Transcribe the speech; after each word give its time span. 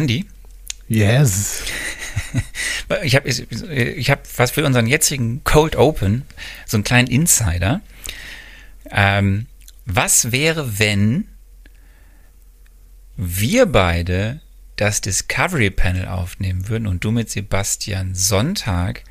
Andi? 0.00 0.24
Yes. 0.88 1.62
Ich 3.02 3.14
habe 3.16 3.28
ich 3.28 4.10
hab 4.10 4.38
was 4.38 4.50
für 4.50 4.64
unseren 4.64 4.86
jetzigen 4.86 5.44
Cold 5.44 5.76
Open, 5.76 6.22
so 6.64 6.78
einen 6.78 6.84
kleinen 6.84 7.08
Insider. 7.08 7.82
Ähm, 8.90 9.46
was 9.84 10.32
wäre, 10.32 10.78
wenn 10.78 11.28
wir 13.16 13.66
beide 13.66 14.40
das 14.76 15.02
Discovery 15.02 15.68
Panel 15.68 16.08
aufnehmen 16.08 16.68
würden 16.68 16.86
und 16.86 17.04
du 17.04 17.10
mit 17.10 17.28
Sebastian 17.28 18.14
Sonntag 18.14 19.04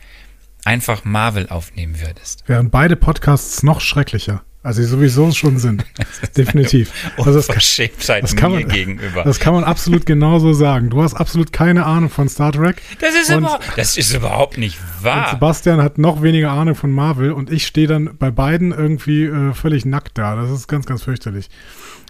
einfach 0.66 1.06
Marvel 1.06 1.50
aufnehmen 1.50 2.02
würdest? 2.02 2.50
Wären 2.50 2.72
beide 2.72 2.96
Podcasts 2.96 3.62
noch 3.62 3.80
schrecklicher. 3.80 4.44
Also 4.62 4.82
sie 4.82 4.90
sowieso 4.90 5.32
schon 5.32 5.58
sind. 5.58 5.86
Definitiv. 6.38 6.92
Also 7.18 7.34
das, 7.34 7.48
das 7.48 8.36
kann 8.36 8.52
man, 8.52 8.68
gegenüber. 8.68 9.24
Das 9.24 9.40
kann 9.40 9.54
man 9.54 9.64
absolut 9.64 10.06
genauso 10.06 10.52
sagen. 10.52 10.90
Du 10.90 11.02
hast 11.02 11.14
absolut 11.14 11.54
keine 11.54 11.86
Ahnung 11.86 12.10
von 12.10 12.28
Star 12.28 12.52
Trek. 12.52 12.82
Das 13.00 13.16
ist, 13.16 13.30
überhaupt, 13.30 13.64
das 13.78 13.96
ist 13.96 14.14
überhaupt 14.14 14.58
nicht 14.58 14.78
wahr. 15.02 15.30
Sebastian 15.32 15.82
hat 15.82 15.98
noch 15.98 16.22
weniger 16.22 16.52
Ahnung 16.52 16.76
von 16.76 16.92
Marvel 16.92 17.32
und 17.32 17.50
ich 17.50 17.66
stehe 17.66 17.88
dann 17.88 18.18
bei 18.18 18.32
beiden 18.32 18.72
irgendwie 18.74 19.24
äh, 19.24 19.54
völlig 19.54 19.86
nackt 19.86 20.18
da. 20.18 20.36
Das 20.36 20.52
ist 20.52 20.68
ganz, 20.68 20.86
ganz 20.86 21.04
fürchterlich. 21.04 21.50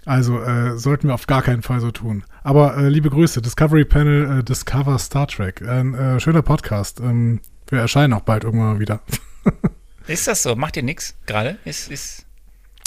Also 0.04 0.42
äh, 0.42 0.76
sollten 0.76 1.06
wir 1.06 1.14
auf 1.14 1.28
gar 1.28 1.42
keinen 1.42 1.62
Fall 1.62 1.78
so 1.78 1.92
tun. 1.92 2.24
Aber 2.42 2.76
äh, 2.76 2.88
liebe 2.88 3.10
Grüße, 3.10 3.40
Discovery 3.42 3.84
Panel, 3.84 4.40
äh, 4.40 4.42
Discover 4.42 4.98
Star 4.98 5.28
Trek. 5.28 5.62
Ein 5.62 5.94
äh, 5.94 6.18
schöner 6.18 6.42
Podcast. 6.42 6.98
Ähm, 6.98 7.40
wir 7.68 7.78
erscheinen 7.78 8.12
auch 8.14 8.22
bald 8.22 8.42
irgendwann 8.42 8.74
mal 8.74 8.80
wieder. 8.80 9.00
ist 10.08 10.26
das 10.26 10.42
so? 10.42 10.56
Macht 10.56 10.76
ihr 10.76 10.82
nichts 10.82 11.14
gerade? 11.26 11.58
Ist, 11.64 11.90
ist 11.92 12.26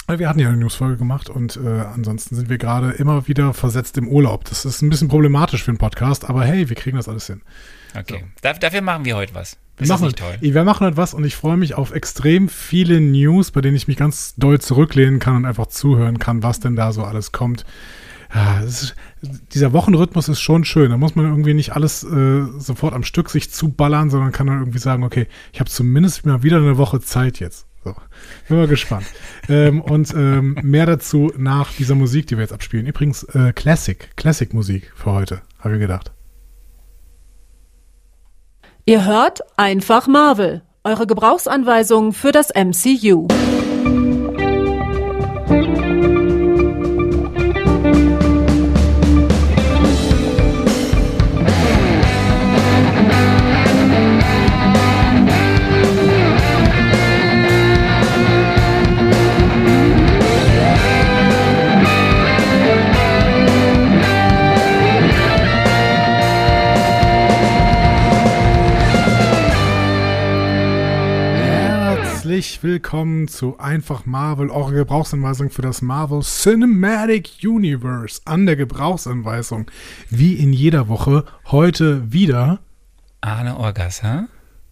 wir 0.06 0.28
hatten 0.28 0.38
ja 0.38 0.48
eine 0.48 0.58
Newsfolge 0.58 0.96
gemacht 0.96 1.30
und 1.30 1.56
äh, 1.56 1.80
ansonsten 1.80 2.34
sind 2.34 2.50
wir 2.50 2.58
gerade 2.58 2.90
immer 2.90 3.26
wieder 3.26 3.54
versetzt 3.54 3.96
im 3.96 4.08
Urlaub. 4.08 4.44
Das 4.44 4.64
ist 4.64 4.82
ein 4.82 4.90
bisschen 4.90 5.08
problematisch 5.08 5.64
für 5.64 5.70
einen 5.70 5.78
Podcast, 5.78 6.28
aber 6.28 6.44
hey, 6.44 6.68
wir 6.68 6.76
kriegen 6.76 6.96
das 6.96 7.08
alles 7.08 7.26
hin. 7.26 7.42
Okay. 7.98 8.24
So. 8.42 8.52
dafür 8.60 8.82
machen 8.82 9.04
wir 9.04 9.16
heute 9.16 9.34
was. 9.34 9.56
Wir 9.76 9.88
machen, 9.88 10.04
nicht 10.04 10.18
toll? 10.18 10.36
wir 10.40 10.64
machen 10.64 10.86
heute 10.86 10.96
was 10.96 11.14
und 11.14 11.24
ich 11.24 11.34
freue 11.34 11.56
mich 11.56 11.74
auf 11.74 11.92
extrem 11.92 12.48
viele 12.48 13.00
News, 13.00 13.50
bei 13.50 13.60
denen 13.60 13.76
ich 13.76 13.88
mich 13.88 13.96
ganz 13.96 14.34
doll 14.36 14.60
zurücklehnen 14.60 15.18
kann 15.18 15.36
und 15.36 15.46
einfach 15.46 15.66
zuhören 15.66 16.18
kann, 16.18 16.42
was 16.42 16.60
denn 16.60 16.76
da 16.76 16.92
so 16.92 17.02
alles 17.02 17.32
kommt. 17.32 17.64
Ja, 18.32 18.60
ist, 18.60 18.94
dieser 19.52 19.72
Wochenrhythmus 19.72 20.28
ist 20.28 20.40
schon 20.40 20.64
schön. 20.64 20.90
Da 20.90 20.96
muss 20.96 21.14
man 21.14 21.24
irgendwie 21.24 21.54
nicht 21.54 21.72
alles 21.72 22.04
äh, 22.04 22.42
sofort 22.58 22.94
am 22.94 23.04
Stück 23.04 23.30
sich 23.30 23.50
zuballern, 23.50 24.10
sondern 24.10 24.32
kann 24.32 24.46
dann 24.46 24.58
irgendwie 24.58 24.78
sagen, 24.78 25.02
okay, 25.02 25.28
ich 25.52 25.60
habe 25.60 25.70
zumindest 25.70 26.26
mal 26.26 26.42
wieder 26.42 26.58
eine 26.58 26.76
Woche 26.76 27.00
Zeit 27.00 27.40
jetzt. 27.40 27.66
So, 27.84 27.94
bin 28.48 28.56
mal 28.56 28.66
gespannt. 28.66 29.06
ähm, 29.48 29.82
und 29.82 30.12
ähm, 30.14 30.56
mehr 30.62 30.86
dazu 30.86 31.30
nach 31.36 31.72
dieser 31.72 31.94
Musik, 31.94 32.26
die 32.26 32.36
wir 32.36 32.42
jetzt 32.42 32.52
abspielen. 32.52 32.86
Übrigens 32.86 33.24
äh, 33.24 33.52
Classic, 33.52 34.10
Classic-Musik 34.16 34.92
für 34.96 35.12
heute, 35.12 35.42
habe 35.58 35.74
ich 35.74 35.80
gedacht. 35.80 36.12
Ihr 38.86 39.04
hört 39.04 39.40
einfach 39.58 40.06
Marvel, 40.06 40.62
eure 40.82 41.06
Gebrauchsanweisung 41.06 42.12
für 42.14 42.32
das 42.32 42.48
MCU. 42.54 43.28
Herzlich 72.34 72.64
willkommen 72.64 73.28
zu 73.28 73.60
Einfach 73.60 74.06
Marvel, 74.06 74.50
eure 74.50 74.74
Gebrauchsanweisung 74.74 75.50
für 75.50 75.62
das 75.62 75.82
Marvel 75.82 76.20
Cinematic 76.22 77.30
Universe. 77.44 78.20
An 78.24 78.44
der 78.44 78.56
Gebrauchsanweisung, 78.56 79.70
wie 80.10 80.34
in 80.34 80.52
jeder 80.52 80.88
Woche, 80.88 81.26
heute 81.52 82.12
wieder 82.12 82.58
Arne 83.20 83.56
Orgasser. 83.56 84.26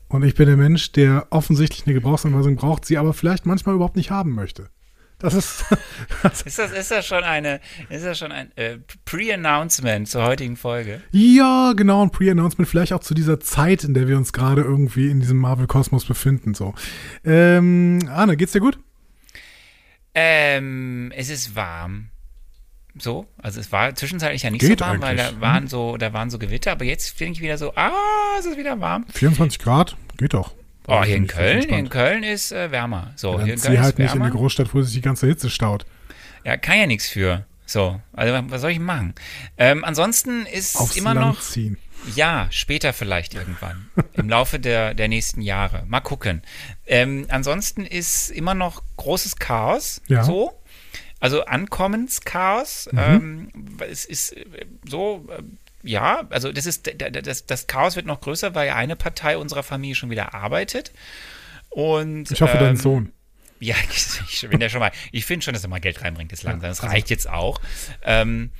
Und 0.08 0.24
ich 0.24 0.34
bin 0.34 0.48
der 0.48 0.56
Mensch, 0.56 0.90
der 0.90 1.28
offensichtlich 1.30 1.86
eine 1.86 1.94
Gebrauchsanweisung 1.94 2.56
braucht, 2.56 2.84
sie 2.84 2.98
aber 2.98 3.14
vielleicht 3.14 3.46
manchmal 3.46 3.76
überhaupt 3.76 3.94
nicht 3.94 4.10
haben 4.10 4.32
möchte. 4.32 4.68
Das 5.22 5.34
ist. 5.34 5.64
ist, 6.44 6.58
das, 6.58 6.72
ist 6.72 6.90
das 6.90 7.06
schon 7.06 7.22
eine, 7.22 7.60
ist 7.88 8.04
das 8.04 8.18
schon 8.18 8.32
ein 8.32 8.54
äh, 8.56 8.78
Pre-Announcement 9.04 10.08
zur 10.08 10.24
heutigen 10.24 10.56
Folge? 10.56 11.00
Ja, 11.12 11.72
genau, 11.74 12.02
ein 12.02 12.10
Pre-Announcement, 12.10 12.68
vielleicht 12.68 12.92
auch 12.92 13.00
zu 13.00 13.14
dieser 13.14 13.40
Zeit, 13.40 13.84
in 13.84 13.94
der 13.94 14.08
wir 14.08 14.16
uns 14.16 14.32
gerade 14.32 14.62
irgendwie 14.62 15.10
in 15.10 15.20
diesem 15.20 15.38
Marvel-Kosmos 15.38 16.04
befinden. 16.04 16.54
So. 16.54 16.74
Ähm, 17.24 18.00
Arne, 18.10 18.36
geht's 18.36 18.52
dir 18.52 18.60
gut? 18.60 18.78
Ähm, 20.14 21.12
es 21.16 21.30
ist 21.30 21.54
warm. 21.56 22.08
So, 22.98 23.26
also 23.38 23.58
es 23.58 23.72
war 23.72 23.94
zwischenzeitlich 23.94 24.42
ja 24.42 24.50
nicht 24.50 24.60
Geht 24.60 24.80
so 24.80 24.84
warm, 24.84 25.00
weil 25.00 25.16
da 25.16 25.40
waren 25.40 25.66
so, 25.66 25.96
da 25.96 26.12
waren 26.12 26.28
so 26.28 26.38
Gewitter, 26.38 26.72
aber 26.72 26.84
jetzt 26.84 27.16
finde 27.16 27.34
ich 27.34 27.40
wieder 27.40 27.56
so, 27.56 27.72
ah, 27.74 27.92
es 28.38 28.44
ist 28.44 28.58
wieder 28.58 28.78
warm. 28.80 29.06
24 29.14 29.58
Grad, 29.60 29.96
geht 30.18 30.34
doch. 30.34 30.52
Oh, 30.88 31.02
hier 31.04 31.16
in 31.16 31.26
Köln, 31.26 31.62
in 31.62 31.88
Köln 31.88 32.22
ist 32.22 32.52
äh, 32.52 32.70
wärmer. 32.70 33.12
So, 33.16 33.38
ja, 33.38 33.44
hier 33.44 33.54
in 33.54 33.60
Köln 33.60 33.80
halt 33.80 33.98
nicht 33.98 34.14
in 34.14 34.22
eine 34.22 34.32
Großstadt, 34.32 34.74
wo 34.74 34.82
sich 34.82 34.94
die 34.94 35.00
ganze 35.00 35.26
Hitze 35.26 35.48
staut. 35.48 35.86
Ja, 36.44 36.56
kann 36.56 36.78
ja 36.78 36.86
nichts 36.86 37.08
für. 37.08 37.46
So, 37.66 38.00
also 38.12 38.50
was 38.50 38.60
soll 38.60 38.72
ich 38.72 38.80
machen? 38.80 39.14
Ähm, 39.56 39.84
ansonsten 39.84 40.44
ist 40.46 40.76
Aufs 40.76 40.96
immer 40.96 41.14
Land 41.14 41.26
noch. 41.26 41.40
Ziehen. 41.40 41.78
Ja, 42.14 42.48
später 42.50 42.92
vielleicht 42.92 43.34
irgendwann. 43.34 43.88
Im 44.14 44.28
Laufe 44.28 44.58
der, 44.58 44.94
der 44.94 45.08
nächsten 45.08 45.40
Jahre. 45.40 45.84
Mal 45.86 46.00
gucken. 46.00 46.42
Ähm, 46.86 47.26
ansonsten 47.28 47.86
ist 47.86 48.30
immer 48.30 48.54
noch 48.54 48.82
großes 48.96 49.36
Chaos. 49.36 50.02
Ja. 50.08 50.24
So. 50.24 50.52
Also 51.20 51.44
Ankommenschaos. 51.44 52.88
Mhm. 52.90 52.98
Ähm, 52.98 53.48
es 53.88 54.04
ist 54.04 54.36
äh, 54.36 54.66
so, 54.84 55.28
äh, 55.30 55.42
ja, 55.82 56.26
also 56.30 56.52
das 56.52 56.66
ist 56.66 56.90
das, 56.96 57.46
das 57.46 57.66
Chaos 57.66 57.96
wird 57.96 58.06
noch 58.06 58.20
größer, 58.20 58.54
weil 58.54 58.70
eine 58.70 58.96
Partei 58.96 59.36
unserer 59.36 59.62
Familie 59.62 59.94
schon 59.94 60.10
wieder 60.10 60.34
arbeitet. 60.34 60.92
Und, 61.68 62.30
ich 62.30 62.42
hoffe, 62.42 62.58
ähm, 62.58 62.64
dein 62.64 62.76
Sohn. 62.76 63.12
Ja, 63.62 63.76
ich 64.28 64.48
bin 64.48 64.60
ja 64.60 64.68
schon 64.68 64.80
mal. 64.80 64.90
Ich 65.12 65.24
finde 65.24 65.44
schon, 65.44 65.54
dass 65.54 65.62
er 65.62 65.68
mal 65.70 65.78
Geld 65.78 66.02
reinbringt, 66.02 66.32
das 66.32 66.42
langsam. 66.42 66.68
Das 66.68 66.82
reicht 66.82 67.10
jetzt 67.10 67.28
auch. 67.28 67.60
Ähm, 68.02 68.50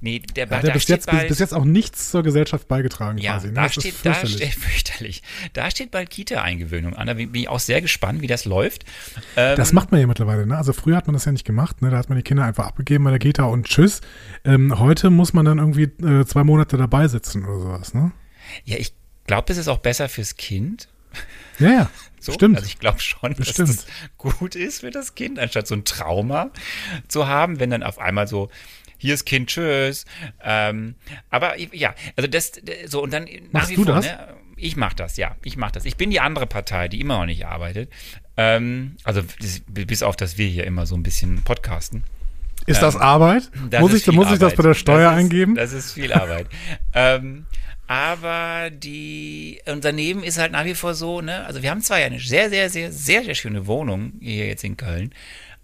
nee, 0.00 0.20
der, 0.20 0.46
ja, 0.46 0.60
der 0.60 0.72
bis, 0.72 0.86
jetzt, 0.86 1.06
bald, 1.06 1.26
bis 1.26 1.40
jetzt 1.40 1.52
auch 1.52 1.64
nichts 1.64 2.12
zur 2.12 2.22
Gesellschaft 2.22 2.68
beigetragen 2.68 3.18
ja, 3.18 3.32
quasi. 3.32 3.48
Ne? 3.48 3.54
Da, 3.54 3.68
steht, 3.68 3.94
da 4.04 4.14
steht 4.14 4.54
fürchterlich. 4.54 5.22
Da 5.52 5.68
steht 5.68 5.90
bald 5.90 6.10
Kita-Eingewöhnung 6.10 6.94
an. 6.94 7.08
Da 7.08 7.14
bin 7.14 7.34
ich 7.34 7.48
auch 7.48 7.58
sehr 7.58 7.80
gespannt, 7.80 8.22
wie 8.22 8.28
das 8.28 8.44
läuft. 8.44 8.84
Ähm, 9.36 9.56
das 9.56 9.72
macht 9.72 9.90
man 9.90 10.00
ja 10.00 10.06
mittlerweile. 10.06 10.46
Ne? 10.46 10.56
Also 10.56 10.72
früher 10.72 10.96
hat 10.96 11.08
man 11.08 11.14
das 11.14 11.24
ja 11.24 11.32
nicht 11.32 11.44
gemacht. 11.44 11.82
Ne? 11.82 11.90
Da 11.90 11.98
hat 11.98 12.08
man 12.08 12.16
die 12.16 12.24
Kinder 12.24 12.44
einfach 12.44 12.66
abgegeben 12.66 13.02
bei 13.02 13.10
der 13.10 13.18
Kita 13.18 13.42
und 13.42 13.66
tschüss. 13.66 14.00
Ähm, 14.44 14.78
heute 14.78 15.10
muss 15.10 15.32
man 15.32 15.44
dann 15.44 15.58
irgendwie 15.58 15.84
äh, 16.04 16.24
zwei 16.24 16.44
Monate 16.44 16.76
dabei 16.76 17.08
sitzen 17.08 17.44
oder 17.44 17.58
sowas. 17.58 17.94
Ne? 17.94 18.12
Ja, 18.64 18.76
ich 18.78 18.94
glaube, 19.26 19.52
es 19.52 19.58
ist 19.58 19.66
auch 19.66 19.78
besser 19.78 20.08
fürs 20.08 20.36
Kind. 20.36 20.88
Ja, 21.58 21.70
ja. 21.70 21.90
So? 22.20 22.32
Stimmt. 22.32 22.56
Also 22.56 22.68
ich 22.68 22.78
glaube 22.78 23.00
schon, 23.00 23.34
dass 23.34 23.48
Bestimmt. 23.48 23.68
das 23.68 23.86
gut 24.16 24.54
ist 24.54 24.80
für 24.80 24.90
das 24.90 25.14
Kind, 25.14 25.38
anstatt 25.38 25.66
so 25.66 25.74
ein 25.74 25.84
Trauma 25.84 26.50
zu 27.08 27.26
haben, 27.26 27.58
wenn 27.58 27.70
dann 27.70 27.82
auf 27.82 27.98
einmal 27.98 28.28
so 28.28 28.48
hier 28.96 29.14
ist 29.14 29.24
Kind, 29.24 29.48
tschüss. 29.48 30.04
Ähm, 30.44 30.94
aber 31.30 31.58
ja, 31.58 31.94
also 32.16 32.28
das 32.28 32.52
so 32.86 33.02
und 33.02 33.12
dann 33.12 33.26
Machst 33.50 33.70
wie 33.70 33.74
du 33.74 33.84
vor, 33.84 33.96
das? 33.96 34.06
Ne, 34.06 34.36
ich 34.56 34.76
mache 34.76 34.94
das, 34.94 35.16
ja, 35.16 35.34
ich 35.42 35.56
mache 35.56 35.72
das. 35.72 35.84
Ich 35.84 35.96
bin 35.96 36.10
die 36.10 36.20
andere 36.20 36.46
Partei, 36.46 36.86
die 36.86 37.00
immer 37.00 37.18
noch 37.18 37.26
nicht 37.26 37.44
arbeitet. 37.44 37.90
Ähm, 38.36 38.96
also 39.02 39.22
bis 39.66 40.04
auf, 40.04 40.14
dass 40.14 40.38
wir 40.38 40.46
hier 40.46 40.64
immer 40.64 40.86
so 40.86 40.94
ein 40.94 41.02
bisschen 41.02 41.42
podcasten. 41.42 42.04
Ist 42.66 42.80
das 42.80 42.94
ähm, 42.94 43.00
Arbeit? 43.00 43.50
Das 43.70 43.80
muss 43.80 43.92
ich, 43.92 44.06
muss 44.06 44.30
ich 44.30 44.38
das 44.38 44.54
bei 44.54 44.62
der 44.62 44.74
Steuer 44.74 45.10
das 45.10 45.14
ist, 45.14 45.18
eingeben? 45.18 45.54
Das 45.56 45.72
ist 45.72 45.92
viel 45.92 46.12
Arbeit. 46.12 46.46
ähm, 46.94 47.46
aber 47.86 48.70
die 48.70 49.60
Unternehmen 49.66 50.22
ist 50.22 50.38
halt 50.38 50.52
nach 50.52 50.64
wie 50.64 50.74
vor 50.74 50.94
so, 50.94 51.20
ne? 51.20 51.44
Also 51.44 51.62
wir 51.62 51.70
haben 51.70 51.82
zwar 51.82 51.98
ja 51.98 52.06
eine 52.06 52.20
sehr, 52.20 52.48
sehr, 52.50 52.70
sehr, 52.70 52.92
sehr, 52.92 53.24
sehr 53.24 53.34
schöne 53.34 53.66
Wohnung 53.66 54.14
hier 54.20 54.46
jetzt 54.46 54.64
in 54.64 54.76
Köln, 54.76 55.12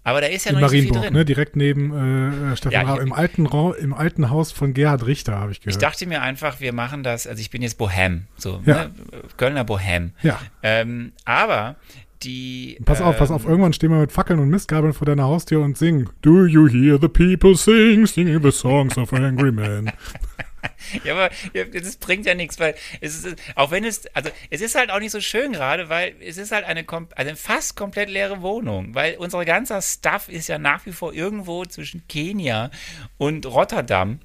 aber 0.03 0.21
da 0.21 0.27
ist 0.27 0.45
ja 0.45 0.51
in 0.51 0.59
noch 0.59 0.71
nicht 0.71 0.87
so 0.87 0.93
viel 0.93 1.01
drin. 1.01 1.13
Ne? 1.13 1.25
Direkt 1.25 1.55
neben 1.55 2.51
äh, 2.51 2.55
Stefan 2.55 2.87
ja, 2.87 2.95
im 2.97 3.13
alten, 3.13 3.45
im 3.45 3.93
alten 3.93 4.29
Haus 4.29 4.51
von 4.51 4.73
Gerhard 4.73 5.05
Richter, 5.05 5.37
habe 5.37 5.51
ich 5.51 5.61
gehört. 5.61 5.75
Ich 5.75 5.79
dachte 5.79 6.05
mir 6.07 6.21
einfach, 6.21 6.59
wir 6.59 6.73
machen 6.73 7.03
das, 7.03 7.27
also 7.27 7.39
ich 7.39 7.49
bin 7.49 7.61
jetzt 7.61 7.77
Bohem, 7.77 8.27
so, 8.37 8.61
ja. 8.65 8.85
ne? 8.85 8.91
Kölner 9.37 9.63
Bohem. 9.63 10.13
Ja. 10.23 10.39
Ähm, 10.63 11.11
aber 11.25 11.75
die. 12.23 12.77
Pass 12.85 13.01
auf, 13.01 13.15
ähm, 13.15 13.19
pass 13.19 13.31
auf, 13.31 13.43
ähm, 13.43 13.51
irgendwann 13.51 13.73
stehen 13.73 13.91
wir 13.91 13.99
mit 13.99 14.11
Fackeln 14.11 14.39
und 14.39 14.49
Mistgabeln 14.49 14.93
vor 14.93 15.05
deiner 15.05 15.23
Haustür 15.23 15.61
und 15.61 15.77
singen. 15.77 16.09
Do 16.21 16.45
you 16.45 16.67
hear 16.67 16.97
the 16.99 17.07
people 17.07 17.55
sing, 17.55 18.05
singing 18.05 18.41
the 18.41 18.51
songs 18.51 18.97
of 18.97 19.13
angry 19.13 19.51
men? 19.51 19.91
ja, 21.03 21.13
aber 21.13 21.29
das 21.73 21.97
bringt 21.97 22.25
ja 22.25 22.35
nichts, 22.35 22.59
weil 22.59 22.75
es 23.01 23.23
ist, 23.23 23.35
auch 23.55 23.71
wenn 23.71 23.83
es, 23.83 24.07
also 24.15 24.29
es 24.49 24.61
ist 24.61 24.75
halt 24.75 24.91
auch 24.91 24.99
nicht 24.99 25.11
so 25.11 25.21
schön 25.21 25.53
gerade, 25.53 25.89
weil 25.89 26.15
es 26.19 26.37
ist 26.37 26.51
halt 26.51 26.65
eine, 26.65 26.85
also 26.89 27.07
eine 27.15 27.35
fast 27.35 27.75
komplett 27.75 28.09
leere 28.09 28.41
Wohnung, 28.41 28.95
weil 28.95 29.17
unser 29.17 29.43
ganzer 29.45 29.81
Stuff 29.81 30.29
ist 30.29 30.47
ja 30.47 30.57
nach 30.57 30.85
wie 30.85 30.91
vor 30.91 31.13
irgendwo 31.13 31.65
zwischen 31.65 32.07
Kenia 32.07 32.71
und 33.17 33.45
Rotterdam 33.45 34.19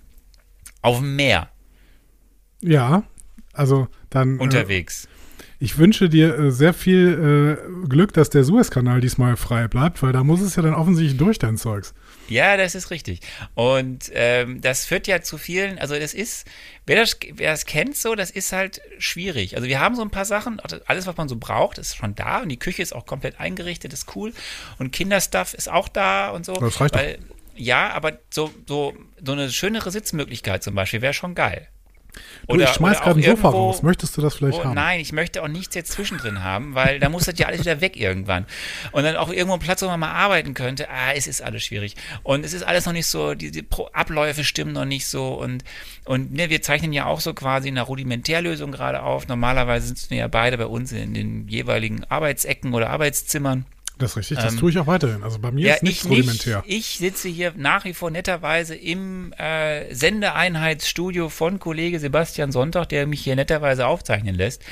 auf 0.83 0.99
dem 0.99 1.17
Meer. 1.17 1.51
Ja, 2.61 3.05
also 3.53 3.89
dann. 4.11 4.39
Unterwegs. 4.39 5.05
Äh, 5.05 5.09
ich 5.61 5.79
wünsche 5.79 6.09
dir 6.09 6.39
äh, 6.39 6.51
sehr 6.51 6.75
viel 6.75 7.59
äh, 7.59 7.89
Glück, 7.89 8.13
dass 8.13 8.29
der 8.29 8.45
Suezkanal 8.45 9.01
diesmal 9.01 9.37
frei 9.37 9.69
bleibt, 9.69 10.03
weil 10.03 10.13
da 10.13 10.25
muss 10.25 10.41
es 10.41 10.57
ja 10.57 10.63
dann 10.63 10.75
offensichtlich 10.75 11.17
durch 11.17 11.39
dein 11.39 11.57
Zeugs. 11.57 11.95
Ja, 12.29 12.57
das 12.57 12.75
ist 12.75 12.91
richtig. 12.91 13.21
Und 13.55 14.11
ähm, 14.15 14.61
das 14.61 14.87
führt 14.87 15.07
ja 15.07 15.23
zu 15.23 15.39
vielen, 15.39 15.79
also 15.79 15.99
das 15.99 16.15
ist, 16.15 16.47
wer 16.87 16.97
das, 16.97 17.17
wer 17.35 17.51
das 17.51 17.67
kennt 17.67 17.97
so, 17.97 18.15
das 18.15 18.31
ist 18.31 18.53
halt 18.53 18.81
schwierig. 18.99 19.57
Also 19.57 19.69
wir 19.69 19.81
haben 19.81 19.95
so 19.95 20.03
ein 20.03 20.11
paar 20.11 20.25
Sachen, 20.25 20.61
alles, 20.87 21.07
was 21.07 21.17
man 21.17 21.29
so 21.29 21.37
braucht, 21.37 21.79
ist 21.79 21.97
schon 21.97 22.15
da 22.15 22.41
und 22.41 22.49
die 22.49 22.59
Küche 22.59 22.83
ist 22.83 22.95
auch 22.95 23.07
komplett 23.07 23.41
eingerichtet, 23.41 23.93
ist 23.93 24.15
cool. 24.17 24.33
Und 24.79 24.93
Kinderstuff 24.93 25.55
ist 25.55 25.71
auch 25.71 25.89
da 25.89 26.31
und 26.31 26.47
so. 26.47 26.55
Das 26.55 26.81
reicht 26.81 26.95
weil, 26.95 27.19
doch. 27.19 27.35
Ja, 27.57 27.91
aber 27.91 28.19
so, 28.31 28.53
so, 28.67 28.95
so 29.25 29.33
eine 29.33 29.51
schönere 29.51 29.91
Sitzmöglichkeit 29.91 30.63
zum 30.63 30.75
Beispiel 30.75 31.03
wäre 31.03 31.15
schon 31.15 31.35
geil. 31.35 31.69
Du, 32.47 32.55
oder, 32.55 32.65
ich 32.65 32.71
schmeiß 32.71 33.01
gerade 33.01 33.21
ein 33.21 33.23
Sofa 33.23 33.49
raus. 33.49 33.83
Möchtest 33.83 34.17
du 34.17 34.21
das 34.21 34.35
vielleicht 34.35 34.59
oh, 34.59 34.65
haben? 34.65 34.75
Nein, 34.75 35.01
ich 35.01 35.13
möchte 35.13 35.43
auch 35.43 35.49
nichts 35.49 35.75
jetzt 35.75 35.93
zwischendrin 35.93 36.43
haben, 36.43 36.75
weil 36.75 37.01
da 37.01 37.09
muss 37.09 37.25
das 37.25 37.39
ja 37.39 37.47
alles 37.47 37.61
wieder 37.61 37.81
weg 37.81 37.97
irgendwann. 37.97 38.47
Und 38.93 39.05
dann 39.05 39.17
auch 39.17 39.31
irgendwo 39.31 39.55
ein 39.55 39.61
Platz, 39.61 39.83
wo 39.83 39.87
man 39.87 40.01
mal 40.01 40.13
arbeiten 40.13 40.55
könnte. 40.55 40.89
Ah, 40.91 41.13
es 41.15 41.27
ist 41.27 41.43
alles 41.43 41.65
schwierig. 41.65 41.97
Und 42.23 42.45
es 42.45 42.53
ist 42.53 42.63
alles 42.63 42.87
noch 42.87 42.93
nicht 42.93 43.07
so, 43.07 43.35
die, 43.35 43.51
die 43.51 43.67
Abläufe 43.93 44.45
stimmen 44.45 44.73
noch 44.73 44.85
nicht 44.85 45.07
so. 45.07 45.35
Und, 45.35 45.65
und 46.05 46.33
ne, 46.33 46.51
wir 46.51 46.63
zeichnen 46.63 46.93
ja 46.93 47.07
auch 47.07 47.21
so 47.21 47.35
quasi 47.35 47.69
eine 47.69 47.83
Rudimentärlösung 47.83 48.73
gerade 48.73 49.03
auf. 49.03 49.29
Normalerweise 49.29 49.89
sitzen 49.89 50.11
wir 50.11 50.19
ja 50.19 50.29
beide 50.29 50.59
bei 50.59 50.67
uns 50.67 50.93
in 50.93 51.15
den 51.15 51.49
jeweiligen 51.49 52.05
Arbeitsecken 52.05 52.75
oder 52.75 52.91
Arbeitszimmern. 52.91 53.67
Das 53.99 54.11
ist 54.11 54.17
richtig, 54.17 54.39
das 54.39 54.55
ähm, 54.55 54.59
tue 54.59 54.71
ich 54.71 54.79
auch 54.79 54.89
weiterhin. 54.89 55.23
Also 55.23 55.39
bei 55.39 55.53
mir 55.53 55.69
ja, 55.69 55.75
ist 55.75 55.83
nichts 55.85 56.05
ich 56.05 56.11
rudimentär. 56.11 56.65
ich 56.67 56.99
sitze 56.99 57.29
hier 57.29 57.53
nach 57.57 57.85
wie 57.85 57.95
vor 57.95 58.11
netterweise 58.11 58.75
im 58.75 59.33
äh, 59.35 59.95
Sendeeinheitsstudio 59.95 61.29
von 61.29 61.61
Kollege 61.61 62.01
Sebastian 62.01 62.51
Sonntag, 62.51 62.89
der 62.89 63.07
mich 63.07 63.23
hier 63.23 63.37
netterweise 63.37 63.87
aufzeichnen 63.87 64.35
lässt. 64.35 64.63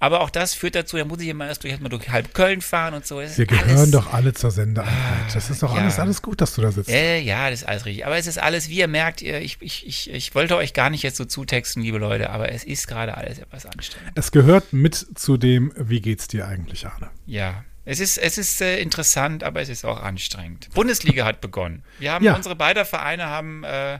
Aber 0.00 0.20
auch 0.20 0.30
das 0.30 0.54
führt 0.54 0.74
dazu, 0.74 0.96
da 0.96 1.04
muss 1.04 1.20
ich 1.20 1.28
immer 1.28 1.46
erst 1.46 1.62
durch, 1.62 1.72
erst 1.72 1.92
durch 1.92 2.10
halb 2.10 2.34
Köln 2.34 2.60
fahren 2.60 2.94
und 2.94 3.06
so. 3.06 3.20
Das 3.20 3.38
Wir 3.38 3.46
gehören 3.46 3.70
alles, 3.70 3.90
doch 3.92 4.12
alle 4.12 4.34
zur 4.34 4.50
Sendeeinheit. 4.50 5.32
Das 5.32 5.48
ist 5.48 5.62
doch 5.62 5.74
ja. 5.74 5.80
alles, 5.80 5.98
alles 5.98 6.20
gut, 6.20 6.40
dass 6.40 6.54
du 6.54 6.62
da 6.62 6.72
sitzt. 6.72 6.90
Äh, 6.90 7.20
ja, 7.20 7.48
das 7.48 7.62
ist 7.62 7.68
alles 7.68 7.86
richtig. 7.86 8.04
Aber 8.04 8.16
es 8.16 8.26
ist 8.26 8.38
alles, 8.38 8.68
wie 8.68 8.78
ihr 8.78 8.88
merkt, 8.88 9.22
ich, 9.22 9.56
ich, 9.60 9.86
ich, 9.86 10.10
ich 10.10 10.34
wollte 10.34 10.56
euch 10.56 10.74
gar 10.74 10.90
nicht 10.90 11.04
jetzt 11.04 11.16
so 11.16 11.24
zutexten, 11.24 11.82
liebe 11.82 11.98
Leute, 11.98 12.30
aber 12.30 12.50
es 12.50 12.64
ist 12.64 12.88
gerade 12.88 13.16
alles 13.16 13.38
etwas 13.38 13.66
anstrengend. 13.66 14.12
Es 14.16 14.32
gehört 14.32 14.72
mit 14.72 14.94
zu 15.14 15.36
dem, 15.36 15.72
wie 15.76 16.00
geht's 16.00 16.26
dir 16.28 16.48
eigentlich, 16.48 16.86
Arne? 16.86 17.10
Ja, 17.24 17.64
es 17.84 18.00
ist, 18.00 18.18
es 18.18 18.38
ist 18.38 18.60
äh, 18.60 18.80
interessant, 18.80 19.44
aber 19.44 19.60
es 19.60 19.68
ist 19.68 19.84
auch 19.84 20.02
anstrengend. 20.02 20.68
Bundesliga 20.74 21.24
hat 21.24 21.40
begonnen. 21.40 21.82
Wir 21.98 22.12
haben 22.12 22.24
ja. 22.24 22.34
unsere 22.34 22.56
beiden 22.56 22.84
Vereine 22.84 23.26
haben 23.26 23.64
äh, 23.64 23.98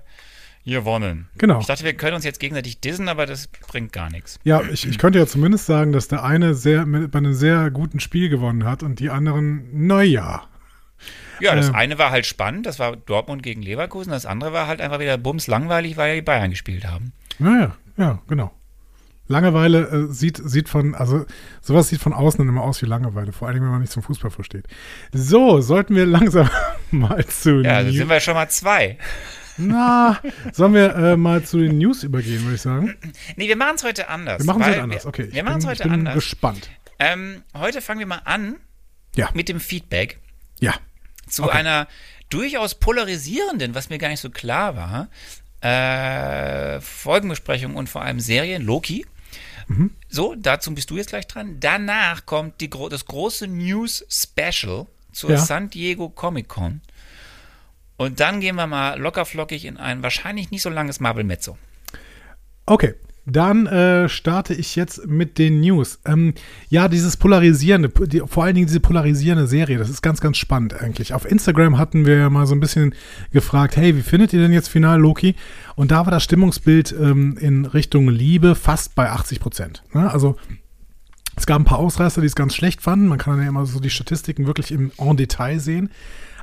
gewonnen. 0.64 1.28
Genau. 1.36 1.60
Ich 1.60 1.66
dachte, 1.66 1.84
wir 1.84 1.94
können 1.94 2.14
uns 2.14 2.24
jetzt 2.24 2.40
gegenseitig 2.40 2.80
dissen, 2.80 3.08
aber 3.08 3.26
das 3.26 3.48
bringt 3.48 3.92
gar 3.92 4.10
nichts. 4.10 4.38
Ja, 4.44 4.62
ich, 4.62 4.88
ich 4.88 4.98
könnte 4.98 5.18
ja 5.18 5.26
zumindest 5.26 5.66
sagen, 5.66 5.92
dass 5.92 6.08
der 6.08 6.24
eine 6.24 6.54
sehr 6.54 6.86
mit, 6.86 7.10
bei 7.10 7.18
einem 7.18 7.34
sehr 7.34 7.70
guten 7.70 8.00
Spiel 8.00 8.28
gewonnen 8.28 8.64
hat 8.64 8.82
und 8.82 9.00
die 9.00 9.10
anderen, 9.10 9.86
naja. 9.86 10.44
Ja, 11.40 11.54
das 11.54 11.70
äh, 11.70 11.72
eine 11.72 11.98
war 11.98 12.10
halt 12.10 12.24
spannend, 12.24 12.64
das 12.64 12.78
war 12.78 12.96
Dortmund 12.96 13.42
gegen 13.42 13.60
Leverkusen, 13.60 14.10
das 14.10 14.24
andere 14.24 14.52
war 14.52 14.66
halt 14.66 14.80
einfach 14.80 15.00
wieder 15.00 15.18
bums 15.18 15.46
langweilig, 15.46 15.96
weil 15.96 16.10
ja 16.10 16.14
die 16.14 16.22
Bayern 16.22 16.50
gespielt 16.50 16.86
haben. 16.86 17.12
Naja, 17.38 17.76
ja, 17.98 18.22
genau. 18.28 18.52
Langeweile 19.26 19.88
äh, 19.88 20.12
sieht, 20.12 20.40
sieht 20.44 20.68
von, 20.68 20.94
also 20.94 21.24
sowas 21.62 21.88
sieht 21.88 22.00
von 22.00 22.12
außen 22.12 22.46
immer 22.46 22.62
aus 22.62 22.82
wie 22.82 22.86
Langeweile, 22.86 23.32
vor 23.32 23.48
allem 23.48 23.62
wenn 23.62 23.70
man 23.70 23.80
nicht 23.80 23.92
zum 23.92 24.02
Fußball 24.02 24.30
versteht. 24.30 24.66
So, 25.12 25.60
sollten 25.60 25.96
wir 25.96 26.06
langsam 26.06 26.50
mal 26.90 27.24
zu. 27.26 27.62
Ja, 27.62 27.82
da 27.82 27.90
sind 27.90 28.08
wir 28.08 28.20
schon 28.20 28.34
mal 28.34 28.48
zwei. 28.48 28.98
Na, 29.56 30.20
sollen 30.52 30.74
wir 30.74 30.94
äh, 30.96 31.16
mal 31.16 31.44
zu 31.44 31.58
den 31.58 31.78
News 31.78 32.02
übergehen, 32.02 32.42
würde 32.42 32.56
ich 32.56 32.62
sagen? 32.62 32.96
Nee, 33.36 33.48
wir 33.48 33.56
machen 33.56 33.76
es 33.76 33.84
heute 33.84 34.08
anders. 34.08 34.40
Wir 34.40 34.46
machen 34.46 34.62
es 34.62 34.68
heute 34.68 34.82
anders, 34.82 35.06
okay. 35.06 35.28
Wir 35.30 35.44
machen 35.44 35.58
es 35.58 35.66
heute 35.66 35.82
ich 35.82 35.82
bin 35.82 35.92
anders. 35.92 36.14
gespannt. 36.14 36.70
Ähm, 36.98 37.42
heute 37.54 37.80
fangen 37.80 38.00
wir 38.00 38.06
mal 38.06 38.22
an 38.24 38.56
ja. 39.14 39.30
mit 39.32 39.48
dem 39.48 39.60
Feedback. 39.60 40.18
Ja. 40.60 40.74
Zu 41.28 41.44
okay. 41.44 41.58
einer 41.58 41.88
durchaus 42.30 42.74
polarisierenden, 42.74 43.74
was 43.74 43.90
mir 43.90 43.98
gar 43.98 44.08
nicht 44.08 44.20
so 44.20 44.30
klar 44.30 44.76
war, 44.76 45.08
äh, 45.60 46.80
Folgenbesprechung 46.80 47.76
und 47.76 47.88
vor 47.88 48.02
allem 48.02 48.20
Serien, 48.20 48.62
Loki. 48.62 49.06
Mhm. 49.68 49.90
So, 50.08 50.34
dazu 50.34 50.74
bist 50.74 50.90
du 50.90 50.96
jetzt 50.96 51.10
gleich 51.10 51.26
dran. 51.26 51.58
Danach 51.60 52.26
kommt 52.26 52.60
die, 52.60 52.70
das 52.70 53.06
große 53.06 53.46
News 53.46 54.04
Special 54.08 54.86
zur 55.12 55.30
ja. 55.30 55.38
San 55.38 55.70
Diego 55.70 56.08
Comic 56.08 56.48
Con. 56.48 56.80
Und 57.96 58.20
dann 58.20 58.40
gehen 58.40 58.56
wir 58.56 58.66
mal 58.66 58.98
lockerflockig 58.98 59.64
in 59.64 59.76
ein 59.76 60.02
wahrscheinlich 60.02 60.50
nicht 60.50 60.62
so 60.62 60.70
langes 60.70 61.00
Marvel 61.00 61.24
Mezzo. 61.24 61.56
Okay, 62.66 62.94
dann 63.26 63.66
äh, 63.66 64.08
starte 64.08 64.52
ich 64.52 64.76
jetzt 64.76 65.06
mit 65.06 65.38
den 65.38 65.60
News. 65.60 65.98
Ähm, 66.04 66.34
ja, 66.68 66.88
dieses 66.88 67.16
polarisierende, 67.16 67.88
die, 68.06 68.22
vor 68.26 68.44
allen 68.44 68.54
Dingen 68.54 68.66
diese 68.66 68.80
polarisierende 68.80 69.46
Serie, 69.46 69.78
das 69.78 69.88
ist 69.88 70.02
ganz, 70.02 70.20
ganz 70.20 70.36
spannend 70.36 70.74
eigentlich. 70.74 71.14
Auf 71.14 71.30
Instagram 71.30 71.78
hatten 71.78 72.04
wir 72.04 72.16
ja 72.16 72.30
mal 72.30 72.46
so 72.46 72.54
ein 72.54 72.60
bisschen 72.60 72.94
gefragt, 73.32 73.76
hey, 73.76 73.96
wie 73.96 74.02
findet 74.02 74.32
ihr 74.32 74.40
denn 74.40 74.52
jetzt 74.52 74.68
Final 74.68 75.00
Loki? 75.00 75.34
Und 75.74 75.90
da 75.90 76.04
war 76.04 76.10
das 76.10 76.22
Stimmungsbild 76.22 76.94
ähm, 77.00 77.38
in 77.40 77.64
Richtung 77.64 78.08
Liebe 78.08 78.54
fast 78.54 78.94
bei 78.94 79.10
80 79.10 79.40
Prozent. 79.40 79.82
Ne? 79.94 80.10
Also 80.10 80.36
es 81.36 81.46
gab 81.46 81.60
ein 81.60 81.64
paar 81.64 81.78
Ausreißer, 81.78 82.20
die 82.20 82.26
es 82.26 82.36
ganz 82.36 82.54
schlecht 82.54 82.82
fanden. 82.82 83.08
Man 83.08 83.18
kann 83.18 83.40
ja 83.40 83.48
immer 83.48 83.66
so 83.66 83.80
die 83.80 83.90
Statistiken 83.90 84.46
wirklich 84.46 84.70
im 84.70 84.92
en 84.98 85.16
Detail 85.16 85.58
sehen. 85.58 85.90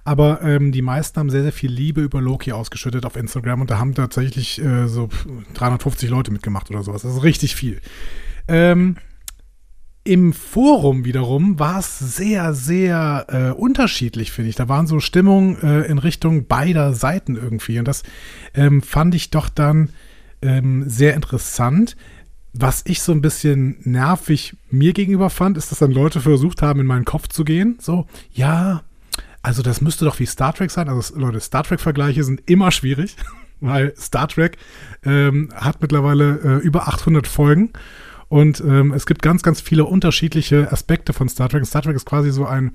Aber 0.04 0.42
ähm, 0.42 0.72
die 0.72 0.82
meisten 0.82 1.20
haben 1.20 1.30
sehr, 1.30 1.44
sehr 1.44 1.52
viel 1.52 1.72
Liebe 1.72 2.02
über 2.02 2.22
Loki 2.22 2.52
ausgeschüttet 2.52 3.06
auf 3.06 3.16
Instagram 3.16 3.62
und 3.62 3.70
da 3.70 3.78
haben 3.78 3.94
tatsächlich 3.94 4.62
äh, 4.62 4.88
so 4.88 5.10
350 5.54 6.10
Leute 6.10 6.32
mitgemacht 6.32 6.70
oder 6.72 6.84
sowas. 6.84 7.04
Das 7.04 7.16
ist 7.16 7.24
richtig 7.24 7.56
viel. 7.56 7.82
Ähm, 8.48 8.96
im 10.04 10.34
Forum 10.34 11.06
wiederum 11.06 11.60
war 11.60 11.78
es 11.78 12.00
sehr, 12.00 12.56
sehr 12.56 13.28
äh, 13.30 13.52
unterschiedlich, 13.52 14.32
finde 14.32 14.50
ich. 14.50 14.56
Da 14.56 14.68
waren 14.68 14.88
so 14.88 15.00
Stimmungen 15.00 15.62
äh, 15.62 15.82
in 15.82 16.00
Richtung 16.00 16.48
beider 16.48 16.94
Seiten 16.94 17.36
irgendwie. 17.36 17.78
Und 17.78 17.88
das 17.88 18.02
ähm, 18.56 18.82
fand 18.82 19.14
ich 19.14 19.30
doch 19.30 19.48
dann 19.48 19.90
ähm, 20.42 20.90
sehr 20.90 21.14
interessant. 21.14 21.96
Was 22.54 22.84
ich 22.88 23.02
so 23.02 23.12
ein 23.12 23.22
bisschen 23.22 23.78
nervig 23.84 24.58
mir 24.72 24.94
gegenüber 24.94 25.30
fand, 25.30 25.56
ist, 25.56 25.72
dass 25.72 25.80
dann 25.80 25.92
Leute 25.92 26.20
versucht 26.20 26.64
haben, 26.64 26.80
in 26.80 26.88
meinen 26.88 27.06
Kopf 27.06 27.28
zu 27.28 27.46
gehen. 27.46 27.78
So, 27.80 28.08
ja, 28.34 28.82
also 29.42 29.62
das 29.62 29.82
müsste 29.82 30.06
doch 30.06 30.20
wie 30.20 30.26
Star 30.26 30.54
Trek 30.54 30.72
sein. 30.72 30.90
Also 30.90 31.18
Leute, 31.18 31.40
Star 31.40 31.64
Trek-Vergleiche 31.64 32.24
sind 32.24 32.42
immer 32.50 32.72
schwierig, 32.72 33.16
weil 33.60 33.94
Star 33.98 34.28
Trek 34.28 34.58
ähm, 35.04 35.50
hat 35.56 35.82
mittlerweile 35.82 36.40
äh, 36.40 36.58
über 36.58 36.88
800 36.88 37.28
Folgen 37.28 37.72
und 38.32 38.62
ähm, 38.62 38.94
es 38.94 39.06
gibt 39.06 39.22
ganz, 39.22 39.44
ganz 39.44 39.60
viele 39.60 39.84
unterschiedliche 39.84 40.72
Aspekte 40.72 41.12
von 41.12 41.28
Star 41.28 41.50
Trek. 41.50 41.66
Star 41.66 41.82
Trek 41.82 41.98
ist 41.98 42.06
quasi 42.06 42.32
so 42.32 42.46
ein 42.46 42.72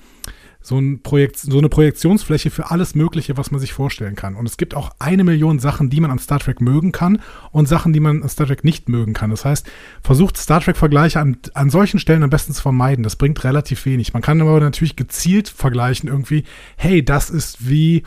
so, 0.66 0.78
ein 0.78 1.00
Projekt, 1.00 1.38
so 1.38 1.58
eine 1.58 1.68
Projektionsfläche 1.68 2.50
für 2.50 2.73
alles 2.73 2.96
Mögliche, 2.96 3.37
was 3.37 3.52
man 3.52 3.61
sich 3.61 3.73
vorstellen 3.73 4.16
kann. 4.16 4.35
Und 4.35 4.49
es 4.49 4.56
gibt 4.56 4.75
auch 4.75 4.90
eine 4.99 5.23
Million 5.23 5.61
Sachen, 5.61 5.90
die 5.90 6.00
man 6.00 6.11
an 6.11 6.18
Star 6.18 6.40
Trek 6.40 6.61
mögen 6.61 6.90
kann 6.90 7.20
und 7.52 7.68
Sachen, 7.68 7.92
die 7.92 8.00
man 8.00 8.20
an 8.20 8.28
Star 8.28 8.49
Trek 8.49 8.64
nicht 8.64 8.88
mögen 8.88 9.12
kann. 9.12 9.30
Das 9.30 9.44
heißt, 9.44 9.64
versucht 10.02 10.37
Star 10.37 10.61
Trek-Vergleiche 10.61 11.20
an, 11.20 11.37
an 11.54 11.70
solchen 11.70 12.00
Stellen 12.00 12.25
am 12.25 12.30
besten 12.30 12.52
zu 12.52 12.62
vermeiden. 12.62 13.04
Das 13.04 13.14
bringt 13.14 13.44
relativ 13.44 13.87
wenig. 13.87 14.12
Man 14.12 14.23
kann 14.23 14.40
aber 14.40 14.58
natürlich 14.58 14.96
gezielt 14.96 15.49
vergleichen 15.49 16.08
irgendwie, 16.08 16.42
hey, 16.76 17.04
das 17.04 17.30
ist 17.30 17.68
wie 17.68 18.02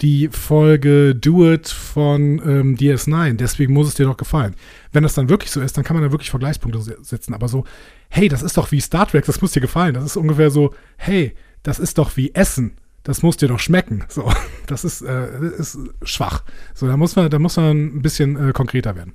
die 0.00 0.28
Folge 0.28 1.14
Do 1.14 1.52
It 1.52 1.68
von 1.68 2.40
ähm, 2.42 2.76
DS9, 2.78 3.34
deswegen 3.34 3.74
muss 3.74 3.88
es 3.88 3.94
dir 3.94 4.06
doch 4.06 4.16
gefallen. 4.16 4.54
Wenn 4.92 5.02
das 5.02 5.12
dann 5.12 5.28
wirklich 5.28 5.50
so 5.50 5.60
ist, 5.60 5.76
dann 5.76 5.84
kann 5.84 5.94
man 5.94 6.02
da 6.02 6.10
wirklich 6.10 6.30
Vergleichspunkte 6.30 6.80
setzen. 7.02 7.34
Aber 7.34 7.48
so, 7.48 7.64
hey, 8.08 8.30
das 8.30 8.42
ist 8.42 8.56
doch 8.56 8.72
wie 8.72 8.80
Star 8.80 9.06
Trek, 9.06 9.26
das 9.26 9.42
muss 9.42 9.52
dir 9.52 9.60
gefallen. 9.60 9.92
Das 9.92 10.04
ist 10.04 10.16
ungefähr 10.16 10.50
so, 10.50 10.72
hey, 10.96 11.34
das 11.62 11.78
ist 11.78 11.98
doch 11.98 12.16
wie 12.16 12.34
Essen. 12.34 12.78
Das 13.02 13.22
muss 13.22 13.36
dir 13.36 13.48
doch 13.48 13.58
schmecken. 13.58 14.04
So, 14.08 14.32
das 14.66 14.84
ist, 14.84 15.02
äh, 15.02 15.38
ist 15.58 15.78
schwach. 16.02 16.44
So, 16.74 16.86
da 16.86 16.96
muss 16.96 17.16
man, 17.16 17.30
da 17.30 17.38
muss 17.38 17.56
man 17.56 17.96
ein 17.96 18.02
bisschen 18.02 18.50
äh, 18.50 18.52
konkreter 18.52 18.94
werden. 18.96 19.14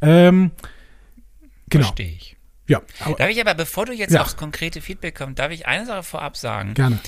Ähm, 0.00 0.50
genau. 1.68 1.84
Verstehe 1.84 2.08
ich. 2.08 2.36
Ja. 2.66 2.82
Aber, 3.00 3.16
darf 3.16 3.28
ich 3.28 3.40
aber, 3.40 3.54
bevor 3.54 3.86
du 3.86 3.92
jetzt 3.92 4.12
ja. 4.12 4.22
aufs 4.22 4.36
konkrete 4.36 4.80
Feedback 4.80 5.16
kommst, 5.16 5.38
darf 5.38 5.52
ich 5.52 5.66
eine 5.66 5.86
Sache 5.86 6.02
vorab 6.02 6.36
sagen? 6.36 6.74
Gerne. 6.74 6.98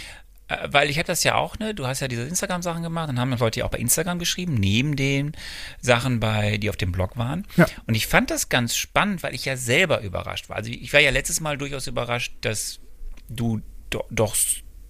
Äh, 0.49 0.69
weil 0.71 0.91
ich 0.91 0.99
habe 0.99 1.07
das 1.07 1.25
ja 1.25 1.35
auch, 1.35 1.59
ne? 1.59 1.75
Du 1.75 1.87
hast 1.87 2.01
ja 2.01 2.09
diese 2.09 2.23
Instagram-Sachen 2.23 2.83
gemacht, 2.83 3.09
dann 3.09 3.19
haben 3.19 3.33
Leute 3.37 3.61
ja 3.61 3.67
auch 3.67 3.71
bei 3.71 3.79
Instagram 3.79 4.19
geschrieben, 4.19 4.55
neben 4.55 4.97
den 4.97 5.33
Sachen, 5.81 6.21
bei, 6.21 6.59
die 6.59 6.71
auf 6.71 6.77
dem 6.77 6.93
Blog 6.93 7.17
waren. 7.17 7.47
Ja. 7.57 7.67
Und 7.87 7.95
ich 7.95 8.07
fand 8.07 8.31
das 8.31 8.49
ganz 8.49 8.77
spannend, 8.77 9.23
weil 9.23 9.35
ich 9.35 9.45
ja 9.45 9.57
selber 9.57 10.03
überrascht 10.03 10.49
war. 10.49 10.57
Also 10.57 10.71
ich 10.71 10.93
war 10.93 11.01
ja 11.01 11.11
letztes 11.11 11.41
Mal 11.41 11.59
durchaus 11.59 11.87
überrascht, 11.87 12.35
dass 12.43 12.81
du 13.29 13.61
do, 13.91 14.05
doch 14.11 14.35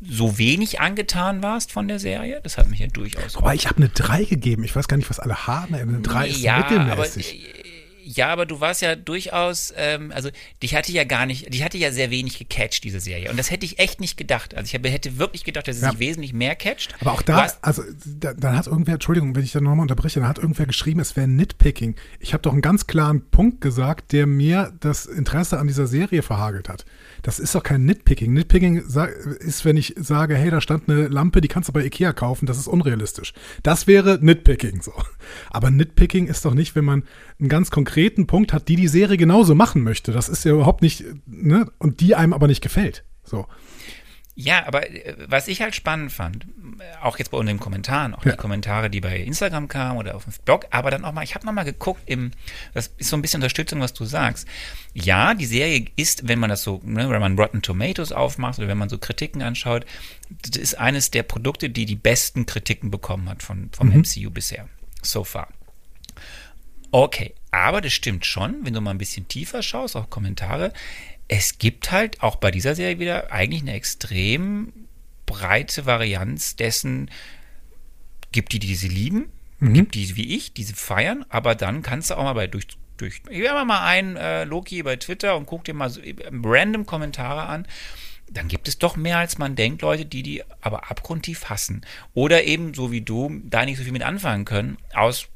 so 0.00 0.38
wenig 0.38 0.80
angetan 0.80 1.42
warst 1.42 1.72
von 1.72 1.88
der 1.88 1.98
Serie. 1.98 2.40
Das 2.42 2.58
hat 2.58 2.68
mich 2.68 2.80
ja 2.80 2.86
durchaus. 2.86 3.36
Aber 3.36 3.54
ich 3.54 3.66
habe 3.66 3.76
eine 3.78 3.88
3 3.88 4.24
gegeben. 4.24 4.64
Ich 4.64 4.76
weiß 4.76 4.88
gar 4.88 4.96
nicht, 4.96 5.08
was 5.08 5.18
alle 5.18 5.46
haben. 5.46 5.74
Eine 5.74 6.00
3 6.00 6.28
ist 6.28 6.40
ja, 6.40 6.58
mittelmäßig. 6.58 7.46
Aber, 7.46 8.08
Ja, 8.08 8.28
aber 8.28 8.46
du 8.46 8.60
warst 8.60 8.82
ja 8.82 8.94
durchaus, 8.94 9.72
ähm, 9.76 10.12
also 10.14 10.28
dich 10.62 10.74
hatte 10.74 10.92
ja 10.92 11.04
gar 11.04 11.24
nicht, 11.24 11.52
die 11.52 11.64
hatte 11.64 11.78
ja 11.78 11.90
sehr 11.92 12.10
wenig 12.10 12.38
gecatcht, 12.38 12.84
diese 12.84 13.00
Serie. 13.00 13.30
Und 13.30 13.38
das 13.38 13.50
hätte 13.50 13.64
ich 13.64 13.78
echt 13.78 14.00
nicht 14.00 14.16
gedacht. 14.18 14.54
Also 14.54 14.66
ich 14.66 14.92
hätte 14.92 15.18
wirklich 15.18 15.44
gedacht, 15.44 15.66
dass 15.66 15.76
sie 15.76 15.82
ja. 15.82 15.90
sich 15.90 15.98
wesentlich 15.98 16.34
mehr 16.34 16.54
catcht. 16.56 16.94
Aber 17.00 17.12
auch 17.12 17.22
da, 17.22 17.50
also 17.62 17.82
da, 18.04 18.34
dann 18.34 18.54
hat 18.54 18.66
irgendwer, 18.66 18.94
Entschuldigung, 18.94 19.34
wenn 19.34 19.44
ich 19.44 19.52
da 19.52 19.60
nochmal 19.60 19.84
unterbreche, 19.84 20.20
dann 20.20 20.28
hat 20.28 20.38
irgendwer 20.38 20.66
geschrieben, 20.66 21.00
es 21.00 21.16
wäre 21.16 21.26
Nitpicking. 21.26 21.96
Ich 22.20 22.34
habe 22.34 22.42
doch 22.42 22.52
einen 22.52 22.62
ganz 22.62 22.86
klaren 22.86 23.28
Punkt 23.30 23.62
gesagt, 23.62 24.12
der 24.12 24.26
mir 24.26 24.72
das 24.78 25.06
Interesse 25.06 25.58
an 25.58 25.66
dieser 25.66 25.86
Serie 25.86 26.22
verhagelt 26.22 26.68
hat. 26.68 26.84
Das 27.26 27.40
ist 27.40 27.56
doch 27.56 27.64
kein 27.64 27.84
Nitpicking. 27.84 28.32
Nitpicking 28.32 28.76
ist, 28.76 29.64
wenn 29.64 29.76
ich 29.76 29.96
sage, 29.98 30.36
hey, 30.36 30.48
da 30.48 30.60
stand 30.60 30.88
eine 30.88 31.08
Lampe, 31.08 31.40
die 31.40 31.48
kannst 31.48 31.68
du 31.68 31.72
bei 31.72 31.84
Ikea 31.84 32.12
kaufen, 32.12 32.46
das 32.46 32.56
ist 32.56 32.68
unrealistisch. 32.68 33.34
Das 33.64 33.88
wäre 33.88 34.20
Nitpicking 34.22 34.80
so. 34.80 34.92
Aber 35.50 35.72
Nitpicking 35.72 36.28
ist 36.28 36.44
doch 36.44 36.54
nicht, 36.54 36.76
wenn 36.76 36.84
man 36.84 37.02
einen 37.40 37.48
ganz 37.48 37.72
konkreten 37.72 38.28
Punkt 38.28 38.52
hat, 38.52 38.68
die 38.68 38.76
die 38.76 38.86
Serie 38.86 39.16
genauso 39.16 39.56
machen 39.56 39.82
möchte. 39.82 40.12
Das 40.12 40.28
ist 40.28 40.44
ja 40.44 40.52
überhaupt 40.52 40.82
nicht, 40.82 41.04
ne? 41.26 41.68
Und 41.78 41.98
die 41.98 42.14
einem 42.14 42.32
aber 42.32 42.46
nicht 42.46 42.60
gefällt. 42.60 43.02
So. 43.24 43.46
Ja, 44.38 44.66
aber 44.66 44.90
äh, 44.90 45.16
was 45.26 45.48
ich 45.48 45.62
halt 45.62 45.74
spannend 45.74 46.12
fand, 46.12 46.46
auch 47.02 47.18
jetzt 47.18 47.30
bei 47.30 47.38
unseren 47.38 47.58
Kommentaren, 47.58 48.14
auch 48.14 48.24
ja. 48.24 48.32
die 48.32 48.36
Kommentare, 48.36 48.90
die 48.90 49.00
bei 49.00 49.18
Instagram 49.18 49.66
kamen 49.66 49.98
oder 49.98 50.14
auf 50.14 50.24
dem 50.24 50.34
Blog, 50.44 50.66
aber 50.70 50.90
dann 50.90 51.06
auch 51.06 51.12
mal, 51.12 51.24
ich 51.24 51.34
habe 51.34 51.46
nochmal 51.46 51.64
geguckt, 51.64 52.02
im, 52.04 52.32
das 52.74 52.92
ist 52.98 53.08
so 53.08 53.16
ein 53.16 53.22
bisschen 53.22 53.38
Unterstützung, 53.38 53.80
was 53.80 53.94
du 53.94 54.04
sagst. 54.04 54.46
Ja, 54.92 55.32
die 55.32 55.46
Serie 55.46 55.86
ist, 55.96 56.28
wenn 56.28 56.38
man 56.38 56.50
das 56.50 56.62
so, 56.62 56.82
ne, 56.84 57.08
wenn 57.08 57.20
man 57.20 57.38
Rotten 57.38 57.62
Tomatoes 57.62 58.12
aufmacht 58.12 58.58
oder 58.58 58.68
wenn 58.68 58.76
man 58.76 58.90
so 58.90 58.98
Kritiken 58.98 59.40
anschaut, 59.40 59.86
das 60.28 60.60
ist 60.60 60.74
eines 60.74 61.10
der 61.10 61.22
Produkte, 61.22 61.70
die 61.70 61.86
die 61.86 61.96
besten 61.96 62.44
Kritiken 62.44 62.90
bekommen 62.90 63.30
hat 63.30 63.42
von, 63.42 63.70
vom 63.72 63.88
mhm. 63.88 64.00
MCU 64.00 64.30
bisher, 64.30 64.68
so 65.00 65.24
far. 65.24 65.48
Okay, 66.90 67.34
aber 67.50 67.80
das 67.80 67.94
stimmt 67.94 68.26
schon, 68.26 68.66
wenn 68.66 68.74
du 68.74 68.82
mal 68.82 68.90
ein 68.90 68.98
bisschen 68.98 69.28
tiefer 69.28 69.62
schaust, 69.62 69.96
auch 69.96 70.10
Kommentare, 70.10 70.74
es 71.28 71.58
gibt 71.58 71.90
halt 71.90 72.22
auch 72.22 72.36
bei 72.36 72.50
dieser 72.50 72.74
Serie 72.74 72.98
wieder 72.98 73.32
eigentlich 73.32 73.62
eine 73.62 73.74
extrem 73.74 74.72
breite 75.26 75.86
Varianz 75.86 76.56
dessen, 76.56 77.10
gibt 78.32 78.52
die, 78.52 78.58
die 78.58 78.74
sie 78.76 78.88
lieben, 78.88 79.30
mhm. 79.58 79.74
gibt 79.74 79.94
die 79.94 80.16
wie 80.16 80.36
ich, 80.36 80.54
die 80.54 80.62
sie 80.62 80.74
feiern, 80.74 81.24
aber 81.28 81.54
dann 81.54 81.82
kannst 81.82 82.10
du 82.10 82.14
auch 82.14 82.22
mal 82.22 82.34
bei 82.34 82.46
durch, 82.46 82.66
durch 82.96 83.22
ich 83.28 83.40
werde 83.40 83.64
mal 83.64 83.84
ein 83.84 84.16
äh, 84.16 84.44
Loki 84.44 84.82
bei 84.82 84.96
Twitter 84.96 85.36
und 85.36 85.46
guck 85.46 85.64
dir 85.64 85.74
mal 85.74 85.90
so 85.90 86.00
äh, 86.00 86.14
random 86.30 86.86
Kommentare 86.86 87.42
an. 87.42 87.66
Dann 88.28 88.48
gibt 88.48 88.66
es 88.66 88.78
doch 88.78 88.96
mehr 88.96 89.18
als 89.18 89.38
man 89.38 89.54
denkt, 89.54 89.82
Leute, 89.82 90.04
die 90.04 90.24
die 90.24 90.42
aber 90.60 90.90
abgrundtief 90.90 91.44
hassen. 91.44 91.86
Oder 92.12 92.42
eben, 92.42 92.74
so 92.74 92.90
wie 92.90 93.00
du, 93.00 93.40
da 93.44 93.64
nicht 93.64 93.78
so 93.78 93.84
viel 93.84 93.92
mit 93.92 94.02
anfangen 94.02 94.44
können, 94.44 94.78
aus 94.94 95.28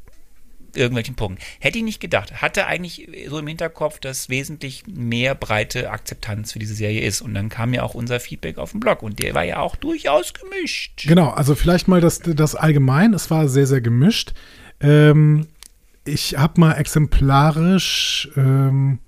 irgendwelchen 0.74 1.14
Punkten. 1.14 1.42
Hätte 1.58 1.78
ich 1.78 1.84
nicht 1.84 2.00
gedacht. 2.00 2.42
Hatte 2.42 2.66
eigentlich 2.66 3.08
so 3.28 3.38
im 3.38 3.46
Hinterkopf, 3.46 4.00
dass 4.00 4.28
wesentlich 4.28 4.84
mehr 4.86 5.34
breite 5.34 5.90
Akzeptanz 5.90 6.52
für 6.52 6.58
diese 6.58 6.74
Serie 6.74 7.02
ist. 7.02 7.20
Und 7.20 7.34
dann 7.34 7.48
kam 7.48 7.74
ja 7.74 7.82
auch 7.82 7.94
unser 7.94 8.20
Feedback 8.20 8.58
auf 8.58 8.72
dem 8.72 8.80
Blog 8.80 9.02
und 9.02 9.22
der 9.22 9.34
war 9.34 9.44
ja 9.44 9.58
auch 9.58 9.76
durchaus 9.76 10.32
gemischt. 10.34 11.04
Genau, 11.06 11.30
also 11.30 11.54
vielleicht 11.54 11.88
mal 11.88 12.00
das, 12.00 12.20
das 12.20 12.54
allgemein. 12.54 13.14
Es 13.14 13.30
war 13.30 13.48
sehr, 13.48 13.66
sehr 13.66 13.80
gemischt. 13.80 14.32
Ähm, 14.80 15.46
ich 16.04 16.36
habe 16.36 16.60
mal 16.60 16.72
exemplarisch 16.74 18.28
ähm, 18.36 18.98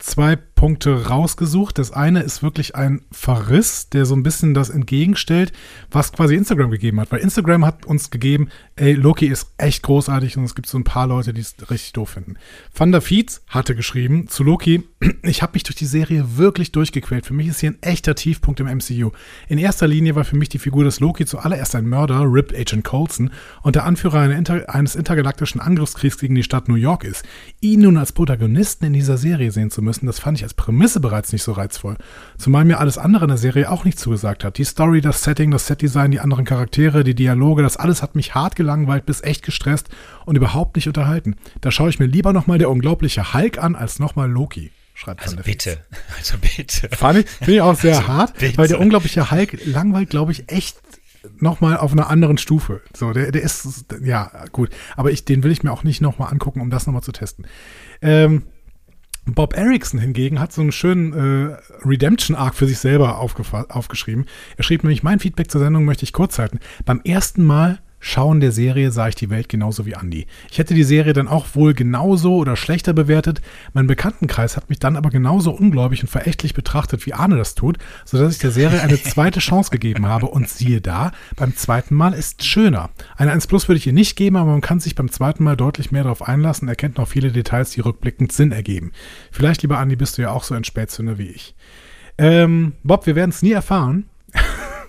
zwei 0.00 0.36
Punkte 0.36 1.06
rausgesucht. 1.06 1.78
Das 1.78 1.90
eine 1.90 2.22
ist 2.22 2.42
wirklich 2.42 2.74
ein 2.74 3.02
Verriss, 3.10 3.88
der 3.88 4.04
so 4.04 4.14
ein 4.14 4.22
bisschen 4.22 4.52
das 4.52 4.68
entgegenstellt, 4.68 5.52
was 5.90 6.12
quasi 6.12 6.34
Instagram 6.34 6.70
gegeben 6.70 7.00
hat. 7.00 7.10
Weil 7.12 7.20
Instagram 7.20 7.64
hat 7.64 7.86
uns 7.86 8.10
gegeben, 8.10 8.48
ey, 8.76 8.92
Loki 8.92 9.26
ist 9.26 9.52
echt 9.56 9.82
großartig 9.82 10.36
und 10.36 10.44
es 10.44 10.54
gibt 10.54 10.68
so 10.68 10.78
ein 10.78 10.84
paar 10.84 11.06
Leute, 11.06 11.32
die 11.32 11.40
es 11.40 11.54
richtig 11.70 11.92
doof 11.94 12.10
finden. 12.10 12.34
Van 12.74 13.00
Fietz 13.00 13.42
hatte 13.48 13.74
geschrieben 13.74 14.28
zu 14.28 14.44
Loki, 14.44 14.82
ich 15.22 15.42
habe 15.42 15.52
mich 15.54 15.62
durch 15.62 15.76
die 15.76 15.86
Serie 15.86 16.36
wirklich 16.36 16.72
durchgequält. 16.72 17.26
Für 17.26 17.34
mich 17.34 17.48
ist 17.48 17.60
hier 17.60 17.70
ein 17.70 17.82
echter 17.82 18.14
Tiefpunkt 18.14 18.60
im 18.60 18.66
MCU. 18.66 19.12
In 19.48 19.58
erster 19.58 19.86
Linie 19.86 20.14
war 20.14 20.24
für 20.24 20.36
mich 20.36 20.48
die 20.48 20.58
Figur 20.58 20.84
des 20.84 21.00
Loki 21.00 21.24
zuallererst 21.24 21.74
ein 21.74 21.88
Mörder, 21.88 22.22
Rip 22.24 22.52
Agent 22.54 22.84
Coulson, 22.84 23.30
und 23.62 23.76
der 23.76 23.84
Anführer 23.84 24.20
eines 24.20 24.94
intergalaktischen 24.94 25.60
Angriffskriegs 25.60 26.18
gegen 26.18 26.34
die 26.34 26.42
Stadt 26.42 26.68
New 26.68 26.74
York 26.74 27.04
ist. 27.04 27.24
Ihn 27.60 27.80
nun 27.80 27.96
als 27.96 28.12
Protagonisten 28.12 28.84
in 28.84 28.92
dieser 28.92 29.16
Serie 29.16 29.52
sehen 29.52 29.70
zu 29.70 29.80
müssen, 29.80 29.89
das 30.02 30.18
fand 30.18 30.38
ich 30.38 30.44
als 30.44 30.54
Prämisse 30.54 31.00
bereits 31.00 31.32
nicht 31.32 31.42
so 31.42 31.52
reizvoll. 31.52 31.96
Zumal 32.38 32.64
mir 32.64 32.78
alles 32.78 32.98
andere 32.98 33.24
in 33.24 33.28
der 33.28 33.38
Serie 33.38 33.70
auch 33.70 33.84
nicht 33.84 33.98
zugesagt 33.98 34.44
hat. 34.44 34.58
Die 34.58 34.64
Story, 34.64 35.00
das 35.00 35.22
Setting, 35.22 35.50
das 35.50 35.66
Setdesign, 35.66 36.10
die 36.10 36.20
anderen 36.20 36.44
Charaktere, 36.44 37.04
die 37.04 37.14
Dialoge, 37.14 37.62
das 37.62 37.76
alles 37.76 38.02
hat 38.02 38.14
mich 38.14 38.34
hart 38.34 38.56
gelangweilt 38.56 39.06
bis 39.06 39.22
echt 39.22 39.44
gestresst 39.44 39.88
und 40.26 40.36
überhaupt 40.36 40.76
nicht 40.76 40.86
unterhalten. 40.86 41.36
Da 41.60 41.70
schaue 41.70 41.90
ich 41.90 41.98
mir 41.98 42.06
lieber 42.06 42.32
nochmal 42.32 42.58
der 42.58 42.70
unglaubliche 42.70 43.34
Hulk 43.34 43.58
an, 43.58 43.74
als 43.74 43.98
nochmal 43.98 44.30
Loki 44.30 44.70
schreibt 44.94 45.22
Also 45.22 45.36
bitte, 45.36 45.78
also 46.18 46.36
bitte. 46.38 46.88
Fand 46.94 47.20
ich, 47.20 47.28
finde 47.28 47.54
ich 47.54 47.60
auch 47.60 47.74
sehr 47.74 47.96
also 47.96 48.08
hart, 48.08 48.38
bitte. 48.38 48.58
weil 48.58 48.68
der 48.68 48.80
unglaubliche 48.80 49.30
Hulk 49.30 49.58
langweilt, 49.64 50.10
glaube 50.10 50.32
ich, 50.32 50.50
echt 50.50 50.76
nochmal 51.38 51.76
auf 51.76 51.92
einer 51.92 52.08
anderen 52.08 52.38
Stufe. 52.38 52.82
So, 52.94 53.12
der, 53.12 53.32
der 53.32 53.42
ist, 53.42 53.86
ja, 54.02 54.30
gut. 54.52 54.70
Aber 54.96 55.10
ich, 55.10 55.24
den 55.24 55.42
will 55.42 55.50
ich 55.50 55.62
mir 55.62 55.72
auch 55.72 55.84
nicht 55.84 56.00
nochmal 56.00 56.32
angucken, 56.32 56.60
um 56.60 56.70
das 56.70 56.86
nochmal 56.86 57.02
zu 57.02 57.12
testen. 57.12 57.46
Ähm, 58.02 58.44
Bob 59.26 59.56
Erickson 59.56 60.00
hingegen 60.00 60.40
hat 60.40 60.52
so 60.52 60.60
einen 60.60 60.72
schönen 60.72 61.12
äh, 61.12 61.56
Redemption-Arc 61.86 62.54
für 62.54 62.66
sich 62.66 62.78
selber 62.78 63.18
aufgeschrieben. 63.18 64.26
Er 64.56 64.64
schrieb 64.64 64.82
nämlich, 64.82 65.02
mein 65.02 65.20
Feedback 65.20 65.50
zur 65.50 65.60
Sendung 65.60 65.84
möchte 65.84 66.04
ich 66.04 66.12
kurz 66.12 66.38
halten. 66.38 66.58
Beim 66.84 67.00
ersten 67.04 67.44
Mal 67.44 67.80
Schauen 68.02 68.40
der 68.40 68.50
Serie 68.50 68.90
sah 68.92 69.08
ich 69.08 69.14
die 69.14 69.28
Welt 69.28 69.50
genauso 69.50 69.84
wie 69.84 69.92
Andy. 69.92 70.26
Ich 70.50 70.58
hätte 70.58 70.72
die 70.72 70.84
Serie 70.84 71.12
dann 71.12 71.28
auch 71.28 71.54
wohl 71.54 71.74
genauso 71.74 72.36
oder 72.36 72.56
schlechter 72.56 72.94
bewertet. 72.94 73.42
Mein 73.74 73.86
Bekanntenkreis 73.86 74.56
hat 74.56 74.70
mich 74.70 74.78
dann 74.78 74.96
aber 74.96 75.10
genauso 75.10 75.50
ungläubig 75.50 76.02
und 76.02 76.08
verächtlich 76.08 76.54
betrachtet, 76.54 77.04
wie 77.04 77.12
Arne 77.12 77.36
das 77.36 77.54
tut, 77.54 77.76
sodass 78.06 78.32
ich 78.32 78.38
der 78.38 78.52
Serie 78.52 78.80
eine 78.80 79.00
zweite 79.02 79.40
Chance 79.40 79.70
gegeben 79.70 80.06
habe. 80.06 80.26
Und 80.26 80.48
siehe 80.48 80.80
da, 80.80 81.12
beim 81.36 81.54
zweiten 81.54 81.94
Mal 81.94 82.14
ist 82.14 82.42
schöner. 82.44 82.88
Eine 83.16 83.32
1 83.32 83.46
Plus 83.46 83.68
würde 83.68 83.76
ich 83.78 83.86
ihr 83.86 83.92
nicht 83.92 84.16
geben, 84.16 84.36
aber 84.36 84.50
man 84.50 84.62
kann 84.62 84.80
sich 84.80 84.94
beim 84.94 85.10
zweiten 85.10 85.44
Mal 85.44 85.56
deutlich 85.56 85.92
mehr 85.92 86.04
darauf 86.04 86.26
einlassen, 86.26 86.68
erkennt 86.68 86.96
noch 86.96 87.08
viele 87.08 87.30
Details, 87.30 87.70
die 87.72 87.80
rückblickend 87.80 88.32
Sinn 88.32 88.52
ergeben. 88.52 88.92
Vielleicht, 89.30 89.60
lieber 89.60 89.78
Andi, 89.78 89.96
bist 89.96 90.16
du 90.16 90.22
ja 90.22 90.30
auch 90.30 90.44
so 90.44 90.54
ein 90.54 90.64
Spätzünder 90.64 91.18
wie 91.18 91.28
ich. 91.28 91.54
Ähm, 92.16 92.72
Bob, 92.82 93.04
wir 93.06 93.14
werden 93.14 93.30
es 93.30 93.42
nie 93.42 93.52
erfahren. 93.52 94.06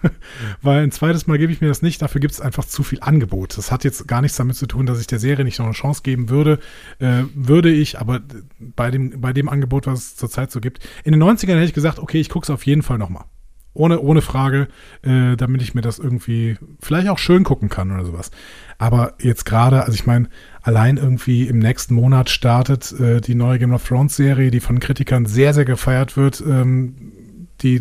Weil 0.62 0.84
ein 0.84 0.92
zweites 0.92 1.28
Mal 1.28 1.38
gebe 1.38 1.52
ich 1.52 1.62
mir 1.62 1.68
das 1.68 1.82
nicht. 1.82 2.02
Dafür 2.02 2.22
gibt 2.22 2.34
es 2.34 2.42
einfach 2.42 2.66
zu 2.66 2.84
viel 2.84 3.00
Angebot. 3.02 3.58
Das 3.58 3.72
hat 3.72 3.84
jetzt 3.84 4.08
gar 4.08 4.22
nichts 4.22 4.38
damit 4.38 4.56
zu 4.56 4.68
tun, 4.68 4.86
dass 4.86 5.00
ich 5.00 5.08
der 5.08 5.20
Serie 5.20 5.46
nicht 5.46 5.60
noch 5.60 5.66
eine 5.66 5.76
Chance 5.76 6.02
geben 6.04 6.30
würde. 6.30 6.60
Äh, 7.00 7.24
würde 7.34 7.72
ich, 7.72 8.00
aber 8.00 8.22
bei 8.60 8.92
dem, 8.92 9.22
bei 9.22 9.34
dem 9.34 9.50
Angebot, 9.50 9.88
was 9.88 10.00
es 10.00 10.16
zurzeit 10.16 10.52
so 10.52 10.60
gibt. 10.60 10.80
In 11.04 11.12
den 11.12 11.24
90ern 11.24 11.54
hätte 11.54 11.66
ich 11.66 11.74
gesagt, 11.74 12.00
okay, 12.00 12.20
ich 12.20 12.30
gucke 12.30 12.46
es 12.46 12.50
auf 12.50 12.66
jeden 12.66 12.84
Fall 12.84 12.98
nochmal. 12.98 13.26
Ohne, 13.74 14.02
ohne 14.02 14.22
Frage, 14.22 14.68
äh, 15.02 15.38
damit 15.38 15.62
ich 15.62 15.74
mir 15.74 15.82
das 15.82 15.98
irgendwie 15.98 16.58
vielleicht 16.82 17.08
auch 17.08 17.18
schön 17.18 17.46
gucken 17.46 17.70
kann 17.70 17.90
oder 17.92 18.04
sowas. 18.04 18.30
Aber 18.78 19.14
jetzt 19.22 19.46
gerade, 19.46 19.84
also 19.84 19.94
ich 19.94 20.06
meine, 20.06 20.28
allein 20.62 20.98
irgendwie 20.98 21.48
im 21.48 21.60
nächsten 21.60 21.96
Monat 21.96 22.30
startet 22.30 22.92
äh, 23.00 23.22
die 23.22 23.36
neue 23.36 23.60
Game 23.60 23.74
of 23.74 23.88
Thrones 23.88 24.18
Serie, 24.18 24.52
die 24.52 24.60
von 24.60 24.82
Kritikern 24.82 25.26
sehr, 25.26 25.54
sehr 25.54 25.64
gefeiert 25.64 26.18
wird, 26.18 26.42
ähm, 26.46 27.14
die 27.62 27.80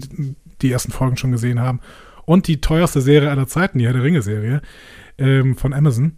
die 0.63 0.71
ersten 0.71 0.93
Folgen 0.93 1.17
schon 1.17 1.33
gesehen 1.33 1.61
haben 1.61 1.81
und 2.31 2.47
die 2.47 2.61
teuerste 2.61 3.01
Serie 3.01 3.29
aller 3.29 3.49
Zeiten, 3.49 3.81
die 3.81 3.87
Herr 3.87 3.93
der 3.93 4.05
Ringe-Serie 4.05 4.63
ähm, 5.19 5.57
von 5.57 5.75
Amazon. 5.75 6.13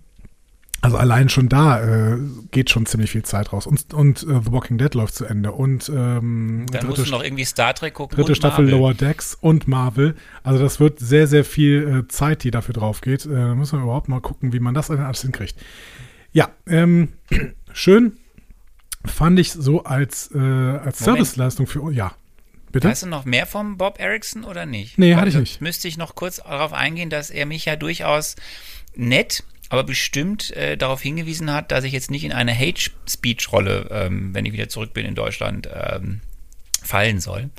Also 0.83 0.99
allein 0.99 1.31
schon 1.31 1.49
da 1.49 1.81
äh, 2.13 2.19
geht 2.51 2.69
schon 2.69 2.85
ziemlich 2.85 3.13
viel 3.13 3.23
Zeit 3.23 3.51
raus. 3.55 3.67
Und, 3.67 3.95
und 3.95 4.23
äh, 4.25 4.41
The 4.45 4.53
Walking 4.53 4.77
Dead 4.77 4.93
läuft 4.93 5.15
zu 5.15 5.25
Ende. 5.25 5.53
Und 5.53 5.89
ähm, 5.89 6.67
dann 6.71 6.87
musst 6.87 7.07
du 7.07 7.11
noch 7.11 7.25
irgendwie 7.25 7.47
Star 7.47 7.73
Trek 7.73 7.95
gucken. 7.95 8.17
Dritte 8.17 8.35
Staffel 8.35 8.67
Marvel. 8.67 8.79
Lower 8.79 8.93
Decks 8.93 9.39
und 9.41 9.69
Marvel. 9.69 10.15
Also 10.43 10.63
das 10.63 10.81
wird 10.81 10.99
sehr, 10.99 11.27
sehr 11.27 11.47
viel 11.47 12.03
äh, 12.05 12.09
Zeit, 12.09 12.45
die 12.45 12.51
dafür 12.51 12.75
drauf 12.75 13.01
geht. 13.01 13.25
Äh, 13.25 13.31
da 13.31 13.55
müssen 13.55 13.79
wir 13.79 13.85
überhaupt 13.85 14.11
mal 14.11 14.21
gucken, 14.21 14.53
wie 14.53 14.61
man 14.61 14.75
das 14.75 14.91
alles 14.91 15.23
hinkriegt. 15.23 15.57
Ja, 16.33 16.51
ähm, 16.67 17.09
schön 17.73 18.19
fand 19.07 19.39
ich 19.39 19.53
so 19.53 19.85
als, 19.85 20.31
äh, 20.35 20.39
als 20.39 20.99
Serviceleistung 20.99 21.67
für, 21.67 21.91
ja, 21.91 22.13
Bitte? 22.73 22.89
Weißt 22.89 23.03
du 23.03 23.07
noch 23.07 23.27
mehr 23.27 23.47
vom 23.47 23.77
Bob 23.77 24.01
Erickson 24.01 24.45
oder 24.45 24.65
nicht? 24.65 24.99
Nee, 24.99 25.15
hatte 25.15 25.29
ich 25.29 25.37
nicht. 25.37 25.61
Müsste 25.61 25.89
ich 25.89 25.99
noch 25.99 26.15
kurz 26.15 26.37
darauf 26.37 26.73
eingehen, 26.73 27.11
dass 27.11 27.31
er 27.31 27.45
mich 27.45 27.67
ja 27.67 27.77
durchaus 27.77 28.35
nett, 28.97 29.45
aber 29.69 29.85
bestimmt 29.85 30.51
äh, 30.57 30.77
darauf 30.77 31.03
hingewiesen 31.03 31.53
hat, 31.53 31.71
dass 31.71 31.85
ich 31.85 31.93
jetzt 31.93 32.11
nicht 32.11 32.25
in 32.25 32.33
eine 32.33 32.59
Hate-Speech-Rolle, 32.59 33.89
ähm, 33.91 34.35
wenn 34.35 34.47
ich 34.47 34.55
wieder 34.55 34.71
zurück 34.71 34.95
bin 34.95 35.05
in 35.05 35.15
Deutschland, 35.15 35.69
ähm, 35.73 36.21
fallen 36.83 37.21
soll. 37.21 37.51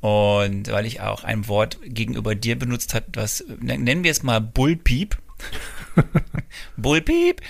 Und 0.00 0.70
weil 0.70 0.86
ich 0.86 1.00
auch 1.00 1.24
ein 1.24 1.48
Wort 1.48 1.78
gegenüber 1.82 2.34
dir 2.34 2.58
benutzt 2.58 2.94
habe, 2.94 3.06
was 3.14 3.44
nennen 3.60 4.04
wir 4.04 4.10
es 4.10 4.22
mal 4.22 4.40
Bullpiep. 4.40 5.16
Bullpiep. 6.76 7.40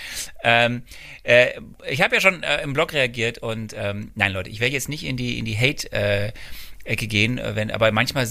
Ähm, 0.43 0.83
äh, 1.23 1.59
ich 1.89 2.01
habe 2.01 2.15
ja 2.15 2.21
schon 2.21 2.43
äh, 2.43 2.61
im 2.63 2.73
Blog 2.73 2.93
reagiert 2.93 3.37
und 3.37 3.73
ähm, 3.77 4.11
nein, 4.15 4.33
Leute, 4.33 4.49
ich 4.49 4.59
werde 4.59 4.73
jetzt 4.73 4.89
nicht 4.89 5.05
in 5.05 5.17
die 5.17 5.39
in 5.39 5.45
die 5.45 5.57
Hate 5.57 5.91
äh, 5.91 6.31
Ecke 6.83 7.07
gehen, 7.07 7.37
äh, 7.37 7.55
wenn, 7.55 7.71
aber 7.71 7.91
manchmal 7.91 8.27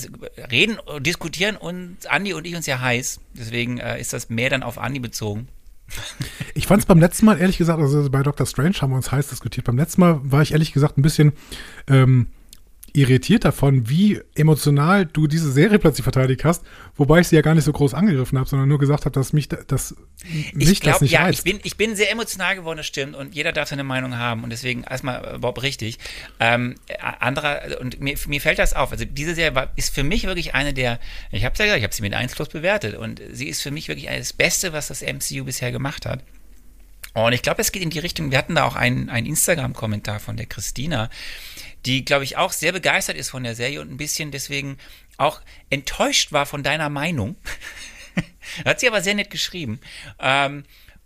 reden, 0.50 0.78
diskutieren 1.00 1.56
und 1.56 1.98
Andi 2.08 2.34
und 2.34 2.46
ich 2.46 2.54
uns 2.54 2.66
ja 2.66 2.80
heiß. 2.80 3.20
Deswegen 3.34 3.78
äh, 3.78 4.00
ist 4.00 4.12
das 4.12 4.28
mehr 4.28 4.50
dann 4.50 4.62
auf 4.62 4.78
Andi 4.78 5.00
bezogen. 5.00 5.48
Ich 6.54 6.66
fand 6.66 6.80
es 6.80 6.86
beim 6.86 6.98
letzten 6.98 7.26
Mal, 7.26 7.40
ehrlich 7.40 7.58
gesagt, 7.58 7.80
also 7.80 8.10
bei 8.10 8.22
Dr. 8.22 8.46
Strange 8.46 8.74
haben 8.80 8.90
wir 8.90 8.96
uns 8.96 9.10
heiß 9.10 9.28
diskutiert. 9.28 9.66
Beim 9.66 9.78
letzten 9.78 10.00
Mal 10.00 10.20
war 10.22 10.42
ich 10.42 10.52
ehrlich 10.52 10.72
gesagt 10.72 10.98
ein 10.98 11.02
bisschen 11.02 11.32
ähm, 11.88 12.26
irritiert 12.92 13.44
davon, 13.44 13.88
wie 13.88 14.20
emotional 14.34 15.06
du 15.06 15.26
diese 15.26 15.50
Serie 15.50 15.78
plötzlich 15.78 16.02
verteidigt 16.02 16.44
hast, 16.44 16.64
wobei 16.96 17.20
ich 17.20 17.28
sie 17.28 17.36
ja 17.36 17.42
gar 17.42 17.54
nicht 17.54 17.64
so 17.64 17.72
groß 17.72 17.94
angegriffen 17.94 18.38
habe, 18.38 18.48
sondern 18.48 18.68
nur 18.68 18.78
gesagt 18.78 19.04
habe, 19.04 19.12
dass 19.12 19.32
mich, 19.32 19.48
dass 19.48 19.94
mich 20.52 20.70
ich 20.70 20.80
glaub, 20.80 20.94
das 20.94 21.02
nicht 21.02 21.12
ja, 21.12 21.22
reizt. 21.22 21.38
Ich 21.38 21.44
bin, 21.44 21.60
ich 21.62 21.76
bin 21.76 21.96
sehr 21.96 22.10
emotional 22.10 22.56
geworden, 22.56 22.78
das 22.78 22.86
stimmt, 22.86 23.16
und 23.16 23.34
jeder 23.34 23.52
darf 23.52 23.68
seine 23.68 23.84
Meinung 23.84 24.16
haben 24.16 24.44
und 24.44 24.50
deswegen 24.50 24.84
erstmal 24.84 25.36
überhaupt 25.36 25.62
richtig. 25.62 25.98
Ähm, 26.38 26.76
anderer, 26.98 27.80
und 27.80 28.00
mir, 28.00 28.16
mir 28.26 28.40
fällt 28.40 28.58
das 28.58 28.74
auf, 28.74 28.92
also 28.92 29.04
diese 29.04 29.34
Serie 29.34 29.54
war, 29.54 29.72
ist 29.76 29.94
für 29.94 30.04
mich 30.04 30.24
wirklich 30.24 30.54
eine 30.54 30.74
der, 30.74 31.00
ich 31.30 31.44
habe 31.44 31.54
ja 31.58 31.64
gesagt, 31.64 31.78
ich 31.78 31.84
habe 31.84 31.94
sie 31.94 32.02
mit 32.02 32.14
1 32.14 32.34
plus 32.34 32.48
bewertet 32.48 32.96
und 32.96 33.20
sie 33.32 33.48
ist 33.48 33.62
für 33.62 33.70
mich 33.70 33.88
wirklich 33.88 34.06
das 34.06 34.32
Beste, 34.32 34.72
was 34.72 34.88
das 34.88 35.02
MCU 35.02 35.44
bisher 35.44 35.72
gemacht 35.72 36.06
hat. 36.06 36.22
Und 37.12 37.32
ich 37.32 37.42
glaube, 37.42 37.60
es 37.60 37.72
geht 37.72 37.82
in 37.82 37.90
die 37.90 37.98
Richtung, 37.98 38.30
wir 38.30 38.38
hatten 38.38 38.54
da 38.54 38.64
auch 38.64 38.76
einen, 38.76 39.08
einen 39.08 39.26
Instagram-Kommentar 39.26 40.20
von 40.20 40.36
der 40.36 40.46
Christina, 40.46 41.10
die, 41.86 42.04
glaube 42.04 42.24
ich, 42.24 42.36
auch 42.36 42.52
sehr 42.52 42.72
begeistert 42.72 43.16
ist 43.16 43.30
von 43.30 43.42
der 43.42 43.54
Serie 43.54 43.80
und 43.80 43.90
ein 43.90 43.96
bisschen 43.96 44.30
deswegen 44.30 44.78
auch 45.16 45.40
enttäuscht 45.68 46.32
war 46.32 46.46
von 46.46 46.62
deiner 46.62 46.88
Meinung. 46.88 47.36
Hat 48.64 48.80
sie 48.80 48.88
aber 48.88 49.02
sehr 49.02 49.14
nett 49.14 49.30
geschrieben. 49.30 49.80
Ähm, 50.18 50.64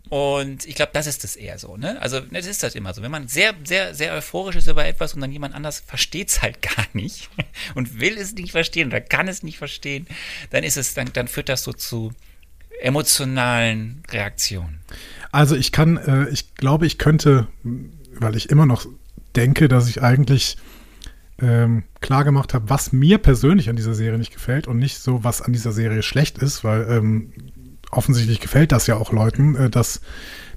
und 0.09 0.65
ich 0.67 0.75
glaube, 0.75 0.91
das 0.93 1.07
ist 1.07 1.23
es 1.23 1.35
eher 1.35 1.57
so, 1.57 1.77
ne? 1.77 1.99
Also, 1.99 2.19
das 2.19 2.45
ist 2.45 2.61
das 2.61 2.75
immer 2.75 2.93
so. 2.93 3.01
Wenn 3.01 3.11
man 3.11 3.27
sehr, 3.27 3.55
sehr, 3.63 3.95
sehr 3.95 4.13
euphorisch 4.13 4.55
ist 4.55 4.67
über 4.67 4.85
etwas 4.85 5.15
und 5.15 5.21
dann 5.21 5.31
jemand 5.31 5.55
anders 5.55 5.79
versteht 5.79 6.29
es 6.29 6.41
halt 6.41 6.61
gar 6.77 6.85
nicht 6.93 7.29
und 7.73 7.99
will 7.99 8.17
es 8.17 8.33
nicht 8.33 8.51
verstehen 8.51 8.89
oder 8.89 9.01
kann 9.01 9.27
es 9.27 9.41
nicht 9.41 9.57
verstehen, 9.57 10.07
dann 10.51 10.63
ist 10.63 10.77
es, 10.77 10.93
dann, 10.93 11.11
dann 11.13 11.27
führt 11.27 11.49
das 11.49 11.63
so 11.63 11.73
zu 11.73 12.13
emotionalen 12.81 14.03
Reaktionen. 14.09 14.79
Also 15.31 15.55
ich 15.55 15.71
kann, 15.71 15.97
äh, 15.97 16.29
ich 16.29 16.55
glaube, 16.55 16.85
ich 16.85 16.97
könnte, 16.97 17.47
weil 17.63 18.35
ich 18.35 18.49
immer 18.49 18.65
noch 18.65 18.85
denke, 19.35 19.67
dass 19.67 19.87
ich 19.87 20.01
eigentlich 20.01 20.57
ähm, 21.39 21.83
klar 21.99 22.23
gemacht 22.23 22.53
habe, 22.53 22.69
was 22.69 22.91
mir 22.91 23.17
persönlich 23.17 23.69
an 23.69 23.75
dieser 23.75 23.93
Serie 23.93 24.17
nicht 24.17 24.33
gefällt 24.33 24.67
und 24.67 24.77
nicht 24.77 24.99
so, 24.99 25.23
was 25.23 25.41
an 25.41 25.53
dieser 25.53 25.71
Serie 25.71 26.01
schlecht 26.01 26.37
ist, 26.37 26.63
weil 26.63 26.87
ähm, 26.89 27.33
offensichtlich 27.91 28.39
gefällt 28.39 28.71
das 28.71 28.87
ja 28.87 28.95
auch 28.95 29.11
Leuten, 29.11 29.55
äh, 29.55 29.69
dass 29.69 30.01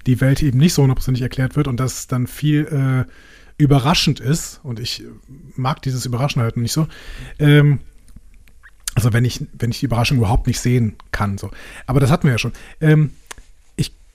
die 0.07 0.21
Welt 0.21 0.43
eben 0.43 0.59
nicht 0.59 0.75
so 0.75 0.83
hundertprozentig 0.83 1.23
erklärt 1.23 1.57
wird 1.57 1.69
und 1.69 1.79
dass 1.79 2.07
dann 2.07 2.27
viel 2.27 3.07
äh, 3.09 3.13
überraschend 3.59 4.21
ist 4.21 4.61
und 4.63 4.79
ich 4.79 5.03
mag 5.57 5.83
dieses 5.83 6.07
Überraschen 6.07 6.41
halt 6.43 6.57
nicht 6.57 6.73
so. 6.73 6.87
Ähm, 7.39 7.81
also 8.95 9.13
wenn 9.13 9.25
ich, 9.25 9.45
wenn 9.53 9.71
ich 9.71 9.81
die 9.81 9.87
Überraschung 9.87 10.19
überhaupt 10.19 10.47
nicht 10.47 10.61
sehen 10.61 10.97
kann. 11.13 11.39
So. 11.39 11.51
Aber 11.87 12.01
das 12.01 12.11
hatten 12.11 12.25
wir 12.25 12.33
ja 12.33 12.39
schon. 12.39 12.53
Ähm, 12.81 13.11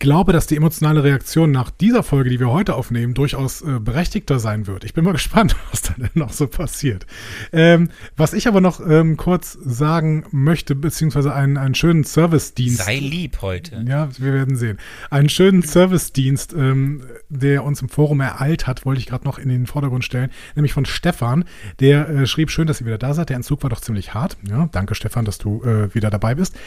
glaube, 0.04 0.34
dass 0.34 0.48
die 0.48 0.58
emotionale 0.58 1.02
Reaktion 1.02 1.52
nach 1.52 1.72
dieser 1.72 2.04
Folge, 2.04 2.30
die 2.30 2.40
wir 2.40 2.52
heute 2.52 2.76
aufnehmen, 2.76 3.14
durchaus 3.14 3.62
äh, 3.62 3.80
berechtigter 3.80 4.38
sein 4.38 4.68
wird. 4.68 4.84
Ich 4.84 4.94
bin 4.94 5.06
mal 5.06 5.14
gespannt, 5.14 5.56
was 5.72 5.82
da 5.82 5.94
denn 5.98 6.10
noch 6.14 6.34
so 6.34 6.46
passiert. 6.48 7.08
Ähm, 7.54 7.90
was 8.18 8.34
ich 8.34 8.50
aber 8.50 8.60
noch 8.60 8.86
ähm, 8.86 9.16
kurz 9.16 9.54
sagen 9.54 10.26
möchte, 10.32 10.76
beziehungsweise 10.76 11.34
einen, 11.34 11.58
einen 11.58 11.74
schönen 11.74 12.04
Service-Dienst. 12.04 12.84
Sei 12.84 13.00
lieb 13.00 13.42
heute. 13.42 13.82
Ja, 13.88 14.10
wir 14.18 14.34
werden 14.34 14.58
sehen. 14.58 14.78
Einen 15.10 15.30
schönen 15.30 15.64
Service-Dienst, 15.64 16.52
ähm, 16.52 17.04
der 17.30 17.64
uns 17.64 17.82
im 17.82 17.88
Forum 17.88 18.20
ereilt 18.20 18.68
hat, 18.68 18.86
wollte 18.86 19.00
ich 19.00 19.08
gerade 19.08 19.24
noch 19.24 19.40
in 19.40 19.48
den 19.48 19.68
Vordergrund 19.68 20.04
stellen, 20.04 20.32
nämlich 20.56 20.74
von 20.74 20.84
Stefan. 20.84 21.46
Der 21.80 22.10
äh, 22.10 22.28
schrieb 22.28 22.52
schön, 22.52 22.68
dass 22.68 22.82
ihr 22.82 22.88
wieder 22.88 22.98
da 22.98 23.14
seid. 23.14 23.30
Der 23.30 23.38
Entzug 23.38 23.64
war 23.64 23.70
doch 23.70 23.80
ziemlich 23.80 24.14
hart. 24.14 24.36
Ja, 24.50 24.68
danke 24.70 24.96
Stefan, 24.96 25.24
dass 25.24 25.38
du 25.38 25.64
äh, 25.64 25.96
wieder 25.96 26.10
dabei 26.10 26.36
bist. 26.36 26.58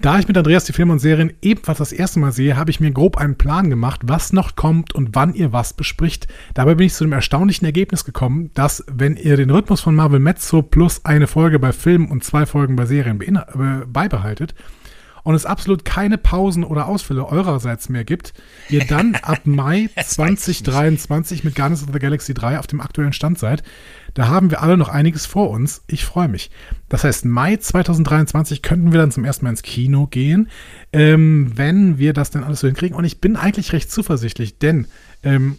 Da 0.00 0.18
ich 0.18 0.28
mit 0.28 0.36
Andreas 0.36 0.64
die 0.64 0.72
Filme 0.72 0.92
und 0.92 0.98
Serien 0.98 1.32
ebenfalls 1.40 1.78
das 1.78 1.92
erste 1.92 2.18
Mal 2.18 2.32
sehe, 2.32 2.56
habe 2.56 2.70
ich 2.70 2.80
mir 2.80 2.90
grob 2.90 3.16
einen 3.16 3.36
Plan 3.36 3.70
gemacht, 3.70 4.02
was 4.04 4.32
noch 4.32 4.56
kommt 4.56 4.94
und 4.94 5.10
wann 5.14 5.34
ihr 5.34 5.52
was 5.52 5.72
bespricht. 5.72 6.28
Dabei 6.52 6.74
bin 6.74 6.86
ich 6.86 6.94
zu 6.94 7.04
dem 7.04 7.12
erstaunlichen 7.12 7.64
Ergebnis 7.64 8.04
gekommen, 8.04 8.50
dass, 8.54 8.84
wenn 8.92 9.16
ihr 9.16 9.36
den 9.36 9.50
Rhythmus 9.50 9.80
von 9.80 9.94
Marvel 9.94 10.20
Mezzo 10.20 10.62
plus 10.62 11.04
eine 11.04 11.26
Folge 11.26 11.58
bei 11.58 11.72
Filmen 11.72 12.10
und 12.10 12.24
zwei 12.24 12.44
Folgen 12.44 12.76
bei 12.76 12.86
Serien 12.86 13.20
äh, 13.20 13.86
beibehaltet, 13.86 14.54
und 15.24 15.34
es 15.34 15.46
absolut 15.46 15.84
keine 15.84 16.18
Pausen 16.18 16.62
oder 16.62 16.86
Ausfälle 16.86 17.26
eurerseits 17.26 17.88
mehr 17.88 18.04
gibt, 18.04 18.34
ihr 18.68 18.84
dann 18.84 19.14
ab 19.22 19.40
Mai 19.44 19.88
2023 19.96 21.42
mit 21.42 21.56
Guardians 21.56 21.82
of 21.82 21.88
the 21.92 21.98
Galaxy 21.98 22.34
3 22.34 22.58
auf 22.58 22.68
dem 22.68 22.80
aktuellen 22.80 23.12
Stand 23.12 23.38
seid. 23.38 23.64
Da 24.12 24.28
haben 24.28 24.50
wir 24.50 24.62
alle 24.62 24.76
noch 24.76 24.88
einiges 24.88 25.26
vor 25.26 25.50
uns. 25.50 25.82
Ich 25.88 26.04
freue 26.04 26.28
mich. 26.28 26.50
Das 26.88 27.02
heißt, 27.02 27.24
Mai 27.24 27.56
2023 27.56 28.62
könnten 28.62 28.92
wir 28.92 29.00
dann 29.00 29.10
zum 29.10 29.24
ersten 29.24 29.44
Mal 29.44 29.50
ins 29.50 29.62
Kino 29.62 30.06
gehen, 30.06 30.48
ähm, 30.92 31.50
wenn 31.56 31.98
wir 31.98 32.12
das 32.12 32.30
dann 32.30 32.44
alles 32.44 32.60
so 32.60 32.68
hinkriegen. 32.68 32.96
Und 32.96 33.04
ich 33.04 33.20
bin 33.20 33.36
eigentlich 33.36 33.72
recht 33.72 33.90
zuversichtlich, 33.90 34.58
denn 34.58 34.86
ähm, 35.24 35.56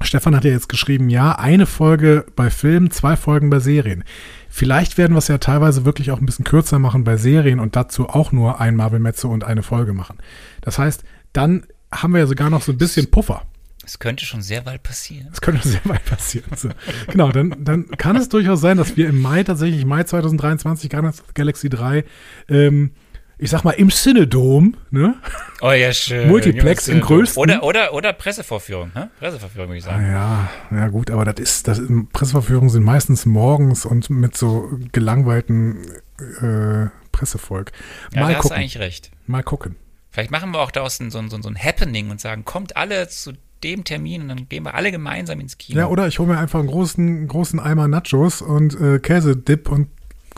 Stefan 0.00 0.36
hat 0.36 0.44
ja 0.44 0.50
jetzt 0.50 0.68
geschrieben, 0.68 1.08
ja, 1.10 1.32
eine 1.32 1.66
Folge 1.66 2.24
bei 2.36 2.50
Filmen, 2.50 2.90
zwei 2.90 3.16
Folgen 3.16 3.50
bei 3.50 3.58
Serien. 3.58 4.04
Vielleicht 4.48 4.96
werden 4.96 5.14
wir 5.14 5.18
es 5.18 5.28
ja 5.28 5.38
teilweise 5.38 5.84
wirklich 5.84 6.10
auch 6.10 6.20
ein 6.20 6.26
bisschen 6.26 6.44
kürzer 6.44 6.78
machen 6.78 7.04
bei 7.04 7.16
Serien 7.16 7.60
und 7.60 7.76
dazu 7.76 8.08
auch 8.08 8.32
nur 8.32 8.60
ein 8.60 8.76
Marvel 8.76 9.00
Metze 9.00 9.28
und 9.28 9.44
eine 9.44 9.62
Folge 9.62 9.92
machen. 9.92 10.18
Das 10.60 10.78
heißt, 10.78 11.04
dann 11.32 11.66
haben 11.92 12.12
wir 12.12 12.20
ja 12.20 12.26
sogar 12.26 12.50
noch 12.50 12.62
so 12.62 12.72
ein 12.72 12.78
bisschen 12.78 13.10
Puffer. 13.10 13.42
Es 13.84 13.98
könnte 13.98 14.26
schon 14.26 14.42
sehr 14.42 14.60
bald 14.60 14.82
passieren. 14.82 15.28
Es 15.32 15.40
könnte 15.40 15.66
sehr 15.68 15.80
bald 15.84 16.04
passieren. 16.04 16.50
So. 16.56 16.68
genau, 17.06 17.32
dann, 17.32 17.56
dann 17.64 17.88
kann 17.92 18.16
es 18.16 18.28
durchaus 18.28 18.60
sein, 18.60 18.76
dass 18.76 18.96
wir 18.96 19.08
im 19.08 19.20
Mai 19.20 19.44
tatsächlich, 19.44 19.84
Mai 19.84 20.04
2023, 20.04 20.90
Guardians 20.90 21.22
Galaxy 21.34 21.68
3, 21.70 22.04
ähm, 22.48 22.90
ich 23.38 23.50
sag 23.50 23.62
mal, 23.62 23.70
im 23.72 23.88
Cinedom, 23.90 24.76
ne? 24.90 25.14
Oh 25.60 25.70
ja, 25.70 25.92
schön. 25.92 26.28
Multiplex 26.28 26.88
im 26.88 27.00
größten. 27.00 27.40
Oder, 27.40 27.62
oder, 27.62 27.94
oder 27.94 28.12
Pressevorführung, 28.12 28.90
ne? 28.94 29.10
Pressevorführung, 29.18 29.68
würde 29.68 29.78
ich 29.78 29.84
sagen. 29.84 30.04
Ja, 30.10 30.50
ja, 30.72 30.88
gut, 30.88 31.10
aber 31.10 31.24
das 31.24 31.38
ist, 31.38 31.68
das, 31.68 31.80
Pressevorführungen 32.12 32.68
sind 32.68 32.82
meistens 32.82 33.26
morgens 33.26 33.84
und 33.84 34.10
mit 34.10 34.36
so 34.36 34.68
gelangweilten 34.92 35.84
äh, 36.18 36.88
Pressevolk. 37.12 37.72
Mal 38.12 38.20
ja, 38.20 38.20
da 38.20 38.26
gucken. 38.26 38.36
hast 38.36 38.50
du 38.50 38.54
eigentlich 38.54 38.78
recht. 38.78 39.10
Mal 39.26 39.42
gucken. 39.42 39.76
Vielleicht 40.10 40.30
machen 40.30 40.50
wir 40.50 40.60
auch 40.60 40.72
daraus 40.72 40.96
so, 40.96 41.08
so, 41.08 41.42
so 41.42 41.48
ein 41.48 41.56
Happening 41.56 42.10
und 42.10 42.20
sagen, 42.20 42.44
kommt 42.44 42.76
alle 42.76 43.08
zu 43.08 43.32
dem 43.62 43.84
Termin 43.84 44.22
und 44.22 44.28
dann 44.28 44.48
gehen 44.48 44.64
wir 44.64 44.74
alle 44.74 44.90
gemeinsam 44.90 45.40
ins 45.40 45.58
Kino. 45.58 45.78
Ja, 45.78 45.86
oder 45.88 46.06
ich 46.06 46.18
hole 46.18 46.28
mir 46.28 46.38
einfach 46.38 46.58
einen 46.58 46.68
großen, 46.68 47.28
großen 47.28 47.60
Eimer 47.60 47.88
Nachos 47.88 48.42
und 48.42 48.80
äh, 48.80 48.98
Käsedip 48.98 49.70
und 49.70 49.88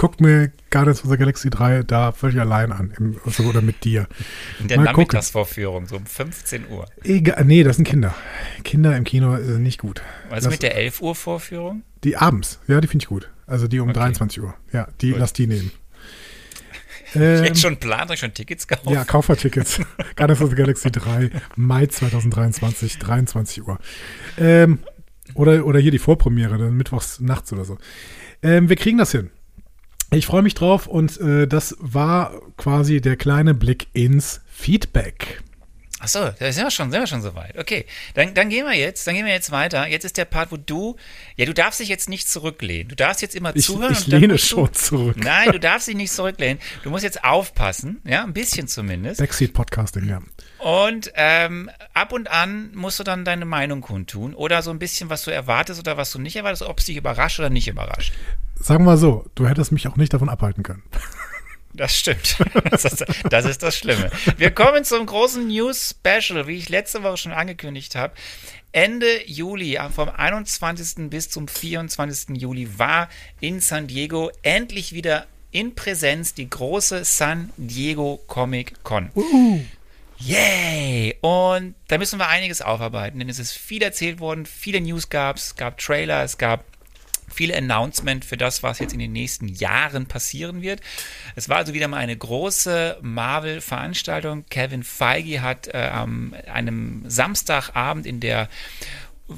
guck 0.01 0.19
mir 0.19 0.51
Guardians 0.71 1.05
of 1.05 1.11
the 1.11 1.19
Galaxy 1.19 1.51
3 1.51 1.83
da 1.83 2.13
völlig 2.13 2.41
allein 2.41 2.73
an. 2.73 2.95
Im, 2.99 3.21
also, 3.27 3.43
oder 3.43 3.61
mit 3.61 3.85
dir. 3.85 4.07
In 4.59 4.69
der 4.69 4.79
Mal 4.79 4.85
Nachmittagsvorführung, 4.85 5.87
so 5.87 5.97
um 5.97 6.07
15 6.07 6.71
Uhr. 6.71 6.87
Egal, 7.05 7.45
nee, 7.45 7.63
das 7.63 7.77
sind 7.77 7.85
Kinder. 7.85 8.15
Kinder 8.65 8.97
im 8.97 9.05
Kino 9.05 9.35
ist 9.35 9.59
nicht 9.59 9.79
gut. 9.79 10.01
Was 10.31 10.45
lass, 10.45 10.53
mit 10.53 10.63
der 10.63 10.75
11 10.75 11.03
Uhr 11.03 11.15
Vorführung? 11.15 11.83
Die 12.03 12.17
abends, 12.17 12.61
ja, 12.67 12.81
die 12.81 12.89
finde 12.89 13.03
ich 13.03 13.09
gut. 13.09 13.29
Also 13.47 13.69
die 13.69 13.79
um 13.79 13.91
okay. 13.91 13.99
23 13.99 14.43
Uhr. 14.43 14.55
Ja, 14.73 14.89
die 15.03 15.11
gut. 15.11 15.21
lass 15.21 15.33
die 15.35 15.47
nehmen. 15.47 15.71
Ähm, 17.13 17.43
Jetzt 17.43 17.61
schon 17.61 17.77
plant, 17.77 18.09
euch 18.13 18.21
schon 18.21 18.33
Tickets 18.33 18.69
kaufen? 18.69 18.89
Ja, 18.89 19.03
Kaufertickets. 19.05 19.81
Guardians 20.17 20.43
of 20.43 20.51
the 20.51 20.55
Galaxy 20.55 20.93
3, 20.93 21.31
Mai 21.57 21.87
2023, 21.87 23.01
23 23.01 23.67
Uhr. 23.67 23.81
Ähm, 24.39 24.79
oder, 25.35 25.67
oder 25.67 25.81
hier 25.81 25.91
die 25.91 25.99
Vorpremiere, 25.99 26.57
dann 26.57 26.77
mittwochs 26.77 27.19
nachts 27.19 27.53
oder 27.53 27.65
so. 27.65 27.79
Ähm, 28.45 28.69
wir 28.69 28.77
kriegen 28.77 28.97
das 28.97 29.11
hin. 29.11 29.31
Ich 30.12 30.27
freue 30.27 30.42
mich 30.42 30.55
drauf 30.55 30.88
und 30.88 31.20
äh, 31.20 31.46
das 31.46 31.77
war 31.79 32.33
quasi 32.57 33.01
der 33.01 33.16
kleine 33.16 33.55
Blick 33.55 33.87
ins 33.92 34.40
Feedback. 34.51 35.40
Achso, 36.01 36.31
da 36.38 36.51
sind 36.51 36.64
wir 36.64 36.70
schon, 36.70 36.90
sind 36.90 36.99
wir 36.99 37.07
schon 37.07 37.20
soweit. 37.20 37.59
Okay, 37.59 37.85
dann, 38.14 38.33
dann 38.33 38.49
gehen 38.49 38.64
wir 38.64 38.75
jetzt, 38.75 39.07
dann 39.07 39.14
gehen 39.14 39.27
wir 39.27 39.35
jetzt 39.35 39.51
weiter. 39.51 39.87
Jetzt 39.87 40.05
ist 40.05 40.16
der 40.16 40.25
Part, 40.25 40.51
wo 40.51 40.57
du, 40.57 40.96
ja, 41.37 41.44
du 41.44 41.53
darfst 41.53 41.79
dich 41.79 41.90
jetzt 41.90 42.09
nicht 42.09 42.27
zurücklehnen. 42.27 42.88
Du 42.88 42.96
darfst 42.96 43.20
jetzt 43.20 43.37
immer 43.37 43.55
ich, 43.55 43.66
zuhören. 43.66 43.92
Ich 43.92 44.07
lehne 44.07 44.38
schon 44.38 44.64
du, 44.64 44.73
zurück. 44.73 45.16
Nein, 45.18 45.53
du 45.53 45.61
darfst 45.61 45.88
dich 45.88 45.94
nicht 45.94 46.12
zurücklehnen. 46.12 46.59
Du 46.83 46.90
musst 46.90 47.05
jetzt 47.05 47.23
aufpassen, 47.23 48.01
ja, 48.05 48.25
ein 48.25 48.33
bisschen 48.33 48.66
zumindest. 48.66 49.20
Backseat 49.20 49.53
Podcasting, 49.53 50.09
ja. 50.09 50.23
Und 50.59 51.12
ähm, 51.16 51.70
ab 51.92 52.12
und 52.12 52.31
an 52.31 52.75
musst 52.75 52.99
du 52.99 53.05
dann 53.05 53.27
deine 53.27 53.44
Meinung 53.44 53.83
kundtun 53.83 54.35
oder 54.35 54.62
so 54.62 54.70
ein 54.70 54.79
bisschen, 54.79 55.11
was 55.11 55.25
du 55.25 55.31
erwartest 55.31 55.81
oder 55.81 55.99
was 55.99 56.11
du 56.12 56.18
nicht 56.18 56.35
erwartest, 56.35 56.62
ob 56.62 56.79
es 56.79 56.87
dich 56.87 56.96
überrascht 56.96 57.38
oder 57.38 57.51
nicht 57.51 57.68
überrascht. 57.68 58.14
Sagen 58.61 58.85
wir 58.85 58.99
so, 58.99 59.25
du 59.35 59.49
hättest 59.49 59.73
mich 59.73 59.88
auch 59.88 59.96
nicht 59.96 60.12
davon 60.12 60.29
abhalten 60.29 60.62
können. 60.62 60.83
Das 61.73 61.96
stimmt. 61.96 62.37
Das 62.70 62.85
ist, 62.85 63.05
das 63.31 63.44
ist, 63.44 63.62
das 63.62 63.77
Schlimme. 63.77 64.11
Wir 64.37 64.51
kommen 64.51 64.85
zum 64.85 65.07
großen 65.07 65.46
News 65.46 65.90
Special, 65.90 66.46
wie 66.46 66.57
ich 66.57 66.68
letzte 66.68 67.03
Woche 67.03 67.16
schon 67.16 67.33
angekündigt 67.33 67.94
habe. 67.94 68.12
Ende 68.73 69.07
Juli, 69.27 69.79
vom 69.94 70.09
21. 70.09 71.11
bis 71.11 71.31
zum 71.31 71.49
24. 71.49 72.37
Juli, 72.37 72.79
war 72.79 73.09
in 73.40 73.61
San 73.61 73.87
Diego 73.87 74.31
endlich 74.42 74.92
wieder 74.92 75.27
in 75.53 75.75
Präsenz 75.75 76.35
die 76.35 76.51
große 76.51 77.05
San 77.05 77.51
Diego 77.57 78.20
Comic 78.27 78.83
Con. 78.83 79.11
Uh. 79.14 79.61
Yay! 80.18 81.16
Und 81.23 81.75
da 81.88 81.99
müssen 81.99 82.18
wir 82.18 82.29
einiges 82.29 82.61
aufarbeiten, 82.61 83.18
denn 83.18 83.29
es 83.29 83.38
ist 83.38 83.53
viel 83.53 83.83
erzählt 83.83 84.20
worden, 84.20 84.44
viele 84.44 84.81
News 84.81 85.09
gab 85.09 85.37
es, 85.37 85.57
gab 85.57 85.79
Trailer, 85.79 86.23
es 86.25 86.37
gab 86.37 86.64
viele 87.33 87.57
Announcement 87.57 88.25
für 88.25 88.37
das, 88.37 88.62
was 88.62 88.79
jetzt 88.79 88.93
in 88.93 88.99
den 88.99 89.12
nächsten 89.12 89.49
Jahren 89.49 90.07
passieren 90.07 90.62
wird. 90.62 90.81
Es 91.37 91.49
war 91.49 91.59
also 91.59 91.75
wieder 91.75 91.88
mal 91.88 91.99
eine 91.99 92.16
große 92.16 92.99
Marvel-Veranstaltung. 93.01 94.45
Kevin 94.51 94.83
Feige 94.83 95.43
hat 95.43 95.69
äh, 95.69 95.90
am 95.93 96.35
einem 96.53 97.05
Samstagabend 97.07 98.07
in 98.07 98.21
der 98.21 98.49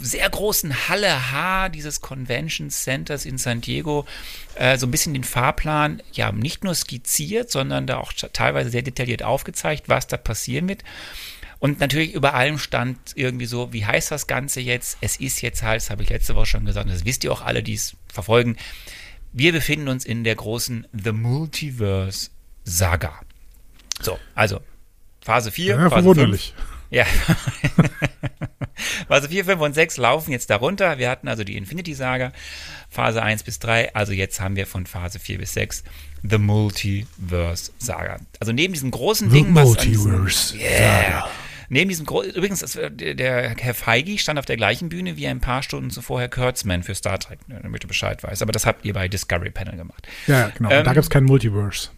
sehr 0.00 0.28
großen 0.28 0.88
Halle 0.88 1.32
H 1.32 1.68
dieses 1.68 2.00
Convention 2.00 2.70
Centers 2.70 3.26
in 3.26 3.36
San 3.38 3.60
Diego 3.60 4.06
äh, 4.54 4.78
so 4.78 4.86
ein 4.86 4.90
bisschen 4.90 5.12
den 5.12 5.24
Fahrplan 5.24 6.02
ja 6.12 6.32
nicht 6.32 6.64
nur 6.64 6.74
skizziert, 6.74 7.50
sondern 7.50 7.86
da 7.86 7.98
auch 7.98 8.12
teilweise 8.12 8.70
sehr 8.70 8.82
detailliert 8.82 9.22
aufgezeigt, 9.22 9.88
was 9.88 10.06
da 10.06 10.16
passieren 10.16 10.68
wird. 10.68 10.82
Und 11.62 11.78
natürlich 11.78 12.12
über 12.12 12.34
allem 12.34 12.58
stand 12.58 12.98
irgendwie 13.14 13.46
so, 13.46 13.72
wie 13.72 13.86
heißt 13.86 14.10
das 14.10 14.26
Ganze 14.26 14.60
jetzt? 14.60 14.98
Es 15.00 15.18
ist 15.18 15.42
jetzt 15.42 15.62
halt, 15.62 15.80
das 15.80 15.90
habe 15.90 16.02
ich 16.02 16.10
letzte 16.10 16.34
Woche 16.34 16.46
schon 16.46 16.64
gesagt, 16.64 16.90
das 16.90 17.04
wisst 17.04 17.22
ihr 17.22 17.30
auch 17.30 17.40
alle, 17.40 17.62
die 17.62 17.74
es 17.74 17.94
verfolgen. 18.12 18.56
Wir 19.32 19.52
befinden 19.52 19.86
uns 19.86 20.04
in 20.04 20.24
der 20.24 20.34
großen 20.34 20.88
The 20.92 21.12
Multiverse 21.12 22.30
Saga. 22.64 23.12
So, 24.00 24.18
also 24.34 24.58
Phase 25.20 25.52
4. 25.52 25.66
Ja, 25.66 25.76
Phase 25.82 25.90
verwunderlich. 25.90 26.52
5. 26.56 26.68
Ja. 26.90 27.06
Phase 29.06 29.28
4, 29.28 29.44
5 29.44 29.60
und 29.60 29.74
6 29.74 29.98
laufen 29.98 30.32
jetzt 30.32 30.50
darunter. 30.50 30.98
Wir 30.98 31.10
hatten 31.10 31.28
also 31.28 31.44
die 31.44 31.56
Infinity 31.56 31.94
Saga, 31.94 32.32
Phase 32.90 33.22
1 33.22 33.44
bis 33.44 33.60
3. 33.60 33.94
Also 33.94 34.12
jetzt 34.12 34.40
haben 34.40 34.56
wir 34.56 34.66
von 34.66 34.84
Phase 34.84 35.20
4 35.20 35.38
bis 35.38 35.54
6 35.54 35.84
The 36.28 36.38
Multiverse 36.38 37.70
Saga. 37.78 38.18
Also 38.40 38.52
neben 38.52 38.74
diesem 38.74 38.90
großen 38.90 39.30
The 39.30 39.36
Ding, 39.36 39.54
was 39.54 39.64
Multiverse 39.64 40.56
Yeah. 40.56 41.28
Neben 41.72 41.88
diesem 41.88 42.04
Gro 42.04 42.22
übrigens, 42.22 42.60
das, 42.60 42.72
der, 42.72 43.14
der 43.14 43.56
Herr 43.56 43.72
Feige 43.72 44.18
stand 44.18 44.38
auf 44.38 44.44
der 44.44 44.58
gleichen 44.58 44.90
Bühne 44.90 45.16
wie 45.16 45.26
ein 45.26 45.40
paar 45.40 45.62
Stunden 45.62 45.88
zuvor 45.88 46.20
Herr 46.20 46.28
Kurtzman 46.28 46.82
für 46.82 46.94
Star 46.94 47.18
Trek, 47.18 47.38
damit 47.48 47.82
du 47.82 47.88
Bescheid 47.88 48.22
weißt. 48.22 48.42
Aber 48.42 48.52
das 48.52 48.66
habt 48.66 48.84
ihr 48.84 48.92
bei 48.92 49.08
Discovery 49.08 49.48
Panel 49.48 49.78
gemacht. 49.78 50.06
Ja, 50.26 50.50
genau. 50.50 50.68
Ähm, 50.68 50.84
da 50.84 50.92
gibt 50.92 51.04
es 51.04 51.08
kein 51.08 51.24
Multiverse. 51.24 51.88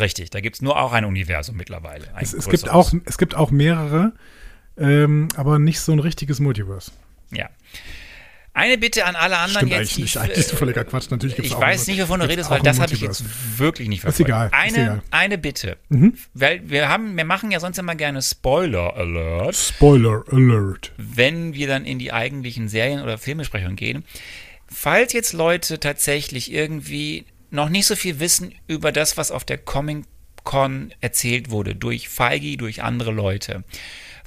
Richtig, 0.00 0.30
da 0.30 0.40
gibt 0.40 0.56
es 0.56 0.62
nur 0.62 0.76
auch 0.76 0.92
ein 0.92 1.04
Universum 1.04 1.56
mittlerweile. 1.56 2.12
Ein 2.16 2.24
Es, 2.24 2.34
es, 2.34 2.48
gibt 2.48 2.68
auch, 2.68 2.92
es 3.04 3.16
gibt 3.16 3.36
auch 3.36 3.52
mehrere, 3.52 4.12
ähm, 4.76 5.28
aber 5.36 5.60
nicht 5.60 5.78
so 5.78 5.92
ein 5.92 6.00
richtiges 6.00 6.40
Multiverse. 6.40 6.90
Ja. 7.30 7.48
Eine 8.54 8.76
Bitte 8.76 9.06
an 9.06 9.16
alle 9.16 9.38
anderen 9.38 9.66
Stimmt 9.68 9.70
jetzt. 9.72 9.78
eigentlich 9.78 9.98
nicht. 9.98 10.16
Eigentlich 10.18 10.38
ist 10.38 10.52
völliger 10.52 10.84
Quatsch. 10.84 11.10
Natürlich 11.10 11.36
gibt's 11.36 11.50
ich 11.50 11.56
auch 11.56 11.60
weiß 11.62 11.86
nicht, 11.86 12.00
wovon 12.02 12.20
du 12.20 12.28
redest, 12.28 12.50
weil 12.50 12.60
das 12.60 12.80
habe 12.80 12.92
ich 12.92 13.00
jetzt 13.00 13.24
wirklich 13.58 13.88
nicht 13.88 14.04
Ist 14.04 14.16
verfolgt. 14.16 14.28
egal, 14.28 14.46
ist 14.48 14.52
Eine, 14.54 14.82
egal. 14.84 14.96
Mhm. 14.96 15.02
eine 15.10 15.38
Bitte. 15.38 15.76
Weil 16.34 16.68
wir 16.68 16.88
haben, 16.90 17.16
wir 17.16 17.24
machen 17.24 17.50
ja 17.50 17.60
sonst 17.60 17.78
immer 17.78 17.94
gerne 17.94 18.20
Spoiler 18.20 18.94
Alert, 18.94 19.56
Spoiler 19.56 20.22
Alert. 20.30 20.92
wenn 20.98 21.54
wir 21.54 21.66
dann 21.66 21.86
in 21.86 21.98
die 21.98 22.12
eigentlichen 22.12 22.68
Serien- 22.68 23.02
oder 23.02 23.16
Filmbesprechungen 23.16 23.76
gehen. 23.76 24.04
Falls 24.68 25.12
jetzt 25.14 25.32
Leute 25.32 25.80
tatsächlich 25.80 26.52
irgendwie 26.52 27.24
noch 27.50 27.68
nicht 27.70 27.86
so 27.86 27.96
viel 27.96 28.20
wissen 28.20 28.54
über 28.66 28.92
das, 28.92 29.16
was 29.16 29.30
auf 29.30 29.44
der 29.44 29.58
Comic 29.58 30.04
Con 30.44 30.92
erzählt 31.00 31.50
wurde, 31.50 31.74
durch 31.76 32.08
Feige, 32.08 32.56
durch 32.56 32.82
andere 32.82 33.12
Leute. 33.12 33.62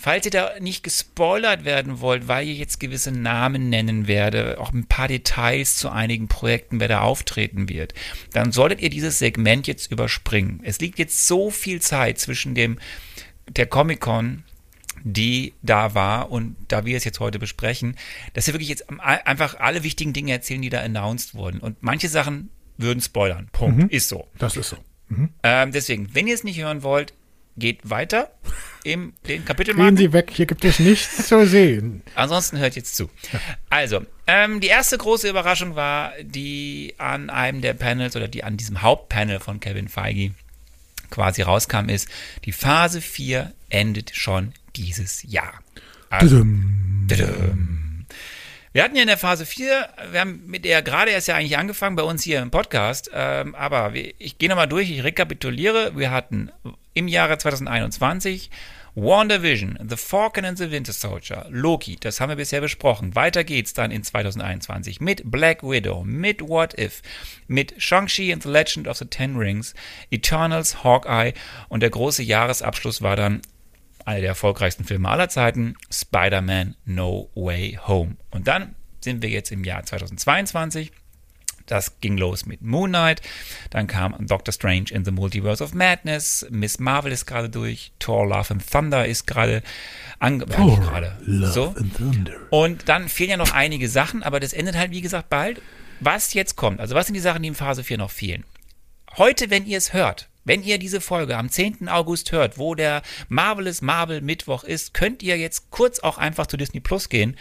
Falls 0.06 0.24
ihr 0.24 0.30
da 0.32 0.52
nicht 0.60 0.84
gespoilert 0.84 1.66
werden 1.66 2.00
wollt, 2.00 2.28
weil 2.28 2.48
ich 2.48 2.60
jetzt 2.60 2.80
gewisse 2.80 3.12
Namen 3.12 3.72
nennen 3.72 4.06
werde, 4.06 4.60
auch 4.60 4.72
ein 4.72 4.86
paar 4.86 5.08
Details 5.08 5.78
zu 5.78 5.90
einigen 5.90 6.28
Projekten, 6.28 6.80
wer 6.80 6.88
da 6.88 7.02
auftreten 7.02 7.70
wird, 7.70 7.96
dann 8.32 8.52
solltet 8.52 8.82
ihr 8.82 8.92
dieses 8.92 9.18
Segment 9.18 9.66
jetzt 9.66 9.92
überspringen. 9.92 10.60
Es 10.64 10.80
liegt 10.80 11.00
jetzt 11.00 11.26
so 11.26 11.50
viel 11.50 11.82
Zeit 11.82 12.20
zwischen 12.20 12.54
dem 12.54 12.78
der 13.48 13.66
Comic-Con 13.66 14.44
die 15.04 15.56
da 15.64 15.96
war 15.96 16.30
und 16.30 16.56
da 16.68 16.86
wir 16.86 16.98
es 16.98 17.04
jetzt 17.04 17.20
heute 17.20 17.40
besprechen, 17.40 17.96
dass 18.34 18.46
wir 18.46 18.54
wirklich 18.54 18.70
jetzt 18.70 18.86
einfach 19.00 19.60
alle 19.60 19.82
wichtigen 19.82 20.14
Dinge 20.14 20.34
erzählen, 20.34 20.62
die 20.62 20.70
da 20.70 20.82
announced 20.82 21.34
wurden. 21.34 21.60
Und 21.60 21.82
manche 21.82 22.10
Sachen 22.10 22.52
würden 22.78 23.02
spoilern. 23.02 23.50
Punkt. 23.52 23.92
Ist 23.92 24.10
so. 24.10 24.28
Das 24.38 24.56
ist 24.56 24.70
so. 24.70 24.78
Ähm, 25.42 25.72
deswegen, 25.72 26.14
wenn 26.14 26.28
ihr 26.28 26.36
es 26.36 26.44
nicht 26.44 26.60
hören 26.60 26.84
wollt, 26.84 27.14
geht 27.58 27.90
weiter 27.90 28.32
im 28.84 29.14
den 29.28 29.28
Gehen 29.28 29.46
Kapitelmarken. 29.46 29.98
Sie 29.98 30.14
weg, 30.14 30.32
hier 30.34 30.46
gibt 30.46 30.64
es 30.66 30.80
nichts 30.80 31.28
zu 31.28 31.46
sehen. 31.48 32.04
Ansonsten 32.16 32.58
hört 32.58 32.76
jetzt 32.76 32.96
zu. 32.96 33.10
Also, 33.70 34.06
ähm, 34.28 34.60
die 34.60 34.68
erste 34.68 34.98
große 34.98 35.30
Überraschung 35.30 35.76
war, 35.76 36.14
die 36.22 36.94
an 36.98 37.30
einem 37.30 37.62
der 37.62 37.74
Panels 37.74 38.16
oder 38.16 38.28
die 38.28 38.44
an 38.44 38.58
diesem 38.58 38.82
Hauptpanel 38.82 39.40
von 39.40 39.60
Kevin 39.60 39.88
Feige 39.88 40.32
quasi 41.10 41.42
rauskam, 41.42 41.90
ist, 41.90 42.10
die 42.46 42.52
Phase 42.52 43.02
4 43.02 43.54
endet 43.70 44.16
schon 44.16 44.54
dieses 44.76 45.24
Jahr. 45.24 45.54
Also, 46.10 46.38
Tudum. 46.38 47.08
Tudum. 47.10 47.85
Wir 48.76 48.84
hatten 48.84 48.98
ja 48.98 49.04
in 49.04 49.08
der 49.08 49.18
Phase 49.18 49.46
4, 49.46 49.88
wir 50.12 50.20
haben 50.20 50.44
mit 50.48 50.66
der 50.66 50.82
gerade 50.82 51.10
erst 51.10 51.30
ja 51.30 51.36
eigentlich 51.36 51.58
angefangen 51.58 51.96
bei 51.96 52.04
uns 52.04 52.24
hier 52.24 52.42
im 52.42 52.52
Podcast, 52.52 53.10
ähm, 53.14 53.56
aber 53.56 53.94
ich 53.96 54.38
gehe 54.38 54.50
nochmal 54.50 54.68
durch, 54.68 54.92
ich 54.92 55.02
rekapituliere. 55.02 55.94
Wir 55.96 56.12
hatten 56.12 56.52
im 56.94 57.08
Jahre 57.08 57.38
2021 57.38 58.50
WandaVision, 58.96 59.80
The 59.88 59.96
Falcon 59.96 60.44
and 60.44 60.58
the 60.58 60.72
Winter 60.72 60.92
Soldier, 60.92 61.46
Loki, 61.50 61.96
das 61.98 62.20
haben 62.20 62.28
wir 62.28 62.36
bisher 62.36 62.60
besprochen. 62.60 63.16
Weiter 63.16 63.46
geht's 63.46 63.74
dann 63.74 63.92
in 63.92 64.04
2021 64.04 65.00
mit 65.00 65.22
Black 65.24 65.64
Widow, 65.64 66.04
mit 66.04 66.42
What 66.42 66.78
If, 66.78 67.02
mit 67.48 67.76
Shang-Chi 67.78 68.34
and 68.34 68.44
the 68.44 68.50
Legend 68.50 68.90
of 68.90 68.98
the 68.98 69.06
Ten 69.06 69.38
Rings, 69.38 69.74
Eternals, 70.12 70.84
Hawkeye 70.84 71.32
und 71.70 71.80
der 71.80 71.92
große 71.92 72.24
Jahresabschluss 72.24 73.02
war 73.02 73.16
dann 73.16 73.42
einer 74.06 74.22
der 74.22 74.30
erfolgreichsten 74.30 74.86
Filme 74.86 75.10
aller 75.10 75.30
Zeiten, 75.30 75.76
Spider-Man 75.92 76.76
No 76.86 77.30
Way 77.36 77.80
Home. 77.88 78.18
Und 78.32 78.48
dann 78.48 78.76
sind 79.02 79.22
wir 79.22 79.30
jetzt 79.30 79.52
im 79.52 79.64
Jahr 79.64 79.84
2022. 79.84 80.92
Das 81.66 82.00
ging 82.00 82.18
los 82.18 82.46
mit 82.46 82.62
Moon 82.62 82.92
Knight, 82.92 83.24
dann 83.72 83.88
kam 83.88 84.16
Doctor 84.28 84.54
Strange 84.54 84.92
in 84.92 85.04
the 85.04 85.10
Multiverse 85.10 85.64
of 85.64 85.74
Madness, 85.74 86.46
Miss 86.52 86.78
Marvel 86.78 87.12
ist 87.12 87.26
gerade 87.26 87.50
durch, 87.50 87.92
Thor 87.98 88.28
Love 88.28 88.52
and 88.52 88.70
Thunder 88.70 89.08
ist 89.08 89.26
gerade 89.26 89.64
ange 90.20 90.46
äh, 90.46 91.46
so. 91.48 91.74
Und 92.52 92.88
dann 92.88 93.10
fehlen 93.10 93.32
ja 93.32 93.38
noch 93.38 93.52
einige 93.52 93.90
Sachen, 93.90 94.22
aber 94.22 94.40
das 94.40 94.54
endet 94.54 94.78
halt, 94.78 94.92
wie 94.92 95.02
gesagt, 95.02 95.30
bald. 95.30 95.60
Was 96.02 96.34
jetzt 96.36 96.56
kommt, 96.56 96.80
also 96.80 96.94
was 96.94 97.08
sind 97.08 97.16
die 97.16 97.20
Sachen, 97.20 97.42
die 97.42 97.48
in 97.48 97.56
Phase 97.56 97.84
4 97.84 97.98
noch 97.98 98.12
fehlen? 98.12 98.44
Heute, 99.18 99.50
wenn 99.50 99.66
ihr 99.66 99.78
es 99.78 99.94
hört, 99.94 100.30
wenn 100.46 100.64
ihr 100.64 100.78
diese 100.78 101.02
Folge 101.02 101.38
am 101.38 101.50
10. 101.50 101.90
August 101.90 102.32
hört, 102.32 102.58
wo 102.58 102.76
der 102.76 103.02
Marvelous 103.28 103.82
Marvel 103.82 104.22
Mittwoch 104.22 104.64
ist, 104.64 104.94
könnt 104.94 105.22
ihr 105.24 105.38
jetzt 105.38 105.70
kurz 105.72 106.00
auch 106.00 106.18
einfach 106.18 106.48
zu 106.48 106.56
Disney 106.58 106.80
Plus 106.80 107.10
gehen 107.10 107.36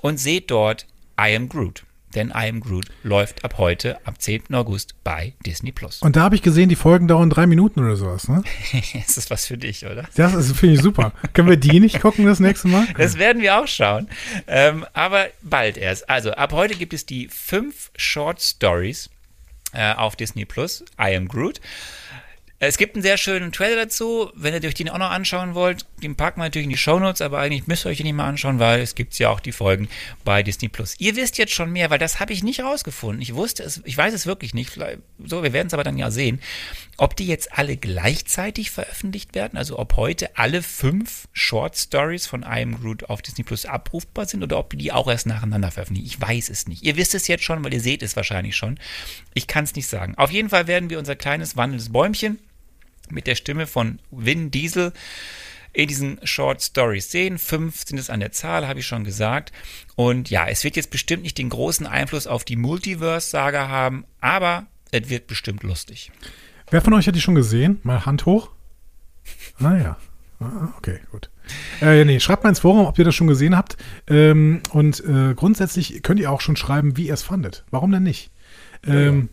und 0.00 0.18
seht 0.18 0.50
dort 0.50 0.86
I 1.20 1.34
Am 1.36 1.48
Groot. 1.48 1.84
Denn 2.14 2.28
I 2.28 2.48
Am 2.48 2.60
Groot 2.60 2.86
läuft 3.02 3.44
ab 3.44 3.58
heute, 3.58 3.98
am 4.06 4.16
10. 4.16 4.54
August, 4.54 4.94
bei 5.02 5.34
Disney 5.44 5.72
Plus. 5.72 6.00
Und 6.00 6.14
da 6.14 6.20
habe 6.22 6.36
ich 6.36 6.42
gesehen, 6.42 6.68
die 6.68 6.76
Folgen 6.76 7.08
dauern 7.08 7.28
drei 7.28 7.48
Minuten 7.48 7.80
oder 7.84 7.96
sowas, 7.96 8.28
ne? 8.28 8.44
ist 9.04 9.16
das 9.16 9.30
was 9.30 9.46
für 9.46 9.58
dich, 9.58 9.84
oder? 9.84 10.08
Das 10.14 10.32
ist- 10.34 10.56
finde 10.56 10.76
ich 10.76 10.80
super. 10.80 11.12
Können 11.32 11.48
wir 11.48 11.56
die 11.56 11.80
nicht 11.80 12.00
gucken 12.00 12.24
das 12.24 12.38
nächste 12.38 12.68
Mal? 12.68 12.86
Das 12.96 13.18
werden 13.18 13.42
wir 13.42 13.58
auch 13.58 13.66
schauen. 13.66 14.08
Ähm, 14.46 14.86
aber 14.92 15.26
bald 15.42 15.76
erst. 15.76 16.08
Also 16.08 16.30
ab 16.30 16.52
heute 16.52 16.76
gibt 16.76 16.94
es 16.94 17.04
die 17.04 17.26
fünf 17.28 17.90
Short 17.96 18.40
Stories 18.40 19.10
äh, 19.72 19.92
auf 19.94 20.14
Disney 20.14 20.44
Plus. 20.44 20.84
I 21.00 21.16
am 21.16 21.26
Groot. 21.26 21.60
Es 22.66 22.78
gibt 22.78 22.94
einen 22.94 23.02
sehr 23.02 23.16
schönen 23.16 23.52
Trailer 23.52 23.76
dazu. 23.84 24.30
Wenn 24.34 24.54
ihr 24.54 24.68
euch 24.68 24.74
den 24.74 24.88
auch 24.88 24.98
noch 24.98 25.10
anschauen 25.10 25.54
wollt, 25.54 25.86
den 26.02 26.16
packen 26.16 26.40
wir 26.40 26.44
natürlich 26.44 26.64
in 26.64 26.70
die 26.70 26.76
Shownotes, 26.76 27.20
aber 27.20 27.38
eigentlich 27.38 27.66
müsst 27.66 27.84
ihr 27.84 27.90
euch 27.90 27.98
den 27.98 28.06
nicht 28.06 28.14
mal 28.14 28.28
anschauen, 28.28 28.58
weil 28.58 28.80
es 28.80 28.94
gibt 28.94 29.18
ja 29.18 29.30
auch 29.30 29.40
die 29.40 29.52
Folgen 29.52 29.88
bei 30.24 30.42
Disney 30.42 30.68
Plus. 30.68 30.94
Ihr 30.98 31.16
wisst 31.16 31.38
jetzt 31.38 31.52
schon 31.52 31.72
mehr, 31.72 31.90
weil 31.90 31.98
das 31.98 32.20
habe 32.20 32.32
ich 32.32 32.42
nicht 32.42 32.60
rausgefunden. 32.60 33.22
Ich 33.22 33.34
wusste 33.34 33.62
es, 33.62 33.80
ich 33.84 33.96
weiß 33.96 34.14
es 34.14 34.26
wirklich 34.26 34.54
nicht. 34.54 34.78
So, 35.24 35.42
wir 35.42 35.52
werden 35.52 35.68
es 35.68 35.74
aber 35.74 35.84
dann 35.84 35.98
ja 35.98 36.10
sehen, 36.10 36.40
ob 36.96 37.16
die 37.16 37.26
jetzt 37.26 37.52
alle 37.56 37.76
gleichzeitig 37.76 38.70
veröffentlicht 38.70 39.34
werden, 39.34 39.56
also 39.56 39.78
ob 39.78 39.96
heute 39.96 40.36
alle 40.36 40.62
fünf 40.62 41.28
Short 41.32 41.76
Stories 41.76 42.26
von 42.26 42.44
Am 42.44 42.80
Groot 42.80 43.04
auf 43.10 43.22
Disney 43.22 43.44
Plus 43.44 43.66
abrufbar 43.66 44.26
sind 44.26 44.42
oder 44.42 44.58
ob 44.58 44.78
die 44.78 44.92
auch 44.92 45.08
erst 45.08 45.26
nacheinander 45.26 45.70
veröffentlichen. 45.70 46.06
Ich 46.06 46.20
weiß 46.20 46.50
es 46.50 46.68
nicht. 46.68 46.82
Ihr 46.82 46.96
wisst 46.96 47.14
es 47.14 47.28
jetzt 47.28 47.44
schon, 47.44 47.64
weil 47.64 47.74
ihr 47.74 47.80
seht 47.80 48.02
es 48.02 48.16
wahrscheinlich 48.16 48.56
schon. 48.56 48.78
Ich 49.34 49.46
kann 49.46 49.64
es 49.64 49.74
nicht 49.74 49.88
sagen. 49.88 50.14
Auf 50.16 50.30
jeden 50.30 50.50
Fall 50.50 50.66
werden 50.66 50.90
wir 50.90 50.98
unser 50.98 51.16
kleines 51.16 51.56
wandelndes 51.56 51.92
Bäumchen 51.92 52.38
mit 53.10 53.26
der 53.26 53.34
Stimme 53.34 53.66
von 53.66 54.00
Vin 54.10 54.50
Diesel 54.50 54.92
in 55.72 55.88
diesen 55.88 56.18
Short 56.22 56.62
Stories 56.62 57.10
sehen. 57.10 57.38
Fünf 57.38 57.84
sind 57.84 57.98
es 57.98 58.08
an 58.08 58.20
der 58.20 58.32
Zahl, 58.32 58.66
habe 58.66 58.80
ich 58.80 58.86
schon 58.86 59.04
gesagt. 59.04 59.52
Und 59.96 60.30
ja, 60.30 60.46
es 60.46 60.64
wird 60.64 60.76
jetzt 60.76 60.90
bestimmt 60.90 61.24
nicht 61.24 61.36
den 61.36 61.48
großen 61.50 61.86
Einfluss 61.86 62.26
auf 62.26 62.44
die 62.44 62.56
Multiverse-Saga 62.56 63.68
haben, 63.68 64.04
aber 64.20 64.66
es 64.92 65.10
wird 65.10 65.26
bestimmt 65.26 65.62
lustig. 65.64 66.12
Wer 66.70 66.80
von 66.80 66.94
euch 66.94 67.06
hat 67.06 67.16
die 67.16 67.20
schon 67.20 67.34
gesehen? 67.34 67.80
Mal 67.82 68.06
Hand 68.06 68.24
hoch. 68.24 68.50
Ah 69.58 69.76
ja. 69.76 69.96
Ah, 70.40 70.72
okay, 70.76 71.00
gut. 71.10 71.30
Äh, 71.80 72.04
nee, 72.04 72.20
schreibt 72.20 72.42
mal 72.42 72.50
ins 72.50 72.60
Forum, 72.60 72.86
ob 72.86 72.98
ihr 72.98 73.04
das 73.04 73.14
schon 73.14 73.26
gesehen 73.26 73.56
habt. 73.56 73.76
Ähm, 74.08 74.62
und 74.70 75.02
äh, 75.04 75.34
grundsätzlich 75.34 76.02
könnt 76.02 76.20
ihr 76.20 76.30
auch 76.30 76.40
schon 76.40 76.56
schreiben, 76.56 76.96
wie 76.96 77.08
ihr 77.08 77.14
es 77.14 77.22
fandet. 77.22 77.64
Warum 77.70 77.90
denn 77.92 78.02
nicht? 78.02 78.30
Ähm, 78.86 79.28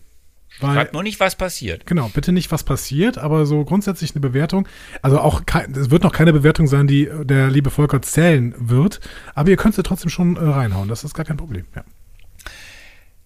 weil, 0.60 0.76
Fragt 0.76 0.94
nur 0.94 1.04
nicht, 1.04 1.20
was 1.20 1.36
passiert. 1.36 1.86
Genau, 1.86 2.10
bitte 2.10 2.32
nicht, 2.32 2.52
was 2.52 2.64
passiert, 2.64 3.18
aber 3.18 3.46
so 3.46 3.64
grundsätzlich 3.64 4.12
eine 4.12 4.22
Bewertung. 4.22 4.68
Also 5.02 5.20
auch, 5.20 5.42
es 5.74 5.90
wird 5.90 6.04
noch 6.04 6.14
keine 6.14 6.34
Bewertung 6.34 6.68
sein, 6.68 6.88
die 6.88 7.10
der 7.24 7.50
liebe 7.50 7.70
Volker 7.70 8.02
zählen 8.02 8.54
wird, 8.58 9.00
aber 9.34 9.50
ihr 9.50 9.58
könnt 9.58 9.76
sie 9.76 9.84
trotzdem 9.84 10.10
schon 10.10 10.36
äh, 10.36 10.40
reinhauen. 10.40 10.88
Das 10.88 11.04
ist 11.04 11.14
gar 11.14 11.26
kein 11.26 11.38
Problem. 11.38 11.66
Ja. 11.76 11.84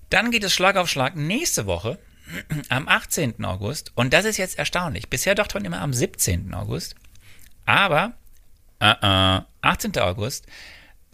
Dann 0.09 0.31
geht 0.31 0.43
es 0.43 0.53
Schlag 0.53 0.77
auf 0.77 0.87
Schlag 0.89 1.15
nächste 1.15 1.65
Woche 1.65 1.97
am 2.69 2.87
18. 2.87 3.43
August. 3.43 3.91
Und 3.95 4.13
das 4.13 4.25
ist 4.25 4.37
jetzt 4.37 4.57
erstaunlich. 4.57 5.09
Bisher 5.09 5.35
dachte 5.35 5.57
man 5.57 5.65
immer 5.65 5.81
am 5.81 5.93
17. 5.93 6.53
August. 6.53 6.95
Aber 7.65 8.13
uh 8.81 8.85
-uh, 8.85 9.43
18. 9.61 9.97
August, 9.97 10.45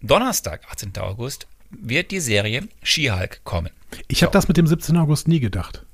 Donnerstag, 0.02 0.62
18. 0.70 0.98
August, 1.00 1.48
wird 1.70 2.12
die 2.12 2.20
Serie 2.20 2.68
She-Hulk 2.84 3.44
kommen. 3.44 3.72
Ich 4.08 4.24
habe 4.24 4.34
das 4.34 4.48
mit 4.48 4.58
dem 4.58 4.68
17. 4.68 4.98
August 4.98 5.28
nie 5.28 5.40
gedacht. 5.40 5.86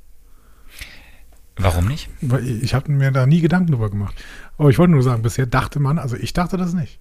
Warum 1.58 1.88
nicht? 1.88 2.10
Weil 2.22 2.48
ich 2.48 2.74
habe 2.74 2.92
mir 2.92 3.12
da 3.12 3.26
nie 3.26 3.42
Gedanken 3.42 3.72
drüber 3.72 3.90
gemacht. 3.90 4.16
Aber 4.58 4.70
ich 4.70 4.78
wollte 4.78 4.92
nur 4.92 5.04
sagen, 5.04 5.22
bisher 5.22 5.46
dachte 5.46 5.80
man, 5.80 5.98
also 6.00 6.16
ich 6.16 6.34
dachte 6.34 6.58
das 6.58 6.74
nicht. 6.74 7.00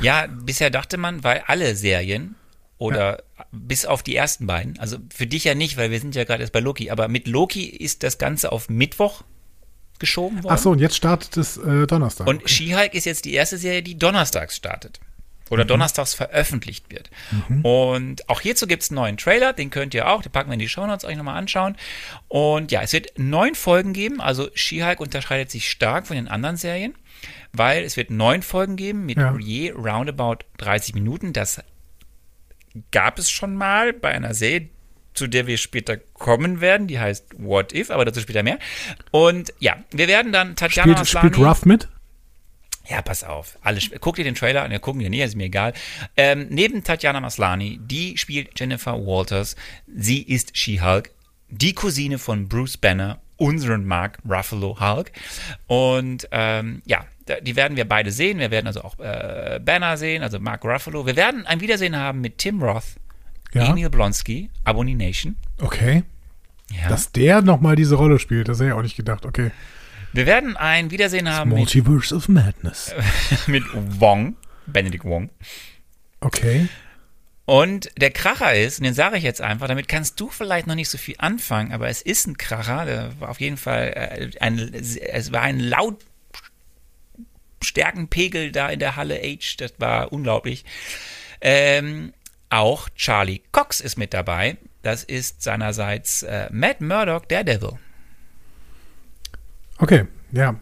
Ja, 0.00 0.26
bisher 0.26 0.70
dachte 0.70 0.96
man, 0.96 1.24
weil 1.24 1.42
alle 1.46 1.74
Serien 1.74 2.36
oder 2.78 3.22
ja. 3.38 3.44
bis 3.52 3.84
auf 3.84 4.02
die 4.02 4.16
ersten 4.16 4.46
beiden, 4.46 4.78
also 4.78 4.96
für 5.14 5.26
dich 5.26 5.44
ja 5.44 5.54
nicht, 5.54 5.76
weil 5.76 5.90
wir 5.90 6.00
sind 6.00 6.14
ja 6.14 6.24
gerade 6.24 6.42
erst 6.42 6.52
bei 6.52 6.60
Loki, 6.60 6.90
aber 6.90 7.08
mit 7.08 7.26
Loki 7.26 7.64
ist 7.66 8.02
das 8.02 8.18
Ganze 8.18 8.52
auf 8.52 8.68
Mittwoch 8.68 9.22
geschoben 9.98 10.42
worden. 10.42 10.54
Ach 10.54 10.58
so, 10.58 10.70
und 10.70 10.78
jetzt 10.78 10.96
startet 10.96 11.36
es 11.36 11.58
äh, 11.58 11.86
Donnerstag. 11.86 12.26
Und 12.26 12.42
okay. 12.42 12.48
She-Hulk 12.48 12.94
ist 12.94 13.04
jetzt 13.04 13.24
die 13.26 13.34
erste 13.34 13.58
Serie, 13.58 13.82
die 13.82 13.98
donnerstags 13.98 14.56
startet. 14.56 14.98
Oder 15.50 15.64
mhm. 15.64 15.68
donnerstags 15.68 16.14
veröffentlicht 16.14 16.90
wird. 16.90 17.10
Mhm. 17.30 17.64
Und 17.64 18.28
auch 18.28 18.40
hierzu 18.40 18.66
gibt 18.66 18.82
es 18.82 18.90
einen 18.90 18.96
neuen 18.96 19.16
Trailer, 19.16 19.52
den 19.52 19.70
könnt 19.70 19.92
ihr 19.92 20.08
auch, 20.08 20.22
den 20.22 20.32
packen 20.32 20.48
wir 20.48 20.54
in 20.54 20.60
die 20.60 20.68
Show 20.68 20.86
Notes 20.86 21.04
euch 21.04 21.16
nochmal 21.16 21.36
anschauen. 21.36 21.76
Und 22.28 22.72
ja, 22.72 22.82
es 22.82 22.92
wird 22.92 23.18
neun 23.18 23.54
Folgen 23.54 23.92
geben, 23.92 24.20
also 24.20 24.48
She-Hulk 24.54 25.00
unterscheidet 25.00 25.50
sich 25.50 25.68
stark 25.68 26.06
von 26.06 26.16
den 26.16 26.28
anderen 26.28 26.56
Serien, 26.56 26.94
weil 27.52 27.84
es 27.84 27.96
wird 27.96 28.10
neun 28.10 28.42
Folgen 28.42 28.76
geben 28.76 29.04
mit 29.04 29.18
ja. 29.18 29.36
je 29.38 29.72
roundabout 29.72 30.44
30 30.58 30.94
Minuten. 30.94 31.32
Das 31.32 31.60
gab 32.92 33.18
es 33.18 33.30
schon 33.30 33.54
mal 33.54 33.92
bei 33.92 34.10
einer 34.10 34.34
Serie, 34.34 34.68
zu 35.14 35.26
der 35.26 35.46
wir 35.46 35.58
später 35.58 35.96
kommen 35.96 36.60
werden. 36.60 36.86
Die 36.86 37.00
heißt 37.00 37.26
What 37.38 37.74
If, 37.74 37.90
aber 37.90 38.04
dazu 38.04 38.20
später 38.20 38.42
mehr. 38.42 38.58
Und 39.10 39.52
ja, 39.58 39.76
wir 39.90 40.08
werden 40.08 40.32
dann 40.32 40.56
Tatjana 40.56 40.92
spielt, 40.92 41.00
Aslani, 41.00 41.34
spielt 41.34 41.46
Ruff 41.46 41.66
mit? 41.66 41.88
Ja, 42.90 43.02
pass 43.02 43.22
auf. 43.22 43.56
Alle, 43.62 43.78
guck 44.00 44.16
dir 44.16 44.24
den 44.24 44.34
Trailer 44.34 44.64
an, 44.64 44.72
ja, 44.72 44.80
gucken 44.80 45.00
dir 45.00 45.10
nicht, 45.10 45.20
ist 45.20 45.36
mir 45.36 45.44
egal. 45.44 45.72
Ähm, 46.16 46.48
neben 46.50 46.82
Tatjana 46.82 47.20
Maslani, 47.20 47.78
die 47.80 48.18
spielt 48.18 48.58
Jennifer 48.58 48.94
Walters. 48.94 49.54
Sie 49.86 50.20
ist 50.22 50.56
She-Hulk, 50.56 51.12
die 51.50 51.72
Cousine 51.72 52.18
von 52.18 52.48
Bruce 52.48 52.76
Banner, 52.76 53.20
unseren 53.36 53.84
Mark 53.84 54.18
Ruffalo 54.28 54.80
Hulk. 54.80 55.12
Und 55.68 56.28
ähm, 56.32 56.82
ja, 56.84 57.04
die 57.42 57.54
werden 57.54 57.76
wir 57.76 57.88
beide 57.88 58.10
sehen. 58.10 58.40
Wir 58.40 58.50
werden 58.50 58.66
also 58.66 58.82
auch 58.82 58.98
äh, 58.98 59.60
Banner 59.64 59.96
sehen, 59.96 60.24
also 60.24 60.40
Mark 60.40 60.64
Ruffalo. 60.64 61.06
Wir 61.06 61.14
werden 61.14 61.46
ein 61.46 61.60
Wiedersehen 61.60 61.96
haben 61.96 62.20
mit 62.20 62.38
Tim 62.38 62.60
Roth, 62.60 62.96
ja. 63.52 63.70
Emil 63.70 63.88
Blonsky, 63.88 64.50
Abomination. 64.64 65.36
Okay. 65.60 66.02
Ja. 66.72 66.88
Dass 66.88 67.12
der 67.12 67.40
nochmal 67.42 67.76
diese 67.76 67.94
Rolle 67.94 68.18
spielt, 68.18 68.48
das 68.48 68.58
hätte 68.58 68.70
ich 68.70 68.74
auch 68.74 68.82
nicht 68.82 68.96
gedacht. 68.96 69.26
Okay. 69.26 69.52
Wir 70.12 70.26
werden 70.26 70.56
ein 70.56 70.90
Wiedersehen 70.90 71.28
haben. 71.28 71.50
Multiverse 71.50 72.14
mit, 72.14 72.22
of 72.22 72.28
Madness. 72.28 72.94
mit 73.46 73.64
Wong, 73.72 74.36
Benedict 74.66 75.04
Wong. 75.04 75.30
Okay. 76.20 76.68
Und 77.44 77.90
der 77.96 78.10
Kracher 78.10 78.54
ist, 78.54 78.78
und 78.78 78.84
den 78.84 78.94
sage 78.94 79.16
ich 79.16 79.24
jetzt 79.24 79.40
einfach, 79.40 79.66
damit 79.66 79.88
kannst 79.88 80.20
du 80.20 80.28
vielleicht 80.28 80.66
noch 80.66 80.76
nicht 80.76 80.88
so 80.88 80.98
viel 80.98 81.16
anfangen, 81.18 81.72
aber 81.72 81.88
es 81.88 82.00
ist 82.00 82.26
ein 82.26 82.36
Kracher, 82.36 82.84
der 82.84 83.20
war 83.20 83.30
auf 83.30 83.40
jeden 83.40 83.56
Fall 83.56 83.88
äh, 83.88 84.38
ein, 84.40 84.72
es 84.72 85.32
war 85.32 85.42
ein 85.42 85.58
laut 85.58 86.04
Stärkenpegel 87.62 88.52
da 88.52 88.68
in 88.68 88.78
der 88.78 88.96
Halle 88.96 89.16
H, 89.16 89.56
das 89.58 89.74
war 89.78 90.12
unglaublich. 90.12 90.64
Ähm, 91.40 92.12
auch 92.50 92.88
Charlie 92.90 93.42
Cox 93.52 93.80
ist 93.80 93.96
mit 93.96 94.14
dabei. 94.14 94.56
Das 94.82 95.04
ist 95.04 95.42
seinerseits 95.42 96.22
äh, 96.22 96.48
Matt 96.50 96.80
Murdock, 96.80 97.28
Daredevil. 97.28 97.78
Okay, 99.80 100.06
ja. 100.30 100.60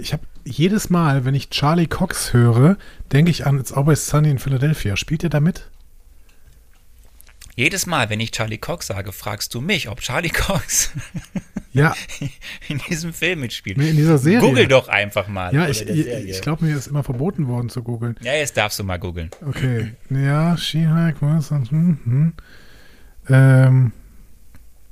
Ich 0.00 0.12
habe 0.12 0.22
jedes 0.44 0.88
Mal, 0.88 1.24
wenn 1.24 1.34
ich 1.34 1.50
Charlie 1.50 1.86
Cox 1.86 2.32
höre, 2.32 2.76
denke 3.12 3.30
ich 3.30 3.46
an 3.46 3.58
It's 3.58 3.72
Always 3.72 4.06
Sunny 4.06 4.30
in 4.30 4.38
Philadelphia. 4.38 4.96
Spielt 4.96 5.24
er 5.24 5.30
da 5.30 5.40
mit? 5.40 5.70
Jedes 7.56 7.86
Mal, 7.86 8.10
wenn 8.10 8.20
ich 8.20 8.32
Charlie 8.32 8.58
Cox 8.58 8.88
sage, 8.88 9.12
fragst 9.12 9.54
du 9.54 9.60
mich, 9.60 9.88
ob 9.88 10.00
Charlie 10.00 10.28
Cox 10.30 10.90
ja. 11.72 11.94
in 12.68 12.78
diesem 12.88 13.12
Film 13.12 13.40
mitspielt. 13.40 13.78
In 13.78 13.96
dieser 13.96 14.18
Serie. 14.18 14.40
Google 14.40 14.68
doch 14.68 14.88
einfach 14.88 15.28
mal. 15.28 15.54
Ja, 15.54 15.68
ich, 15.68 15.88
ich 15.88 16.40
glaube, 16.40 16.64
mir 16.64 16.76
ist 16.76 16.86
immer 16.86 17.02
verboten 17.02 17.48
worden 17.48 17.68
zu 17.68 17.82
googeln. 17.82 18.16
Ja, 18.22 18.34
jetzt 18.34 18.56
darfst 18.56 18.78
du 18.78 18.84
mal 18.84 18.98
googeln. 18.98 19.30
Okay. 19.46 19.94
Ja, 20.10 20.56
She-Hulk, 20.56 21.16
was? 21.20 21.50
Hm, 21.50 21.64
hm. 21.70 22.32
Ähm. 23.28 23.92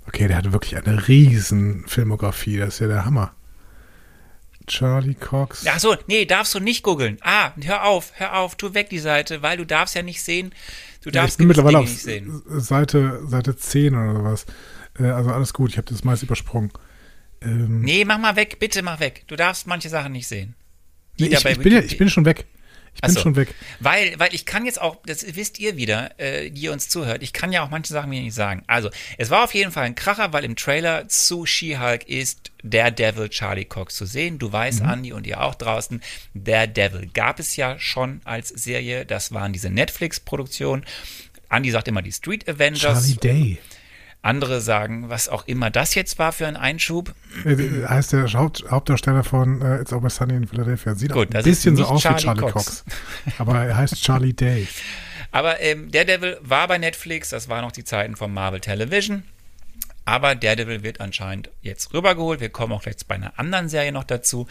Okay, 0.06 0.26
der 0.26 0.36
hat 0.36 0.52
wirklich 0.52 0.76
eine 0.76 1.08
riesen 1.08 1.84
Filmografie. 1.86 2.58
Das 2.58 2.74
ist 2.74 2.80
ja 2.80 2.88
der 2.88 3.04
Hammer. 3.04 3.32
Charlie 4.66 5.14
Cox. 5.14 5.66
Ach 5.66 5.78
so, 5.78 5.96
nee, 6.06 6.24
darfst 6.24 6.54
du 6.54 6.60
nicht 6.60 6.82
googeln. 6.82 7.18
Ah, 7.22 7.52
hör 7.62 7.84
auf, 7.84 8.12
hör 8.14 8.38
auf, 8.38 8.56
tu 8.56 8.74
weg 8.74 8.90
die 8.90 8.98
Seite, 8.98 9.42
weil 9.42 9.56
du 9.56 9.64
darfst 9.64 9.94
ja 9.94 10.02
nicht 10.02 10.22
sehen, 10.22 10.52
Du 11.02 11.10
darfst 11.10 11.30
ja, 11.30 11.32
ich 11.32 11.38
bin 11.38 11.48
mittlerweile 11.48 11.78
auf 11.78 11.88
Seite, 11.88 13.20
Seite 13.26 13.56
10 13.56 13.94
oder 13.94 14.14
sowas. 14.14 14.46
Äh, 14.98 15.06
also 15.06 15.30
alles 15.30 15.52
gut, 15.52 15.70
ich 15.70 15.76
habe 15.76 15.88
das 15.88 16.04
meist 16.04 16.22
übersprungen. 16.22 16.70
Ähm, 17.40 17.80
nee, 17.80 18.04
mach 18.04 18.18
mal 18.18 18.36
weg, 18.36 18.58
bitte 18.60 18.82
mach 18.82 19.00
weg. 19.00 19.24
Du 19.26 19.34
darfst 19.34 19.66
manche 19.66 19.88
Sachen 19.88 20.12
nicht 20.12 20.28
sehen. 20.28 20.54
Nee, 21.18 21.26
ich, 21.26 21.44
ich, 21.44 21.58
bin 21.58 21.72
ja, 21.72 21.80
ich 21.80 21.98
bin 21.98 22.08
schon 22.08 22.24
weg. 22.24 22.46
Ich 22.94 23.00
bin 23.00 23.10
so. 23.10 23.20
schon 23.20 23.36
weg. 23.36 23.54
Weil, 23.80 24.18
weil 24.18 24.34
ich 24.34 24.46
kann 24.46 24.64
jetzt 24.64 24.80
auch, 24.80 24.96
das 25.06 25.24
wisst 25.34 25.58
ihr 25.58 25.76
wieder, 25.76 26.18
äh, 26.20 26.50
die 26.50 26.62
ihr 26.62 26.72
uns 26.72 26.88
zuhört, 26.88 27.22
ich 27.22 27.32
kann 27.32 27.52
ja 27.52 27.64
auch 27.64 27.70
manche 27.70 27.92
Sachen 27.92 28.10
mir 28.10 28.20
nicht 28.20 28.34
sagen. 28.34 28.62
Also, 28.66 28.90
es 29.18 29.30
war 29.30 29.44
auf 29.44 29.54
jeden 29.54 29.72
Fall 29.72 29.84
ein 29.84 29.94
Kracher, 29.94 30.32
weil 30.32 30.44
im 30.44 30.56
Trailer 30.56 31.08
zu 31.08 31.46
She-Hulk 31.46 32.08
ist 32.08 32.52
der 32.62 32.90
Devil 32.90 33.28
Charlie 33.28 33.64
Cox 33.64 33.96
zu 33.96 34.06
sehen. 34.06 34.38
Du 34.38 34.52
weißt, 34.52 34.82
mhm. 34.82 34.88
Andi 34.88 35.12
und 35.12 35.26
ihr 35.26 35.40
auch 35.40 35.54
draußen, 35.54 36.02
der 36.34 36.66
Devil 36.66 37.08
gab 37.12 37.40
es 37.40 37.56
ja 37.56 37.78
schon 37.78 38.20
als 38.24 38.48
Serie. 38.48 39.04
Das 39.06 39.32
waren 39.32 39.52
diese 39.52 39.70
Netflix-Produktionen. 39.70 40.84
Andi 41.48 41.70
sagt 41.70 41.88
immer 41.88 42.02
die 42.02 42.12
Street 42.12 42.48
Avengers. 42.48 42.80
Charlie 42.80 43.16
Day. 43.16 43.58
Andere 44.22 44.60
sagen, 44.60 45.10
was 45.10 45.28
auch 45.28 45.46
immer 45.48 45.70
das 45.70 45.96
jetzt 45.96 46.18
war 46.20 46.32
für 46.32 46.46
ein 46.46 46.56
Einschub. 46.56 47.12
Äh, 47.44 47.52
äh, 47.54 47.86
heißt 47.86 48.12
der 48.12 48.32
Haupt, 48.32 48.64
Hauptdarsteller 48.70 49.24
von 49.24 49.60
uh, 49.60 49.80
It's 49.80 49.92
Always 49.92 50.14
Sunny 50.14 50.34
in 50.34 50.46
Philadelphia. 50.46 50.94
Sieht 50.94 51.12
Gut, 51.12 51.34
ein 51.34 51.42
bisschen 51.42 51.76
so 51.76 51.84
aus 51.84 52.02
Charlie 52.02 52.18
wie 52.18 52.22
Charlie 52.22 52.40
Cox. 52.40 52.52
Cox. 52.52 52.84
Aber 53.38 53.64
er 53.64 53.76
heißt 53.76 54.00
Charlie 54.00 54.32
Day. 54.32 54.68
Aber 55.32 55.60
ähm, 55.60 55.90
Daredevil 55.90 56.38
war 56.40 56.68
bei 56.68 56.78
Netflix, 56.78 57.30
das 57.30 57.48
waren 57.48 57.62
noch 57.62 57.72
die 57.72 57.84
Zeiten 57.84 58.14
von 58.14 58.32
Marvel 58.32 58.60
Television. 58.60 59.24
Aber 60.04 60.34
Daredevil 60.34 60.82
wird 60.82 61.00
anscheinend 61.00 61.50
jetzt 61.62 61.92
rübergeholt. 61.92 62.40
Wir 62.40 62.50
kommen 62.50 62.72
auch 62.72 62.86
jetzt 62.86 63.08
bei 63.08 63.16
einer 63.16 63.38
anderen 63.38 63.68
Serie 63.68 63.92
noch 63.92 64.04
dazu. 64.04 64.46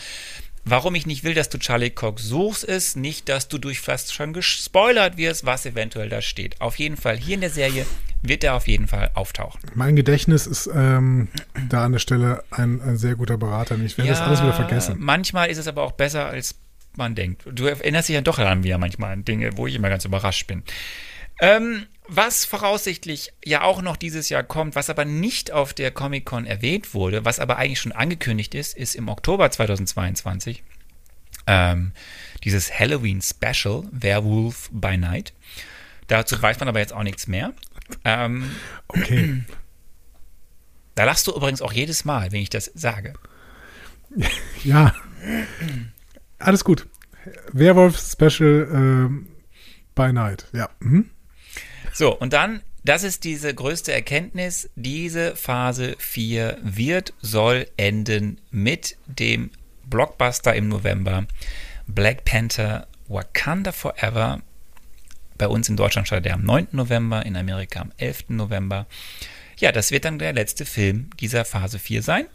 Warum 0.64 0.96
ich 0.96 1.06
nicht 1.06 1.24
will, 1.24 1.34
dass 1.34 1.50
du 1.50 1.58
Charlie 1.58 1.90
Cox 1.90 2.24
suchst, 2.24 2.64
ist 2.64 2.96
nicht, 2.96 3.30
dass 3.30 3.48
du 3.48 3.58
durch 3.58 3.80
fast 3.80 4.14
schon 4.14 4.34
gespoilert 4.34 5.18
wirst, 5.18 5.46
was 5.46 5.66
eventuell 5.66 6.10
da 6.10 6.22
steht. 6.22 6.60
Auf 6.62 6.78
jeden 6.78 6.98
Fall 6.98 7.18
hier 7.18 7.36
in 7.36 7.42
der 7.42 7.50
Serie 7.50 7.86
wird 8.22 8.44
er 8.44 8.56
auf 8.56 8.68
jeden 8.68 8.88
Fall 8.88 9.12
auftauchen. 9.14 9.60
Mein 9.74 9.96
Gedächtnis 9.96 10.48
ist 10.48 10.70
ähm, 10.74 11.28
da 11.70 11.86
an 11.86 11.94
der 11.94 12.00
Stelle 12.00 12.44
ein, 12.52 12.82
ein 12.82 12.98
sehr 12.98 13.16
guter 13.16 13.38
Berater. 13.38 13.76
Ich 13.80 13.98
werde 13.98 14.10
ja, 14.10 14.14
das 14.14 14.22
alles 14.22 14.42
wieder 14.42 14.54
vergessen. 14.54 14.96
Manchmal 15.00 15.50
ist 15.50 15.58
es 15.58 15.68
aber 15.68 15.84
auch 15.84 15.94
besser, 15.94 16.28
als 16.28 16.56
man 16.96 17.16
denkt. 17.16 17.44
Du 17.52 17.66
erinnerst 17.66 18.10
dich 18.10 18.16
ja 18.16 18.22
doch 18.22 18.38
daran 18.38 18.64
wieder 18.64 18.78
manchmal 18.78 19.14
an 19.14 19.26
Dinge, 19.26 19.58
wo 19.58 19.68
ich 19.68 19.76
immer 19.76 19.90
ganz 19.90 20.06
überrascht 20.06 20.48
bin. 20.48 20.64
Ähm, 21.40 21.88
was 22.08 22.46
voraussichtlich 22.46 23.34
ja 23.44 23.64
auch 23.64 23.82
noch 23.82 23.96
dieses 23.96 24.30
Jahr 24.30 24.44
kommt, 24.44 24.76
was 24.76 24.90
aber 24.90 25.06
nicht 25.06 25.52
auf 25.52 25.74
der 25.74 25.92
Comic-Con 25.92 26.46
erwähnt 26.46 26.94
wurde, 26.94 27.26
was 27.26 27.40
aber 27.40 27.58
eigentlich 27.58 27.80
schon 27.80 27.94
angekündigt 27.94 28.54
ist, 28.54 28.78
ist 28.78 28.96
im 28.96 29.08
Oktober 29.08 29.50
2022 29.50 30.64
ähm, 31.48 31.94
dieses 32.44 32.78
Halloween-Special 32.78 33.84
Werewolf 33.92 34.70
by 34.72 34.98
Night. 34.98 35.34
Dazu 36.08 36.40
weiß 36.40 36.60
man 36.60 36.68
aber 36.68 36.80
jetzt 36.80 36.94
auch 36.94 37.04
nichts 37.04 37.28
mehr. 37.28 37.54
Ähm, 38.04 38.50
okay. 38.88 39.44
Da 40.94 41.06
lachst 41.06 41.26
du 41.26 41.32
übrigens 41.32 41.62
auch 41.62 41.72
jedes 41.72 42.04
Mal, 42.04 42.34
wenn 42.34 42.42
ich 42.42 42.50
das 42.50 42.66
sage. 42.76 43.14
Ja. 44.64 44.94
Alles 46.38 46.66
gut. 46.66 46.86
Werwolf 47.54 47.98
Special 47.98 48.68
ähm, 48.72 49.28
by 49.96 50.12
Night, 50.12 50.48
ja. 50.52 50.70
Mhm. 50.80 51.10
So, 51.94 52.18
und 52.18 52.34
dann, 52.34 52.62
das 52.84 53.04
ist 53.04 53.24
diese 53.24 53.54
größte 53.54 53.94
Erkenntnis, 53.94 54.70
diese 54.76 55.36
Phase 55.36 55.96
4 55.98 56.58
wird, 56.62 57.14
soll 57.22 57.68
enden 57.78 58.40
mit 58.52 58.98
dem 59.08 59.52
Blockbuster 59.86 60.56
im 60.56 60.68
November. 60.68 61.26
Black 61.88 62.26
Panther 62.26 62.88
Wakanda 63.08 63.72
Forever. 63.72 64.42
Bei 65.42 65.48
uns 65.48 65.68
in 65.70 65.76
Deutschland 65.76 66.08
startet 66.08 66.28
er 66.28 66.36
am 66.36 66.44
9. 66.44 66.68
November, 66.72 67.26
in 67.26 67.36
Amerika 67.36 67.82
am 67.82 67.92
11. 67.98 68.26
November. 68.28 68.86
Ja, 69.58 69.72
das 69.72 69.90
wird 69.90 70.06
dann 70.06 70.20
der 70.20 70.34
letzte 70.34 70.68
Film 70.68 71.10
dieser 71.20 71.46
Phase 71.46 71.80
4 71.80 72.04
sein. 72.04 72.28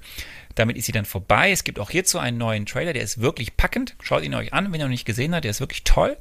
Damit 0.56 0.76
ist 0.76 0.86
sie 0.86 0.92
dann 0.92 1.04
vorbei. 1.04 1.52
Es 1.52 1.62
gibt 1.62 1.78
auch 1.78 1.90
hierzu 1.90 2.18
einen 2.18 2.36
neuen 2.36 2.66
Trailer, 2.66 2.92
der 2.92 3.04
ist 3.04 3.20
wirklich 3.20 3.56
packend. 3.56 3.94
Schaut 4.02 4.24
ihn 4.24 4.34
euch 4.34 4.52
an, 4.52 4.72
wenn 4.72 4.80
ihr 4.80 4.86
noch 4.86 4.90
nicht 4.90 5.04
gesehen 5.04 5.36
habt. 5.36 5.44
Der 5.44 5.52
ist 5.52 5.60
wirklich 5.60 5.84
toll. 5.84 6.16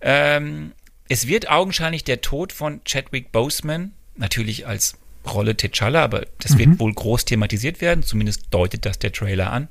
Ähm, 0.00 0.72
es 1.06 1.26
wird 1.26 1.50
augenscheinlich 1.50 2.02
der 2.02 2.22
Tod 2.22 2.54
von 2.54 2.82
Chadwick 2.84 3.30
Boseman, 3.30 3.92
natürlich 4.16 4.66
als 4.66 4.96
Rolle 5.26 5.52
T'Challa, 5.52 5.98
aber 5.98 6.26
das 6.38 6.56
wird 6.56 6.80
wohl 6.80 6.94
groß 6.94 7.26
thematisiert 7.26 7.82
werden, 7.82 8.02
zumindest 8.02 8.46
deutet 8.52 8.86
das 8.86 8.98
der 8.98 9.12
Trailer 9.12 9.52
an. 9.52 9.68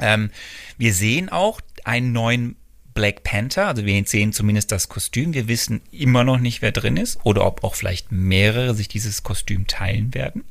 Ähm, 0.00 0.32
wir 0.76 0.92
sehen 0.92 1.28
auch 1.28 1.60
einen 1.84 2.10
neuen 2.10 2.56
Black 2.98 3.22
Panther, 3.22 3.68
also 3.68 3.86
wir 3.86 4.04
sehen 4.06 4.32
zumindest 4.32 4.72
das 4.72 4.88
Kostüm. 4.88 5.32
Wir 5.32 5.46
wissen 5.46 5.82
immer 5.92 6.24
noch 6.24 6.38
nicht, 6.38 6.62
wer 6.62 6.72
drin 6.72 6.96
ist 6.96 7.20
oder 7.22 7.46
ob 7.46 7.62
auch 7.62 7.76
vielleicht 7.76 8.10
mehrere 8.10 8.74
sich 8.74 8.88
dieses 8.88 9.22
Kostüm 9.22 9.68
teilen 9.68 10.14
werden. 10.14 10.42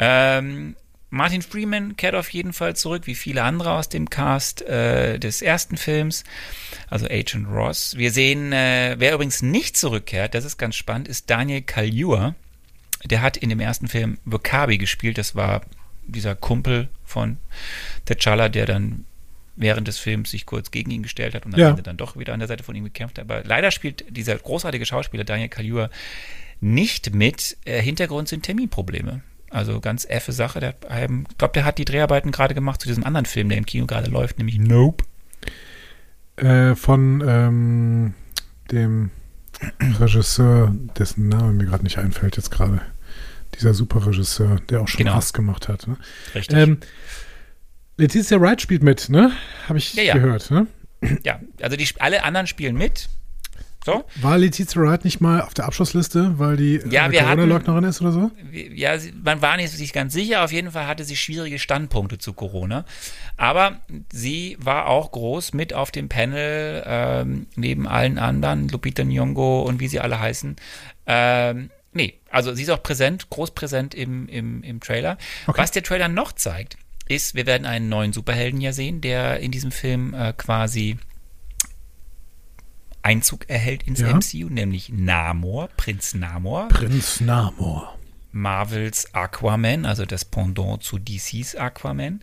Ähm, 0.00 0.74
Martin 1.10 1.42
Freeman 1.42 1.96
kehrt 1.96 2.16
auf 2.16 2.30
jeden 2.30 2.52
Fall 2.52 2.74
zurück, 2.74 3.06
wie 3.06 3.14
viele 3.14 3.44
andere 3.44 3.74
aus 3.74 3.88
dem 3.88 4.10
Cast 4.10 4.62
äh, 4.62 5.20
des 5.20 5.40
ersten 5.40 5.76
Films, 5.76 6.24
also 6.90 7.06
Agent 7.06 7.46
Ross. 7.48 7.96
Wir 7.96 8.10
sehen, 8.10 8.52
äh, 8.52 8.96
wer 8.98 9.14
übrigens 9.14 9.40
nicht 9.40 9.76
zurückkehrt, 9.76 10.34
das 10.34 10.44
ist 10.44 10.58
ganz 10.58 10.74
spannend, 10.74 11.06
ist 11.06 11.30
Daniel 11.30 11.62
Kaluuya. 11.62 12.34
Der 13.04 13.22
hat 13.22 13.36
in 13.36 13.50
dem 13.50 13.60
ersten 13.60 13.86
Film 13.86 14.18
Wakabi 14.24 14.78
gespielt. 14.78 15.16
Das 15.16 15.36
war 15.36 15.62
dieser 16.08 16.34
Kumpel 16.34 16.88
von 17.04 17.36
T'Challa, 18.08 18.48
der 18.48 18.66
dann 18.66 19.04
während 19.56 19.88
des 19.88 19.98
Films 19.98 20.30
sich 20.30 20.46
kurz 20.46 20.70
gegen 20.70 20.90
ihn 20.90 21.02
gestellt 21.02 21.34
hat 21.34 21.46
und 21.46 21.54
am 21.54 21.60
Ja. 21.60 21.70
Ende 21.70 21.82
dann 21.82 21.96
doch 21.96 22.16
wieder 22.16 22.32
an 22.32 22.38
der 22.40 22.48
Seite 22.48 22.62
von 22.62 22.74
ihm 22.76 22.84
gekämpft 22.84 23.18
hat. 23.18 23.24
Aber 23.30 23.42
leider 23.44 23.70
spielt 23.70 24.04
dieser 24.14 24.36
großartige 24.36 24.84
Schauspieler 24.86 25.24
Daniel 25.24 25.48
Kaluuya 25.48 25.90
nicht 26.60 27.14
mit. 27.14 27.56
Äh, 27.64 27.80
Hintergrund 27.82 28.28
sind 28.28 28.42
Terminprobleme. 28.42 29.22
Also 29.50 29.80
ganz 29.80 30.04
effe 30.08 30.32
Sache. 30.32 30.60
Der, 30.60 30.74
ähm, 30.90 31.26
ich 31.30 31.38
glaube, 31.38 31.52
der 31.54 31.64
hat 31.64 31.78
die 31.78 31.84
Dreharbeiten 31.84 32.32
gerade 32.32 32.54
gemacht 32.54 32.80
zu 32.80 32.88
diesem 32.88 33.04
anderen 33.04 33.26
Film, 33.26 33.48
der 33.48 33.58
im 33.58 33.66
Kino 33.66 33.86
gerade 33.86 34.10
läuft, 34.10 34.38
nämlich 34.38 34.58
Nope. 34.58 35.04
Äh, 36.36 36.74
von 36.74 37.24
ähm, 37.26 38.14
dem 38.70 39.10
Regisseur, 39.98 40.74
dessen 40.98 41.28
Name 41.28 41.52
mir 41.52 41.64
gerade 41.64 41.84
nicht 41.84 41.98
einfällt 41.98 42.36
jetzt 42.36 42.50
gerade. 42.50 42.82
Dieser 43.54 43.72
Superregisseur, 43.72 44.60
der 44.68 44.82
auch 44.82 44.88
schon 44.88 44.98
Genau. 44.98 45.14
Hass 45.14 45.32
gemacht 45.32 45.68
hat. 45.68 45.86
Ne? 45.86 45.96
Richtig. 46.34 46.58
Ähm, 46.58 46.78
Letizia 47.96 48.40
Wright 48.40 48.60
spielt 48.60 48.82
mit, 48.82 49.08
ne? 49.08 49.32
Habe 49.68 49.78
ich 49.78 49.94
Ja, 49.94 50.02
ja. 50.02 50.14
gehört, 50.14 50.50
ne? 50.50 50.66
ja, 51.24 51.40
also 51.62 51.76
die, 51.76 51.88
alle 51.98 52.24
anderen 52.24 52.46
spielen 52.46 52.76
mit. 52.76 53.08
So. 53.84 54.04
War 54.16 54.36
Letizia 54.36 54.82
Wright 54.82 55.04
nicht 55.04 55.20
mal 55.20 55.40
auf 55.42 55.54
der 55.54 55.64
Abschlussliste, 55.66 56.38
weil 56.40 56.56
die 56.56 56.80
Ja, 56.90 57.02
äh, 57.08 57.20
hatten- 57.20 57.24
Corona-Leugnerin 57.24 57.84
ist 57.84 58.00
oder 58.02 58.10
so? 58.10 58.30
ja, 58.52 58.96
man 59.22 59.40
war 59.42 59.56
nicht 59.56 59.70
sich 59.70 59.92
ganz 59.92 60.12
sicher. 60.12 60.42
Auf 60.44 60.50
jeden 60.50 60.72
Fall 60.72 60.88
hatte 60.88 61.04
sie 61.04 61.14
schwierige 61.16 61.60
Standpunkte 61.60 62.18
zu 62.18 62.32
Corona. 62.32 62.84
Aber 63.36 63.80
sie 64.12 64.56
war 64.58 64.86
auch 64.88 65.12
groß 65.12 65.54
mit 65.54 65.72
auf 65.72 65.92
dem 65.92 66.08
Panel, 66.08 66.82
ähm, 66.84 67.46
neben 67.54 67.86
allen 67.86 68.18
anderen, 68.18 68.68
Lupita 68.68 69.04
Nyong'o 69.04 69.62
und 69.62 69.78
wie 69.78 69.86
sie 69.86 70.00
alle 70.00 70.18
heißen. 70.18 70.56
Ähm, 71.06 71.70
nee, 71.92 72.14
also 72.30 72.52
sie 72.54 72.64
ist 72.64 72.70
auch 72.70 72.82
präsent, 72.82 73.30
groß 73.30 73.52
präsent 73.52 73.94
im, 73.94 74.28
im, 74.28 74.64
im 74.64 74.80
Trailer. 74.80 75.16
Okay. 75.46 75.60
Was 75.62 75.70
der 75.70 75.84
Trailer 75.84 76.08
noch 76.08 76.32
zeigt, 76.32 76.76
ist, 77.08 77.34
wir 77.34 77.46
werden 77.46 77.66
einen 77.66 77.88
neuen 77.88 78.12
Superhelden 78.12 78.60
ja 78.60 78.72
sehen, 78.72 79.00
der 79.00 79.40
in 79.40 79.50
diesem 79.50 79.70
Film 79.70 80.14
äh, 80.14 80.32
quasi 80.36 80.98
Einzug 83.02 83.48
erhält 83.48 83.84
ins 83.84 84.00
Ja. 84.00 84.14
MCU, 84.14 84.48
nämlich 84.48 84.88
Namor, 84.88 85.68
Prinz 85.76 86.14
Namor. 86.14 86.68
Prinz 86.68 87.20
Namor. 87.20 87.96
Marvels 88.32 89.14
Aquaman, 89.14 89.86
also 89.86 90.04
das 90.04 90.24
Pendant 90.24 90.82
zu 90.82 90.98
DCs 90.98 91.54
Aquaman. 91.54 92.20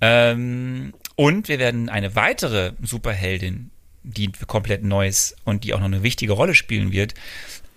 Ähm, 0.00 0.92
und 1.14 1.48
wir 1.48 1.58
werden 1.58 1.88
eine 1.88 2.14
weitere 2.14 2.72
Superheldin, 2.82 3.70
die 4.02 4.30
komplett 4.46 4.82
neu 4.82 5.06
ist 5.08 5.36
und 5.44 5.64
die 5.64 5.72
auch 5.72 5.78
noch 5.78 5.86
eine 5.86 6.02
wichtige 6.02 6.32
Rolle 6.32 6.54
spielen 6.54 6.92
wird, 6.92 7.14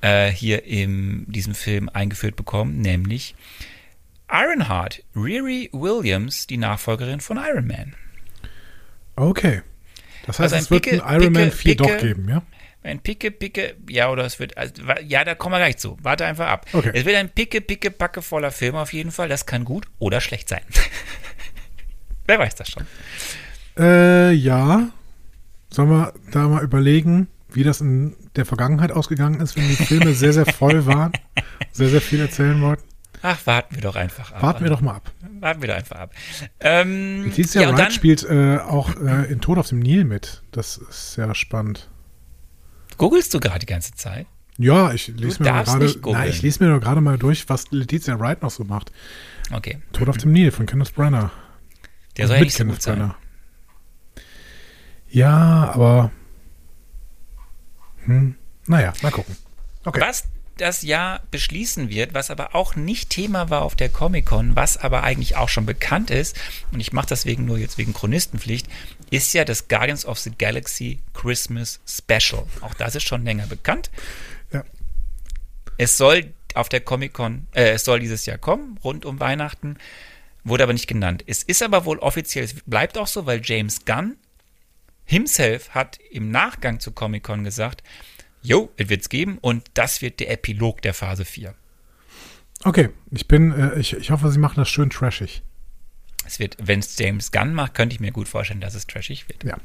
äh, 0.02 0.30
hier 0.32 0.66
in 0.66 1.26
diesem 1.32 1.56
Film 1.56 1.88
eingeführt 1.88 2.36
bekommen, 2.36 2.82
nämlich 2.82 3.36
Ironheart, 4.32 5.04
Riri 5.16 5.70
Williams, 5.74 6.48
die 6.48 6.58
Nachfolgerin 6.58 7.20
von 7.20 7.38
Iron 7.38 7.68
Man. 7.68 7.96
Okay. 9.16 9.62
Das 10.26 10.40
heißt, 10.40 10.54
Also 10.54 10.56
es 10.66 10.72
wird 10.72 10.86
Picke- 10.86 11.04
ein 11.04 11.22
Iron 11.22 11.34
Man 11.34 11.44
Picke- 11.50 11.52
4 11.56 11.76
doch 11.78 11.98
geben, 11.98 12.30
ja? 12.30 12.42
Ein 12.82 13.00
picke, 13.02 13.30
picke, 13.32 13.76
ja, 13.90 14.10
oder 14.10 14.24
es 14.24 14.40
wird, 14.40 14.58
also, 14.58 14.74
ja, 15.06 15.26
da 15.26 15.36
kommen 15.36 15.54
wir 15.54 15.60
gleich 15.60 15.78
zu. 15.78 15.98
Warte 16.02 16.26
einfach 16.26 16.48
ab. 16.48 16.66
Okay. 16.72 16.92
Es 16.94 17.04
wird 17.04 17.18
ein 17.18 17.30
picke, 17.30 17.60
picke, 17.60 17.92
packe 17.92 18.22
voller 18.22 18.52
Film 18.52 18.76
auf 18.76 18.94
jeden 18.94 19.12
Fall. 19.12 19.28
Das 19.28 19.46
kann 19.46 19.66
gut 19.66 19.86
oder 20.00 20.22
schlecht 20.22 20.48
sein. 20.48 20.62
Wer 22.26 22.40
weiß 22.40 22.56
das 22.56 22.70
schon. 22.70 22.86
Äh, 23.78 24.32
ja. 24.32 24.90
Sollen 25.72 25.90
wir 25.90 26.14
da 26.32 26.48
mal 26.48 26.64
überlegen, 26.64 27.28
wie 27.52 27.64
das 27.64 27.82
in 27.82 28.16
der 28.38 28.46
Vergangenheit 28.46 28.92
ausgegangen 28.92 29.42
ist, 29.42 29.58
wenn 29.58 29.68
die 29.68 29.76
Filme 29.76 30.14
sehr, 30.14 30.32
sehr 30.34 30.46
voll 30.46 30.86
waren, 30.86 31.12
sehr, 31.72 31.90
sehr 31.90 32.02
viel 32.02 32.22
erzählen 32.22 32.62
wollten? 32.62 32.84
Ach, 33.22 33.46
warten 33.46 33.76
wir 33.76 33.82
doch 33.82 33.96
einfach 33.96 34.32
ab. 34.32 34.42
Warten 34.42 34.64
wir 34.64 34.70
doch 34.70 34.82
mal 34.82 34.96
ab. 34.96 35.12
Warten 35.40 35.62
wir 35.62 35.68
doch 35.70 35.76
einfach 35.76 35.98
ab. 35.98 36.14
Ähm, 36.60 37.26
Letizia 37.26 37.62
ja, 37.62 37.70
Wright 37.70 37.80
dann, 37.80 37.92
spielt 37.92 38.24
äh, 38.24 38.58
auch 38.60 38.96
äh, 38.96 39.32
in 39.32 39.42
Tod 39.42 39.58
auf 39.58 39.68
dem 39.70 39.80
Nil 39.80 40.06
mit. 40.06 40.44
Das 40.52 40.78
ist 40.78 41.14
sehr 41.14 41.34
spannend. 41.36 41.90
googelst 42.98 43.34
du 43.34 43.40
gerade 43.40 43.60
die 43.60 43.66
ganze 43.66 43.94
Zeit? 43.94 44.26
Ja, 44.58 44.92
ich 44.94 45.08
lese 45.08 45.44
mir 45.44 45.52
gerade. 45.52 46.00
Nein, 46.06 46.30
ich 46.30 46.42
lese 46.42 46.64
mir 46.64 46.70
nur 46.70 46.80
gerade 46.80 47.02
mal 47.02 47.18
durch, 47.18 47.48
was 47.50 47.72
Letizia 47.72 48.20
Wright 48.20 48.42
noch 48.42 48.52
so 48.52 48.64
macht. 48.64 48.92
Okay. 49.52 49.80
Tod 49.94 50.10
auf 50.10 50.18
dem 50.18 50.32
Nil 50.32 50.52
von 50.52 50.66
Kenneth 50.66 50.94
Branagh. 50.94 51.32
Der 52.18 52.28
soll 52.28 52.38
ja 52.38 52.44
nicht 52.44 52.54
so 52.54 52.60
Kenneth 52.60 52.76
gut 52.76 52.82
sein. 52.82 53.00
Branagh. 53.00 53.16
Ja, 55.10 55.72
aber. 55.74 56.12
Hm, 58.06 58.36
naja, 58.68 58.94
mal 59.02 59.12
gucken. 59.12 59.36
Okay. 59.86 60.02
Was 60.02 60.26
das 60.62 60.82
Jahr 60.82 61.22
beschließen 61.32 61.90
wird, 61.90 62.14
was 62.14 62.32
aber 62.32 62.56
auch 62.56 62.76
nicht 62.76 63.10
Thema 63.10 63.50
war 63.50 63.62
auf 63.62 63.76
der 63.76 63.90
Comic-Con, 63.90 64.56
was 64.56 64.78
aber 64.78 65.04
eigentlich 65.04 65.36
auch 65.36 65.50
schon 65.50 65.66
bekannt 65.66 66.12
ist, 66.12 66.40
und 66.72 66.80
ich 66.80 66.94
mache 66.94 67.08
das 67.08 67.26
wegen 67.26 67.46
nur 67.46 67.58
jetzt 67.58 67.78
wegen 67.78 67.94
Chronistenpflicht, 67.94 68.68
ist 69.10 69.34
ja 69.34 69.46
das 69.46 69.68
Guardians 69.68 70.06
of 70.06 70.20
the 70.20 70.32
Galaxy 70.38 71.00
Christmas 71.14 71.80
Special. 71.88 72.46
Auch 72.62 72.74
das 72.74 72.96
ist 72.96 73.08
schon 73.08 73.24
länger 73.26 73.48
bekannt. 73.48 73.90
Ja. 74.52 74.64
Es 75.78 75.98
soll 75.98 76.34
auf 76.54 76.70
der 76.70 76.82
Comic-Con, 76.82 77.48
äh, 77.54 77.72
es 77.72 77.86
soll 77.86 78.00
dieses 78.00 78.26
Jahr 78.26 78.38
kommen, 78.38 78.78
rund 78.84 79.06
um 79.06 79.20
Weihnachten, 79.20 79.78
wurde 80.44 80.64
aber 80.64 80.74
nicht 80.74 80.88
genannt. 80.88 81.24
Es 81.28 81.44
ist 81.44 81.64
aber 81.64 81.86
wohl 81.86 82.00
offiziell, 82.00 82.46
es 82.46 82.56
bleibt 82.66 82.98
auch 82.98 83.08
so, 83.08 83.26
weil 83.26 83.42
James 83.44 83.86
Gunn 83.86 84.18
himself 85.06 85.72
hat 85.72 86.00
im 86.12 86.32
Nachgang 86.32 86.80
zu 86.80 86.92
Comic-Con 86.92 87.44
gesagt, 87.44 87.84
jo, 88.42 88.72
es 88.78 88.90
wird's 88.90 89.10
geben 89.10 89.38
und 89.40 89.70
das 89.74 90.02
wird 90.02 90.20
der 90.20 90.32
Epilog 90.32 90.82
der 90.82 90.94
Phase 90.94 91.26
4. 91.26 91.54
Okay, 92.64 92.90
ich 93.12 93.28
bin, 93.28 93.52
äh, 93.52 93.80
ich, 93.80 93.94
ich 93.94 94.12
hoffe, 94.12 94.32
sie 94.32 94.40
machen 94.40 94.56
das 94.58 94.70
schön 94.70 94.90
trashig. 94.90 95.42
Es 96.26 96.40
wird, 96.40 96.58
wenn 96.60 96.80
es 96.80 96.98
James 96.98 97.32
Gunn 97.32 97.54
macht, 97.54 97.74
könnte 97.74 97.94
ich 97.94 98.00
mir 98.00 98.12
gut 98.12 98.28
vorstellen, 98.28 98.62
dass 98.62 98.76
es 98.76 98.86
trashig 98.86 99.28
wird. 99.30 99.44
Ja. 99.44 99.58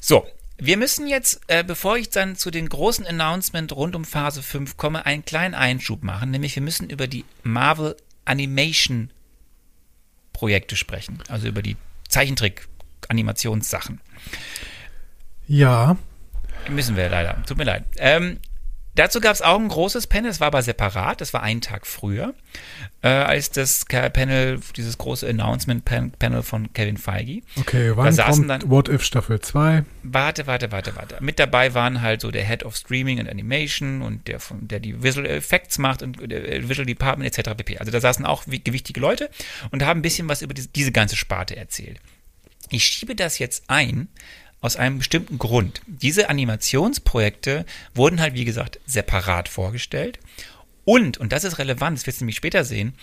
So, 0.00 0.26
wir 0.58 0.76
müssen 0.76 1.06
jetzt, 1.06 1.40
äh, 1.46 1.62
bevor 1.64 1.96
ich 1.96 2.10
dann 2.10 2.36
zu 2.36 2.50
den 2.50 2.68
großen 2.68 3.06
Announcement 3.06 3.72
rund 3.72 3.94
um 3.94 4.04
Phase 4.04 4.42
5 4.42 4.76
komme, 4.76 5.06
einen 5.06 5.24
kleinen 5.24 5.54
Einschub 5.54 6.02
machen, 6.02 6.30
nämlich 6.30 6.54
wir 6.54 6.62
müssen 6.62 6.90
über 6.90 7.06
die 7.06 7.24
Marvel 7.42 7.96
Animation 8.24 9.10
Projekte 10.32 10.76
sprechen, 10.76 11.22
also 11.28 11.48
über 11.48 11.62
die 11.62 11.76
Zeichentrick-Animationssachen. 12.08 14.00
Ja, 15.46 15.96
Müssen 16.68 16.96
wir 16.96 17.08
leider. 17.08 17.42
Tut 17.46 17.56
mir 17.58 17.64
leid. 17.64 17.84
Ähm, 17.98 18.38
dazu 18.94 19.20
gab 19.20 19.32
es 19.34 19.42
auch 19.42 19.58
ein 19.58 19.68
großes 19.68 20.06
Panel, 20.06 20.30
es 20.30 20.40
war 20.40 20.48
aber 20.48 20.62
separat, 20.62 21.20
das 21.20 21.32
war 21.32 21.42
einen 21.42 21.60
Tag 21.60 21.86
früher, 21.86 22.34
äh, 23.02 23.08
als 23.08 23.50
das 23.50 23.84
Panel, 23.86 24.60
dieses 24.76 24.98
große 24.98 25.28
Announcement-Panel 25.28 26.42
von 26.42 26.72
Kevin 26.72 26.96
Feige. 26.96 27.42
okay, 27.58 27.92
wann 27.96 28.12
saßen 28.12 28.46
kommt 28.46 28.62
dann- 28.62 28.70
What 28.70 28.88
If 28.88 29.02
Staffel 29.02 29.40
2? 29.40 29.84
Warte, 30.02 30.46
warte, 30.46 30.70
warte, 30.70 30.94
warte. 30.96 31.16
Mit 31.20 31.38
dabei 31.38 31.74
waren 31.74 32.02
halt 32.02 32.20
so 32.20 32.30
der 32.30 32.44
Head 32.44 32.64
of 32.64 32.76
Streaming 32.76 33.18
and 33.18 33.28
Animation 33.28 34.02
und 34.02 34.28
der, 34.28 34.38
von, 34.38 34.68
der 34.68 34.80
die 34.80 35.02
Visual 35.02 35.26
Effects 35.26 35.78
macht 35.78 36.02
und 36.02 36.18
der 36.30 36.68
Visual 36.68 36.86
Department 36.86 37.36
etc. 37.36 37.50
pp. 37.56 37.78
Also 37.78 37.90
da 37.90 38.00
saßen 38.00 38.24
auch 38.26 38.46
wi- 38.46 38.58
gewichtige 38.60 39.00
Leute 39.00 39.30
und 39.70 39.84
haben 39.84 40.00
ein 40.00 40.02
bisschen 40.02 40.28
was 40.28 40.42
über 40.42 40.54
diese, 40.54 40.68
diese 40.68 40.92
ganze 40.92 41.16
Sparte 41.16 41.56
erzählt. 41.56 41.98
Ich 42.68 42.84
schiebe 42.84 43.16
das 43.16 43.38
jetzt 43.40 43.64
ein 43.68 44.08
aus 44.60 44.76
einem 44.76 44.98
bestimmten 44.98 45.38
Grund. 45.38 45.80
Diese 45.86 46.28
Animationsprojekte 46.28 47.64
wurden 47.94 48.20
halt, 48.20 48.34
wie 48.34 48.44
gesagt, 48.44 48.78
separat 48.86 49.48
vorgestellt. 49.48 50.18
Und, 50.84 51.18
und 51.18 51.32
das 51.32 51.44
ist 51.44 51.58
relevant, 51.58 51.98
das 51.98 52.06
wirst 52.06 52.20
du 52.20 52.24
nämlich 52.24 52.36
später 52.36 52.64
sehen, 52.64 52.94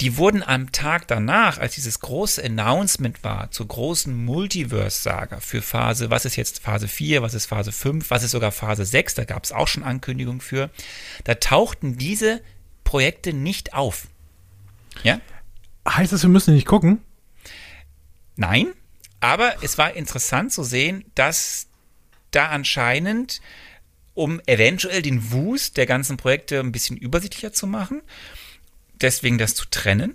die 0.00 0.16
wurden 0.16 0.42
am 0.42 0.72
Tag 0.72 1.06
danach, 1.06 1.58
als 1.58 1.76
dieses 1.76 2.00
große 2.00 2.42
Announcement 2.42 3.22
war 3.22 3.50
zur 3.52 3.68
großen 3.68 4.24
Multiverse-Saga 4.24 5.38
für 5.38 5.62
Phase, 5.62 6.10
was 6.10 6.24
ist 6.24 6.36
jetzt 6.36 6.58
Phase 6.58 6.88
4, 6.88 7.22
was 7.22 7.34
ist 7.34 7.46
Phase 7.46 7.70
5, 7.70 8.10
was 8.10 8.24
ist 8.24 8.32
sogar 8.32 8.50
Phase 8.50 8.84
6, 8.84 9.14
da 9.14 9.24
gab 9.24 9.44
es 9.44 9.52
auch 9.52 9.68
schon 9.68 9.84
Ankündigungen 9.84 10.40
für, 10.40 10.70
da 11.22 11.36
tauchten 11.36 11.96
diese 11.96 12.40
Projekte 12.82 13.32
nicht 13.32 13.72
auf. 13.72 14.08
Ja? 15.04 15.20
Heißt 15.88 16.12
das, 16.12 16.22
wir 16.22 16.30
müssen 16.30 16.54
nicht 16.54 16.66
gucken? 16.66 17.00
Nein, 18.36 18.66
aber 19.24 19.62
es 19.62 19.78
war 19.78 19.94
interessant 19.94 20.52
zu 20.52 20.64
sehen, 20.64 21.02
dass 21.14 21.68
da 22.30 22.48
anscheinend 22.48 23.40
um 24.12 24.38
eventuell 24.44 25.00
den 25.00 25.32
Wust 25.32 25.78
der 25.78 25.86
ganzen 25.86 26.18
Projekte 26.18 26.60
ein 26.60 26.72
bisschen 26.72 26.98
übersichtlicher 26.98 27.50
zu 27.50 27.66
machen. 27.66 28.02
Deswegen 29.00 29.38
das 29.38 29.54
zu 29.54 29.64
trennen. 29.64 30.14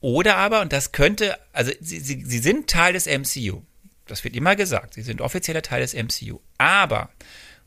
Oder 0.00 0.36
aber, 0.36 0.62
und 0.62 0.72
das 0.72 0.90
könnte, 0.90 1.38
also 1.52 1.70
sie, 1.80 2.00
sie, 2.00 2.24
sie 2.24 2.38
sind 2.40 2.68
Teil 2.68 2.92
des 2.92 3.06
MCU. 3.06 3.62
Das 4.06 4.24
wird 4.24 4.34
immer 4.34 4.56
gesagt. 4.56 4.94
Sie 4.94 5.02
sind 5.02 5.20
offizieller 5.20 5.62
Teil 5.62 5.80
des 5.80 5.94
MCU. 5.94 6.40
Aber, 6.58 7.10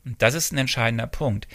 und 0.04 0.20
das 0.20 0.34
ist 0.34 0.52
ein 0.52 0.58
entscheidender 0.58 1.06
Punkt, 1.06 1.48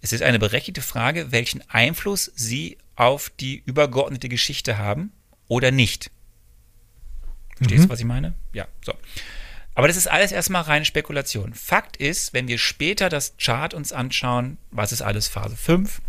es 0.00 0.14
ist 0.14 0.22
eine 0.22 0.38
berechtigte 0.38 0.80
Frage, 0.80 1.30
welchen 1.30 1.60
Einfluss 1.68 2.32
sie 2.36 2.78
auf 2.96 3.30
die 3.38 3.62
übergeordnete 3.66 4.30
Geschichte 4.30 4.78
haben 4.78 5.12
oder 5.46 5.70
nicht. 5.70 6.10
Verstehst 7.56 7.84
du, 7.84 7.86
mhm. 7.86 7.90
was 7.90 8.00
ich 8.00 8.06
meine? 8.06 8.34
Ja, 8.52 8.66
so. 8.84 8.94
Aber 9.74 9.88
das 9.88 9.96
ist 9.96 10.06
alles 10.06 10.32
erstmal 10.32 10.62
reine 10.62 10.84
Spekulation. 10.84 11.54
Fakt 11.54 11.96
ist, 11.96 12.34
wenn 12.34 12.48
wir 12.48 12.58
später 12.58 13.08
das 13.08 13.34
Chart 13.38 13.72
uns 13.72 13.92
anschauen, 13.92 14.58
was 14.70 14.92
ist 14.92 15.02
alles 15.02 15.28
Phase 15.28 15.56
5, 15.56 16.02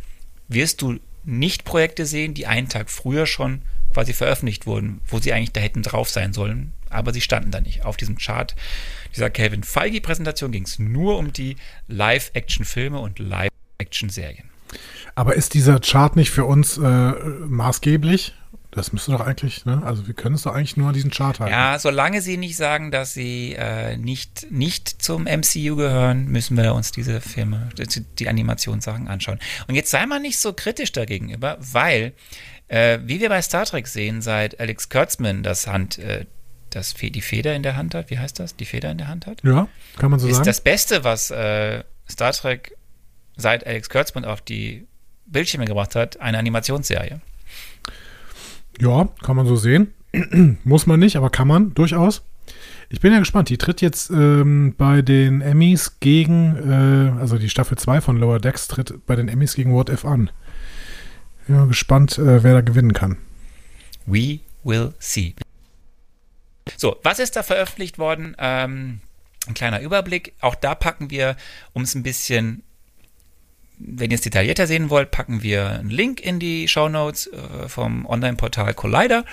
wirst 0.49 0.81
du 0.81 0.99
nicht 1.23 1.63
Projekte 1.63 2.05
sehen, 2.05 2.33
die 2.33 2.45
einen 2.45 2.67
Tag 2.67 2.89
früher 2.89 3.25
schon 3.25 3.61
quasi 3.93 4.11
veröffentlicht 4.11 4.65
wurden, 4.65 4.99
wo 5.07 5.19
sie 5.19 5.31
eigentlich 5.31 5.53
da 5.53 5.61
hätten 5.61 5.83
drauf 5.83 6.09
sein 6.09 6.33
sollen, 6.33 6.73
aber 6.89 7.13
sie 7.13 7.21
standen 7.21 7.51
da 7.51 7.61
nicht. 7.61 7.85
Auf 7.85 7.95
diesem 7.95 8.17
Chart 8.17 8.55
dieser 9.15 9.29
Kevin 9.29 9.63
Feige-Präsentation 9.63 10.51
ging 10.51 10.63
es 10.63 10.79
nur 10.79 11.17
um 11.17 11.31
die 11.31 11.55
Live-Action-Filme 11.87 12.99
und 12.99 13.19
Live-Action-Serien. 13.19 14.49
Aber 15.15 15.35
ist 15.35 15.53
dieser 15.53 15.79
Chart 15.79 16.15
nicht 16.15 16.31
für 16.31 16.45
uns 16.45 16.77
äh, 16.77 16.81
maßgeblich? 16.81 18.33
Das 18.75 18.91
müsste 18.91 19.11
doch 19.11 19.21
eigentlich, 19.21 19.65
ne? 19.65 19.81
Also 19.85 20.07
wir 20.07 20.13
können 20.13 20.35
es 20.35 20.43
doch 20.43 20.53
eigentlich 20.53 20.77
nur 20.77 20.87
an 20.87 20.93
diesen 20.93 21.11
Chart 21.11 21.39
halten. 21.39 21.53
Ja, 21.53 21.77
solange 21.77 22.21
sie 22.21 22.37
nicht 22.37 22.55
sagen, 22.55 22.89
dass 22.89 23.13
sie 23.13 23.53
äh, 23.53 23.97
nicht, 23.97 24.47
nicht 24.51 25.01
zum 25.01 25.23
MCU 25.23 25.75
gehören, 25.75 26.25
müssen 26.25 26.57
wir 26.57 26.73
uns 26.73 26.91
diese 26.91 27.21
Filme, 27.21 27.69
die, 27.77 28.01
die 28.01 28.27
Animationssachen 28.27 29.07
anschauen. 29.07 29.39
Und 29.67 29.75
jetzt 29.75 29.91
sei 29.91 30.05
mal 30.05 30.19
nicht 30.19 30.39
so 30.39 30.53
kritisch 30.53 30.91
dagegenüber, 30.91 31.57
weil, 31.59 32.13
äh, 32.67 32.99
wie 33.03 33.19
wir 33.19 33.29
bei 33.29 33.41
Star 33.41 33.65
Trek 33.65 33.87
sehen, 33.87 34.21
seit 34.21 34.59
Alex 34.59 34.89
Kurtzman 34.89 35.43
das 35.43 35.67
Hand, 35.67 35.99
äh, 35.99 36.25
das 36.71 36.95
die 36.95 37.21
Feder 37.21 37.55
in 37.55 37.61
der 37.61 37.75
Hand 37.75 37.93
hat, 37.93 38.09
wie 38.09 38.17
heißt 38.17 38.39
das? 38.39 38.55
Die 38.55 38.65
Feder 38.65 38.89
in 38.89 38.97
der 38.97 39.07
Hand 39.07 39.27
hat? 39.27 39.43
Ja, 39.43 39.67
kann 39.97 40.09
man 40.09 40.19
so 40.19 40.27
ist 40.27 40.37
sagen. 40.37 40.49
Ist 40.49 40.57
das 40.57 40.61
Beste, 40.61 41.03
was 41.03 41.29
äh, 41.29 41.83
Star 42.09 42.31
Trek 42.31 42.75
seit 43.35 43.67
Alex 43.67 43.89
Kurtzman 43.89 44.25
auf 44.25 44.41
die 44.41 44.87
Bildschirme 45.27 45.65
gebracht 45.65 45.95
hat, 45.95 46.19
eine 46.19 46.37
Animationsserie. 46.39 47.21
Ja, 48.79 49.09
kann 49.23 49.35
man 49.35 49.45
so 49.45 49.55
sehen. 49.55 49.93
Muss 50.63 50.87
man 50.87 50.99
nicht, 50.99 51.15
aber 51.15 51.29
kann 51.29 51.47
man 51.47 51.73
durchaus. 51.73 52.23
Ich 52.89 52.99
bin 52.99 53.11
ja 53.11 53.19
gespannt. 53.19 53.49
Die 53.49 53.57
tritt 53.57 53.81
jetzt 53.81 54.11
ähm, 54.11 54.75
bei 54.77 55.01
den 55.01 55.41
Emmys 55.41 55.99
gegen, 55.99 56.55
äh, 56.69 57.19
also 57.19 57.37
die 57.37 57.49
Staffel 57.49 57.77
2 57.77 58.01
von 58.01 58.17
Lower 58.17 58.39
Decks 58.39 58.67
tritt 58.67 59.05
bei 59.05 59.15
den 59.15 59.27
Emmys 59.27 59.55
gegen 59.55 59.73
What 59.73 59.89
If 59.89 60.05
an. 60.05 60.29
Ja, 61.47 61.65
gespannt, 61.65 62.17
äh, 62.17 62.43
wer 62.43 62.53
da 62.53 62.61
gewinnen 62.61 62.93
kann. 62.93 63.17
We 64.05 64.39
will 64.63 64.93
see. 64.99 65.35
So, 66.77 66.97
was 67.03 67.19
ist 67.19 67.35
da 67.35 67.43
veröffentlicht 67.43 67.97
worden? 67.97 68.35
Ähm, 68.37 69.01
ein 69.47 69.53
kleiner 69.53 69.81
Überblick. 69.81 70.33
Auch 70.39 70.55
da 70.55 70.75
packen 70.75 71.09
wir, 71.09 71.35
um 71.73 71.83
es 71.83 71.95
ein 71.95 72.03
bisschen 72.03 72.63
wenn 73.77 74.11
ihr 74.11 74.15
es 74.15 74.21
detaillierter 74.21 74.67
sehen 74.67 74.89
wollt, 74.89 75.11
packen 75.11 75.43
wir 75.43 75.67
einen 75.67 75.89
Link 75.89 76.21
in 76.21 76.39
die 76.39 76.67
Show 76.67 76.89
Notes 76.89 77.27
äh, 77.27 77.67
vom 77.67 78.05
Online-Portal 78.05 78.73
Collider. 78.73 79.25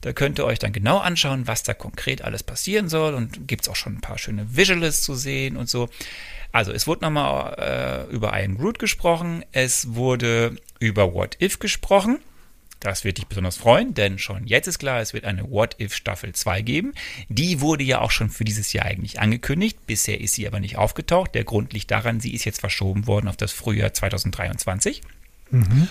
Da 0.00 0.12
könnt 0.12 0.38
ihr 0.38 0.44
euch 0.44 0.58
dann 0.58 0.72
genau 0.72 0.98
anschauen, 0.98 1.46
was 1.46 1.62
da 1.62 1.74
konkret 1.74 2.22
alles 2.22 2.42
passieren 2.42 2.88
soll 2.88 3.14
und 3.14 3.46
gibt 3.48 3.62
es 3.62 3.68
auch 3.68 3.76
schon 3.76 3.94
ein 3.94 4.00
paar 4.00 4.18
schöne 4.18 4.56
Visuals 4.56 5.02
zu 5.02 5.14
sehen 5.14 5.56
und 5.56 5.68
so. 5.68 5.88
Also 6.52 6.72
es 6.72 6.86
wurde 6.86 7.02
nochmal 7.02 8.06
äh, 8.10 8.12
über 8.14 8.38
Iron 8.40 8.56
Groot 8.56 8.78
gesprochen, 8.78 9.44
es 9.52 9.94
wurde 9.94 10.56
über 10.78 11.12
What 11.14 11.40
If 11.40 11.58
gesprochen. 11.58 12.18
Das 12.84 13.02
wird 13.02 13.16
dich 13.16 13.26
besonders 13.26 13.56
freuen, 13.56 13.94
denn 13.94 14.18
schon 14.18 14.46
jetzt 14.46 14.66
ist 14.66 14.78
klar, 14.78 15.00
es 15.00 15.14
wird 15.14 15.24
eine 15.24 15.50
What 15.50 15.80
If 15.80 15.94
Staffel 15.94 16.34
2 16.34 16.60
geben. 16.60 16.92
Die 17.30 17.62
wurde 17.62 17.82
ja 17.82 18.02
auch 18.02 18.10
schon 18.10 18.28
für 18.28 18.44
dieses 18.44 18.74
Jahr 18.74 18.84
eigentlich 18.84 19.20
angekündigt. 19.20 19.78
Bisher 19.86 20.20
ist 20.20 20.34
sie 20.34 20.46
aber 20.46 20.60
nicht 20.60 20.76
aufgetaucht. 20.76 21.34
Der 21.34 21.44
Grund 21.44 21.72
liegt 21.72 21.90
daran, 21.90 22.20
sie 22.20 22.34
ist 22.34 22.44
jetzt 22.44 22.60
verschoben 22.60 23.06
worden 23.06 23.28
auf 23.28 23.38
das 23.38 23.52
Frühjahr 23.52 23.94
2023. 23.94 25.00
Mhm. 25.50 25.88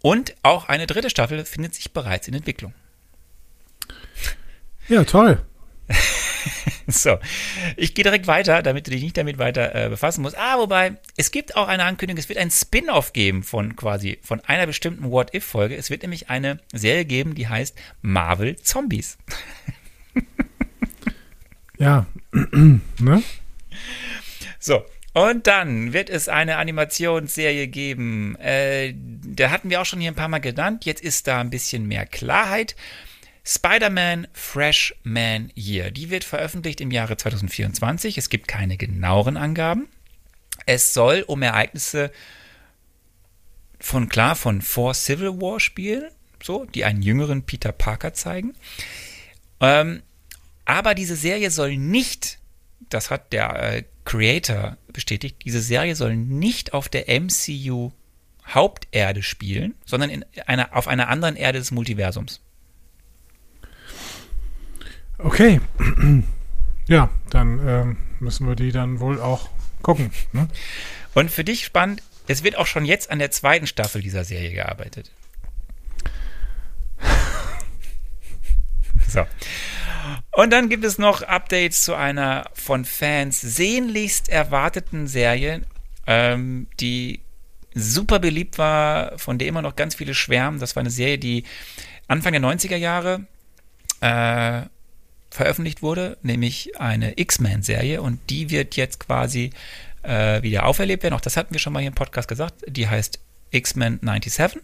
Und 0.00 0.34
auch 0.42 0.68
eine 0.68 0.88
dritte 0.88 1.10
Staffel 1.10 1.44
findet 1.44 1.76
sich 1.76 1.92
bereits 1.92 2.26
in 2.26 2.34
Entwicklung. 2.34 2.74
Ja, 4.88 5.04
toll. 5.04 5.40
so, 6.86 7.18
ich 7.76 7.94
gehe 7.94 8.02
direkt 8.02 8.26
weiter, 8.26 8.62
damit 8.62 8.86
du 8.86 8.90
dich 8.90 9.02
nicht 9.02 9.16
damit 9.16 9.38
weiter 9.38 9.74
äh, 9.74 9.88
befassen 9.88 10.22
musst. 10.22 10.36
Ah, 10.36 10.58
wobei, 10.58 10.96
es 11.16 11.30
gibt 11.30 11.56
auch 11.56 11.68
eine 11.68 11.84
Ankündigung, 11.84 12.18
es 12.18 12.28
wird 12.28 12.38
ein 12.38 12.50
Spin-off 12.50 13.12
geben 13.12 13.42
von 13.42 13.76
quasi, 13.76 14.18
von 14.22 14.40
einer 14.40 14.66
bestimmten 14.66 15.10
What-If-Folge. 15.10 15.76
Es 15.76 15.90
wird 15.90 16.02
nämlich 16.02 16.30
eine 16.30 16.58
Serie 16.72 17.04
geben, 17.04 17.34
die 17.34 17.48
heißt 17.48 17.76
Marvel 18.00 18.56
Zombies. 18.56 19.18
ja, 21.78 22.06
ne? 22.32 23.22
So, 24.58 24.84
und 25.14 25.46
dann 25.46 25.92
wird 25.92 26.08
es 26.08 26.28
eine 26.28 26.56
Animationsserie 26.56 27.68
geben. 27.68 28.36
Äh, 28.36 28.94
da 28.96 29.50
hatten 29.50 29.68
wir 29.68 29.80
auch 29.80 29.86
schon 29.86 30.00
hier 30.00 30.10
ein 30.10 30.16
paar 30.16 30.28
Mal 30.28 30.38
genannt. 30.38 30.86
Jetzt 30.86 31.02
ist 31.02 31.26
da 31.26 31.40
ein 31.40 31.50
bisschen 31.50 31.86
mehr 31.86 32.06
Klarheit. 32.06 32.74
Spider-Man 33.44 34.28
Freshman 34.32 35.50
Year. 35.56 35.90
Die 35.90 36.10
wird 36.10 36.24
veröffentlicht 36.24 36.80
im 36.80 36.90
Jahre 36.90 37.16
2024. 37.16 38.18
Es 38.18 38.28
gibt 38.28 38.48
keine 38.48 38.76
genaueren 38.76 39.36
Angaben. 39.36 39.88
Es 40.66 40.94
soll 40.94 41.24
um 41.26 41.42
Ereignisse 41.42 42.12
von 43.80 44.08
klar 44.08 44.36
von 44.36 44.62
vor 44.62 44.94
Civil 44.94 45.40
War 45.40 45.58
spielen, 45.58 46.10
so, 46.42 46.64
die 46.66 46.84
einen 46.84 47.02
jüngeren 47.02 47.42
Peter 47.42 47.72
Parker 47.72 48.14
zeigen. 48.14 48.54
Ähm, 49.60 50.02
aber 50.64 50.94
diese 50.94 51.16
Serie 51.16 51.50
soll 51.50 51.76
nicht, 51.76 52.38
das 52.90 53.10
hat 53.10 53.32
der 53.32 53.74
äh, 53.74 53.84
Creator 54.04 54.76
bestätigt, 54.92 55.38
diese 55.44 55.60
Serie 55.60 55.96
soll 55.96 56.16
nicht 56.16 56.72
auf 56.74 56.88
der 56.88 57.06
MCU 57.20 57.90
Haupterde 58.46 59.22
spielen, 59.22 59.74
sondern 59.84 60.10
in 60.10 60.24
einer, 60.46 60.76
auf 60.76 60.88
einer 60.88 61.08
anderen 61.08 61.36
Erde 61.36 61.58
des 61.58 61.70
Multiversums. 61.70 62.40
Okay. 65.18 65.60
Ja, 66.88 67.10
dann 67.30 67.66
ähm, 67.66 67.96
müssen 68.18 68.48
wir 68.48 68.56
die 68.56 68.72
dann 68.72 68.98
wohl 68.98 69.20
auch 69.20 69.48
gucken. 69.82 70.10
Ne? 70.32 70.48
Und 71.14 71.30
für 71.30 71.44
dich 71.44 71.64
spannend, 71.64 72.02
es 72.26 72.42
wird 72.42 72.56
auch 72.56 72.66
schon 72.66 72.84
jetzt 72.84 73.08
an 73.10 73.20
der 73.20 73.30
zweiten 73.30 73.68
Staffel 73.68 74.02
dieser 74.02 74.24
Serie 74.24 74.52
gearbeitet. 74.52 75.12
so. 79.08 79.24
Und 80.32 80.50
dann 80.50 80.68
gibt 80.68 80.84
es 80.84 80.98
noch 80.98 81.22
Updates 81.22 81.82
zu 81.82 81.94
einer 81.94 82.50
von 82.54 82.84
Fans 82.84 83.40
sehnlichst 83.40 84.28
erwarteten 84.28 85.06
Serie, 85.06 85.62
ähm, 86.06 86.66
die 86.80 87.20
super 87.74 88.18
beliebt 88.18 88.58
war, 88.58 89.18
von 89.18 89.38
der 89.38 89.48
immer 89.48 89.62
noch 89.62 89.76
ganz 89.76 89.94
viele 89.94 90.14
schwärmen. 90.14 90.58
Das 90.58 90.76
war 90.76 90.80
eine 90.80 90.90
Serie, 90.90 91.18
die 91.18 91.44
Anfang 92.08 92.32
der 92.32 92.42
90er 92.42 92.76
Jahre 92.76 93.26
äh, 94.00 94.62
veröffentlicht 95.32 95.82
wurde, 95.82 96.18
nämlich 96.22 96.78
eine 96.80 97.18
X-Men-Serie 97.18 98.02
und 98.02 98.18
die 98.30 98.50
wird 98.50 98.76
jetzt 98.76 99.00
quasi 99.00 99.50
äh, 100.02 100.42
wieder 100.42 100.66
auferlebt 100.66 101.02
werden. 101.02 101.14
Auch 101.14 101.20
das 101.20 101.36
hatten 101.36 101.54
wir 101.54 101.58
schon 101.58 101.72
mal 101.72 101.80
hier 101.80 101.88
im 101.88 101.94
Podcast 101.94 102.28
gesagt. 102.28 102.54
Die 102.66 102.88
heißt 102.88 103.18
X-Men 103.50 104.00
97. 104.02 104.60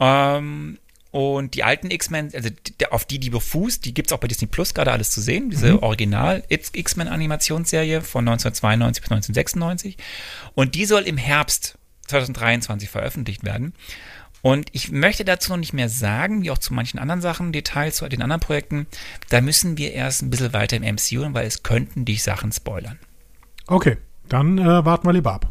Ähm, 0.00 0.78
und 1.10 1.54
die 1.54 1.64
alten 1.64 1.90
X-Men, 1.90 2.30
also 2.34 2.50
auf 2.90 3.04
die 3.04 3.18
die 3.18 3.30
befußt, 3.30 3.84
die 3.84 3.94
gibt 3.94 4.10
es 4.10 4.12
auch 4.12 4.20
bei 4.20 4.28
Disney 4.28 4.46
Plus 4.46 4.74
gerade 4.74 4.92
alles 4.92 5.10
zu 5.10 5.20
sehen. 5.20 5.50
Diese 5.50 5.72
mhm. 5.72 5.78
Original 5.78 6.44
X-Men 6.48 7.08
Animationsserie 7.08 8.02
von 8.02 8.28
1992 8.28 9.02
bis 9.02 9.10
1996. 9.10 9.96
Und 10.54 10.74
die 10.74 10.84
soll 10.84 11.02
im 11.02 11.16
Herbst 11.16 11.78
2023 12.08 12.88
veröffentlicht 12.88 13.44
werden. 13.44 13.74
Und 14.42 14.68
ich 14.72 14.90
möchte 14.92 15.24
dazu 15.24 15.50
noch 15.50 15.58
nicht 15.58 15.72
mehr 15.72 15.88
sagen, 15.88 16.42
wie 16.42 16.50
auch 16.50 16.58
zu 16.58 16.72
manchen 16.72 16.98
anderen 16.98 17.20
Sachen, 17.20 17.52
Details 17.52 17.96
zu 17.96 18.08
den 18.08 18.22
anderen 18.22 18.40
Projekten. 18.40 18.86
Da 19.30 19.40
müssen 19.40 19.78
wir 19.78 19.92
erst 19.92 20.22
ein 20.22 20.30
bisschen 20.30 20.52
weiter 20.52 20.76
im 20.76 20.82
MCU, 20.82 21.34
weil 21.34 21.46
es 21.46 21.62
könnten 21.62 22.04
dich 22.04 22.22
Sachen 22.22 22.52
spoilern. 22.52 22.98
Okay, 23.66 23.96
dann 24.28 24.58
äh, 24.58 24.84
warten 24.84 25.06
wir 25.06 25.12
lieber 25.12 25.34
ab. 25.34 25.48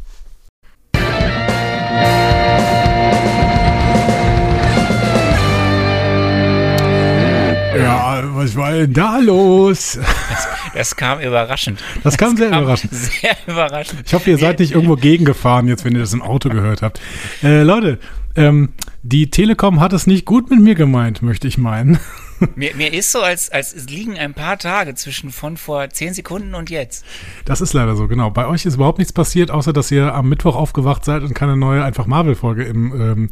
Ja, 7.76 8.22
was 8.34 8.56
war 8.56 8.72
denn 8.72 8.92
da 8.92 9.18
los? 9.18 9.98
Das, 10.00 10.48
das 10.74 10.96
kam 10.96 11.20
überraschend. 11.20 11.80
Das 12.02 12.16
kam 12.16 12.30
das 12.30 12.38
sehr 12.38 12.50
kam 12.50 12.62
überraschend. 12.62 12.94
Sehr 12.94 13.36
überraschend. 13.46 14.02
Ich 14.06 14.14
hoffe, 14.14 14.30
ihr 14.30 14.38
seid 14.38 14.58
nicht 14.58 14.72
irgendwo 14.72 14.96
gegengefahren, 14.96 15.68
jetzt, 15.68 15.84
wenn 15.84 15.94
ihr 15.94 16.00
das 16.00 16.12
im 16.12 16.22
Auto 16.22 16.48
gehört 16.48 16.82
habt. 16.82 17.00
Äh, 17.42 17.62
Leute, 17.62 18.00
ähm, 18.38 18.68
die 19.02 19.30
Telekom 19.30 19.80
hat 19.80 19.92
es 19.92 20.06
nicht 20.06 20.24
gut 20.24 20.50
mit 20.50 20.60
mir 20.60 20.74
gemeint, 20.74 21.22
möchte 21.22 21.48
ich 21.48 21.58
meinen. 21.58 21.98
Mir, 22.54 22.72
mir 22.76 22.94
ist 22.94 23.10
so, 23.10 23.20
als, 23.20 23.50
als 23.50 23.74
es 23.74 23.88
liegen 23.88 24.16
ein 24.16 24.32
paar 24.32 24.58
Tage 24.58 24.94
zwischen 24.94 25.32
von 25.32 25.56
vor 25.56 25.90
zehn 25.90 26.14
Sekunden 26.14 26.54
und 26.54 26.70
jetzt. 26.70 27.04
Das 27.44 27.60
ist 27.60 27.72
leider 27.72 27.96
so, 27.96 28.06
genau. 28.06 28.30
Bei 28.30 28.46
euch 28.46 28.64
ist 28.64 28.76
überhaupt 28.76 28.98
nichts 28.98 29.12
passiert, 29.12 29.50
außer 29.50 29.72
dass 29.72 29.90
ihr 29.90 30.14
am 30.14 30.28
Mittwoch 30.28 30.54
aufgewacht 30.54 31.04
seid 31.04 31.24
und 31.24 31.34
keine 31.34 31.56
neue 31.56 31.82
einfach 31.82 32.06
Marvel-Folge 32.06 32.62
im, 32.62 32.92
ähm, 33.00 33.30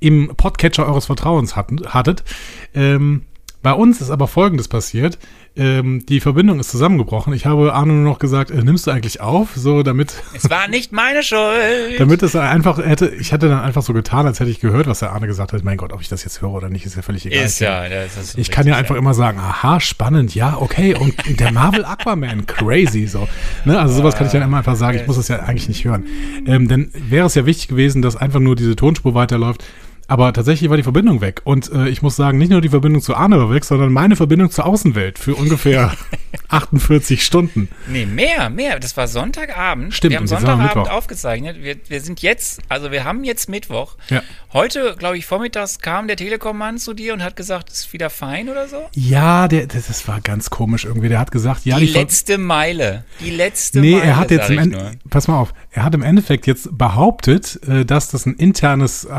im 0.00 0.32
Podcatcher 0.34 0.86
eures 0.86 1.04
Vertrauens 1.04 1.56
hatten, 1.56 1.84
hattet. 1.88 2.24
Ähm, 2.72 3.26
bei 3.62 3.72
uns 3.72 4.00
ist 4.00 4.10
aber 4.10 4.28
Folgendes 4.28 4.68
passiert. 4.68 5.18
Ähm, 5.58 6.06
die 6.06 6.20
Verbindung 6.20 6.60
ist 6.60 6.70
zusammengebrochen. 6.70 7.32
Ich 7.32 7.44
habe 7.44 7.74
Arno 7.74 7.92
nur 7.92 8.04
noch 8.12 8.20
gesagt, 8.20 8.52
äh, 8.52 8.62
nimmst 8.62 8.86
du 8.86 8.92
eigentlich 8.92 9.20
auf? 9.20 9.50
So, 9.56 9.82
damit. 9.82 10.14
Es 10.38 10.48
war 10.50 10.68
nicht 10.68 10.92
meine 10.92 11.24
Schuld. 11.24 11.98
damit 11.98 12.22
es 12.22 12.36
einfach 12.36 12.78
hätte, 12.78 13.08
ich 13.08 13.32
hätte 13.32 13.48
dann 13.48 13.60
einfach 13.60 13.82
so 13.82 13.92
getan, 13.92 14.24
als 14.24 14.38
hätte 14.38 14.50
ich 14.50 14.60
gehört, 14.60 14.86
was 14.86 15.00
der 15.00 15.12
Arne 15.12 15.26
gesagt 15.26 15.52
hat. 15.52 15.64
Mein 15.64 15.76
Gott, 15.76 15.92
ob 15.92 16.00
ich 16.00 16.08
das 16.08 16.22
jetzt 16.22 16.40
höre 16.40 16.52
oder 16.52 16.68
nicht, 16.68 16.86
ist 16.86 16.94
ja 16.94 17.02
völlig 17.02 17.26
egal. 17.26 17.44
Ist 17.44 17.58
ja, 17.58 17.88
das 17.88 18.16
ist 18.16 18.32
so 18.32 18.38
ich 18.38 18.52
kann 18.52 18.68
ja 18.68 18.76
einfach 18.76 18.94
immer 18.94 19.14
sagen, 19.14 19.40
aha, 19.40 19.80
spannend, 19.80 20.34
ja, 20.36 20.56
okay. 20.58 20.94
Und 20.94 21.40
der 21.40 21.50
Marvel 21.50 21.84
Aquaman, 21.84 22.46
crazy, 22.46 23.08
so. 23.08 23.26
Ne? 23.64 23.78
Also 23.80 23.94
sowas 23.94 24.14
kann 24.14 24.26
ich 24.26 24.32
dann 24.32 24.42
immer 24.42 24.58
einfach 24.58 24.76
sagen. 24.76 24.98
Ich 24.98 25.06
muss 25.08 25.16
das 25.16 25.26
ja 25.26 25.40
eigentlich 25.40 25.68
nicht 25.68 25.84
hören. 25.84 26.06
Ähm, 26.46 26.68
denn 26.68 26.92
wäre 26.94 27.26
es 27.26 27.34
ja 27.34 27.46
wichtig 27.46 27.66
gewesen, 27.66 28.00
dass 28.00 28.14
einfach 28.14 28.40
nur 28.40 28.54
diese 28.54 28.76
Tonspur 28.76 29.14
weiterläuft. 29.14 29.64
Aber 30.10 30.32
tatsächlich 30.32 30.70
war 30.70 30.76
die 30.78 30.82
Verbindung 30.82 31.20
weg. 31.20 31.42
Und 31.44 31.70
äh, 31.70 31.88
ich 31.88 32.00
muss 32.02 32.16
sagen, 32.16 32.38
nicht 32.38 32.50
nur 32.50 32.60
die 32.62 32.70
Verbindung 32.70 33.02
zu 33.02 33.14
Arne 33.14 33.38
war 33.38 33.50
weg, 33.52 33.64
sondern 33.64 33.92
meine 33.92 34.16
Verbindung 34.16 34.50
zur 34.50 34.64
Außenwelt 34.66 35.18
für 35.18 35.34
ungefähr 35.34 35.92
48 36.48 37.22
Stunden. 37.24 37.68
Nee, 37.88 38.06
mehr, 38.06 38.48
mehr. 38.50 38.78
Das 38.80 38.96
war 38.96 39.06
Sonntagabend. 39.06 39.92
Stimmt, 39.94 40.12
Wir 40.12 40.16
haben 40.18 40.24
wir 40.24 40.28
Sonntagabend 40.38 40.76
Mittwoch. 40.76 40.90
aufgezeichnet. 40.90 41.58
Wir, 41.62 41.76
wir 41.88 42.00
sind 42.00 42.22
jetzt, 42.22 42.60
also 42.68 42.90
wir 42.90 43.04
haben 43.04 43.22
jetzt 43.24 43.48
Mittwoch. 43.48 43.96
Ja. 44.08 44.22
Heute, 44.52 44.96
glaube 44.98 45.18
ich, 45.18 45.26
vormittags 45.26 45.78
kam 45.80 46.06
der 46.08 46.16
Telekom-Mann 46.16 46.78
zu 46.78 46.94
dir 46.94 47.12
und 47.12 47.22
hat 47.22 47.36
gesagt, 47.36 47.70
ist 47.70 47.92
wieder 47.92 48.08
fein 48.08 48.48
oder 48.48 48.66
so? 48.66 48.78
Ja, 48.94 49.46
der, 49.46 49.66
das, 49.66 49.88
das 49.88 50.08
war 50.08 50.20
ganz 50.22 50.48
komisch 50.48 50.86
irgendwie. 50.86 51.08
Der 51.10 51.18
hat 51.18 51.30
gesagt, 51.32 51.66
ja, 51.66 51.78
die 51.78 51.88
Ver- 51.88 52.00
letzte 52.00 52.38
Meile. 52.38 53.04
Die 53.20 53.30
letzte 53.30 53.80
Nee, 53.80 53.92
Meile. 53.92 54.04
er 54.04 54.16
hat 54.16 54.30
jetzt 54.30 54.48
im 54.48 54.58
Ende, 54.58 54.92
pass 55.10 55.28
mal 55.28 55.36
auf, 55.38 55.52
er 55.70 55.84
hat 55.84 55.94
im 55.94 56.02
Endeffekt 56.02 56.46
jetzt 56.46 56.76
behauptet, 56.78 57.60
äh, 57.68 57.84
dass 57.84 58.08
das 58.10 58.24
ein 58.24 58.36
internes 58.36 59.04
äh, 59.04 59.10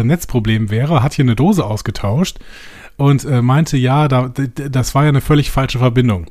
äh, 0.00 0.04
Netzproblem 0.28 0.70
wäre, 0.70 1.02
hat 1.02 1.14
hier 1.14 1.24
eine 1.24 1.36
Dose 1.36 1.64
ausgetauscht 1.64 2.38
und 2.96 3.24
äh, 3.24 3.42
meinte, 3.42 3.76
ja, 3.76 4.08
da, 4.08 4.28
das 4.28 4.94
war 4.94 5.04
ja 5.04 5.08
eine 5.08 5.20
völlig 5.20 5.50
falsche 5.50 5.78
Verbindung. 5.78 6.26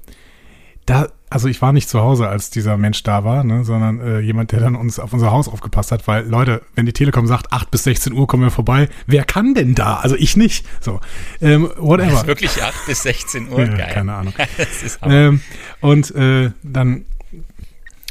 Da, 0.85 1.07
also 1.29 1.49
ich 1.49 1.61
war 1.61 1.73
nicht 1.73 1.89
zu 1.89 1.99
Hause, 1.99 2.29
als 2.29 2.49
dieser 2.49 2.77
Mensch 2.77 3.03
da 3.03 3.25
war, 3.25 3.43
ne, 3.43 3.65
sondern 3.65 3.99
äh, 3.99 4.19
jemand, 4.19 4.53
der 4.53 4.61
dann 4.61 4.75
uns 4.75 4.99
auf 4.99 5.11
unser 5.11 5.31
Haus 5.31 5.49
aufgepasst 5.49 5.91
hat, 5.91 6.07
weil 6.07 6.25
Leute, 6.25 6.61
wenn 6.75 6.85
die 6.85 6.93
Telekom 6.93 7.27
sagt, 7.27 7.51
8 7.51 7.69
bis 7.71 7.83
16 7.83 8.13
Uhr 8.13 8.25
kommen 8.27 8.43
wir 8.43 8.51
vorbei, 8.51 8.87
wer 9.05 9.25
kann 9.25 9.53
denn 9.53 9.75
da? 9.75 9.97
Also 9.97 10.15
ich 10.15 10.37
nicht. 10.37 10.65
So, 10.79 11.01
ähm, 11.41 11.67
Das 11.67 11.77
whatever. 11.81 12.13
ist 12.13 12.27
wirklich 12.27 12.63
8 12.63 12.85
bis 12.85 13.03
16 13.03 13.49
Uhr. 13.49 13.59
Ja, 13.59 13.75
Geil. 13.75 13.91
keine 13.93 14.13
Ahnung. 14.13 14.33
Das. 14.57 14.99
Ähm, 15.03 15.41
und 15.81 16.15
äh, 16.15 16.51
dann 16.63 17.05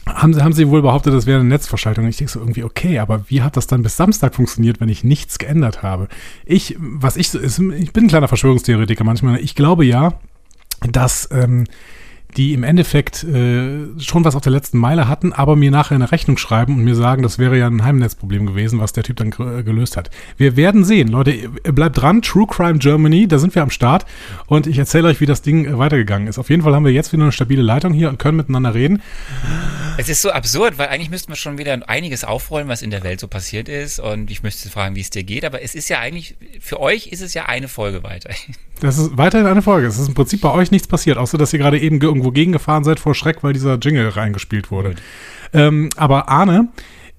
haben 0.06 0.32
sie, 0.32 0.42
haben 0.42 0.52
sie 0.52 0.68
wohl 0.68 0.82
behauptet, 0.82 1.12
das 1.12 1.26
wäre 1.26 1.40
eine 1.40 1.48
Netzverschaltung. 1.48 2.04
Und 2.04 2.10
ich 2.10 2.16
denke 2.16 2.32
so 2.32 2.40
irgendwie, 2.40 2.62
okay, 2.62 2.98
aber 2.98 3.28
wie 3.28 3.42
hat 3.42 3.56
das 3.56 3.66
dann 3.66 3.82
bis 3.82 3.96
Samstag 3.96 4.34
funktioniert, 4.34 4.80
wenn 4.80 4.88
ich 4.88 5.04
nichts 5.04 5.38
geändert 5.38 5.82
habe? 5.82 6.08
Ich, 6.44 6.76
was 6.78 7.16
ich 7.16 7.30
so 7.30 7.38
ist, 7.38 7.58
ich 7.58 7.92
bin 7.92 8.04
ein 8.04 8.08
kleiner 8.08 8.28
Verschwörungstheoretiker 8.28 9.04
manchmal. 9.04 9.40
Ich 9.40 9.54
glaube 9.54 9.84
ja, 9.84 10.14
dass 10.80 11.28
ähm, 11.32 11.64
die 12.36 12.52
im 12.52 12.62
Endeffekt 12.64 13.24
äh, 13.24 13.86
schon 13.98 14.24
was 14.24 14.34
auf 14.36 14.42
der 14.42 14.52
letzten 14.52 14.78
Meile 14.78 15.08
hatten, 15.08 15.32
aber 15.32 15.56
mir 15.56 15.70
nachher 15.70 15.94
eine 15.94 16.12
Rechnung 16.12 16.36
schreiben 16.36 16.76
und 16.76 16.84
mir 16.84 16.94
sagen, 16.94 17.22
das 17.22 17.38
wäre 17.38 17.56
ja 17.58 17.66
ein 17.66 17.82
Heimnetzproblem 17.84 18.46
gewesen, 18.46 18.78
was 18.78 18.92
der 18.92 19.04
Typ 19.04 19.16
dann 19.16 19.28
äh, 19.28 19.62
gelöst 19.62 19.96
hat. 19.96 20.10
Wir 20.36 20.56
werden 20.56 20.84
sehen. 20.84 21.08
Leute, 21.08 21.48
bleibt 21.62 22.00
dran. 22.00 22.22
True 22.22 22.46
Crime 22.46 22.78
Germany, 22.78 23.26
da 23.26 23.38
sind 23.38 23.54
wir 23.54 23.62
am 23.62 23.70
Start. 23.70 24.04
Und 24.46 24.66
ich 24.66 24.78
erzähle 24.78 25.08
euch, 25.08 25.20
wie 25.20 25.26
das 25.26 25.42
Ding 25.42 25.64
äh, 25.64 25.78
weitergegangen 25.78 26.28
ist. 26.28 26.38
Auf 26.38 26.50
jeden 26.50 26.62
Fall 26.62 26.74
haben 26.74 26.84
wir 26.84 26.92
jetzt 26.92 27.12
wieder 27.12 27.22
eine 27.22 27.32
stabile 27.32 27.62
Leitung 27.62 27.92
hier 27.92 28.08
und 28.08 28.18
können 28.18 28.36
miteinander 28.36 28.74
reden. 28.74 29.02
Es 29.96 30.08
ist 30.08 30.20
so 30.22 30.30
absurd, 30.30 30.78
weil 30.78 30.88
eigentlich 30.88 31.10
müssten 31.10 31.30
wir 31.32 31.36
schon 31.36 31.58
wieder 31.58 31.88
einiges 31.88 32.24
aufrollen, 32.24 32.68
was 32.68 32.82
in 32.82 32.90
der 32.90 33.02
Welt 33.02 33.20
so 33.20 33.28
passiert 33.28 33.68
ist. 33.68 33.98
Und 33.98 34.30
ich 34.30 34.42
müsste 34.42 34.68
fragen, 34.68 34.94
wie 34.94 35.00
es 35.00 35.10
dir 35.10 35.24
geht. 35.24 35.44
Aber 35.44 35.62
es 35.62 35.74
ist 35.74 35.88
ja 35.88 36.00
eigentlich, 36.00 36.36
für 36.60 36.80
euch 36.80 37.06
ist 37.08 37.22
es 37.22 37.32
ja 37.34 37.46
eine 37.46 37.68
Folge 37.68 38.02
weiter. 38.02 38.30
Das 38.80 38.98
ist 38.98 39.16
weiterhin 39.16 39.46
eine 39.46 39.62
Folge. 39.62 39.86
Es 39.86 39.98
ist 39.98 40.08
im 40.08 40.14
Prinzip 40.14 40.42
bei 40.42 40.50
euch 40.52 40.70
nichts 40.70 40.86
passiert, 40.86 41.16
außer 41.16 41.38
dass 41.38 41.52
ihr 41.52 41.58
gerade 41.58 41.78
eben 41.78 41.98
ge- 41.98 42.10
irgendwo 42.26 42.32
gegengefahren 42.32 42.84
seid 42.84 43.00
vor 43.00 43.14
Schreck, 43.14 43.42
weil 43.42 43.52
dieser 43.52 43.76
Jingle 43.78 44.08
reingespielt 44.08 44.70
wurde. 44.70 44.94
Ähm, 45.52 45.90
aber 45.96 46.28
Arne, 46.28 46.68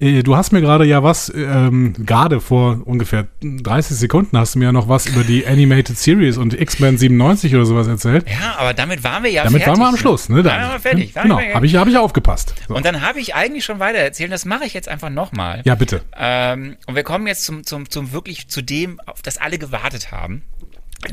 äh, 0.00 0.22
du 0.22 0.36
hast 0.36 0.52
mir 0.52 0.60
gerade 0.60 0.84
ja 0.84 1.02
was, 1.02 1.32
ähm, 1.34 1.94
gerade 2.04 2.40
vor 2.40 2.80
ungefähr 2.84 3.26
30 3.42 3.96
Sekunden 3.96 4.38
hast 4.38 4.54
du 4.54 4.58
mir 4.58 4.66
ja 4.66 4.72
noch 4.72 4.88
was 4.88 5.06
über 5.06 5.24
die 5.24 5.46
Animated 5.46 5.96
Series 5.98 6.36
und 6.36 6.58
X-Men 6.58 6.98
97 6.98 7.54
oder 7.54 7.64
sowas 7.64 7.88
erzählt. 7.88 8.26
Ja, 8.28 8.56
aber 8.58 8.74
damit 8.74 9.02
waren 9.02 9.24
wir 9.24 9.30
ja 9.30 9.44
Damit 9.44 9.62
fertig. 9.62 9.80
waren 9.80 9.86
wir 9.86 9.88
am 9.88 9.96
Schluss, 9.96 10.28
ne? 10.28 10.42
Da 10.42 10.50
waren 10.50 10.72
wir 10.72 10.80
fertig. 10.80 11.14
Waren 11.16 11.28
Genau, 11.28 11.40
habe 11.54 11.66
ich, 11.66 11.74
hab 11.76 11.88
ich 11.88 11.96
aufgepasst. 11.96 12.54
So. 12.68 12.74
Und 12.74 12.84
dann 12.84 13.00
habe 13.00 13.18
ich 13.18 13.34
eigentlich 13.34 13.64
schon 13.64 13.78
weiter 13.80 13.98
erzählt, 13.98 14.30
das 14.30 14.44
mache 14.44 14.64
ich 14.64 14.74
jetzt 14.74 14.88
einfach 14.88 15.10
nochmal. 15.10 15.62
Ja, 15.64 15.74
bitte. 15.74 16.02
Ähm, 16.16 16.76
und 16.86 16.94
wir 16.94 17.02
kommen 17.02 17.26
jetzt 17.26 17.44
zum, 17.44 17.64
zum, 17.64 17.88
zum 17.90 18.12
wirklich 18.12 18.48
zu 18.48 18.62
dem, 18.62 19.00
auf 19.06 19.22
das 19.22 19.38
alle 19.38 19.58
gewartet 19.58 20.12
haben. 20.12 20.42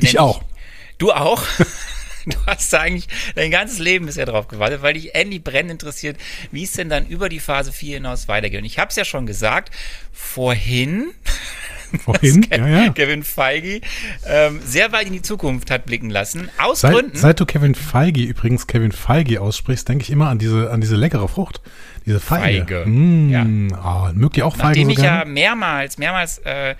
Ich 0.00 0.18
auch. 0.18 0.42
Du 0.98 1.12
auch? 1.12 1.42
Du 2.30 2.36
hast 2.46 2.72
da 2.72 2.80
eigentlich 2.80 3.06
dein 3.36 3.50
ganzes 3.50 3.78
Leben 3.78 4.06
bisher 4.06 4.26
drauf 4.26 4.48
gewartet, 4.48 4.82
weil 4.82 4.94
dich 4.94 5.14
endlich 5.14 5.42
brennend 5.44 5.70
interessiert, 5.72 6.16
wie 6.50 6.64
es 6.64 6.72
denn 6.72 6.88
dann 6.88 7.06
über 7.06 7.28
die 7.28 7.38
Phase 7.40 7.72
4 7.72 7.96
hinaus 7.96 8.26
weitergeht. 8.28 8.58
Und 8.60 8.64
ich 8.66 8.78
habe 8.78 8.90
es 8.90 8.96
ja 8.96 9.04
schon 9.04 9.26
gesagt, 9.26 9.72
vorhin, 10.12 11.12
Vorhin, 12.04 12.42
dass 12.42 12.58
ja, 12.58 12.66
ja. 12.66 12.92
Kevin 12.92 13.22
Feige 13.22 13.80
ähm, 14.26 14.60
sehr 14.64 14.90
weit 14.90 15.06
in 15.06 15.12
die 15.12 15.22
Zukunft 15.22 15.70
hat 15.70 15.86
blicken 15.86 16.10
lassen. 16.10 16.50
Aus 16.58 16.80
Seit, 16.80 16.92
Gründen. 16.92 17.16
seit 17.16 17.38
du 17.38 17.46
Kevin 17.46 17.76
Feige, 17.76 18.22
übrigens 18.22 18.66
Kevin 18.66 18.90
Feige 18.90 19.40
aussprichst, 19.40 19.88
denke 19.88 20.02
ich 20.02 20.10
immer 20.10 20.28
an 20.28 20.38
diese, 20.38 20.70
an 20.72 20.80
diese 20.80 20.96
leckere 20.96 21.28
Frucht. 21.28 21.60
Diese 22.04 22.18
Feige. 22.20 22.78
Feige, 22.82 22.90
Mm, 22.90 23.30
ja. 23.30 23.46
oh, 23.84 24.12
mögt 24.14 24.36
ihr 24.36 24.46
auch 24.46 24.56
Feigen 24.56 24.68
Nachdem 24.68 24.86
so 24.88 24.92
ich 24.94 24.98
ja 24.98 25.24
mehrmals, 25.24 25.96
mehrmals, 25.96 26.38
äh, 26.38 26.74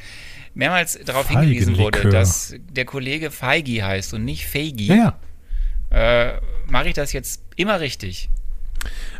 mehrmals 0.54 0.98
darauf 1.04 1.28
hingewiesen 1.28 1.78
wurde, 1.78 2.08
dass 2.10 2.54
der 2.70 2.84
Kollege 2.84 3.30
Feigi 3.30 3.76
heißt 3.78 4.12
und 4.14 4.24
nicht 4.24 4.46
Feigi, 4.46 4.86
Ja, 4.86 4.94
ja. 4.96 5.18
Äh, 5.90 6.34
mache 6.68 6.88
ich 6.88 6.94
das 6.94 7.12
jetzt 7.12 7.42
immer 7.56 7.80
richtig. 7.80 8.28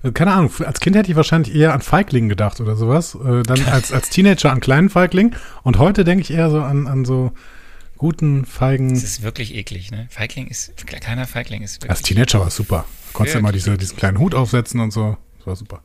Äh, 0.02 0.12
Keine 0.12 0.32
Ahnung, 0.32 0.52
als 0.64 0.80
Kind 0.80 0.96
hätte 0.96 1.10
ich 1.10 1.16
wahrscheinlich 1.16 1.54
eher 1.54 1.72
an 1.72 1.80
Feigling 1.80 2.28
gedacht 2.28 2.60
oder 2.60 2.76
sowas. 2.76 3.14
Äh, 3.14 3.42
dann 3.42 3.64
als, 3.70 3.92
als 3.92 4.10
Teenager 4.10 4.50
an 4.50 4.60
kleinen 4.60 4.90
Feigling. 4.90 5.34
Und 5.62 5.78
heute 5.78 6.04
denke 6.04 6.22
ich 6.22 6.30
eher 6.30 6.50
so 6.50 6.60
an, 6.60 6.86
an 6.86 7.04
so 7.04 7.32
guten 7.96 8.44
Feigen. 8.44 8.94
Das 8.94 9.02
ist 9.02 9.22
wirklich 9.22 9.54
eklig, 9.54 9.90
ne? 9.90 10.06
Feigling 10.10 10.48
ist, 10.48 10.86
kleiner 10.86 11.26
Feigling 11.26 11.62
ist 11.62 11.76
wirklich. 11.76 11.90
Als 11.90 12.02
Teenager 12.02 12.40
war 12.40 12.48
es 12.48 12.56
super. 12.56 12.84
Du 13.08 13.12
konntest 13.12 13.34
ja 13.34 13.38
immer 13.40 13.48
Wirklich? 13.48 13.64
diese, 13.64 13.78
diesen 13.78 13.96
kleinen 13.96 14.18
Hut 14.18 14.34
aufsetzen 14.34 14.80
und 14.80 14.90
so. 14.92 15.16
Das 15.38 15.46
war 15.46 15.56
super. 15.56 15.82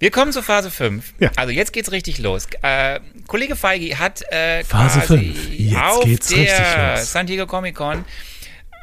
Wir 0.00 0.12
kommen 0.12 0.32
zu 0.32 0.42
Phase 0.42 0.70
5. 0.70 1.14
Ja. 1.18 1.30
Also 1.34 1.52
jetzt 1.52 1.72
geht's 1.72 1.90
richtig 1.90 2.18
los. 2.18 2.46
Äh, 2.62 3.00
Kollege 3.26 3.56
Feige 3.56 3.98
hat 3.98 4.22
äh, 4.30 4.62
Phase 4.62 5.00
quasi 5.00 5.06
fünf. 5.06 5.50
Jetzt 5.50 5.76
auf 5.76 6.04
geht's 6.04 6.28
der 6.28 6.38
richtig 6.38 6.98
los. 6.98 7.12
San 7.12 7.26
Diego 7.26 7.46
Comic 7.46 7.74
Con 7.74 8.04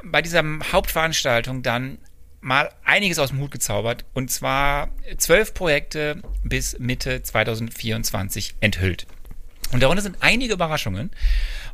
bei 0.05 0.21
dieser 0.21 0.43
Hauptveranstaltung 0.71 1.63
dann 1.63 1.97
mal 2.41 2.69
einiges 2.83 3.17
aus 3.19 3.29
dem 3.29 3.39
Hut 3.39 3.51
gezaubert 3.51 4.05
und 4.13 4.29
zwar 4.29 4.89
zwölf 5.17 5.53
Projekte 5.53 6.21
bis 6.43 6.77
Mitte 6.79 7.23
2024 7.23 8.55
enthüllt. 8.59 9.07
Und 9.71 9.81
darunter 9.81 10.03
sind 10.03 10.17
einige 10.19 10.53
Überraschungen. 10.53 11.09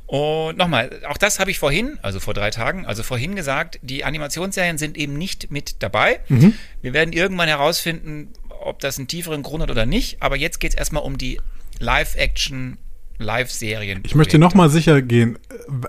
Und 0.07 0.57
nochmal, 0.57 1.01
auch 1.07 1.17
das 1.17 1.39
habe 1.39 1.51
ich 1.51 1.59
vorhin, 1.59 1.99
also 2.01 2.19
vor 2.19 2.33
drei 2.33 2.49
Tagen, 2.49 2.85
also 2.85 3.03
vorhin 3.03 3.35
gesagt, 3.35 3.79
die 3.81 4.03
Animationsserien 4.03 4.77
sind 4.77 4.97
eben 4.97 5.17
nicht 5.17 5.51
mit 5.51 5.83
dabei. 5.83 6.19
Mhm. 6.27 6.53
Wir 6.81 6.93
werden 6.93 7.13
irgendwann 7.13 7.47
herausfinden, 7.47 8.29
ob 8.49 8.79
das 8.79 8.97
einen 8.97 9.07
tieferen 9.07 9.43
Grund 9.43 9.63
hat 9.63 9.71
oder 9.71 9.85
nicht. 9.85 10.21
Aber 10.21 10.35
jetzt 10.35 10.59
geht 10.59 10.71
es 10.71 10.77
erstmal 10.77 11.03
um 11.03 11.17
die 11.17 11.39
Live-Action, 11.79 12.77
Live-Serien. 13.21 14.01
Ich 14.05 14.15
möchte 14.15 14.37
nochmal 14.39 14.69
sicher 14.69 15.01
gehen. 15.01 15.37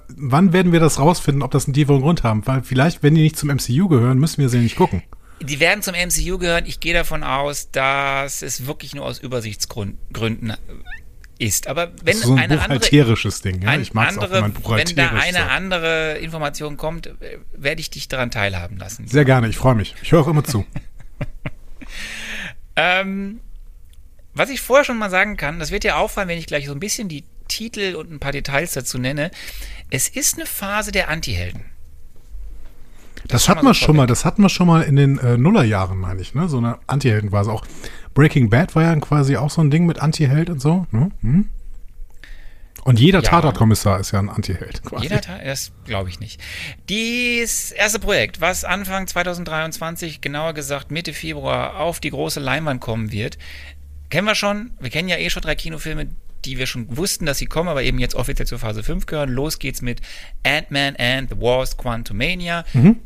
Wann 0.08 0.52
werden 0.52 0.72
wir 0.72 0.80
das 0.80 0.98
rausfinden, 0.98 1.42
ob 1.42 1.50
das 1.50 1.66
einen 1.66 1.74
tieferen 1.74 2.00
Grund 2.00 2.22
haben? 2.22 2.46
Weil 2.46 2.62
vielleicht, 2.62 3.02
wenn 3.02 3.14
die 3.14 3.22
nicht 3.22 3.36
zum 3.36 3.48
MCU 3.48 3.88
gehören, 3.88 4.18
müssen 4.18 4.40
wir 4.40 4.48
sie 4.48 4.58
nicht 4.58 4.76
gucken. 4.76 5.02
Die 5.40 5.58
werden 5.58 5.82
zum 5.82 5.94
MCU 5.94 6.38
gehören. 6.38 6.64
Ich 6.66 6.78
gehe 6.78 6.94
davon 6.94 7.24
aus, 7.24 7.70
dass 7.70 8.42
es 8.42 8.66
wirklich 8.66 8.94
nur 8.94 9.04
aus 9.04 9.18
Übersichtsgründen 9.18 10.54
ist. 11.38 11.66
Aber 11.66 11.88
wenn 11.88 12.04
das 12.04 12.16
ist 12.16 12.22
so 12.22 12.32
ein 12.34 12.38
eine 12.38 12.60
andere 12.60 12.78
buchhalterisches 12.78 13.42
Ding. 13.42 13.62
Ja? 13.62 13.76
Ich 13.76 13.92
mag 13.92 14.10
es 14.10 14.18
auch, 14.18 14.22
andere, 14.22 14.34
wenn 14.34 14.40
man 14.42 14.54
wenn 14.54 14.62
buchhalterisch 14.62 14.94
da 14.94 15.08
eine 15.10 15.38
sagt. 15.38 15.50
andere 15.50 16.18
Information 16.18 16.76
kommt, 16.76 17.08
äh, 17.08 17.38
werde 17.52 17.80
ich 17.80 17.90
dich 17.90 18.06
daran 18.08 18.30
teilhaben 18.30 18.78
lassen. 18.78 19.08
Sehr 19.08 19.24
gerne, 19.24 19.48
ich 19.48 19.56
freue 19.56 19.74
mich. 19.74 19.96
Ich 20.02 20.12
höre 20.12 20.20
auch 20.20 20.28
immer 20.28 20.44
zu. 20.44 20.64
Ähm, 22.74 23.40
was 24.34 24.50
ich 24.50 24.60
vorher 24.60 24.84
schon 24.84 24.98
mal 24.98 25.10
sagen 25.10 25.36
kann, 25.36 25.58
das 25.58 25.70
wird 25.70 25.84
dir 25.84 25.96
auffallen, 25.96 26.28
wenn 26.28 26.38
ich 26.38 26.46
gleich 26.46 26.66
so 26.66 26.72
ein 26.72 26.80
bisschen 26.80 27.08
die 27.08 27.24
Titel 27.48 27.96
und 27.96 28.10
ein 28.10 28.20
paar 28.20 28.32
Details 28.32 28.72
dazu 28.72 28.98
nenne. 28.98 29.30
Es 29.90 30.08
ist 30.08 30.36
eine 30.36 30.46
Phase 30.46 30.90
der 30.92 31.08
Antihelden. 31.08 31.64
Das, 33.28 33.44
schon 33.44 33.54
hatten 33.54 33.66
wir 33.66 33.74
so 33.74 33.84
schon 33.84 33.96
mal, 33.96 34.06
das 34.06 34.24
hatten 34.24 34.42
wir 34.42 34.48
schon 34.48 34.66
mal 34.66 34.82
in 34.82 34.96
den 34.96 35.18
äh, 35.18 35.36
Nullerjahren, 35.36 35.98
meine 35.98 36.20
ich, 36.20 36.34
ne? 36.34 36.48
So 36.48 36.58
eine 36.58 36.78
Anti-Helden-Phase. 36.86 37.52
Auch 37.52 37.64
Breaking 38.14 38.50
Bad 38.50 38.74
war 38.74 38.82
ja 38.82 38.96
quasi 38.96 39.36
auch 39.36 39.50
so 39.50 39.60
ein 39.60 39.70
Ding 39.70 39.86
mit 39.86 40.00
Anti-Held 40.00 40.50
und 40.50 40.60
so. 40.60 40.86
Ne? 40.90 41.10
Hm? 41.20 41.48
Und 42.84 42.98
jeder 42.98 43.22
Ja. 43.22 43.30
Tatortkommissar 43.30 44.00
ist 44.00 44.10
ja 44.10 44.18
ein 44.18 44.28
Antiheld. 44.28 44.82
Quasi. 44.82 45.04
Jeder 45.04 45.20
Teil, 45.20 45.44
das 45.44 45.70
glaube 45.84 46.08
ich 46.08 46.18
nicht. 46.18 46.40
Das 46.88 47.70
erste 47.70 48.00
Projekt, 48.00 48.40
was 48.40 48.64
Anfang 48.64 49.06
2023, 49.06 50.20
genauer 50.20 50.52
gesagt 50.52 50.90
Mitte 50.90 51.12
Februar, 51.12 51.78
auf 51.78 52.00
die 52.00 52.10
große 52.10 52.40
Leinwand 52.40 52.80
kommen 52.80 53.12
wird, 53.12 53.38
kennen 54.12 54.26
wir 54.26 54.34
schon. 54.34 54.72
Wir 54.78 54.90
kennen 54.90 55.08
ja 55.08 55.16
eh 55.16 55.30
schon 55.30 55.42
drei 55.42 55.54
Kinofilme, 55.54 56.06
die 56.44 56.58
wir 56.58 56.66
schon 56.66 56.96
wussten, 56.96 57.24
dass 57.24 57.38
sie 57.38 57.46
kommen, 57.46 57.70
aber 57.70 57.82
eben 57.82 57.98
jetzt 57.98 58.14
offiziell 58.14 58.46
zur 58.46 58.58
Phase 58.58 58.82
5 58.82 59.06
gehören. 59.06 59.30
Los 59.30 59.58
geht's 59.58 59.80
mit 59.80 60.02
Ant-Man 60.44 60.96
and 60.96 61.30
the 61.30 61.40
Wars 61.40 61.78
Quantumania. 61.78 62.64
Mhm. 62.74 63.00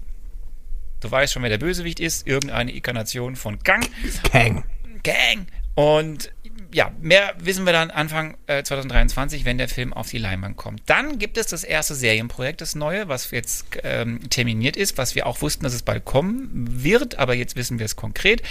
Du 1.01 1.11
weißt 1.11 1.33
schon, 1.33 1.43
wer 1.43 1.51
der 1.51 1.59
Bösewicht 1.59 2.01
ist. 2.01 2.27
Irgendeine 2.27 2.73
Inkarnation 2.73 3.37
von 3.37 3.63
Kang. 3.63 3.87
Kang. 4.33 4.65
Gang. 5.05 5.47
Und 5.77 6.33
ja, 6.73 6.91
mehr 7.01 7.35
wissen 7.39 7.67
wir 7.67 7.73
dann 7.73 7.93
Anfang 7.93 8.37
äh, 8.49 8.65
2023, 8.65 9.45
wenn 9.45 9.59
der 9.59 9.69
Film 9.69 9.93
auf 9.93 10.09
die 10.09 10.19
Leinwand 10.19 10.57
kommt. 10.57 10.83
Dann 10.87 11.21
gibt 11.21 11.39
es 11.39 11.47
das 11.47 11.63
erste 11.63 11.95
Serienprojekt, 11.95 12.61
das 12.61 12.75
neue, 12.75 13.07
was 13.07 13.31
jetzt 13.31 13.67
ähm, 13.85 14.29
terminiert 14.29 14.77
ist, 14.77 14.99
was 14.99 15.15
wir 15.15 15.27
auch 15.27 15.41
wussten, 15.41 15.63
dass 15.63 15.75
es 15.75 15.83
bald 15.83 16.05
kommen 16.05 16.83
wird, 16.83 17.19
aber 17.19 17.35
jetzt 17.35 17.55
wissen 17.55 17.79
wir 17.79 17.87
es 17.87 17.95
konkret. 17.95 18.43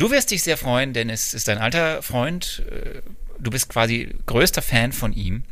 Du 0.00 0.10
wirst 0.10 0.30
dich 0.30 0.42
sehr 0.42 0.56
freuen, 0.56 0.94
denn 0.94 1.10
es 1.10 1.34
ist 1.34 1.46
dein 1.46 1.58
alter 1.58 2.00
Freund. 2.00 2.62
Äh, 2.70 3.02
du 3.38 3.50
bist 3.50 3.68
quasi 3.68 4.08
größter 4.24 4.62
Fan 4.62 4.92
von 4.92 5.12
ihm, 5.12 5.44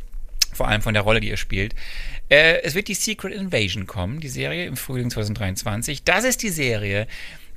vor 0.51 0.67
allem 0.67 0.81
von 0.81 0.95
der 0.95 1.03
Rolle, 1.03 1.19
die 1.19 1.29
er 1.29 1.37
spielt. 1.37 1.75
Äh, 2.29 2.63
es 2.63 2.73
wird 2.73 2.87
die 2.87 2.95
Secret 2.95 3.31
Invasion 3.31 3.85
kommen, 3.85 4.19
die 4.19 4.27
Serie 4.27 4.65
im 4.65 4.75
Frühling 4.75 5.11
2023. 5.11 6.01
Das 6.03 6.23
ist 6.23 6.41
die 6.41 6.49
Serie, 6.49 7.05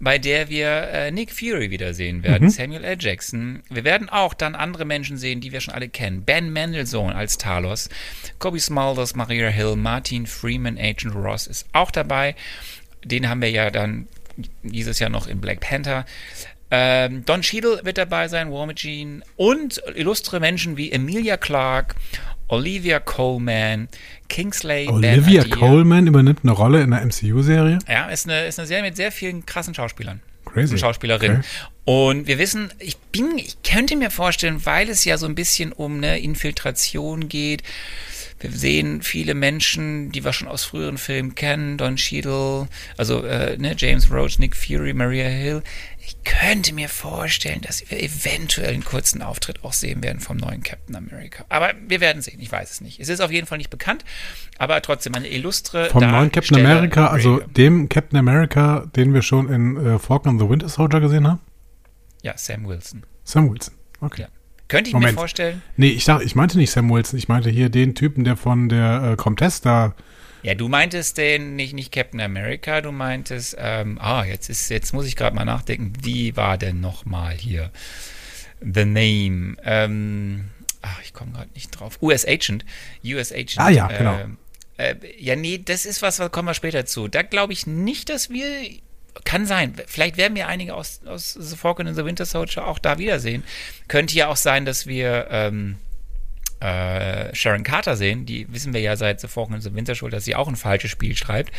bei 0.01 0.19
der 0.19 0.51
wir 0.51 0.69
äh, 0.69 1.11
Nick 1.11 1.33
Fury 1.33 1.71
wiedersehen 1.71 2.25
werden, 2.25 2.51
Samuel 2.51 2.85
L. 2.85 2.99
Jackson. 3.01 3.63
Wir 3.71 3.85
werden 3.85 4.11
auch 4.11 4.35
dann 4.35 4.55
andere 4.55 4.85
Menschen 4.85 5.17
sehen, 5.17 5.41
die 5.41 5.51
wir 5.51 5.63
schon 5.63 5.73
alle 5.73 5.89
kennen. 5.89 6.25
Ben 6.25 6.53
Mendelssohn 6.53 7.15
als 7.15 7.39
Talos, 7.39 7.89
Kobe 8.39 8.61
Smulders, 8.61 9.15
Maria 9.15 9.49
Hill, 9.49 9.77
Martin 9.77 10.27
Freeman, 10.27 10.77
Agent 10.77 11.15
Ross 11.15 11.47
ist 11.47 11.67
auch 11.73 11.91
dabei. 11.91 12.37
Den 13.03 13.31
haben 13.31 13.41
wir 13.41 13.51
ja 13.51 13.71
dann 13.71 14.09
dieses 14.63 14.99
Jahr 14.99 15.11
noch 15.11 15.27
in 15.27 15.41
Black 15.41 15.61
Panther. 15.61 16.05
Ähm, 16.75 17.23
Don 17.27 17.43
Cheadle 17.43 17.81
wird 17.85 17.99
dabei 17.99 18.29
sein, 18.29 18.51
War 18.51 18.65
Machine 18.65 19.21
und 19.37 19.83
illustre 19.95 20.41
Menschen 20.41 20.79
wie 20.79 20.91
Emilia 20.91 21.37
Clarke, 21.37 21.95
Olivia 22.49 22.99
Coleman, 22.99 23.89
Kingsley 24.29 24.89
Olivia. 24.89 25.45
Coleman 25.45 26.07
übernimmt 26.07 26.41
eine 26.43 26.53
Rolle 26.53 26.81
in 26.81 26.95
einer 26.95 27.05
MCU-Serie. 27.05 27.79
Ja, 27.87 28.09
ist 28.09 28.27
eine, 28.27 28.47
ist 28.47 28.59
eine 28.59 28.67
Serie 28.67 28.85
mit 28.85 28.97
sehr 28.97 29.13
vielen 29.13 29.45
krassen 29.45 29.75
Schauspielern. 29.75 30.23
Crazy. 30.47 30.73
Und 30.73 30.79
Schauspielerinnen. 30.79 31.39
Okay. 31.39 31.47
Und 31.85 32.27
wir 32.27 32.39
wissen, 32.39 32.73
ich 32.79 32.97
bin, 32.97 33.37
ich 33.37 33.63
könnte 33.63 33.95
mir 33.97 34.11
vorstellen, 34.11 34.65
weil 34.65 34.89
es 34.89 35.05
ja 35.05 35.19
so 35.19 35.27
ein 35.27 35.35
bisschen 35.35 35.73
um 35.73 35.97
eine 35.97 36.21
Infiltration 36.21 37.29
geht. 37.29 37.63
Wir 38.43 38.51
sehen 38.51 39.03
viele 39.03 39.35
Menschen, 39.35 40.11
die 40.11 40.25
wir 40.25 40.33
schon 40.33 40.49
aus 40.49 40.65
früheren 40.65 40.99
Filmen 40.99 41.37
kennen, 41.37 41.79
Don 41.79 41.95
Cheadle, 41.95 42.67
also 42.97 43.25
äh, 43.25 43.57
ne, 43.57 43.75
James 43.77 44.11
Roach, 44.11 44.41
Nick 44.41 44.57
Fury, 44.57 44.93
Maria 44.95 45.29
Hill. 45.29 45.63
Ich 46.05 46.17
könnte 46.25 46.75
mir 46.75 46.89
vorstellen, 46.89 47.61
dass 47.61 47.89
wir 47.89 48.03
eventuell 48.03 48.75
einen 48.75 48.85
kurzen 48.85 49.23
Auftritt 49.23 49.63
auch 49.63 49.73
sehen 49.73 50.03
werden 50.03 50.19
vom 50.19 50.37
neuen 50.37 50.63
Captain 50.65 50.97
America. 50.97 51.45
Aber 51.49 51.75
wir 51.87 52.01
werden 52.01 52.23
sehen, 52.23 52.41
ich 52.41 52.51
weiß 52.51 52.73
es 52.73 52.81
nicht. 52.81 52.99
Es 52.99 53.09
ist 53.09 53.21
auf 53.21 53.31
jeden 53.31 53.47
Fall 53.47 53.59
nicht 53.59 53.71
bekannt, 53.71 54.05
aber 54.59 54.83
trotzdem 54.83 55.15
eine 55.15 55.29
illustre 55.29 55.91
Vom 55.91 56.03
neuen 56.03 56.33
Captain 56.33 56.59
America, 56.59 57.07
also 57.07 57.39
dem 57.41 57.89
Captain 57.89 58.19
America, 58.19 58.87
den 58.97 59.15
wir 59.15 59.23
schon 59.23 59.49
in 59.49 59.77
äh, 59.77 59.99
Falcon 60.01 60.33
and 60.33 60.41
the 60.41 60.49
Winter 60.49 60.69
Soldier 60.69 61.01
gesehen 61.01 61.29
haben? 61.29 61.41
Ja, 62.23 62.37
Sam 62.37 62.67
Wilson. 62.67 63.05
Sam 63.23 63.49
Wilson. 63.51 63.75
Okay. 64.01 64.23
Ja. 64.23 64.29
Könnte 64.67 64.89
ich 64.89 64.95
Moment. 64.95 65.13
mir 65.13 65.19
vorstellen. 65.19 65.63
Nee, 65.77 65.91
ich, 65.91 66.05
sag, 66.05 66.23
ich 66.23 66.35
meinte 66.35 66.59
nicht 66.59 66.73
Sam 66.73 66.91
Wilson, 66.91 67.17
ich 67.17 67.29
meinte 67.29 67.51
hier 67.51 67.69
den 67.69 67.95
Typen, 67.95 68.25
der 68.25 68.37
von 68.37 68.69
der 68.69 69.13
äh, 69.13 69.17
Comtesse 69.17 69.63
da. 69.63 69.95
Ja, 70.43 70.55
du 70.55 70.69
meintest 70.69 71.19
den 71.19 71.55
nicht, 71.57 71.73
nicht 71.73 71.93
Captain 71.93 72.21
America, 72.21 72.81
du 72.81 72.91
meintest, 72.91 73.57
ähm, 73.59 73.99
ah, 74.01 74.25
jetzt 74.25 74.51
ist, 74.51 74.69
jetzt 74.71 74.93
muss 74.93 75.07
ich 75.07 75.15
gerade 75.15 75.37
mal 75.37 75.45
nachdenken, 75.45 75.93
wie 76.03 76.37
war 76.37 76.59
denn 76.59 76.81
nochmal 76.81 77.35
hier 77.35 77.71
The 78.61 78.85
Name? 78.85 79.57
Ähm, 79.65 80.51
ach, 80.83 81.01
ich 81.03 81.13
komme 81.13 81.33
gerade 81.33 81.51
nicht 81.55 81.71
drauf. 81.71 81.99
US 82.03 82.27
Agent. 82.27 82.65
US 83.05 83.33
Agent. 83.33 83.59
Ah 83.59 83.71
ja, 83.71 83.87
genau. 83.87 84.19
Ähm, 84.19 84.37
äh, 84.79 84.97
ja, 85.19 85.37
nee, 85.37 85.61
das 85.65 85.87
ist 85.87 86.03
was, 86.03 86.17
da 86.17 86.29
kommen 86.29 86.49
wir 86.49 86.55
später 86.55 86.87
zu. 86.87 87.09
Da 87.09 87.23
glaube 87.23 87.53
ich 87.53 87.67
nicht, 87.67 88.09
dass 88.09 88.31
wir. 88.31 88.47
Kann 89.25 89.45
sein. 89.45 89.75
Vielleicht 89.89 90.17
werden 90.17 90.35
wir 90.35 90.49
einige 90.49 90.73
aus, 90.75 91.03
aus 91.05 91.35
The 91.35 91.55
Falcon 91.55 91.87
and 91.87 91.97
the 91.97 92.05
Winter 92.07 92.25
Soldier 92.25 92.67
auch 92.67 92.79
da 92.79 92.97
wiedersehen. 92.97 93.45
Könnte 93.87 94.15
ja 94.15 94.29
auch 94.29 94.37
sein, 94.37 94.65
dass 94.65 94.87
wir 94.87 95.27
ähm, 95.31 95.77
äh, 96.63 97.35
Sharon 97.35 97.63
Carter 97.65 97.97
sehen. 97.97 98.25
Die 98.27 98.47
wissen 98.53 98.73
wir 98.73 98.81
ja 98.81 98.97
seit 98.97 99.21
The 99.21 99.29
Falcon 99.29 99.55
and 99.55 99.63
the 99.63 99.75
Winter 99.75 99.95
Soldier, 99.95 100.17
dass 100.17 100.25
sie 100.25 100.35
auch 100.35 100.49
ein 100.49 100.57
falsches 100.57 100.91
Spiel 100.91 101.17
schreibt. 101.17 101.53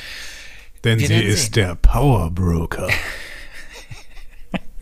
Denn 0.84 0.99
Wir 0.99 1.08
sie 1.08 1.16
ist 1.24 1.54
sehen. 1.54 1.66
der 1.66 1.76
Power 1.76 2.30
Broker. 2.32 2.88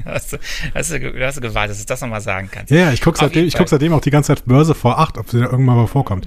Hast 0.04 0.34
du, 0.34 0.38
hast 0.74 0.92
du, 0.92 1.14
hast 1.24 1.38
du 1.38 1.42
gewartet, 1.42 1.72
dass 1.72 1.80
du 1.80 1.86
das 1.86 2.02
nochmal 2.02 2.22
sagen 2.22 2.50
kannst? 2.52 2.72
Ja, 2.72 2.78
ja, 2.78 2.92
ich 2.92 3.02
gucke 3.02 3.20
seitdem, 3.20 3.46
ich 3.46 3.54
guck 3.54 3.70
seitdem 3.70 3.94
auch 3.94 4.02
die 4.02 4.10
ganze 4.10 4.34
Zeit 4.36 4.46
Börse 4.46 4.74
vor 4.74 4.98
8, 4.98 5.20
ob 5.20 5.30
sie 5.30 5.38
da 5.40 5.46
irgendwann 5.46 5.76
mal 5.76 5.86
vorkommt. 5.86 6.26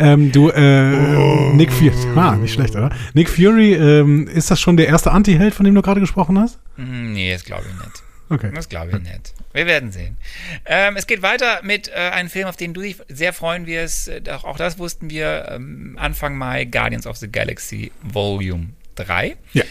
Ähm, 0.00 0.32
du, 0.32 0.48
äh, 0.48 1.52
Nick 1.54 1.72
Fury, 1.72 1.92
ah, 2.16 2.34
nicht 2.34 2.52
schlecht, 2.52 2.74
oder? 2.74 2.90
Nick 3.14 3.28
Fury, 3.30 3.74
ähm, 3.74 4.26
ist 4.26 4.50
das 4.50 4.60
schon 4.60 4.76
der 4.76 4.88
erste 4.88 5.12
Anti-Held, 5.12 5.54
von 5.54 5.64
dem 5.64 5.72
du 5.76 5.82
gerade 5.82 6.00
gesprochen 6.00 6.36
hast? 6.36 6.58
Hm, 6.74 7.12
Nee, 7.12 7.32
das 7.32 7.44
glaube 7.44 7.62
ich 7.68 7.74
nicht. 7.86 8.02
Okay. 8.32 8.50
Das 8.54 8.70
glaube 8.70 8.92
ich 8.92 8.98
nicht. 9.02 9.34
Wir 9.52 9.66
werden 9.66 9.92
sehen. 9.92 10.16
Ähm, 10.64 10.96
es 10.96 11.06
geht 11.06 11.20
weiter 11.20 11.60
mit 11.62 11.88
äh, 11.88 11.92
einem 11.92 12.30
Film, 12.30 12.48
auf 12.48 12.56
den 12.56 12.72
du 12.72 12.80
dich 12.80 12.96
sehr 13.08 13.34
freuen 13.34 13.66
wirst. 13.66 14.08
Äh, 14.08 14.22
Auch, 14.30 14.44
auch 14.44 14.56
das 14.56 14.78
wussten 14.78 15.10
wir 15.10 15.48
ähm, 15.50 15.98
Anfang 16.00 16.38
Mai, 16.38 16.64
Guardians 16.64 17.06
of 17.06 17.18
the 17.18 17.30
Galaxy 17.30 17.92
Volume 18.02 18.70
3. 18.94 19.36
Ja. 19.52 19.64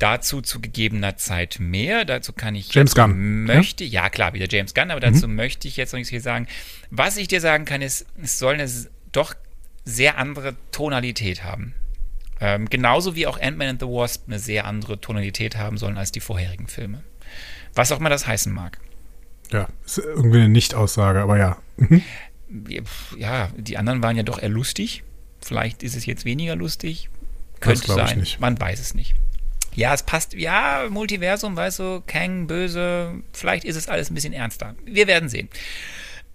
Dazu 0.00 0.40
zu 0.40 0.60
gegebener 0.60 1.16
Zeit 1.18 1.58
mehr. 1.60 2.04
Dazu 2.04 2.32
kann 2.32 2.56
ich 2.56 2.74
James 2.74 2.96
Gunn, 2.96 3.44
möchte, 3.44 3.84
ja? 3.84 4.08
klar, 4.10 4.32
wieder 4.34 4.46
James 4.50 4.74
Gunn, 4.74 4.90
aber 4.90 5.00
dazu 5.00 5.28
möchte 5.28 5.68
ich 5.68 5.76
jetzt 5.76 5.92
noch 5.92 5.98
nichts 5.98 6.10
viel 6.10 6.20
sagen. 6.20 6.48
Was 6.90 7.16
ich 7.16 7.28
dir 7.28 7.40
sagen 7.40 7.64
kann, 7.64 7.80
ist, 7.80 8.06
es 8.20 8.40
soll 8.40 8.54
eine 8.54 8.68
doch 9.12 9.34
sehr 9.84 10.18
andere 10.18 10.56
Tonalität 10.72 11.44
haben. 11.44 11.74
Ähm, 12.40 12.68
genauso 12.70 13.14
wie 13.14 13.26
auch 13.26 13.38
Ant-Man 13.38 13.68
and 13.68 13.80
the 13.80 13.86
Wasp 13.86 14.24
eine 14.26 14.38
sehr 14.38 14.64
andere 14.64 15.00
Tonalität 15.00 15.56
haben 15.56 15.76
sollen 15.76 15.98
als 15.98 16.10
die 16.10 16.20
vorherigen 16.20 16.66
Filme. 16.66 17.02
Was 17.74 17.92
auch 17.92 18.00
immer 18.00 18.10
das 18.10 18.26
heißen 18.26 18.52
mag. 18.52 18.78
Ja, 19.52 19.68
ist 19.84 19.98
irgendwie 19.98 20.38
eine 20.38 20.48
Nicht-Aussage, 20.48 21.20
aber 21.20 21.38
ja. 21.38 21.56
Mhm. 21.76 22.02
Ja, 23.16 23.50
die 23.56 23.78
anderen 23.78 24.02
waren 24.02 24.16
ja 24.16 24.22
doch 24.22 24.40
eher 24.40 24.48
lustig. 24.48 25.04
Vielleicht 25.40 25.82
ist 25.82 25.96
es 25.96 26.06
jetzt 26.06 26.24
weniger 26.24 26.56
lustig. 26.56 27.08
Könnte 27.60 27.92
sein. 27.92 28.26
Man 28.38 28.60
weiß 28.60 28.80
es 28.80 28.94
nicht. 28.94 29.14
Ja, 29.74 29.94
es 29.94 30.02
passt. 30.02 30.34
Ja, 30.34 30.86
Multiversum, 30.90 31.56
weißt 31.56 31.78
du, 31.78 32.02
Kang, 32.06 32.46
böse. 32.46 33.14
Vielleicht 33.32 33.64
ist 33.64 33.76
es 33.76 33.88
alles 33.88 34.10
ein 34.10 34.14
bisschen 34.14 34.32
ernster. 34.32 34.74
Wir 34.84 35.06
werden 35.06 35.28
sehen. 35.28 35.48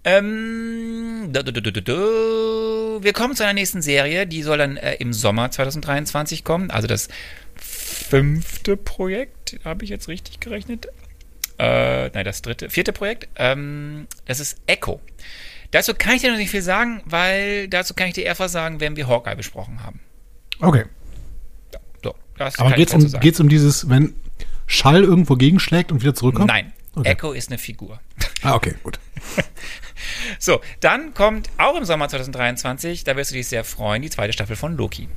Ähm. 0.04 1.30
Wir 1.32 3.12
kommen 3.12 3.36
zu 3.36 3.42
einer 3.42 3.52
nächsten 3.52 3.82
Serie. 3.82 4.26
Die 4.26 4.42
soll 4.42 4.58
dann 4.58 4.76
äh, 4.76 4.94
im 4.94 5.12
Sommer 5.12 5.50
2023 5.50 6.44
kommen. 6.44 6.70
Also 6.70 6.86
das 6.86 7.08
fünfte 7.56 8.76
Projekt. 8.76 9.58
Habe 9.64 9.84
ich 9.84 9.90
jetzt 9.90 10.08
richtig 10.08 10.40
gerechnet? 10.40 10.88
Äh, 11.58 12.08
nein, 12.08 12.24
das 12.24 12.42
dritte, 12.42 12.70
vierte 12.70 12.92
Projekt. 12.92 13.28
Ähm, 13.36 14.06
das 14.26 14.40
ist 14.40 14.58
Echo. 14.66 15.00
Dazu 15.70 15.94
kann 15.94 16.14
ich 16.14 16.22
dir 16.22 16.30
noch 16.30 16.38
nicht 16.38 16.50
viel 16.50 16.62
sagen, 16.62 17.02
weil 17.06 17.68
dazu 17.68 17.94
kann 17.94 18.08
ich 18.08 18.14
dir 18.14 18.24
eher 18.24 18.38
was 18.38 18.52
sagen, 18.52 18.80
wenn 18.80 18.96
wir 18.96 19.08
Hawkeye 19.08 19.34
besprochen 19.36 19.82
haben. 19.82 20.00
Okay. 20.60 20.84
So, 22.02 22.14
das 22.36 22.58
Aber 22.58 22.76
ich 22.76 22.86
dazu 22.86 23.14
um, 23.14 23.20
geht's 23.20 23.40
um 23.40 23.48
dieses, 23.48 23.88
wenn 23.88 24.14
Schall 24.66 25.02
irgendwo 25.02 25.34
gegenschlägt 25.34 25.92
und 25.92 26.02
wieder 26.02 26.14
zurückkommt? 26.14 26.48
Nein, 26.48 26.72
Okay. 26.96 27.10
Echo 27.10 27.32
ist 27.32 27.50
eine 27.50 27.58
Figur. 27.58 28.00
Ah, 28.42 28.54
okay, 28.54 28.74
gut. 28.82 28.98
So, 30.38 30.60
dann 30.80 31.14
kommt 31.14 31.48
auch 31.58 31.76
im 31.76 31.84
Sommer 31.84 32.08
2023, 32.08 33.04
da 33.04 33.16
wirst 33.16 33.30
du 33.30 33.34
dich 33.34 33.48
sehr 33.48 33.64
freuen, 33.64 34.02
die 34.02 34.10
zweite 34.10 34.32
Staffel 34.32 34.54
von 34.54 34.76
Loki. 34.76 35.08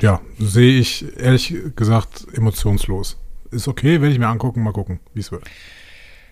Ja, 0.00 0.20
sehe 0.38 0.78
ich 0.78 1.04
ehrlich 1.16 1.54
gesagt 1.76 2.26
emotionslos. 2.32 3.16
Ist 3.50 3.68
okay, 3.68 4.00
werde 4.00 4.12
ich 4.12 4.18
mir 4.18 4.28
angucken, 4.28 4.62
mal 4.62 4.72
gucken, 4.72 5.00
wie 5.14 5.20
es 5.20 5.30
wird. 5.32 5.44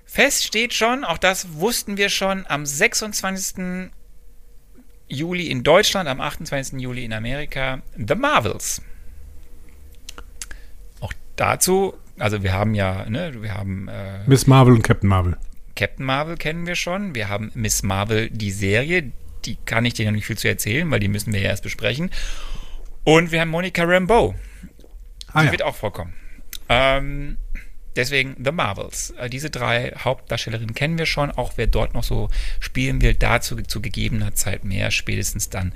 Fest 0.05 0.45
steht 0.45 0.75
schon, 0.75 1.05
auch 1.05 1.19
das 1.19 1.55
wussten 1.55 1.97
wir 1.97 2.09
schon, 2.09 2.45
am 2.49 2.67
26. 2.67 3.91
Juli 5.09 5.49
in 5.49 5.63
Deutschland, 5.63 6.09
am 6.09 6.21
28. 6.21 6.81
Juli 6.81 7.05
in 7.05 7.13
Amerika, 7.13 7.83
The 7.97 8.15
Marvels. 8.15 8.83
Auch 11.01 11.13
dazu, 11.37 11.95
also 12.19 12.43
wir 12.43 12.53
haben 12.53 12.75
ja, 12.75 13.09
ne, 13.09 13.43
wir 13.43 13.55
haben 13.55 13.89
äh, 13.89 14.21
Miss 14.27 14.47
Marvel 14.47 14.75
und 14.75 14.83
Captain 14.83 15.09
Marvel. 15.09 15.37
Captain 15.75 16.07
Marvel 16.07 16.37
kennen 16.37 16.67
wir 16.67 16.77
schon, 16.77 17.15
wir 17.15 17.29
haben 17.29 17.51
Miss 17.55 17.83
Marvel, 17.83 18.31
die 18.31 18.53
Serie, 18.53 19.11
die 19.45 19.57
kann 19.65 19.85
ich 19.85 19.95
dir 19.95 20.07
noch 20.07 20.13
nicht 20.13 20.27
viel 20.27 20.39
zu 20.39 20.49
erzählen, 20.49 20.91
weil 20.91 21.01
die 21.01 21.09
müssen 21.09 21.33
wir 21.33 21.41
ja 21.41 21.49
erst 21.49 21.65
besprechen. 21.65 22.11
Und 23.03 23.33
wir 23.33 23.41
haben 23.41 23.51
Monica 23.51 23.83
Rambeau, 23.85 24.35
Ah 25.33 25.41
die 25.41 25.47
ja. 25.47 25.53
wird 25.53 25.63
auch 25.63 25.75
vorkommen. 25.75 26.15
Ähm, 26.69 27.37
Deswegen 27.97 28.35
The 28.43 28.51
Marvels. 28.51 29.11
Äh, 29.19 29.31
diese 29.31 29.51
drei 29.51 29.93
Hauptdarstellerinnen 29.97 30.75
kennen 30.75 30.99
wir 30.99 31.07
schon. 31.07 31.31
Auch 31.31 31.53
wer 31.57 31.67
dort 31.67 31.95
noch 31.95 32.05
so 32.05 32.29
spielen 32.61 33.01
will, 33.03 33.15
dazu 33.15 33.61
zu 33.63 33.81
gegebener 33.81 34.35
Zeit 34.35 34.65
mehr, 34.65 34.91
spätestens 34.91 35.49
dann, 35.49 35.73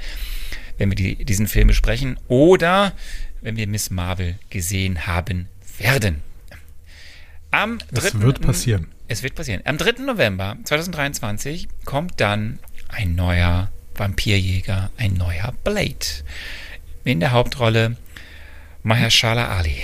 wenn 0.78 0.90
wir 0.90 0.96
die, 0.96 1.24
diesen 1.24 1.46
Film 1.46 1.68
besprechen. 1.68 2.18
Oder 2.28 2.92
wenn 3.40 3.56
wir 3.56 3.68
Miss 3.68 3.90
Marvel 3.90 4.38
gesehen 4.50 5.06
haben 5.06 5.48
werden. 5.78 6.22
Am 7.50 7.78
3. 7.78 7.86
Das 7.92 8.20
wird 8.20 8.40
passieren. 8.40 8.88
Es 9.06 9.22
wird 9.22 9.34
passieren. 9.34 9.62
Am 9.64 9.78
3. 9.78 10.02
November 10.02 10.56
2023 10.64 11.68
kommt 11.84 12.20
dann 12.20 12.58
ein 12.88 13.14
neuer 13.14 13.70
Vampirjäger, 13.94 14.90
ein 14.96 15.14
neuer 15.14 15.54
Blade. 15.64 15.94
In 17.04 17.20
der 17.20 17.30
Hauptrolle 17.30 17.96
Mahershala 18.82 19.48
Ali. 19.56 19.82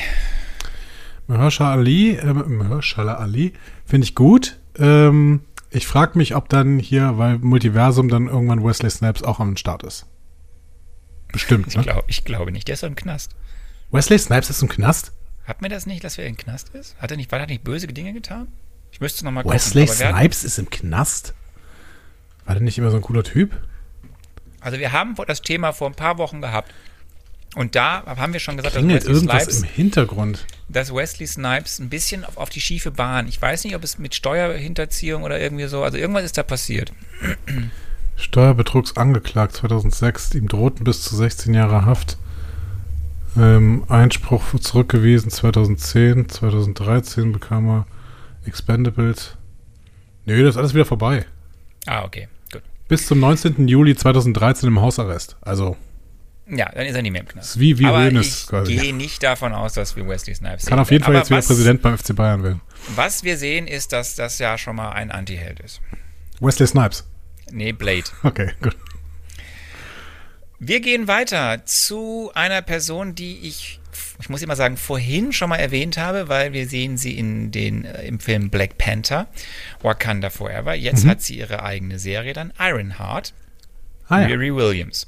Mahershala 1.27 1.73
Ali, 1.73 2.17
äh, 2.17 2.33
Mahershala 2.33 3.15
Ali 3.15 3.53
finde 3.85 4.05
ich 4.07 4.15
gut. 4.15 4.59
Ähm, 4.79 5.41
ich 5.71 5.87
frage 5.87 6.19
mich, 6.19 6.37
ob 6.37 6.49
dann 6.49 6.79
hier, 6.79 7.19
weil 7.19 7.39
Multiversum 7.39 8.09
dann 8.09 8.29
irgendwann 8.29 8.65
Wesley 8.65 8.91
Snipes 8.91 9.23
auch 9.23 9.41
am 9.41 9.57
Start 9.57 9.83
ist. 9.83 10.07
Bestimmt, 11.33 11.69
Ich, 11.69 11.77
ne? 11.77 11.83
glaub, 11.83 12.05
ich 12.07 12.25
glaube 12.25 12.53
nicht. 12.53 12.69
Der 12.69 12.75
ist 12.75 12.85
im 12.85 12.95
Knast. 12.95 13.35
Wesley 13.91 14.19
Snipes 14.19 14.51
ist 14.51 14.63
im 14.63 14.69
Knast? 14.69 15.13
Hat 15.47 15.63
mir 15.63 15.69
das 15.69 15.87
nicht, 15.87 16.05
dass 16.05 16.17
er 16.17 16.27
im 16.27 16.37
Knast 16.37 16.71
ist? 16.71 16.97
Hat 16.99 17.11
er 17.11 17.17
nicht, 17.17 17.31
weil 17.33 17.41
er 17.41 17.47
nicht 17.47 17.65
böse 17.65 17.87
Dinge 17.87 18.13
getan? 18.13 18.49
Ich 18.93 19.01
müsste 19.01 19.19
es 19.19 19.23
nochmal 19.25 19.43
gucken. 19.43 19.57
Wesley 19.57 19.87
Snipes 19.87 20.45
ist 20.45 20.59
im 20.59 20.71
Knast? 20.71 21.35
War 22.45 22.55
der 22.55 22.63
nicht 22.63 22.79
immer 22.79 22.91
so 22.91 22.97
ein 22.97 23.03
cooler 23.03 23.25
Typ? 23.25 23.53
Also 24.61 24.79
wir 24.79 24.93
haben 24.93 25.15
das 25.27 25.43
Thema 25.43 25.73
vor 25.73 25.89
ein 25.89 25.95
paar 25.95 26.19
Wochen 26.19 26.41
gehabt. 26.41 26.73
Und 27.55 27.77
da 27.77 28.03
haben 28.05 28.33
wir 28.33 28.41
schon 28.41 28.57
gesagt, 28.57 28.75
dass 28.75 28.81
Klingelt 28.81 29.03
Wesley, 29.03 29.15
irgendwas 29.15 29.43
Snipes, 29.45 29.59
im 29.63 29.69
Hintergrund. 29.69 30.47
dass 30.69 30.93
Wesley 30.93 31.27
Snipes 31.27 31.79
ein 31.79 31.89
bisschen 31.89 32.25
auf, 32.25 32.37
auf 32.37 32.51
die 32.51 32.61
schiefe 32.61 32.91
Bahn. 32.91 33.29
Ich 33.29 33.41
weiß 33.41 33.65
nicht, 33.65 33.77
ob 33.77 33.85
es 33.85 33.99
mit 33.99 34.15
Steuerhinterziehung 34.15 35.23
oder 35.23 35.39
irgendwie 35.39 35.67
so. 35.67 35.83
Also 35.85 35.97
irgendwas 35.97 36.25
ist 36.25 36.37
da 36.37 36.43
passiert. 36.43 36.93
Steuerbetrugs 38.17 38.97
angeklagt 38.97 39.55
2006. 39.57 40.35
Ihm 40.35 40.49
drohten 40.49 40.85
bis 40.85 41.03
zu 41.03 41.15
16 41.15 41.55
Jahre 41.55 41.85
Haft. 41.85 42.17
Ähm, 43.37 43.85
Einspruch 43.89 44.43
zurückgewiesen 44.59 45.31
2010. 45.31 46.29
2013 46.29 47.33
bekam 47.33 47.69
er 47.69 47.87
Expendables. 48.47 49.37
Nö, 50.27 50.43
das 50.43 50.55
ist 50.55 50.59
alles 50.59 50.75
wieder 50.75 50.85
vorbei. 50.85 51.25
Ah, 51.87 52.05
okay, 52.05 52.29
gut. 52.53 52.63
Bis 52.89 53.07
zum 53.07 53.21
19. 53.21 53.69
Juli 53.69 53.95
2013 53.95 54.69
im 54.69 54.81
Hausarrest. 54.81 55.37
Also 55.41 55.77
Ja, 56.47 56.71
dann 56.75 56.87
ist 56.87 56.95
er 56.95 57.03
nicht 57.03 57.13
mehr 57.13 57.23
im 57.23 57.29
Knast. 57.29 57.51
ist 57.51 57.61
wie, 57.61 57.79
wie 57.79 57.87
Aber 57.87 58.05
Hoeneß 58.05 58.49
ich 58.69 58.81
gehe 58.81 58.95
nicht 58.95 59.23
davon 59.23 59.55
aus, 59.55 59.73
dass 59.73 59.97
wir 59.97 60.07
Wesley 60.07 60.35
Snipes 60.35 60.67
Kann 60.67 60.79
auf 60.79 60.91
jeden 60.91 61.03
Fall 61.03 61.15
jetzt 61.15 61.31
wieder 61.31 61.39
was, 61.39 61.47
Präsident 61.47 61.81
beim 61.81 61.97
FC 61.97 62.15
Bayern 62.15 62.43
werden. 62.43 62.61
Was 62.95 63.25
wir 63.25 63.39
sehen, 63.39 63.67
ist, 63.67 63.93
dass 63.93 64.15
das 64.15 64.39
ja 64.39 64.59
schon 64.59 64.77
mal 64.77 64.91
ein 64.91 65.11
Anti-Held 65.11 65.61
ist. 65.61 65.81
Wesley 66.41 66.67
Snipes. 66.67 67.09
Nee, 67.51 67.73
Blade. 67.73 68.05
Okay, 68.23 68.53
gut. 68.61 68.77
Wir 70.59 70.81
gehen 70.81 71.09
weiter 71.09 71.65
zu 71.65 72.31
einer 72.35 72.63
Person, 72.63 73.15
die 73.15 73.39
ich, 73.49 73.81
ich 74.21 74.29
muss 74.29 74.43
immer 74.43 74.57
sagen, 74.57 74.77
vorhin 74.77 75.33
schon 75.33 75.49
mal 75.49 75.57
erwähnt 75.57 75.97
habe, 75.99 76.29
weil 76.29 76.53
wir 76.53 76.69
sehen 76.69 76.97
sie 76.97 77.19
in 77.19 77.51
den, 77.51 77.85
äh, 77.85 78.07
im 78.07 78.21
Film 78.21 78.51
Black 78.51 78.79
Panther, 78.79 79.27
Wakanda 79.83 80.31
Forever. 80.31 80.75
Jetzt 80.75 81.07
hat 81.07 81.23
sie 81.23 81.39
ihre 81.39 81.63
eigene 81.63 81.99
Serie 81.99 82.33
dann, 82.35 82.53
Ironheart, 82.59 83.35
Ah 84.09 84.21
ja. 84.21 84.27
Riri 84.27 84.55
Williams, 84.55 85.07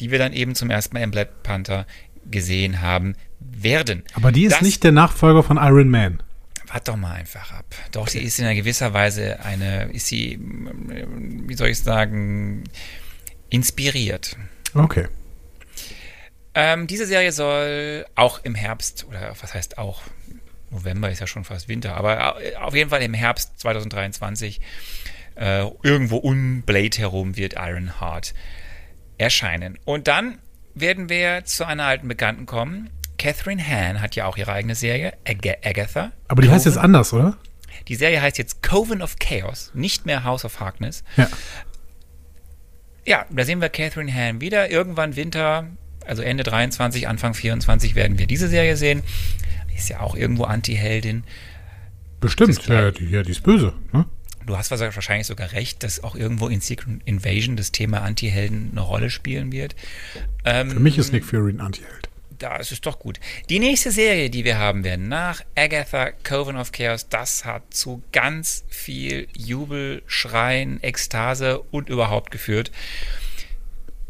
die 0.00 0.10
wir 0.10 0.18
dann 0.18 0.32
eben 0.32 0.54
zum 0.54 0.70
ersten 0.70 0.94
Mal 0.94 1.02
im 1.02 1.10
Black 1.10 1.42
Panther 1.42 1.86
gesehen 2.30 2.80
haben 2.80 3.14
werden. 3.40 4.02
Aber 4.14 4.32
die 4.32 4.44
ist 4.44 4.54
Das- 4.56 4.62
nicht 4.62 4.82
der 4.84 4.92
Nachfolger 4.92 5.42
von 5.42 5.56
Iron 5.58 5.88
Man. 5.88 6.22
Wart 6.68 6.88
doch 6.88 6.96
mal 6.96 7.12
einfach 7.12 7.52
ab. 7.52 7.64
Doch, 7.92 8.08
sie 8.08 8.18
ist 8.18 8.38
in 8.40 8.44
einer 8.44 8.56
gewisser 8.56 8.92
Weise 8.92 9.38
eine, 9.44 9.84
ist 9.92 10.08
sie, 10.08 10.36
wie 10.40 11.54
soll 11.54 11.68
ich 11.68 11.78
sagen, 11.80 12.64
inspiriert. 13.50 14.36
Okay. 14.74 15.06
Ähm, 16.54 16.86
diese 16.86 17.06
Serie 17.06 17.32
soll 17.32 18.06
auch 18.14 18.40
im 18.42 18.54
Herbst, 18.54 19.06
oder 19.08 19.34
was 19.40 19.54
heißt 19.54 19.78
auch, 19.78 20.02
November 20.70 21.10
ist 21.10 21.20
ja 21.20 21.26
schon 21.26 21.44
fast 21.44 21.68
Winter, 21.68 21.94
aber 21.96 22.36
auf 22.60 22.74
jeden 22.74 22.90
Fall 22.90 23.02
im 23.02 23.14
Herbst 23.14 23.60
2023 23.60 24.60
äh, 25.36 25.66
irgendwo 25.82 26.16
um 26.16 26.62
Blade 26.62 26.96
herum 26.98 27.36
wird 27.36 27.54
Ironheart 27.56 28.34
erscheinen. 29.18 29.78
Und 29.84 30.08
dann 30.08 30.38
werden 30.74 31.08
wir 31.08 31.44
zu 31.44 31.66
einer 31.66 31.84
alten 31.84 32.08
Bekannten 32.08 32.46
kommen. 32.46 32.90
Catherine 33.18 33.66
Hahn 33.66 34.00
hat 34.00 34.14
ja 34.14 34.26
auch 34.26 34.36
ihre 34.36 34.52
eigene 34.52 34.74
Serie, 34.74 35.14
Ag 35.26 35.38
Agatha. 35.64 36.12
Aber 36.28 36.42
die 36.42 36.50
heißt 36.50 36.66
jetzt 36.66 36.74
Coven. 36.74 36.84
anders, 36.84 37.12
oder? 37.12 37.36
Die 37.88 37.94
Serie 37.94 38.20
heißt 38.20 38.36
jetzt 38.38 38.62
Coven 38.62 39.00
of 39.00 39.16
Chaos, 39.18 39.70
nicht 39.74 40.06
mehr 40.06 40.24
House 40.24 40.44
of 40.44 40.60
Harkness. 40.60 41.02
Ja. 41.16 41.28
Ja, 43.06 43.24
da 43.30 43.44
sehen 43.44 43.60
wir 43.60 43.68
Catherine 43.68 44.12
Hahn 44.12 44.40
wieder. 44.40 44.70
Irgendwann 44.70 45.14
Winter, 45.14 45.68
also 46.04 46.22
Ende 46.22 46.42
23, 46.42 47.06
Anfang 47.06 47.34
24 47.34 47.94
werden 47.94 48.18
wir 48.18 48.26
diese 48.26 48.48
Serie 48.48 48.76
sehen. 48.76 49.02
Ist 49.76 49.88
ja 49.88 50.00
auch 50.00 50.16
irgendwo 50.16 50.44
Anti-Heldin. 50.44 51.22
Bestimmt. 52.20 52.66
Ja, 52.66 52.90
die, 52.90 53.06
ja, 53.06 53.22
die 53.22 53.30
ist 53.30 53.42
böse. 53.42 53.74
Ne? 53.92 54.06
Du 54.46 54.56
hast 54.56 54.70
wahrscheinlich 54.70 55.26
sogar 55.26 55.52
recht, 55.52 55.82
dass 55.82 56.04
auch 56.04 56.14
irgendwo 56.14 56.46
in 56.48 56.60
Secret 56.60 57.00
Invasion 57.04 57.56
das 57.56 57.72
Thema 57.72 58.02
Anti-Helden 58.02 58.70
eine 58.70 58.80
Rolle 58.80 59.10
spielen 59.10 59.50
wird. 59.50 59.74
Ähm, 60.44 60.70
Für 60.70 60.80
mich 60.80 60.98
ist 60.98 61.12
Nick 61.12 61.24
Fury 61.24 61.52
ein 61.52 61.60
Anti-Held. 61.60 62.08
Das 62.38 62.70
ist 62.70 62.86
doch 62.86 62.98
gut. 62.98 63.18
Die 63.48 63.58
nächste 63.58 63.90
Serie, 63.90 64.30
die 64.30 64.44
wir 64.44 64.58
haben 64.58 64.84
werden, 64.84 65.08
nach 65.08 65.42
Agatha 65.56 66.10
Coven 66.22 66.56
of 66.56 66.70
Chaos, 66.70 67.08
das 67.08 67.44
hat 67.44 67.74
zu 67.74 68.02
ganz 68.12 68.64
viel 68.68 69.26
Jubel, 69.36 70.02
Schreien, 70.06 70.82
Ekstase 70.82 71.60
und 71.70 71.88
überhaupt 71.88 72.30
geführt. 72.30 72.70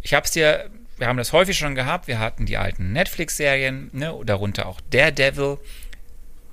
Ich 0.03 0.13
habe 0.13 0.27
es 0.27 0.33
dir, 0.33 0.69
wir 0.99 1.07
haben 1.07 1.19
das 1.19 1.33
häufig 1.33 1.57
schon 1.57 1.75
gehabt, 1.75 2.09
wir 2.09 2.19
hatten 2.19 2.47
die 2.47 2.57
alten 2.59 2.93
Netflix-Serien, 2.93 3.91
ne, 3.93 4.15
darunter 4.25 4.67
auch 4.67 4.81
Daredevil. 4.91 5.59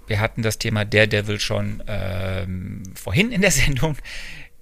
Wir 0.07 0.19
hatten 0.19 0.41
das 0.41 0.57
Thema 0.57 0.85
Daredevil 0.85 1.39
schon 1.39 1.83
ähm, 1.87 2.83
vorhin 2.95 3.31
in 3.31 3.41
der 3.41 3.51
Sendung. 3.51 3.97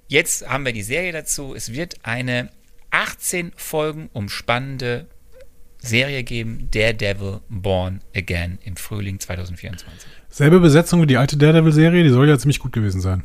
Jetzt 0.08 0.48
haben 0.48 0.66
wir 0.66 0.74
die 0.74 0.84
Serie 0.84 1.12
dazu. 1.12 1.56
Es 1.56 1.74
wird 1.74 1.96
eine 2.04 2.50
18 2.92 3.54
Folgen 3.56 4.10
umspannende 4.14 5.08
Serie 5.80 6.24
geben, 6.24 6.70
Daredevil 6.72 7.40
Born 7.50 8.02
Again 8.16 8.60
im 8.64 8.76
Frühling 8.76 9.20
2024. 9.20 10.08
Selbe 10.30 10.60
Besetzung 10.60 11.02
wie 11.02 11.08
die 11.08 11.18
alte 11.18 11.38
Daredevil-Serie, 11.38 12.04
die 12.04 12.10
soll 12.10 12.30
ja 12.30 12.38
ziemlich 12.38 12.60
gut 12.60 12.72
gewesen 12.72 13.02
sein. 13.02 13.24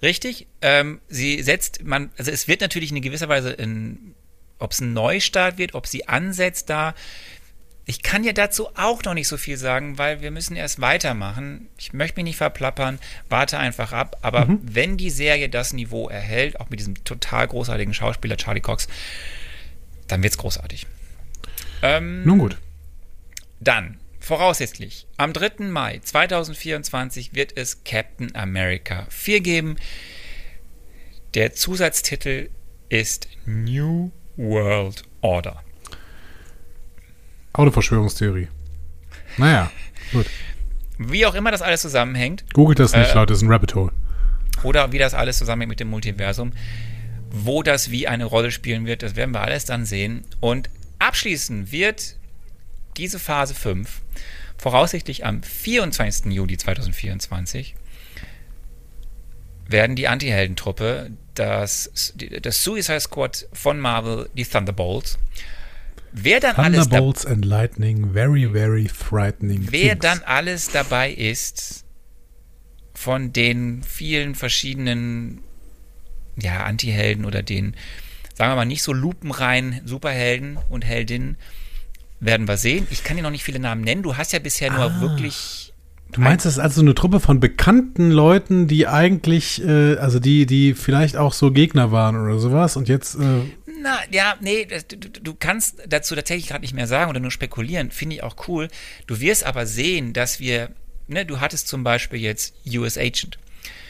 Richtig, 0.00 0.46
ähm, 0.62 1.00
sie 1.08 1.42
setzt, 1.42 1.84
man, 1.84 2.10
also 2.18 2.30
es 2.30 2.48
wird 2.48 2.60
natürlich 2.60 2.90
in 2.90 3.00
gewisser 3.02 3.28
Weise, 3.28 3.56
ob 4.58 4.72
es 4.72 4.80
ein 4.80 4.92
Neustart 4.92 5.58
wird, 5.58 5.74
ob 5.74 5.86
sie 5.86 6.08
ansetzt 6.08 6.70
da. 6.70 6.94
Ich 7.84 8.02
kann 8.02 8.22
ja 8.22 8.32
dazu 8.32 8.68
auch 8.76 9.02
noch 9.02 9.14
nicht 9.14 9.26
so 9.26 9.36
viel 9.36 9.56
sagen, 9.56 9.98
weil 9.98 10.20
wir 10.20 10.30
müssen 10.30 10.54
erst 10.54 10.80
weitermachen. 10.80 11.68
Ich 11.78 11.92
möchte 11.92 12.16
mich 12.16 12.24
nicht 12.24 12.36
verplappern, 12.36 13.00
warte 13.28 13.58
einfach 13.58 13.92
ab. 13.92 14.18
Aber 14.22 14.46
wenn 14.62 14.96
die 14.96 15.10
Serie 15.10 15.48
das 15.48 15.72
Niveau 15.72 16.08
erhält, 16.08 16.60
auch 16.60 16.70
mit 16.70 16.78
diesem 16.78 17.02
total 17.02 17.48
großartigen 17.48 17.92
Schauspieler 17.92 18.36
Charlie 18.36 18.60
Cox, 18.60 18.86
dann 20.06 20.22
wird's 20.22 20.38
großartig. 20.38 20.86
Ähm, 21.82 22.22
Nun 22.24 22.38
gut. 22.38 22.56
Dann, 23.58 23.98
voraussichtlich, 24.20 25.06
am 25.16 25.32
3. 25.32 25.64
Mai 25.66 25.98
2024 25.98 27.34
wird 27.34 27.56
es 27.56 27.82
Captain 27.82 28.34
America 28.36 29.06
4 29.10 29.40
geben. 29.40 29.76
Der 31.34 31.52
Zusatztitel 31.52 32.50
ist 32.88 33.26
New 33.46 34.12
World 34.36 35.02
Order. 35.20 35.62
Autoverschwörungstheorie. 37.52 38.48
Naja, 39.36 39.70
gut. 40.12 40.26
Wie 40.98 41.26
auch 41.26 41.34
immer 41.34 41.50
das 41.50 41.62
alles 41.62 41.82
zusammenhängt, 41.82 42.44
Googelt 42.52 42.78
das 42.78 42.94
nicht, 42.94 43.10
Äh, 43.10 43.14
Leute, 43.14 43.32
das 43.32 43.38
ist 43.38 43.42
ein 43.42 43.50
Rabbit 43.50 43.74
Hole. 43.74 43.92
oder 44.62 44.92
wie 44.92 44.98
das 44.98 45.14
alles 45.14 45.38
zusammenhängt 45.38 45.70
mit 45.70 45.80
dem 45.80 45.88
Multiversum, 45.90 46.52
wo 47.30 47.62
das 47.62 47.90
wie 47.90 48.06
eine 48.06 48.24
Rolle 48.26 48.50
spielen 48.50 48.86
wird, 48.86 49.02
das 49.02 49.16
werden 49.16 49.32
wir 49.32 49.40
alles 49.40 49.64
dann 49.64 49.84
sehen. 49.86 50.24
Und 50.40 50.68
abschließen 50.98 51.72
wird 51.72 52.16
diese 52.98 53.18
Phase 53.18 53.54
5 53.54 54.02
voraussichtlich 54.58 55.24
am 55.24 55.42
24. 55.42 56.26
Juli 56.32 56.56
2024 56.58 57.74
werden 59.66 59.96
die 59.96 60.08
Anti-Heldentruppe, 60.08 61.10
das, 61.34 62.12
das 62.42 62.62
Suicide 62.62 63.00
Squad 63.00 63.48
von 63.52 63.80
Marvel, 63.80 64.28
die 64.34 64.44
Thunderbolts, 64.44 65.18
wer 66.12 66.40
dann 66.40 66.56
alles 66.56 66.88
Thunderbolts 66.88 67.26
and 67.26 67.44
Lightning, 67.44 68.12
very, 68.12 68.48
very 68.50 68.88
frightening. 68.88 69.68
wer 69.70 69.98
things. 69.98 70.00
dann 70.00 70.20
alles 70.24 70.68
dabei 70.68 71.12
ist 71.12 71.84
von 72.94 73.32
den 73.32 73.82
vielen 73.82 74.34
verschiedenen 74.34 75.40
ja, 76.40 76.64
Anti-Helden 76.64 77.24
oder 77.24 77.42
den, 77.42 77.74
sagen 78.34 78.52
wir 78.52 78.56
mal, 78.56 78.64
nicht 78.64 78.82
so 78.82 78.92
lupenreinen 78.92 79.86
Superhelden 79.86 80.58
und 80.70 80.84
Heldinnen, 80.84 81.36
werden 82.20 82.46
wir 82.46 82.56
sehen. 82.56 82.86
Ich 82.90 83.02
kann 83.04 83.16
dir 83.16 83.22
noch 83.22 83.30
nicht 83.30 83.42
viele 83.44 83.58
Namen 83.58 83.82
nennen. 83.82 84.02
Du 84.02 84.16
hast 84.16 84.32
ja 84.32 84.38
bisher 84.38 84.70
nur 84.70 84.84
Ah. 84.84 85.00
wirklich 85.00 85.72
Du 86.12 86.20
meinst, 86.20 86.44
das 86.44 86.54
ist 86.54 86.58
also 86.58 86.82
eine 86.82 86.94
Truppe 86.94 87.20
von 87.20 87.40
bekannten 87.40 88.10
Leuten, 88.10 88.68
die 88.68 88.86
eigentlich, 88.86 89.64
äh, 89.64 89.96
also 89.96 90.20
die, 90.20 90.44
die 90.44 90.74
vielleicht 90.74 91.16
auch 91.16 91.32
so 91.32 91.50
Gegner 91.52 91.90
waren 91.90 92.16
oder 92.16 92.38
sowas 92.38 92.76
und 92.76 92.88
jetzt. 92.88 93.14
Äh 93.14 93.40
Na, 93.82 93.98
ja, 94.10 94.36
nee, 94.40 94.66
du, 94.88 94.96
du 94.96 95.34
kannst 95.34 95.82
dazu 95.88 96.14
tatsächlich 96.14 96.48
gerade 96.48 96.62
nicht 96.62 96.74
mehr 96.74 96.86
sagen 96.86 97.10
oder 97.10 97.20
nur 97.20 97.30
spekulieren, 97.30 97.90
finde 97.90 98.16
ich 98.16 98.22
auch 98.22 98.48
cool. 98.48 98.68
Du 99.06 99.20
wirst 99.20 99.44
aber 99.44 99.66
sehen, 99.66 100.12
dass 100.12 100.40
wir, 100.40 100.70
ne, 101.08 101.26
du 101.26 101.40
hattest 101.40 101.68
zum 101.68 101.82
Beispiel 101.84 102.20
jetzt 102.20 102.54
US 102.66 102.96
Agent. 102.96 103.38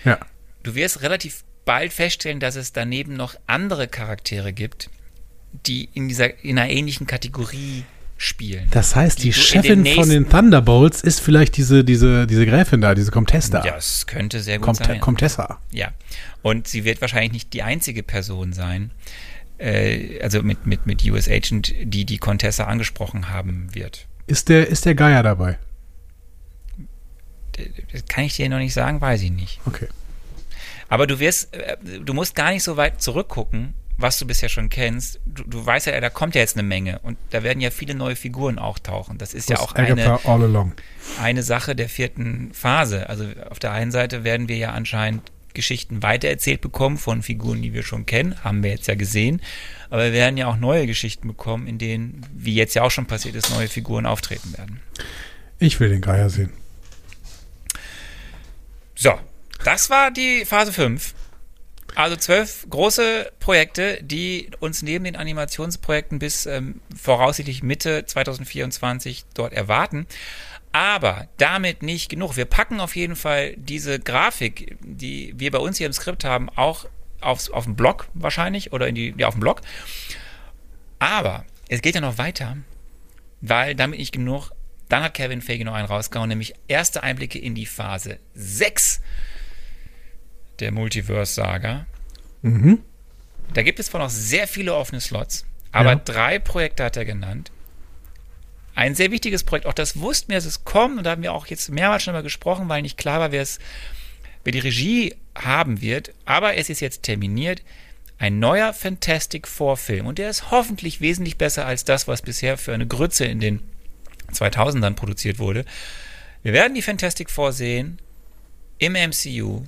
Ja. 0.05 0.19
Du 0.63 0.75
wirst 0.75 1.03
relativ 1.03 1.45
bald 1.65 1.93
feststellen, 1.93 2.41
dass 2.41 2.57
es 2.57 2.73
daneben 2.73 3.15
noch 3.15 3.37
andere 3.47 3.89
Charaktere 3.89 4.53
gibt, 4.53 4.91
die 5.67 5.89
in 5.95 6.09
dieser, 6.09 6.43
in 6.43 6.59
einer 6.59 6.71
ähnlichen 6.71 7.07
Kategorie 7.07 7.85
spielen. 8.17 8.69
Das 8.71 8.95
heißt, 8.95 9.19
die, 9.19 9.25
die 9.25 9.33
Chefin 9.33 9.83
den 9.83 9.97
von 9.97 10.09
den 10.09 10.29
Thunderbolts 10.29 11.03
ist 11.03 11.21
vielleicht 11.21 11.57
diese, 11.57 11.85
diese, 11.85 12.27
diese 12.27 12.47
Gräfin 12.47 12.81
da, 12.81 12.95
diese 12.95 13.11
Comtessa. 13.11 13.65
Ja, 13.65 13.73
das 13.75 14.07
könnte 14.07 14.41
sehr 14.41 14.59
gut 14.59 14.67
Comte 14.67 14.85
sein. 14.85 15.01
Comtessa. 15.01 15.59
Ja. 15.73 15.89
Und 16.41 16.69
sie 16.69 16.85
wird 16.85 17.01
wahrscheinlich 17.01 17.33
nicht 17.33 17.53
die 17.53 17.63
einzige 17.63 18.03
Person 18.03 18.53
sein, 18.53 18.93
äh, 19.63 20.21
also 20.21 20.43
mit, 20.43 20.67
mit, 20.67 20.87
mit 20.87 21.05
US 21.05 21.29
Agent, 21.29 21.73
die 21.83 22.05
die 22.05 22.19
Contessa 22.19 22.65
angesprochen 22.65 23.31
haben 23.31 23.69
wird. 23.75 24.07
Ist 24.27 24.49
der, 24.49 24.69
ist 24.69 24.85
der 24.85 24.95
Geier 24.95 25.23
dabei? 25.23 25.59
Das 27.93 28.07
kann 28.07 28.25
ich 28.25 28.37
dir 28.37 28.49
noch 28.49 28.59
nicht 28.59 28.75
sagen, 28.75 29.01
weiß 29.01 29.23
ich 29.23 29.31
nicht. 29.31 29.61
Okay. 29.67 29.89
Aber 30.89 31.07
du 31.07 31.19
wirst, 31.19 31.55
äh, 31.55 31.77
du 32.05 32.15
musst 32.15 32.35
gar 32.35 32.51
nicht 32.51 32.63
so 32.63 32.77
weit 32.77 33.01
zurückgucken, 33.01 33.75
was 33.99 34.19
du 34.19 34.27
bisher 34.27 34.49
schon 34.49 34.69
kennst, 34.69 35.21
du, 35.27 35.45
du, 35.45 35.65
weißt 35.65 35.87
ja, 35.87 36.01
da 36.01 36.11
kommt 36.11 36.35
ja 36.35 36.41
jetzt 36.41 36.57
eine 36.57 36.67
Menge 36.67 36.99
und 37.01 37.19
da 37.31 37.43
werden 37.43 37.61
ja 37.61 37.71
viele 37.71 37.95
neue 37.95 38.17
Figuren 38.17 38.59
auch 38.59 38.79
tauchen. 38.79 39.19
Das 39.19 39.35
ist 39.35 39.51
das 39.51 39.61
ja 39.61 39.65
auch 39.65 39.73
eine, 39.75 40.19
eine 41.21 41.43
Sache 41.43 41.77
der 41.77 41.89
vierten 41.89 42.53
Phase. 42.53 43.09
Also 43.09 43.27
auf 43.51 43.59
der 43.59 43.73
einen 43.73 43.91
Seite 43.91 44.25
werden 44.25 44.49
wir 44.49 44.57
ja 44.57 44.73
anscheinend 44.73 45.31
Geschichten 45.55 46.03
weitererzählt 46.03 46.61
bekommen 46.61 46.99
von 46.99 47.23
Figuren, 47.23 47.63
die 47.63 47.75
wir 47.75 47.83
schon 47.83 48.07
kennen, 48.07 48.43
haben 48.45 48.63
wir 48.63 48.71
jetzt 48.71 48.89
ja 48.89 48.95
gesehen. 48.95 49.41
Aber 49.91 50.05
wir 50.05 50.13
werden 50.13 50.37
ja 50.37 50.47
auch 50.47 50.57
neue 50.57 50.87
Geschichten 50.87 51.29
bekommen, 51.29 51.67
in 51.67 51.79
denen, 51.79 52.27
wie 52.35 52.55
jetzt 52.55 52.75
ja 52.75 52.83
auch 52.83 52.91
schon 52.91 53.07
passiert 53.07 53.35
ist, 53.35 53.51
neue 53.51 53.69
Figuren 53.69 54.07
auftreten 54.07 54.57
werden. 54.57 54.81
Ich 55.59 55.79
will 55.81 55.91
den 55.91 56.01
Geier 56.01 56.31
sehen. 56.31 56.51
So, 58.95 59.19
das 59.65 59.91
war 59.91 60.11
die 60.11 60.45
Phase 60.45 60.73
5. 60.73 61.15
Also 61.95 62.17
zwölf 62.17 62.67
große 62.71 63.33
Projekte, 63.39 63.99
die 64.03 64.49
uns 64.61 64.83
neben 64.83 65.05
den 65.05 65.17
Animationsprojekten 65.17 66.19
bis 66.19 66.47
ähm, 66.47 66.81
voraussichtlich 66.97 67.63
Mitte 67.63 68.07
2024 68.07 69.25
dort 69.35 69.53
erwarten. 69.53 70.07
Aber 70.73 71.29
damit 71.37 71.83
nicht 71.83 72.09
genug. 72.09 72.37
Wir 72.37 72.47
packen 72.47 72.81
auf 72.81 72.97
jeden 72.97 73.17
Fall 73.17 73.55
diese 73.57 74.01
Grafik, 74.01 74.77
die 74.81 75.35
wir 75.37 75.51
bei 75.51 75.59
uns 75.59 75.77
hier 75.79 75.87
im 75.87 75.93
Skript 75.93 76.25
haben, 76.25 76.49
auch 76.49 76.87
aufs, 77.21 77.51
auf 77.51 77.65
den 77.65 77.77
Blog 77.77 78.09
wahrscheinlich 78.15 78.73
oder 78.73 78.89
in 78.89 78.95
die, 78.95 79.15
ja, 79.17 79.29
auf 79.29 79.35
den 79.35 79.41
Blog. 79.41 79.61
Aber 80.99 81.45
es 81.69 81.83
geht 81.83 81.95
ja 81.95 82.01
noch 82.01 82.19
weiter, 82.19 82.57
weil 83.41 83.75
damit 83.75 83.99
nicht 83.99 84.13
genug. 84.13 84.51
Dann 84.89 85.03
hat 85.03 85.15
Kevin 85.15 85.41
Feige 85.43 85.65
noch 85.65 85.75
einen 85.75 85.89
rausgehauen, 85.89 86.29
nämlich 86.29 86.55
erste 86.69 87.03
Einblicke 87.03 87.39
in 87.39 87.55
die 87.55 87.67
Phase 87.67 88.19
6 88.35 89.01
der 90.61 90.71
Multiverse-Saga. 90.73 91.87
Mhm. 92.43 92.81
Da 93.55 93.63
gibt 93.63 93.79
es 93.79 93.87
zwar 93.87 94.01
noch 94.01 94.11
sehr 94.11 94.47
viele 94.47 94.75
offene 94.75 95.01
Slots, 95.01 95.45
aber 95.73 95.91
ja. 95.91 95.97
drei 95.97 96.39
Projekte 96.39 96.85
hat 96.85 96.97
er 96.97 97.05
genannt. 97.05 97.51
Ein 98.75 98.95
sehr 98.95 99.11
wichtiges 99.11 99.45
Projekt, 99.45 99.67
auch 99.67 99.75
das 99.75 100.01
wussten 100.01 100.31
wir, 100.31 100.37
dass 100.37 100.47
es 100.47 100.65
kommt, 100.65 100.99
und 100.99 101.05
da 101.05 101.11
haben 101.11 101.23
wir 101.23 101.33
auch 101.33 101.47
jetzt 101.47 101.71
mehrmals 101.71 102.03
schon 102.03 102.15
mal 102.15 102.23
gesprochen, 102.23 102.69
weil 102.69 102.83
nicht 102.83 102.97
klar 102.97 103.21
war, 103.21 103.33
wer 103.33 103.43
es, 103.43 103.59
wer 104.45 104.53
die 104.53 104.61
Regie 104.61 105.15
haben 105.35 105.81
wird, 105.81 106.13
aber 106.25 106.57
es 106.57 106.71
ist 106.71 106.81
jetzt 106.81 107.03
terminiert. 107.03 107.63
Ein 108.19 108.39
neuer 108.39 108.73
Fantastic 108.73 109.49
Four 109.49 109.77
Film 109.77 110.07
und 110.07 110.19
der 110.19 110.31
ist 110.31 110.51
hoffentlich 110.51 111.01
wesentlich 111.01 111.39
besser 111.39 111.67
als 111.67 111.85
das, 111.85 112.07
was 112.07 112.23
bisher 112.23 112.57
für 112.57 112.73
eine 112.73 112.87
Grütze 112.87 113.25
in 113.25 113.41
den 113.41 113.61
2000ern 114.33 114.95
produziert 114.95 115.39
wurde. 115.39 115.65
Wir 116.43 116.53
werden 116.53 116.75
die 116.75 116.83
Fantastic 116.83 117.31
Four 117.31 117.53
sehen 117.53 117.99
im 118.79 118.93
MCU 118.93 119.65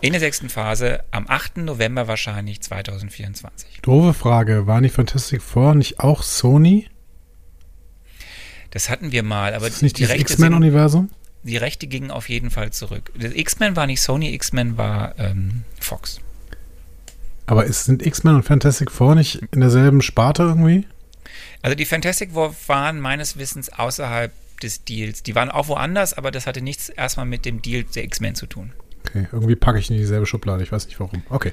in 0.00 0.12
der 0.12 0.20
sechsten 0.20 0.48
Phase 0.48 1.04
am 1.10 1.26
8. 1.28 1.58
November 1.58 2.08
wahrscheinlich 2.08 2.60
2024. 2.62 3.80
Doofe 3.82 4.14
Frage. 4.14 4.66
War 4.66 4.80
nicht 4.80 4.94
Fantastic 4.94 5.42
Four 5.42 5.74
nicht 5.74 6.00
auch 6.00 6.22
Sony? 6.22 6.86
Das 8.70 8.88
hatten 8.88 9.12
wir 9.12 9.22
mal, 9.22 9.54
aber 9.54 9.66
ist 9.66 9.76
das 9.76 9.82
nicht 9.82 9.98
die 9.98 10.04
X-Men-Universum? 10.04 11.10
Die 11.42 11.56
Rechte 11.56 11.86
gingen 11.86 12.10
auf 12.10 12.28
jeden 12.28 12.50
Fall 12.50 12.70
zurück. 12.70 13.10
X-Men 13.18 13.74
war 13.74 13.86
nicht 13.86 14.02
Sony, 14.02 14.34
X-Men 14.34 14.76
war 14.76 15.18
ähm, 15.18 15.64
Fox. 15.80 16.20
Aber 17.46 17.64
ist, 17.64 17.84
sind 17.84 18.04
X-Men 18.04 18.36
und 18.36 18.42
Fantastic 18.44 18.90
Four 18.90 19.14
nicht 19.14 19.40
in 19.50 19.60
derselben 19.60 20.02
Sparte 20.02 20.44
irgendwie? 20.44 20.86
Also 21.62 21.74
die 21.74 21.84
Fantastic 21.84 22.32
Four 22.32 22.54
waren 22.66 23.00
meines 23.00 23.38
Wissens 23.38 23.70
außerhalb 23.72 24.32
des 24.62 24.84
Deals. 24.84 25.22
Die 25.22 25.34
waren 25.34 25.50
auch 25.50 25.68
woanders, 25.68 26.14
aber 26.14 26.30
das 26.30 26.46
hatte 26.46 26.62
nichts 26.62 26.90
erstmal 26.90 27.26
mit 27.26 27.44
dem 27.44 27.62
Deal 27.62 27.84
der 27.84 28.04
X-Men 28.04 28.34
zu 28.34 28.46
tun. 28.46 28.72
Okay, 29.06 29.26
irgendwie 29.32 29.56
packe 29.56 29.78
ich 29.78 29.90
in 29.90 29.96
dieselbe 29.96 30.26
Schublade, 30.26 30.62
ich 30.62 30.70
weiß 30.70 30.86
nicht 30.86 31.00
warum. 31.00 31.22
Okay. 31.30 31.52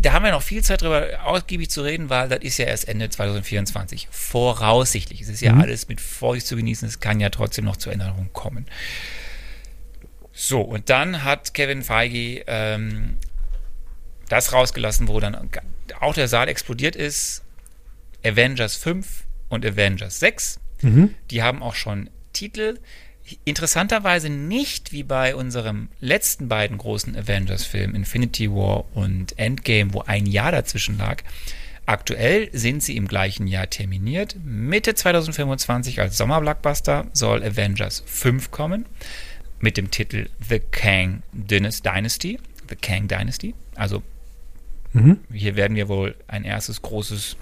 Da 0.00 0.12
haben 0.12 0.24
wir 0.24 0.32
noch 0.32 0.42
viel 0.42 0.62
Zeit 0.62 0.82
drüber 0.82 1.24
ausgiebig 1.24 1.70
zu 1.70 1.82
reden, 1.82 2.10
weil 2.10 2.28
das 2.28 2.40
ist 2.40 2.58
ja 2.58 2.66
erst 2.66 2.88
Ende 2.88 3.08
2024. 3.08 4.08
Voraussichtlich. 4.10 5.20
Es 5.20 5.28
ist 5.28 5.40
ja 5.40 5.52
mhm. 5.52 5.60
alles 5.60 5.88
mit 5.88 6.00
Vorsicht 6.00 6.46
zu 6.46 6.56
genießen. 6.56 6.88
Es 6.88 7.00
kann 7.00 7.20
ja 7.20 7.30
trotzdem 7.30 7.64
noch 7.64 7.76
zur 7.76 7.92
Änderung 7.92 8.30
kommen. 8.32 8.66
So, 10.32 10.60
und 10.60 10.90
dann 10.90 11.22
hat 11.22 11.54
Kevin 11.54 11.82
Feige 11.82 12.44
ähm, 12.46 13.16
das 14.28 14.52
rausgelassen, 14.52 15.08
wo 15.08 15.20
dann 15.20 15.50
auch 16.00 16.14
der 16.14 16.28
Saal 16.28 16.48
explodiert 16.48 16.96
ist. 16.96 17.42
Avengers 18.24 18.76
5 18.76 19.24
und 19.48 19.64
Avengers 19.64 20.18
6. 20.20 20.60
Mhm. 20.82 21.14
Die 21.30 21.42
haben 21.42 21.62
auch 21.62 21.74
schon 21.74 22.10
Titel 22.32 22.78
interessanterweise 23.44 24.28
nicht 24.28 24.92
wie 24.92 25.02
bei 25.02 25.34
unserem 25.34 25.88
letzten 26.00 26.48
beiden 26.48 26.78
großen 26.78 27.16
Avengers-Filmen, 27.16 27.96
Infinity 27.96 28.50
War 28.50 28.84
und 28.94 29.38
Endgame, 29.38 29.94
wo 29.94 30.02
ein 30.02 30.26
Jahr 30.26 30.52
dazwischen 30.52 30.98
lag. 30.98 31.22
Aktuell 31.86 32.48
sind 32.52 32.82
sie 32.82 32.96
im 32.96 33.06
gleichen 33.06 33.46
Jahr 33.46 33.68
terminiert. 33.68 34.36
Mitte 34.42 34.94
2025 34.94 36.00
als 36.00 36.16
Sommerblockbuster 36.16 37.06
soll 37.12 37.42
Avengers 37.42 38.02
5 38.06 38.50
kommen 38.50 38.86
mit 39.60 39.76
dem 39.76 39.90
Titel 39.90 40.28
The 40.48 40.60
Kang 40.60 41.22
Dynasty. 41.32 42.38
The 42.68 42.76
Kang 42.76 43.08
Dynasty. 43.08 43.54
Also 43.74 44.02
mhm. 44.92 45.18
hier 45.32 45.56
werden 45.56 45.76
wir 45.76 45.88
wohl 45.88 46.14
ein 46.26 46.44
erstes 46.44 46.80
großes 46.80 47.36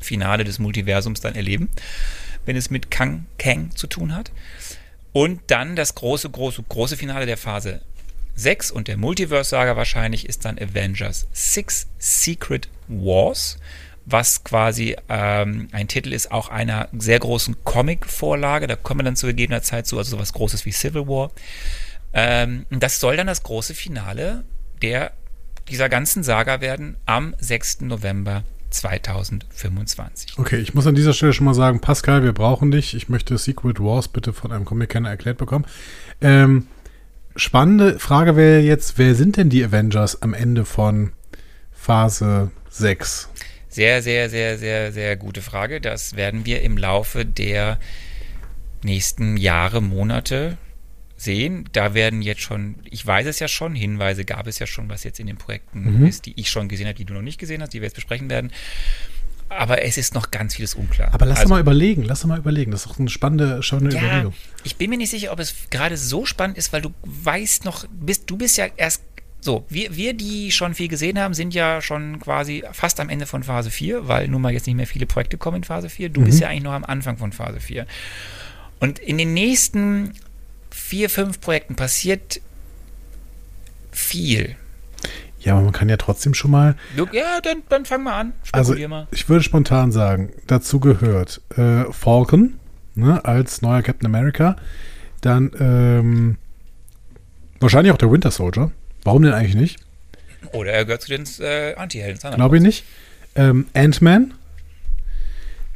Finale 0.00 0.44
des 0.44 0.58
Multiversums 0.58 1.20
dann 1.20 1.34
erleben, 1.34 1.68
wenn 2.46 2.56
es 2.56 2.70
mit 2.70 2.90
Kang 2.90 3.26
Kang 3.38 3.70
zu 3.74 3.86
tun 3.86 4.14
hat. 4.14 4.30
Und 5.16 5.40
dann 5.46 5.76
das 5.76 5.94
große, 5.94 6.28
große, 6.28 6.62
große 6.68 6.98
Finale 6.98 7.24
der 7.24 7.38
Phase 7.38 7.80
6 8.34 8.70
und 8.70 8.86
der 8.86 8.98
Multiverse-Saga 8.98 9.74
wahrscheinlich 9.74 10.28
ist 10.28 10.44
dann 10.44 10.58
Avengers 10.58 11.26
6 11.32 11.86
Secret 11.98 12.68
Wars, 12.86 13.56
was 14.04 14.44
quasi 14.44 14.94
ähm, 15.08 15.68
ein 15.72 15.88
Titel 15.88 16.12
ist 16.12 16.30
auch 16.30 16.50
einer 16.50 16.90
sehr 16.92 17.18
großen 17.18 17.64
Comic-Vorlage. 17.64 18.66
Da 18.66 18.76
kommen 18.76 19.00
wir 19.00 19.04
dann 19.04 19.16
zu 19.16 19.26
gegebener 19.26 19.62
Zeit 19.62 19.86
zu, 19.86 19.96
also 19.96 20.18
sowas 20.18 20.34
Großes 20.34 20.66
wie 20.66 20.72
Civil 20.72 21.08
War. 21.08 21.30
Ähm, 22.12 22.66
das 22.68 23.00
soll 23.00 23.16
dann 23.16 23.26
das 23.26 23.42
große 23.42 23.72
Finale 23.72 24.44
der, 24.82 25.12
dieser 25.70 25.88
ganzen 25.88 26.24
Saga 26.24 26.60
werden 26.60 26.98
am 27.06 27.34
6. 27.38 27.80
November 27.80 28.44
2025. 28.70 30.38
Okay, 30.38 30.56
ich 30.56 30.74
muss 30.74 30.86
an 30.86 30.94
dieser 30.94 31.12
Stelle 31.12 31.32
schon 31.32 31.46
mal 31.46 31.54
sagen, 31.54 31.80
Pascal, 31.80 32.22
wir 32.22 32.32
brauchen 32.32 32.70
dich. 32.70 32.94
Ich 32.94 33.08
möchte 33.08 33.38
Secret 33.38 33.80
Wars 33.80 34.08
bitte 34.08 34.32
von 34.32 34.52
einem 34.52 34.64
Comic-Kenner 34.64 35.08
erklärt 35.08 35.38
bekommen. 35.38 35.66
Ähm, 36.20 36.66
spannende 37.36 37.98
Frage 37.98 38.36
wäre 38.36 38.60
jetzt, 38.60 38.98
wer 38.98 39.14
sind 39.14 39.36
denn 39.36 39.50
die 39.50 39.64
Avengers 39.64 40.22
am 40.22 40.34
Ende 40.34 40.64
von 40.64 41.12
Phase 41.72 42.50
6? 42.70 43.28
Sehr, 43.68 44.02
sehr, 44.02 44.30
sehr, 44.30 44.58
sehr, 44.58 44.92
sehr 44.92 45.16
gute 45.16 45.42
Frage. 45.42 45.80
Das 45.80 46.16
werden 46.16 46.46
wir 46.46 46.62
im 46.62 46.78
Laufe 46.78 47.24
der 47.24 47.78
nächsten 48.82 49.36
Jahre, 49.36 49.82
Monate 49.82 50.56
sehen. 51.16 51.68
Da 51.72 51.94
werden 51.94 52.22
jetzt 52.22 52.40
schon, 52.40 52.76
ich 52.84 53.06
weiß 53.06 53.26
es 53.26 53.38
ja 53.38 53.48
schon, 53.48 53.74
Hinweise 53.74 54.24
gab 54.24 54.46
es 54.46 54.58
ja 54.58 54.66
schon, 54.66 54.88
was 54.88 55.04
jetzt 55.04 55.20
in 55.20 55.26
den 55.26 55.36
Projekten 55.36 56.00
mhm. 56.00 56.06
ist, 56.06 56.26
die 56.26 56.34
ich 56.36 56.50
schon 56.50 56.68
gesehen 56.68 56.86
habe, 56.86 56.96
die 56.96 57.04
du 57.04 57.14
noch 57.14 57.22
nicht 57.22 57.38
gesehen 57.38 57.62
hast, 57.62 57.72
die 57.72 57.80
wir 57.80 57.86
jetzt 57.86 57.94
besprechen 57.94 58.28
werden. 58.28 58.52
Aber 59.48 59.82
es 59.82 59.96
ist 59.96 60.14
noch 60.14 60.32
ganz 60.32 60.56
vieles 60.56 60.74
unklar. 60.74 61.14
Aber 61.14 61.24
lass 61.24 61.38
also, 61.38 61.50
mal 61.50 61.60
überlegen, 61.60 62.02
lass 62.02 62.24
mal 62.24 62.38
überlegen. 62.38 62.72
Das 62.72 62.84
ist 62.84 62.90
doch 62.90 62.98
eine 62.98 63.08
spannende, 63.08 63.62
spannende 63.62 63.96
ja, 63.96 64.02
Überlegung. 64.02 64.34
Ich 64.64 64.76
bin 64.76 64.90
mir 64.90 64.96
nicht 64.96 65.10
sicher, 65.10 65.32
ob 65.32 65.38
es 65.38 65.54
gerade 65.70 65.96
so 65.96 66.26
spannend 66.26 66.58
ist, 66.58 66.72
weil 66.72 66.82
du 66.82 66.92
weißt 67.04 67.64
noch, 67.64 67.86
bist, 67.88 68.28
du 68.28 68.36
bist 68.36 68.56
ja 68.56 68.66
erst 68.76 69.02
so, 69.40 69.64
wir, 69.68 69.94
wir, 69.94 70.14
die 70.14 70.50
schon 70.50 70.74
viel 70.74 70.88
gesehen 70.88 71.20
haben, 71.20 71.32
sind 71.32 71.54
ja 71.54 71.80
schon 71.80 72.18
quasi 72.18 72.64
fast 72.72 72.98
am 72.98 73.08
Ende 73.08 73.26
von 73.26 73.44
Phase 73.44 73.70
4, 73.70 74.08
weil 74.08 74.26
nun 74.26 74.42
mal 74.42 74.52
jetzt 74.52 74.66
nicht 74.66 74.74
mehr 74.74 74.88
viele 74.88 75.06
Projekte 75.06 75.38
kommen 75.38 75.58
in 75.58 75.64
Phase 75.64 75.88
4. 75.88 76.08
Du 76.08 76.20
mhm. 76.20 76.24
bist 76.24 76.40
ja 76.40 76.48
eigentlich 76.48 76.64
noch 76.64 76.72
am 76.72 76.84
Anfang 76.84 77.16
von 77.16 77.30
Phase 77.30 77.60
4. 77.60 77.86
Und 78.80 78.98
in 78.98 79.18
den 79.18 79.32
nächsten 79.32 80.12
vier, 80.76 81.08
fünf 81.08 81.40
Projekten 81.40 81.74
passiert 81.74 82.40
viel. 83.90 84.56
Ja, 85.40 85.54
aber 85.54 85.62
man 85.62 85.72
kann 85.72 85.88
ja 85.88 85.96
trotzdem 85.96 86.34
schon 86.34 86.50
mal. 86.50 86.76
Ja, 87.12 87.40
dann, 87.42 87.62
dann 87.68 87.84
fang 87.86 88.02
mal 88.02 88.20
an. 88.20 88.32
Also, 88.52 88.74
mal. 88.88 89.08
ich 89.10 89.28
würde 89.28 89.42
spontan 89.42 89.90
sagen, 89.90 90.32
dazu 90.46 90.78
gehört 90.78 91.40
äh, 91.56 91.84
Falcon 91.92 92.58
ne, 92.94 93.24
als 93.24 93.62
neuer 93.62 93.82
Captain 93.82 94.06
America. 94.06 94.56
Dann 95.22 95.50
ähm, 95.58 96.36
wahrscheinlich 97.58 97.92
auch 97.92 97.98
der 97.98 98.10
Winter 98.10 98.30
Soldier. 98.30 98.70
Warum 99.02 99.22
denn 99.22 99.32
eigentlich 99.32 99.56
nicht? 99.56 99.78
Oder 100.52 100.72
er 100.72 100.84
gehört 100.84 101.02
zu 101.02 101.08
den 101.08 101.24
äh, 101.40 101.74
Anti-Helden. 101.74 102.34
Glaube 102.34 102.56
ich 102.56 102.62
nicht. 102.62 102.84
Ähm, 103.34 103.66
Ant-Man. 103.72 104.34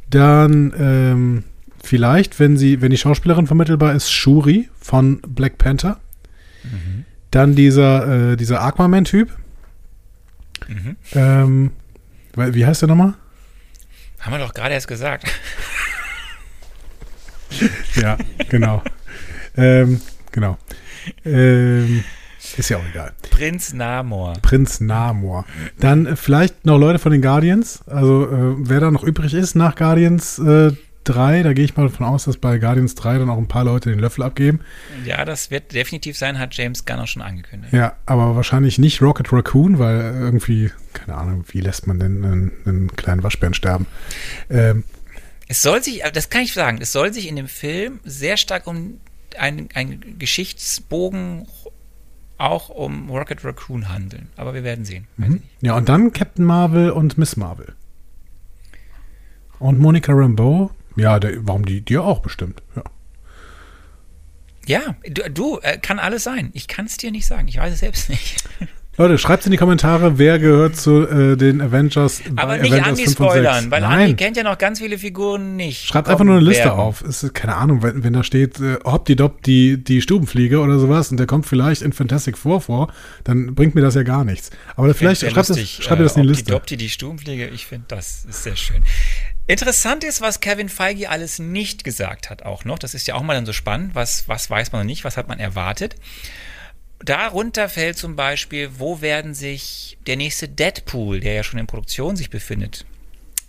Dann 0.09 0.73
ähm, 0.77 1.43
vielleicht, 1.83 2.39
wenn 2.39 2.57
sie, 2.57 2.81
wenn 2.81 2.91
die 2.91 2.97
Schauspielerin 2.97 3.47
vermittelbar 3.47 3.93
ist, 3.93 4.11
Shuri 4.11 4.69
von 4.79 5.21
Black 5.21 5.57
Panther. 5.57 5.99
Mhm. 6.63 7.05
Dann 7.31 7.55
dieser, 7.55 8.31
äh, 8.31 8.37
dieser 8.37 8.61
Aquaman-Typ. 8.61 9.29
Mhm. 10.67 10.95
Ähm, 11.13 11.71
wie 12.35 12.65
heißt 12.65 12.81
der 12.81 12.89
nochmal? 12.89 13.13
Haben 14.19 14.33
wir 14.33 14.39
doch 14.39 14.53
gerade 14.53 14.73
erst 14.73 14.87
gesagt. 14.87 15.25
ja, 17.95 18.17
genau. 18.49 18.83
ähm, 19.57 20.01
genau. 20.31 20.57
Ähm, 21.25 22.03
ist 22.57 22.69
ja 22.69 22.77
auch 22.77 22.85
egal. 22.89 23.13
Prinz 23.29 23.73
Namor. 23.73 24.33
Prinz 24.41 24.79
Namor. 24.79 25.45
Dann 25.79 26.05
äh, 26.05 26.15
vielleicht 26.15 26.65
noch 26.65 26.77
Leute 26.77 26.99
von 26.99 27.11
den 27.11 27.21
Guardians. 27.21 27.81
Also, 27.87 28.25
äh, 28.25 28.55
wer 28.57 28.79
da 28.79 28.91
noch 28.91 29.03
übrig 29.03 29.33
ist 29.33 29.55
nach 29.55 29.75
Guardians 29.75 30.39
äh, 30.39 30.71
3, 31.03 31.43
da 31.43 31.53
gehe 31.53 31.65
ich 31.65 31.75
mal 31.75 31.87
davon 31.87 32.05
aus, 32.05 32.25
dass 32.25 32.37
bei 32.37 32.57
Guardians 32.57 32.95
3 32.95 33.19
dann 33.19 33.29
auch 33.29 33.37
ein 33.37 33.47
paar 33.47 33.63
Leute 33.63 33.89
den 33.89 33.99
Löffel 33.99 34.23
abgeben. 34.23 34.61
Ja, 35.05 35.25
das 35.25 35.51
wird 35.51 35.73
definitiv 35.73 36.17
sein, 36.17 36.39
hat 36.39 36.53
James 36.55 36.85
Gunn 36.85 36.99
auch 36.99 37.07
schon 37.07 37.21
angekündigt. 37.21 37.73
Ja, 37.73 37.95
aber 38.05 38.35
wahrscheinlich 38.35 38.77
nicht 38.77 39.01
Rocket 39.01 39.31
Raccoon, 39.33 39.79
weil 39.79 39.99
irgendwie, 39.99 40.71
keine 40.93 41.17
Ahnung, 41.17 41.45
wie 41.49 41.61
lässt 41.61 41.87
man 41.87 41.99
denn 41.99 42.23
einen, 42.23 42.51
einen 42.65 42.95
kleinen 42.95 43.23
Waschbären 43.23 43.53
sterben? 43.53 43.87
Ähm, 44.49 44.83
es 45.47 45.61
soll 45.61 45.83
sich, 45.83 46.03
das 46.13 46.29
kann 46.29 46.43
ich 46.43 46.53
sagen, 46.53 46.79
es 46.81 46.91
soll 46.91 47.13
sich 47.13 47.27
in 47.27 47.35
dem 47.35 47.47
Film 47.47 47.99
sehr 48.03 48.37
stark 48.37 48.67
um 48.67 48.99
einen, 49.37 49.69
einen 49.73 50.17
Geschichtsbogen 50.19 51.47
auch 52.37 52.69
um 52.69 53.09
Rocket 53.09 53.45
Raccoon 53.45 53.89
handeln. 53.89 54.29
Aber 54.35 54.53
wir 54.53 54.63
werden 54.63 54.83
sehen. 54.83 55.07
Mhm. 55.17 55.43
Ja, 55.61 55.75
und 55.77 55.89
dann 55.89 56.11
Captain 56.11 56.43
Marvel 56.43 56.91
und 56.91 57.17
Miss 57.17 57.37
Marvel. 57.37 57.73
Und 59.59 59.79
Monica 59.79 60.11
Rambeau, 60.11 60.71
ja, 60.95 61.19
der, 61.19 61.47
warum 61.47 61.65
die 61.65 61.81
dir 61.81 62.03
auch 62.03 62.19
bestimmt, 62.19 62.61
ja. 62.75 62.83
Ja, 64.67 64.95
du, 65.09 65.29
du 65.31 65.59
äh, 65.63 65.79
kann 65.79 65.97
alles 65.97 66.23
sein. 66.23 66.51
Ich 66.53 66.67
kann 66.67 66.85
es 66.85 66.95
dir 66.95 67.11
nicht 67.11 67.25
sagen. 67.25 67.47
Ich 67.47 67.57
weiß 67.57 67.73
es 67.73 67.79
selbst 67.79 68.09
nicht. 68.09 68.43
Leute, 68.97 69.17
schreibt 69.17 69.45
in 69.45 69.51
die 69.51 69.57
Kommentare, 69.57 70.19
wer 70.19 70.37
gehört 70.37 70.75
zu 70.75 71.07
äh, 71.07 71.37
den 71.37 71.61
Avengers. 71.61 72.21
Aber 72.35 72.57
nicht 72.57 72.73
Avengers 72.73 72.99
Andi 72.99 73.09
spoilern, 73.09 73.71
weil 73.71 73.81
Nein. 73.81 73.99
Andi 74.01 74.15
kennt 74.15 74.35
ja 74.35 74.43
noch 74.43 74.57
ganz 74.57 74.79
viele 74.79 74.97
Figuren 74.97 75.55
nicht. 75.55 75.87
Schreibt 75.87 76.09
einfach 76.09 76.25
nur 76.25 76.35
eine 76.35 76.45
Liste 76.45 76.65
werden. 76.65 76.79
auf. 76.79 77.01
Ist, 77.01 77.33
keine 77.33 77.55
Ahnung, 77.55 77.81
wenn, 77.83 78.03
wenn 78.03 78.11
da 78.11 78.23
steht, 78.23 78.59
äh, 78.59 78.77
Hopdidopp, 78.83 79.43
die, 79.43 79.81
die 79.81 80.01
Stubenfliege 80.01 80.59
oder 80.59 80.77
sowas 80.77 81.09
und 81.09 81.17
der 81.17 81.25
kommt 81.25 81.45
vielleicht 81.45 81.81
in 81.81 81.93
Fantastic 81.93 82.37
Four 82.37 82.59
vor, 82.59 82.93
dann 83.23 83.55
bringt 83.55 83.75
mir 83.75 83.81
das 83.81 83.95
ja 83.95 84.03
gar 84.03 84.25
nichts. 84.25 84.51
Aber 84.75 84.93
vielleicht 84.93 85.21
schreibt, 85.21 85.37
lustig, 85.37 85.77
das, 85.77 85.85
schreibt 85.85 86.01
äh, 86.01 86.03
das 86.03 86.15
in 86.17 86.23
die 86.23 86.27
Liste. 86.27 86.53
Hopdidopp, 86.53 86.79
die 86.79 86.89
Stubenfliege, 86.89 87.47
ich 87.47 87.65
finde, 87.65 87.85
das 87.87 88.25
ist 88.25 88.43
sehr 88.43 88.57
schön. 88.57 88.83
Interessant 89.51 90.05
ist, 90.05 90.21
was 90.21 90.39
Kevin 90.39 90.69
Feige 90.69 91.09
alles 91.09 91.37
nicht 91.37 91.83
gesagt 91.83 92.29
hat, 92.29 92.43
auch 92.43 92.63
noch. 92.63 92.79
Das 92.79 92.93
ist 92.93 93.05
ja 93.07 93.15
auch 93.15 93.21
mal 93.21 93.33
dann 93.33 93.45
so 93.45 93.51
spannend. 93.51 93.95
Was, 93.95 94.29
was 94.29 94.49
weiß 94.49 94.71
man 94.71 94.81
noch 94.81 94.85
nicht? 94.85 95.03
Was 95.03 95.17
hat 95.17 95.27
man 95.27 95.41
erwartet? 95.41 95.97
Darunter 96.99 97.67
fällt 97.67 97.97
zum 97.97 98.15
Beispiel, 98.15 98.69
wo 98.77 99.01
werden 99.01 99.33
sich 99.33 99.97
der 100.07 100.15
nächste 100.15 100.47
Deadpool, 100.47 101.19
der 101.19 101.33
ja 101.33 101.43
schon 101.43 101.59
in 101.59 101.67
Produktion 101.67 102.15
sich 102.15 102.29
befindet, 102.29 102.85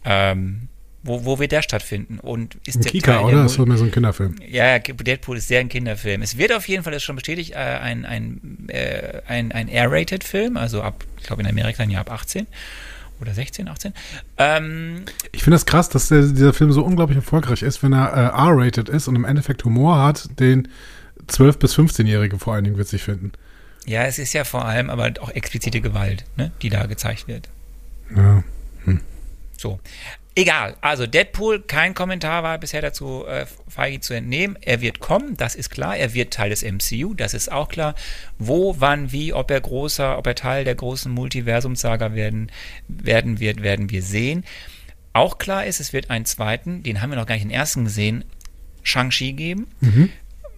ähm, 0.05 0.67
wo, 1.05 1.25
wo 1.25 1.39
wird 1.39 1.53
der 1.53 1.63
stattfinden? 1.63 2.19
Und 2.19 2.57
ist 2.67 2.79
ein 2.79 2.83
der 2.83 2.91
Kika, 2.91 3.13
Teil, 3.19 3.25
oder? 3.25 3.43
Das 3.45 3.53
ist 3.53 3.59
so 3.59 3.63
ein 3.63 3.91
Kinderfilm. 3.93 4.35
Ja, 4.45 4.81
Deadpool 4.81 5.37
ist 5.37 5.47
sehr 5.47 5.61
ein 5.61 5.69
Kinderfilm. 5.69 6.23
Es 6.23 6.37
wird 6.37 6.53
auf 6.53 6.67
jeden 6.67 6.83
Fall, 6.83 6.93
das 6.93 7.03
ist 7.03 7.07
schon 7.07 7.15
bestätigt, 7.15 7.53
äh, 7.53 7.59
ein, 7.59 8.05
ein, 8.05 8.69
äh, 8.71 9.23
ein, 9.29 9.53
ein 9.53 9.69
R-Rated-Film, 9.69 10.57
also 10.57 10.83
ab, 10.83 11.05
ich 11.21 11.27
glaube 11.29 11.43
in 11.43 11.49
Amerika 11.49 11.85
ja 11.85 12.01
ab 12.01 12.11
18 12.11 12.49
oder 13.23 13.33
16, 13.33 13.69
18. 13.69 13.95
Ähm, 14.37 15.05
ich 15.33 15.43
finde 15.43 15.55
das 15.55 15.65
krass, 15.65 15.89
dass 15.89 16.09
der, 16.09 16.23
dieser 16.23 16.53
Film 16.53 16.73
so 16.73 16.85
unglaublich 16.85 17.17
erfolgreich 17.17 17.63
ist, 17.63 17.83
wenn 17.83 17.93
er 17.93 18.13
äh, 18.13 18.37
R-rated 18.37 18.89
ist 18.89 19.09
und 19.09 19.17
im 19.17 19.25
Endeffekt 19.25 19.65
Humor 19.65 19.99
hat, 19.99 20.39
den 20.39 20.69
12- 21.29 21.59
bis 21.59 21.77
15-Jährige 21.77 22.39
vor 22.39 22.55
allen 22.55 22.65
Dingen 22.65 22.79
witzig 22.79 23.03
finden. 23.03 23.33
Ja, 23.87 24.05
es 24.05 24.19
ist 24.19 24.33
ja 24.33 24.45
vor 24.45 24.65
allem 24.65 24.91
aber 24.91 25.13
auch 25.21 25.31
explizite 25.31 25.81
Gewalt, 25.81 26.25
ne, 26.37 26.53
die 26.61 26.69
da 26.69 26.87
gezeigt 26.87 27.27
wird. 27.27 27.49
Ja. 28.15 28.45
Hm. 28.85 29.01
So. 29.57 29.81
Egal, 30.35 30.77
also 30.81 31.07
Deadpool, 31.07 31.61
kein 31.61 31.93
Kommentar 31.93 32.43
war 32.43 32.57
bisher 32.57 32.81
dazu 32.81 33.27
äh, 33.27 33.45
Feige 33.69 34.01
zu 34.01 34.15
entnehmen. 34.15 34.57
Er 34.63 34.81
wird 34.81 34.99
kommen, 34.99 35.37
das 35.37 35.55
ist 35.55 35.69
klar. 35.69 35.97
Er 35.97 36.15
wird 36.15 36.33
Teil 36.33 36.49
des 36.49 36.63
MCU, 36.63 37.13
das 37.13 37.35
ist 37.35 37.53
auch 37.53 37.69
klar. 37.69 37.95
Wo, 38.39 38.77
wann, 38.79 39.13
wie, 39.13 39.35
ob 39.35 39.51
er 39.51 39.61
großer, 39.61 40.17
ob 40.17 40.27
er 40.27 40.35
Teil 40.35 40.65
der 40.65 40.75
großen 40.75 41.13
Multiversumsaga 41.13 42.15
werden, 42.15 42.51
werden 42.89 43.41
wird, 43.41 43.63
werden 43.63 43.91
wir 43.91 44.03
sehen. 44.03 44.45
Auch 45.13 45.37
klar 45.37 45.67
ist, 45.67 45.81
es 45.81 45.93
wird 45.93 46.09
einen 46.09 46.25
zweiten, 46.25 46.83
den 46.83 47.03
haben 47.03 47.11
wir 47.11 47.17
noch 47.17 47.27
gar 47.27 47.35
nicht 47.35 47.45
den 47.45 47.51
ersten 47.51 47.85
gesehen, 47.85 48.25
Shang-Chi 48.83 49.35
geben. 49.35 49.67
Mhm. 49.81 50.09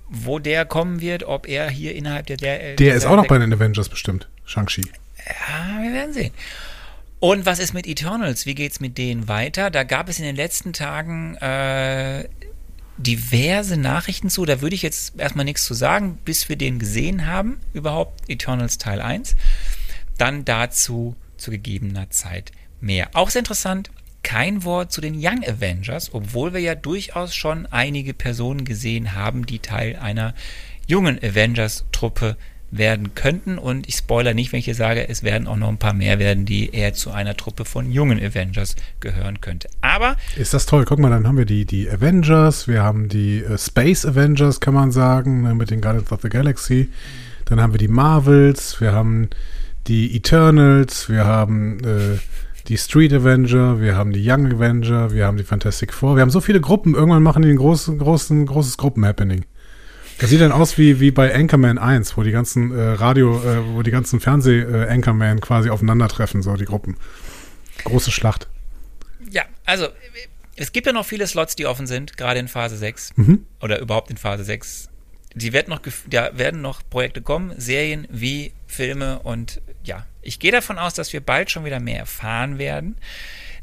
Wo 0.09 0.39
der 0.39 0.67
kommen 0.67 1.01
wird, 1.01 1.25
ob 1.25 1.49
er 1.49 1.69
hier 1.69 1.97
innerhalb 1.97 2.27
der. 2.27 2.37
Der, 2.37 2.77
der 2.77 2.95
ist 2.95 3.07
auch 3.07 3.17
noch 3.17 3.27
bei 3.27 3.39
den 3.39 3.53
Avengers 3.53 3.89
bestimmt, 3.89 4.29
Shang-Chi. 4.45 4.83
Ja, 5.27 5.83
wir 5.83 5.93
werden 5.93 6.13
sehen. 6.13 6.33
Und 7.25 7.47
was 7.47 7.59
ist 7.59 7.73
mit 7.73 7.87
Eternals? 7.87 8.45
Wie 8.45 8.55
geht 8.55 8.73
es 8.73 8.81
mit 8.81 8.99
denen 8.99 9.29
weiter? 9.29 9.71
Da 9.71 9.85
gab 9.85 10.11
es 10.11 10.19
in 10.19 10.27
den 10.27 10.37
letzten 10.37 10.75
Tagen 10.75 11.37
äh, 11.37 12.29
diverse 12.99 13.79
Nachrichten 13.79 14.29
zu. 14.29 14.45
Da 14.45 14.61
würde 14.61 14.75
ich 14.75 14.83
jetzt 14.83 15.19
erstmal 15.19 15.47
nichts 15.47 15.65
zu 15.65 15.73
sagen, 15.73 16.19
bis 16.27 16.51
wir 16.51 16.57
den 16.57 16.79
gesehen 16.79 17.27
haben, 17.27 17.61
überhaupt 17.73 18.29
Eternals 18.29 18.77
Teil 18.77 19.01
1. 19.01 19.37
Dann 20.19 20.45
dazu 20.45 21.17
zu 21.39 21.51
gegebener 21.51 22.11
Zeit 22.11 22.53
mehr. 22.83 23.09
Auch 23.15 23.31
sehr 23.31 23.41
interessant, 23.41 23.91
kein 24.23 24.63
Wort 24.65 24.93
zu 24.93 25.01
den 25.01 25.15
Young 25.17 25.43
Avengers, 25.49 26.13
obwohl 26.13 26.53
wir 26.53 26.61
ja 26.61 26.75
durchaus 26.75 27.35
schon 27.35 27.65
einige 27.65 28.13
Personen 28.13 28.67
gesehen 28.67 29.15
haben, 29.15 29.47
die 29.47 29.61
Teil 29.61 29.97
einer 29.97 30.35
jungen 30.87 31.17
Avengers-Truppe 31.17 32.37
sind 32.37 32.54
werden 32.71 33.15
könnten. 33.15 33.59
Und 33.59 33.89
ich 33.89 33.97
spoiler 33.97 34.35
nicht, 34.35 34.53
wenn 34.53 34.59
ich 34.59 34.65
hier 34.65 34.75
sage, 34.75 35.09
es 35.09 35.23
werden 35.23 35.47
auch 35.47 35.57
noch 35.57 35.69
ein 35.69 35.79
paar 35.79 35.95
mehr 35.95 36.19
werden, 36.19 36.45
die 36.45 36.71
eher 36.71 36.95
zu 36.95 37.11
einer 37.11 37.37
Truppe 37.37 37.65
von 37.65 37.91
jungen 37.91 38.19
Avengers 38.19 38.77
gehören 39.01 39.41
könnte. 39.41 39.69
Aber. 39.81 40.17
Ist 40.37 40.55
das 40.55 40.67
toll. 40.67 40.85
Guck 40.85 40.99
mal, 40.99 41.11
dann 41.11 41.27
haben 41.27 41.39
wir 41.39 41.45
die, 41.45 41.65
die 41.65 41.89
Avengers, 41.89 42.69
wir 42.69 42.83
haben 42.83 43.09
die 43.09 43.39
äh, 43.39 43.59
Space 43.59 44.05
Avengers, 44.05 44.61
kann 44.61 44.75
man 44.75 44.91
sagen, 44.91 45.43
ne, 45.43 45.55
mit 45.55 45.71
den 45.71 45.81
Guardians 45.81 46.11
of 46.13 46.23
the 46.23 46.29
Galaxy. 46.29 46.89
Dann 47.47 47.61
haben 47.61 47.73
wir 47.73 47.79
die 47.79 47.89
Marvels, 47.89 48.81
wir 48.81 48.93
haben 48.93 49.29
die 49.87 50.17
Eternals, 50.17 51.09
wir 51.11 51.27
haben 51.27 51.79
äh, 51.85 52.19
die 52.69 52.79
Street 52.79 53.13
Avenger, 53.13 53.81
wir 53.81 53.97
haben 53.97 54.13
die 54.13 54.23
Young 54.27 54.47
Avenger, 54.47 55.13
wir 55.13 55.27
haben 55.27 55.37
die 55.37 55.45
Fantastic 55.45 55.93
Four. 55.93 56.17
Wir 56.17 56.23
haben 56.23 56.31
so 56.31 56.41
viele 56.41 56.61
Gruppen. 56.61 56.95
Irgendwann 56.95 57.23
machen 57.23 57.43
die 57.43 57.51
ein 57.51 57.57
großes, 57.57 57.99
großes, 57.99 58.47
großes 58.47 58.79
Gruppen-Happening. 58.79 59.45
Das 60.19 60.31
sieht 60.31 60.41
dann 60.41 60.53
aus 60.53 60.79
wie, 60.79 61.01
wie 61.01 61.11
bei 61.11 61.35
Anchorman 61.35 61.79
1, 61.79 62.17
wo 62.17 62.23
die 62.23 62.31
ganzen 62.31 62.73
äh, 62.73 62.81
Radio, 62.81 63.37
äh, 63.43 63.75
wo 63.75 63.83
die 63.83 63.91
ganzen 63.91 64.21
Fernseh-Anchorman 64.21 65.39
äh, 65.39 65.41
quasi 65.41 65.71
aufeinandertreffen, 65.71 66.43
so 66.43 66.55
die 66.55 66.65
Gruppen. 66.65 66.97
Große 67.85 68.11
Schlacht. 68.11 68.49
Ja, 69.31 69.43
also 69.65 69.89
es 70.57 70.73
gibt 70.73 70.87
ja 70.87 70.93
noch 70.93 71.07
viele 71.07 71.27
Slots, 71.27 71.57
die 71.57 71.67
offen 71.67 71.87
sind, 71.87 72.17
gerade 72.17 72.39
in 72.39 72.49
Phase 72.49 72.77
6 72.77 73.13
mhm. 73.17 73.47
oder 73.61 73.81
überhaupt 73.81 74.11
in 74.11 74.17
Phase 74.17 74.45
6. 74.45 74.89
Die 75.35 75.53
werden 75.53 75.71
noch, 75.71 75.81
ja, 76.13 76.31
werden 76.39 76.63
noch 76.63 76.83
Projekte 76.89 77.21
kommen, 77.21 77.53
Serien 77.57 78.07
wie 78.09 78.53
Filme 78.69 79.19
und 79.19 79.61
ja, 79.83 80.07
ich 80.23 80.39
gehe 80.39 80.53
davon 80.53 80.79
aus, 80.79 80.95
dass 80.95 81.13
wir 81.13 81.21
bald 81.21 81.51
schon 81.51 81.65
wieder 81.65 81.81
mehr 81.81 81.99
erfahren 81.99 82.59
werden. 82.59 82.97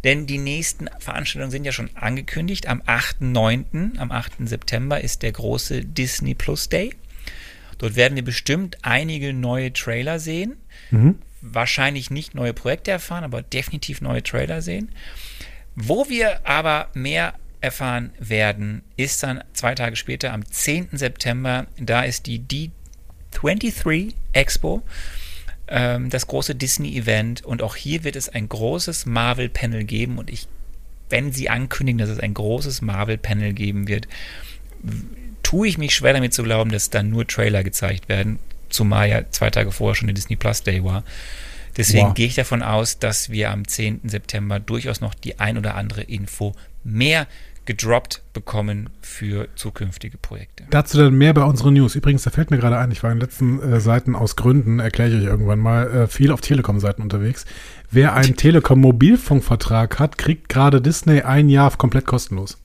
Denn 0.04 0.26
die 0.26 0.38
nächsten 0.38 0.90
Veranstaltungen 1.00 1.52
sind 1.52 1.66
ja 1.66 1.72
schon 1.72 1.90
angekündigt. 1.96 2.68
Am 2.68 2.82
8.9., 2.82 3.98
am 3.98 4.12
8. 4.12 4.48
September 4.48 5.02
ist 5.02 5.22
der 5.22 5.32
große 5.32 5.86
Disney 5.86 6.34
Plus 6.34 6.70
Day. 6.70 6.94
Dort 7.78 7.96
werden 7.96 8.16
wir 8.16 8.24
bestimmt 8.24 8.78
einige 8.84 9.34
neue 9.34 9.74
Trailer 9.74 10.20
sehen. 10.20 10.58
Mhm. 10.92 11.16
Wahrscheinlich 11.42 12.12
nicht 12.12 12.36
neue 12.36 12.54
Projekte 12.54 12.92
erfahren, 12.92 13.24
aber 13.24 13.42
definitiv 13.42 14.02
neue 14.02 14.22
Trailer 14.22 14.62
sehen. 14.62 14.92
Wo 15.76 16.08
wir 16.10 16.48
aber 16.48 16.90
mehr 16.94 17.34
erfahren 17.60 18.12
werden, 18.20 18.84
ist 18.98 19.24
dann 19.24 19.44
zwei 19.54 19.76
Tage 19.76 19.96
später 19.96 20.34
am 20.34 20.46
10. 20.46 20.90
September. 20.94 21.68
Da 21.80 22.02
ist 22.02 22.26
die 22.26 22.40
D23 22.40 24.14
Expo 24.34 24.84
ähm, 25.72 26.10
das 26.10 26.28
große 26.28 26.54
Disney-Event 26.54 27.44
und 27.46 27.64
auch 27.64 27.76
hier 27.76 28.04
wird 28.04 28.16
es 28.16 28.30
ein 28.30 28.48
großes 28.48 29.06
Marvel-Panel 29.06 29.86
geben 29.86 30.18
und 30.18 30.30
ich, 30.30 30.48
wenn 31.10 31.32
sie 31.32 31.50
ankündigen, 31.50 31.98
dass 31.98 32.10
es 32.10 32.20
ein 32.20 32.34
großes 32.34 32.82
Marvel-Panel 32.82 33.54
geben 33.54 33.88
wird, 33.88 34.08
tue 35.44 35.68
ich 35.68 35.78
mich 35.78 35.96
schwer 35.96 36.14
damit 36.14 36.34
zu 36.34 36.44
glauben, 36.44 36.72
dass 36.72 36.90
dann 36.90 37.10
nur 37.10 37.26
Trailer 37.26 37.64
gezeigt 37.64 38.10
werden, 38.10 38.38
zumal 38.70 39.10
ja 39.10 39.24
zwei 39.32 39.50
Tage 39.50 39.72
vorher 39.72 39.96
schon 39.96 40.08
der 40.08 40.16
Disney 40.16 40.36
Plus 40.36 40.64
Day 40.64 40.84
war. 40.84 41.04
Deswegen 41.78 42.08
wow. 42.08 42.14
gehe 42.14 42.28
ich 42.28 42.36
davon 42.36 42.64
aus, 42.64 43.00
dass 43.00 43.30
wir 43.30 43.50
am 43.50 43.66
10. 43.66 44.02
September 44.04 44.60
durchaus 44.60 45.00
noch 45.00 45.14
die 45.14 45.40
ein 45.40 45.58
oder 45.58 45.76
andere 45.76 46.02
Info 46.02 46.54
mehr 46.84 47.28
gedroppt 47.66 48.22
bekommen 48.34 48.90
für 49.02 49.48
zukünftige 49.56 50.18
Projekte. 50.18 50.64
Dazu 50.70 50.98
dann 50.98 51.14
mehr 51.14 51.34
bei 51.34 51.44
unseren 51.44 51.74
News. 51.74 51.96
Übrigens, 51.96 52.24
da 52.24 52.32
fällt 52.32 52.52
mir 52.52 52.58
gerade 52.58 52.78
ein, 52.78 52.92
ich 52.92 53.04
war 53.04 53.12
in 53.12 53.18
den 53.18 53.22
letzten 53.22 53.62
äh, 53.62 53.80
Seiten 53.80 54.16
aus 54.16 54.36
Gründen, 54.36 54.80
erkläre 54.80 55.10
ich 55.10 55.16
euch 55.18 55.26
irgendwann 55.26 55.60
mal, 55.60 55.90
äh, 55.92 56.08
viel 56.08 56.32
auf 56.32 56.42
Telekom-Seiten 56.42 57.02
unterwegs. 57.02 57.46
Wer 57.90 58.14
einen 58.14 58.36
Telekom-Mobilfunkvertrag 58.36 60.00
hat, 60.00 60.18
kriegt 60.18 60.50
gerade 60.50 60.82
Disney 60.82 61.22
ein 61.22 61.50
Jahr 61.50 61.76
komplett 61.78 62.06
kostenlos 62.06 62.61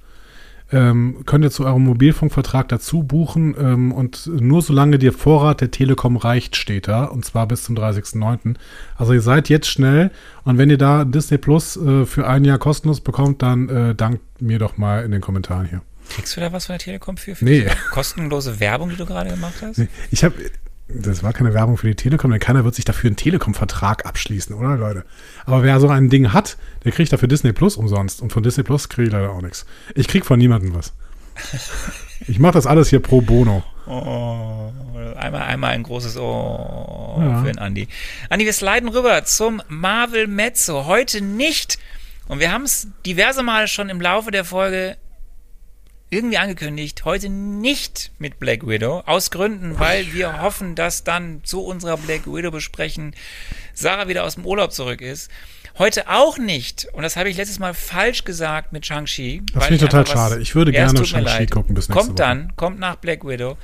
ähm, 0.72 1.22
könnt 1.26 1.44
ihr 1.44 1.50
zu 1.50 1.64
eurem 1.64 1.84
Mobilfunkvertrag 1.84 2.68
dazu 2.68 3.02
buchen 3.02 3.54
ähm, 3.58 3.92
und 3.92 4.26
nur 4.26 4.62
solange 4.62 4.98
der 4.98 5.12
Vorrat 5.12 5.60
der 5.60 5.70
Telekom 5.70 6.16
reicht, 6.16 6.56
steht 6.56 6.88
da 6.88 7.04
und 7.04 7.24
zwar 7.24 7.46
bis 7.46 7.64
zum 7.64 7.76
30.09. 7.76 8.56
Also 8.96 9.12
ihr 9.12 9.20
seid 9.20 9.48
jetzt 9.48 9.68
schnell 9.68 10.10
und 10.44 10.58
wenn 10.58 10.70
ihr 10.70 10.78
da 10.78 11.04
Disney 11.04 11.38
Plus 11.38 11.76
äh, 11.76 12.04
für 12.04 12.26
ein 12.26 12.44
Jahr 12.44 12.58
kostenlos 12.58 13.00
bekommt, 13.00 13.42
dann 13.42 13.68
äh, 13.68 13.94
dankt 13.94 14.42
mir 14.42 14.58
doch 14.58 14.76
mal 14.76 15.04
in 15.04 15.12
den 15.12 15.20
Kommentaren 15.20 15.66
hier. 15.66 15.82
Kriegst 16.08 16.36
du 16.36 16.40
da 16.40 16.52
was 16.52 16.66
von 16.66 16.74
der 16.74 16.80
Telekom 16.80 17.16
für? 17.16 17.34
für 17.34 17.44
nee. 17.44 17.66
Kostenlose 17.90 18.60
Werbung, 18.60 18.90
die 18.90 18.96
du 18.96 19.06
gerade 19.06 19.30
gemacht 19.30 19.54
hast? 19.62 19.78
Nee. 19.78 19.88
Ich 20.10 20.24
habe 20.24 20.34
das 20.88 21.22
war 21.22 21.32
keine 21.32 21.52
Werbung 21.52 21.76
für 21.76 21.88
die 21.88 21.94
Telekom, 21.96 22.30
denn 22.30 22.40
keiner 22.40 22.64
wird 22.64 22.74
sich 22.74 22.84
dafür 22.84 23.08
einen 23.08 23.16
Telekom-Vertrag 23.16 24.06
abschließen, 24.06 24.54
oder 24.54 24.76
Leute? 24.76 25.04
Aber 25.44 25.62
wer 25.62 25.80
so 25.80 25.88
ein 25.88 26.08
Ding 26.08 26.32
hat, 26.32 26.56
der 26.84 26.92
kriegt 26.92 27.12
dafür 27.12 27.28
Disney 27.28 27.52
Plus 27.52 27.76
umsonst. 27.76 28.22
Und 28.22 28.32
von 28.32 28.42
Disney 28.42 28.62
Plus 28.62 28.88
kriege 28.88 29.08
ich 29.08 29.12
leider 29.12 29.30
auch 29.30 29.42
nichts. 29.42 29.66
Ich 29.94 30.06
kriege 30.08 30.24
von 30.24 30.38
niemandem 30.38 30.74
was. 30.74 30.92
Ich 32.28 32.38
mache 32.38 32.54
das 32.54 32.66
alles 32.66 32.88
hier 32.88 33.00
pro 33.00 33.20
bono. 33.20 33.62
Oh, 33.86 34.72
einmal, 35.16 35.42
einmal 35.42 35.72
ein 35.72 35.82
großes 35.82 36.16
Oh 36.16 37.18
ja. 37.20 37.40
für 37.40 37.46
den 37.46 37.58
Andi. 37.58 37.88
Andi, 38.30 38.46
wir 38.46 38.54
sliden 38.54 38.88
rüber 38.88 39.22
zum 39.24 39.62
Marvel 39.68 40.26
Mezzo. 40.26 40.86
Heute 40.86 41.20
nicht. 41.20 41.78
Und 42.26 42.40
wir 42.40 42.50
haben 42.50 42.64
es 42.64 42.88
diverse 43.04 43.42
Male 43.42 43.68
schon 43.68 43.90
im 43.90 44.00
Laufe 44.00 44.30
der 44.30 44.44
Folge 44.44 44.96
irgendwie 46.10 46.38
angekündigt, 46.38 47.04
heute 47.04 47.28
nicht 47.28 48.12
mit 48.18 48.38
Black 48.38 48.66
Widow. 48.66 49.02
Aus 49.06 49.30
Gründen, 49.30 49.78
weil 49.78 50.12
wir 50.12 50.40
hoffen, 50.40 50.74
dass 50.74 51.04
dann 51.04 51.40
zu 51.42 51.64
unserer 51.64 51.96
Black 51.96 52.26
Widow 52.26 52.50
besprechen 52.50 53.14
Sarah 53.74 54.08
wieder 54.08 54.24
aus 54.24 54.36
dem 54.36 54.46
Urlaub 54.46 54.72
zurück 54.72 55.00
ist. 55.00 55.30
Heute 55.78 56.08
auch 56.08 56.38
nicht, 56.38 56.88
und 56.92 57.02
das 57.02 57.16
habe 57.16 57.28
ich 57.28 57.36
letztes 57.36 57.58
Mal 57.58 57.74
falsch 57.74 58.24
gesagt 58.24 58.72
mit 58.72 58.86
Shang-Chi. 58.86 59.42
Das 59.52 59.64
finde 59.64 59.84
ich 59.84 59.90
total 59.90 60.06
schade. 60.06 60.40
Ich 60.40 60.54
würde 60.54 60.72
gerne 60.72 61.04
Shang-Chi 61.04 61.46
gucken 61.46 61.74
bis 61.74 61.88
nächste 61.88 61.92
Kommt 61.92 62.18
Woche. 62.18 62.28
dann, 62.28 62.56
kommt 62.56 62.78
nach 62.78 62.96
Black 62.96 63.26
Widow. 63.26 63.58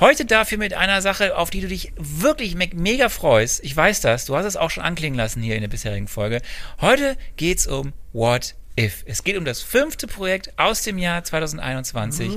Heute 0.00 0.26
dafür 0.26 0.58
mit 0.58 0.74
einer 0.74 1.00
Sache, 1.00 1.36
auf 1.36 1.50
die 1.50 1.60
du 1.60 1.68
dich 1.68 1.92
wirklich 1.96 2.54
me 2.54 2.68
mega 2.74 3.08
freust. 3.08 3.64
Ich 3.64 3.76
weiß 3.76 4.00
das, 4.00 4.26
du 4.26 4.36
hast 4.36 4.44
es 4.44 4.56
auch 4.56 4.70
schon 4.70 4.84
anklingen 4.84 5.16
lassen 5.16 5.42
hier 5.42 5.54
in 5.54 5.62
der 5.62 5.68
bisherigen 5.68 6.06
Folge. 6.06 6.42
Heute 6.80 7.16
geht 7.36 7.58
es 7.58 7.66
um 7.66 7.92
What 8.12 8.54
If. 8.78 9.02
Es 9.06 9.24
geht 9.24 9.36
um 9.36 9.44
das 9.44 9.60
fünfte 9.60 10.06
Projekt 10.06 10.52
aus 10.56 10.82
dem 10.82 10.98
Jahr 10.98 11.24
2021, 11.24 12.36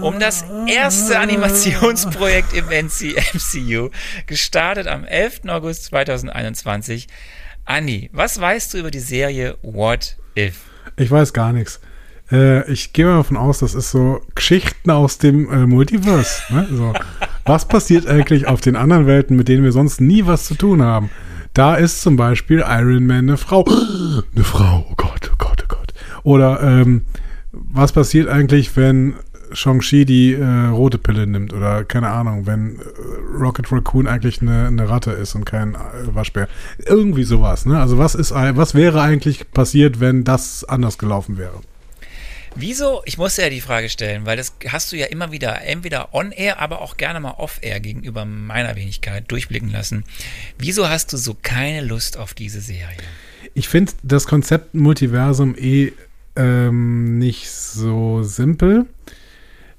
um 0.00 0.20
das 0.20 0.44
erste 0.68 1.18
Animationsprojekt 1.18 2.52
im 2.52 2.66
MCU, 2.66 3.90
gestartet 4.26 4.86
am 4.86 5.04
11. 5.04 5.40
August 5.48 5.86
2021. 5.86 7.08
Anni, 7.64 8.10
was 8.12 8.40
weißt 8.40 8.74
du 8.74 8.78
über 8.78 8.92
die 8.92 9.00
Serie 9.00 9.56
What 9.62 10.16
If? 10.38 10.60
Ich 10.96 11.10
weiß 11.10 11.32
gar 11.32 11.52
nichts. 11.52 11.80
Äh, 12.30 12.70
ich 12.70 12.92
gehe 12.92 13.04
mal 13.04 13.16
davon 13.16 13.36
aus, 13.36 13.58
das 13.58 13.74
ist 13.74 13.90
so 13.90 14.20
Geschichten 14.36 14.90
aus 14.90 15.18
dem 15.18 15.50
äh, 15.50 15.66
Multiverse. 15.66 16.42
Ne? 16.50 16.68
So, 16.70 16.92
was 17.44 17.66
passiert 17.66 18.06
eigentlich 18.06 18.46
auf 18.46 18.60
den 18.60 18.76
anderen 18.76 19.08
Welten, 19.08 19.36
mit 19.36 19.48
denen 19.48 19.64
wir 19.64 19.72
sonst 19.72 20.00
nie 20.00 20.26
was 20.26 20.44
zu 20.44 20.54
tun 20.54 20.80
haben? 20.80 21.10
Da 21.54 21.74
ist 21.74 22.00
zum 22.00 22.16
Beispiel 22.16 22.64
Iron 22.66 23.06
Man 23.06 23.18
eine 23.18 23.36
Frau. 23.36 23.64
Eine 24.34 24.44
Frau, 24.44 24.86
oh 24.88 24.94
Gott, 24.96 25.30
oh 25.30 25.36
Gott, 25.36 25.58
oh 25.61 25.61
Gott. 25.61 25.61
Oder 26.22 26.60
ähm, 26.62 27.02
was 27.52 27.92
passiert 27.92 28.28
eigentlich, 28.28 28.76
wenn 28.76 29.14
Shang-Chi 29.52 30.04
die 30.04 30.32
äh, 30.32 30.44
rote 30.44 30.98
Pille 30.98 31.26
nimmt? 31.26 31.52
Oder 31.52 31.84
keine 31.84 32.08
Ahnung, 32.08 32.46
wenn 32.46 32.78
äh, 32.78 32.82
Rocket 33.38 33.70
Raccoon 33.70 34.06
eigentlich 34.06 34.40
eine, 34.40 34.66
eine 34.66 34.88
Ratte 34.88 35.12
ist 35.12 35.34
und 35.34 35.44
kein 35.44 35.74
äh, 35.74 35.78
Waschbär. 36.14 36.48
Irgendwie 36.78 37.24
sowas, 37.24 37.66
ne? 37.66 37.80
Also 37.80 37.98
was 37.98 38.14
ist 38.14 38.32
was 38.32 38.74
wäre 38.74 39.02
eigentlich 39.02 39.50
passiert, 39.50 40.00
wenn 40.00 40.24
das 40.24 40.64
anders 40.64 40.98
gelaufen 40.98 41.38
wäre? 41.38 41.60
Wieso, 42.54 43.02
ich 43.06 43.16
muss 43.16 43.38
ja 43.38 43.48
die 43.48 43.62
Frage 43.62 43.88
stellen, 43.88 44.26
weil 44.26 44.36
das 44.36 44.52
hast 44.68 44.92
du 44.92 44.96
ja 44.96 45.06
immer 45.06 45.32
wieder 45.32 45.62
entweder 45.62 46.12
on-air, 46.12 46.60
aber 46.60 46.82
auch 46.82 46.98
gerne 46.98 47.18
mal 47.18 47.32
off-air 47.32 47.80
gegenüber 47.80 48.26
meiner 48.26 48.76
Wenigkeit 48.76 49.30
durchblicken 49.30 49.70
lassen. 49.70 50.04
Wieso 50.58 50.88
hast 50.88 51.12
du 51.12 51.16
so 51.16 51.34
keine 51.40 51.80
Lust 51.80 52.18
auf 52.18 52.34
diese 52.34 52.60
Serie? 52.60 52.98
Ich 53.54 53.68
finde 53.68 53.92
das 54.02 54.26
Konzept 54.26 54.74
Multiversum 54.74 55.54
eh 55.56 55.92
ähm, 56.36 57.18
nicht 57.18 57.50
so 57.50 58.22
simpel. 58.22 58.86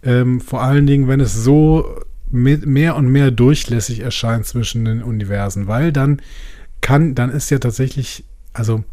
Ähm, 0.04 0.42
vor 0.42 0.62
allen 0.62 0.86
Dingen, 0.86 1.08
wenn 1.08 1.20
es 1.20 1.34
so 1.34 2.02
mehr 2.30 2.96
und 2.96 3.08
mehr 3.08 3.30
durchlässig 3.30 4.00
erscheint 4.00 4.46
zwischen 4.46 4.86
den 4.86 5.04
Universen, 5.04 5.68
weil 5.68 5.92
dann 5.92 6.22
kann, 6.82 7.14
dann 7.16 7.30
ist 7.30 7.52
ja 7.52 7.60
tatsächlich, 7.60 8.26
also 8.54 8.84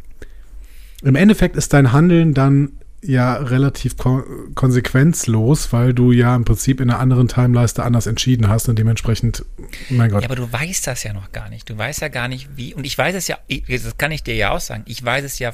im 1.02 1.16
Endeffekt 1.16 1.56
ist 1.56 1.72
dein 1.72 1.92
Handeln 1.92 2.34
dann 2.34 2.72
ja 3.02 3.34
relativ 3.34 3.96
ko 3.96 4.22
konsequenzlos, 4.54 5.72
weil 5.72 5.94
du 5.94 6.12
ja 6.12 6.36
im 6.36 6.44
Prinzip 6.44 6.80
in 6.80 6.90
einer 6.90 7.00
anderen 7.00 7.28
Timeleiste 7.28 7.82
anders 7.82 8.06
entschieden 8.06 8.48
hast 8.48 8.68
und 8.68 8.78
dementsprechend, 8.78 9.44
mein 9.88 10.11
Gott. 10.11 10.22
Ja, 10.22 10.28
aber 10.28 10.36
du 10.36 10.52
weißt 10.52 10.86
das 10.86 11.02
ja 11.02 11.14
noch 11.14 11.32
gar 11.32 11.48
nicht. 11.48 11.68
Du 11.70 11.78
weißt 11.78 12.02
ja 12.02 12.08
gar 12.08 12.28
nicht, 12.28 12.50
wie, 12.56 12.74
und 12.74 12.84
ich 12.84 12.96
weiß 12.96 13.14
es 13.14 13.26
ja, 13.26 13.38
das 13.68 13.96
kann 13.96 14.12
ich 14.12 14.22
dir 14.22 14.34
ja 14.34 14.50
auch 14.50 14.61
sagen, 14.61 14.82
ich 14.86 15.02
weiß 15.02 15.24
es 15.24 15.38
ja 15.38 15.52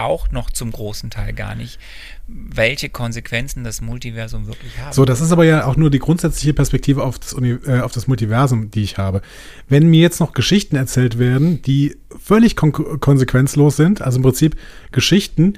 auch 0.00 0.30
noch 0.30 0.50
zum 0.50 0.72
großen 0.72 1.10
Teil 1.10 1.32
gar 1.32 1.54
nicht, 1.54 1.78
welche 2.26 2.88
Konsequenzen 2.88 3.64
das 3.64 3.80
Multiversum 3.80 4.46
wirklich 4.46 4.78
hat. 4.78 4.94
So, 4.94 5.04
das 5.04 5.20
ist 5.20 5.32
aber 5.32 5.44
ja 5.44 5.66
auch 5.66 5.76
nur 5.76 5.90
die 5.90 5.98
grundsätzliche 5.98 6.54
Perspektive 6.54 7.02
auf 7.02 7.18
das, 7.18 7.32
Uni 7.32 7.58
äh, 7.66 7.80
auf 7.80 7.92
das 7.92 8.06
Multiversum, 8.06 8.70
die 8.70 8.82
ich 8.82 8.98
habe. 8.98 9.22
Wenn 9.68 9.88
mir 9.88 10.00
jetzt 10.00 10.20
noch 10.20 10.32
Geschichten 10.32 10.76
erzählt 10.76 11.18
werden, 11.18 11.62
die 11.62 11.96
völlig 12.18 12.56
kon 12.56 12.72
konsequenzlos 13.00 13.76
sind, 13.76 14.02
also 14.02 14.16
im 14.18 14.22
Prinzip 14.22 14.56
Geschichten, 14.92 15.54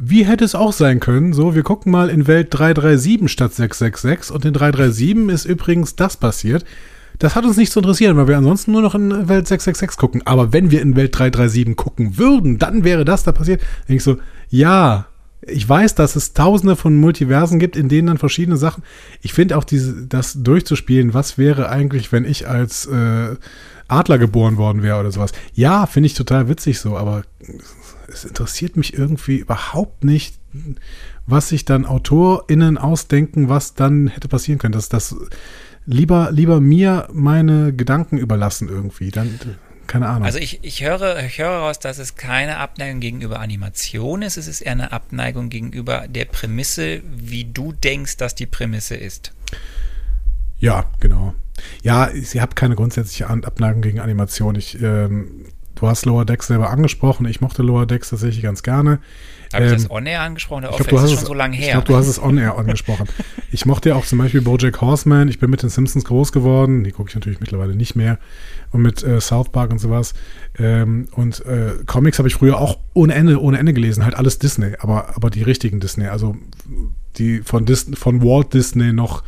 wie 0.00 0.24
hätte 0.24 0.44
es 0.44 0.54
auch 0.54 0.72
sein 0.72 1.00
können? 1.00 1.32
So, 1.32 1.56
wir 1.56 1.64
gucken 1.64 1.90
mal 1.90 2.08
in 2.08 2.28
Welt 2.28 2.48
337 2.50 3.30
statt 3.30 3.52
666 3.52 4.34
und 4.34 4.44
in 4.44 4.52
337 4.52 5.34
ist 5.34 5.44
übrigens 5.44 5.96
das 5.96 6.16
passiert. 6.16 6.64
Das 7.18 7.34
hat 7.34 7.44
uns 7.44 7.56
nicht 7.56 7.72
zu 7.72 7.80
interessieren, 7.80 8.16
weil 8.16 8.28
wir 8.28 8.38
ansonsten 8.38 8.72
nur 8.72 8.82
noch 8.82 8.94
in 8.94 9.10
Welt 9.10 9.48
666 9.48 9.98
gucken. 9.98 10.22
Aber 10.24 10.52
wenn 10.52 10.70
wir 10.70 10.80
in 10.80 10.96
Welt 10.96 11.18
337 11.18 11.76
gucken 11.76 12.18
würden, 12.18 12.58
dann 12.58 12.84
wäre 12.84 13.04
das 13.04 13.24
da 13.24 13.32
passiert. 13.32 13.60
Denke 13.88 13.96
ich 13.96 14.04
so, 14.04 14.18
ja, 14.50 15.06
ich 15.42 15.68
weiß, 15.68 15.94
dass 15.94 16.16
es 16.16 16.32
tausende 16.32 16.76
von 16.76 16.96
Multiversen 16.96 17.58
gibt, 17.58 17.76
in 17.76 17.88
denen 17.88 18.08
dann 18.08 18.18
verschiedene 18.18 18.56
Sachen. 18.56 18.82
Ich 19.22 19.32
finde 19.32 19.56
auch 19.56 19.64
diese, 19.64 20.06
das 20.06 20.42
durchzuspielen, 20.42 21.14
was 21.14 21.38
wäre 21.38 21.68
eigentlich, 21.68 22.12
wenn 22.12 22.24
ich 22.24 22.48
als 22.48 22.86
äh, 22.86 23.36
Adler 23.88 24.18
geboren 24.18 24.56
worden 24.56 24.82
wäre 24.82 25.00
oder 25.00 25.10
sowas. 25.10 25.32
Ja, 25.54 25.86
finde 25.86 26.08
ich 26.08 26.14
total 26.14 26.48
witzig 26.48 26.80
so, 26.80 26.96
aber 26.96 27.22
es 28.08 28.24
interessiert 28.24 28.76
mich 28.76 28.96
irgendwie 28.96 29.36
überhaupt 29.36 30.04
nicht, 30.04 30.36
was 31.26 31.48
sich 31.48 31.64
dann 31.64 31.84
AutorInnen 31.84 32.78
ausdenken, 32.78 33.48
was 33.48 33.74
dann 33.74 34.08
hätte 34.08 34.28
passieren 34.28 34.58
können. 34.58 34.72
Dass 34.72 34.88
das 34.88 35.14
lieber, 35.88 36.30
lieber 36.30 36.60
mir 36.60 37.08
meine 37.12 37.72
Gedanken 37.72 38.18
überlassen 38.18 38.68
irgendwie. 38.68 39.10
Dann, 39.10 39.40
keine 39.86 40.06
Ahnung. 40.06 40.24
Also 40.24 40.38
ich, 40.38 40.62
ich, 40.62 40.84
höre, 40.84 41.24
ich 41.24 41.38
höre 41.38 41.48
raus, 41.48 41.78
dass 41.78 41.98
es 41.98 42.14
keine 42.14 42.58
Abneigung 42.58 43.00
gegenüber 43.00 43.40
Animation 43.40 44.22
ist. 44.22 44.36
Es 44.36 44.46
ist 44.46 44.60
eher 44.60 44.72
eine 44.72 44.92
Abneigung 44.92 45.48
gegenüber 45.48 46.06
der 46.06 46.26
Prämisse, 46.26 47.02
wie 47.10 47.46
du 47.46 47.72
denkst, 47.72 48.18
dass 48.18 48.34
die 48.34 48.46
Prämisse 48.46 48.94
ist. 48.96 49.32
Ja, 50.58 50.84
genau. 51.00 51.34
Ja, 51.82 52.10
ich 52.10 52.38
habe 52.38 52.54
keine 52.54 52.76
grundsätzliche 52.76 53.28
Abneigung 53.28 53.80
gegen 53.80 54.00
Animation. 54.00 54.54
Ich 54.54 54.80
ähm, 54.80 55.46
Du 55.78 55.86
hast 55.86 56.06
Lower 56.06 56.24
Decks 56.24 56.48
selber 56.48 56.70
angesprochen. 56.70 57.26
Ich 57.26 57.40
mochte 57.40 57.62
Lower 57.62 57.86
Decks 57.86 58.10
tatsächlich 58.10 58.42
ganz 58.42 58.64
gerne. 58.64 58.98
Habe 59.52 59.64
ähm, 59.64 59.70
ich 59.70 59.82
das 59.82 59.90
On-Air 59.90 60.22
angesprochen? 60.22 60.64
Oder 60.64 60.72
ich 60.72 60.76
glaube, 60.76 60.90
du 60.90 61.00
hast 61.00 61.12
es 61.12 61.18
schon 61.18 61.26
so 61.26 61.34
lange 61.34 61.56
her. 61.56 61.66
Ich 61.66 61.72
glaube, 61.72 61.86
du 61.86 61.96
hast 61.96 62.08
es 62.08 62.20
On-Air 62.20 62.58
angesprochen. 62.58 63.06
ich 63.52 63.64
mochte 63.64 63.90
ja 63.90 63.94
auch 63.94 64.04
zum 64.04 64.18
Beispiel 64.18 64.40
Bojack 64.40 64.80
Horseman. 64.80 65.28
Ich 65.28 65.38
bin 65.38 65.50
mit 65.50 65.62
den 65.62 65.70
Simpsons 65.70 66.04
groß 66.04 66.32
geworden. 66.32 66.82
Die 66.82 66.90
gucke 66.90 67.10
ich 67.10 67.14
natürlich 67.14 67.38
mittlerweile 67.38 67.76
nicht 67.76 67.94
mehr. 67.94 68.18
Und 68.72 68.82
mit 68.82 69.04
äh, 69.04 69.20
South 69.20 69.50
Park 69.50 69.70
und 69.70 69.78
sowas. 69.78 70.14
Ähm, 70.58 71.06
und 71.12 71.46
äh, 71.46 71.74
Comics 71.86 72.18
habe 72.18 72.26
ich 72.26 72.34
früher 72.34 72.58
auch 72.58 72.78
ohne 72.94 73.14
Ende, 73.14 73.40
ohne 73.40 73.58
Ende 73.58 73.72
gelesen. 73.72 74.04
Halt 74.04 74.16
alles 74.16 74.40
Disney, 74.40 74.72
aber, 74.80 75.14
aber 75.14 75.30
die 75.30 75.42
richtigen 75.42 75.78
Disney. 75.78 76.06
Also 76.06 76.36
die 77.18 77.42
von, 77.42 77.66
Dis 77.66 77.88
von 77.94 78.20
Walt 78.22 78.52
Disney 78.52 78.92
noch 78.92 79.22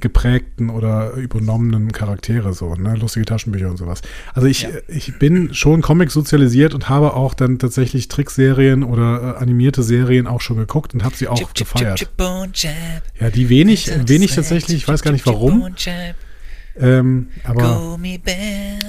geprägten 0.00 0.68
oder 0.68 1.12
übernommenen 1.12 1.90
Charaktere, 1.90 2.52
so, 2.52 2.74
ne? 2.74 2.96
Lustige 2.96 3.24
Taschenbücher 3.24 3.70
und 3.70 3.78
sowas. 3.78 4.02
Also 4.34 4.46
ich, 4.46 4.62
Ja. 4.62 4.68
ich 4.88 5.18
bin 5.18 5.54
schon 5.54 5.80
Comic 5.80 6.10
sozialisiert 6.10 6.74
und 6.74 6.88
habe 6.90 7.14
auch 7.14 7.32
dann 7.32 7.58
tatsächlich 7.58 8.08
Trickserien 8.08 8.82
oder 8.84 9.36
äh, 9.36 9.42
animierte 9.42 9.82
Serien 9.82 10.26
auch 10.26 10.40
schon 10.42 10.58
geguckt 10.58 10.92
und 10.92 11.02
habe 11.02 11.16
sie 11.16 11.28
auch 11.28 11.36
Chip, 11.38 11.54
gefeiert. 11.54 11.98
chip, 11.98 12.10
chip. 12.52 12.72
Ja, 13.20 13.30
die 13.30 13.48
wenig, 13.48 13.90
wenig 14.06 14.34
tatsächlich, 14.34 14.76
ich 14.76 14.88
weiß 14.88 15.00
gar 15.02 15.12
nicht 15.12 15.26
warum. 15.26 15.74
Ähm, 16.78 17.28
aber 17.44 17.96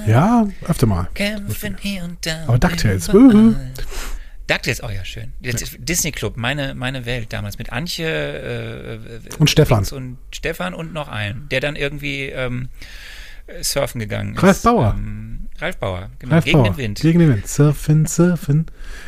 ja, 0.06 0.46
öfter 0.66 0.86
mal. 0.86 1.08
Aber 2.46 2.58
DuckTales. 2.58 3.08
DuckTales, 4.48 4.82
oh 4.82 4.88
ja, 4.90 5.04
schön. 5.04 5.32
Disney 5.78 6.10
Club, 6.10 6.36
meine, 6.36 6.74
meine 6.74 7.06
Welt 7.06 7.32
damals 7.32 7.58
mit 7.58 7.70
Antje 7.72 8.06
äh, 8.08 9.20
Und 9.38 9.50
Stefan. 9.50 9.84
Und 9.92 10.18
Stefan 10.32 10.74
und 10.74 10.92
noch 10.92 11.08
einen, 11.08 11.48
der 11.50 11.60
dann 11.60 11.76
irgendwie 11.76 12.24
ähm, 12.26 12.68
surfen 13.60 14.00
gegangen 14.00 14.34
ist. 14.34 14.42
Ralf 14.42 14.62
Bauer. 14.62 14.94
Ähm, 14.96 15.48
Ralf 15.58 15.76
Bauer, 15.78 16.10
genau. 16.18 16.32
Ralf 16.34 16.44
gegen 16.44 16.58
Bauer. 16.58 16.64
den 16.70 16.76
Wind. 16.76 17.00
Gegen 17.00 17.18
den 17.18 17.28
Wind. 17.30 17.46
Surfen, 17.48 18.06
surfen. 18.06 18.66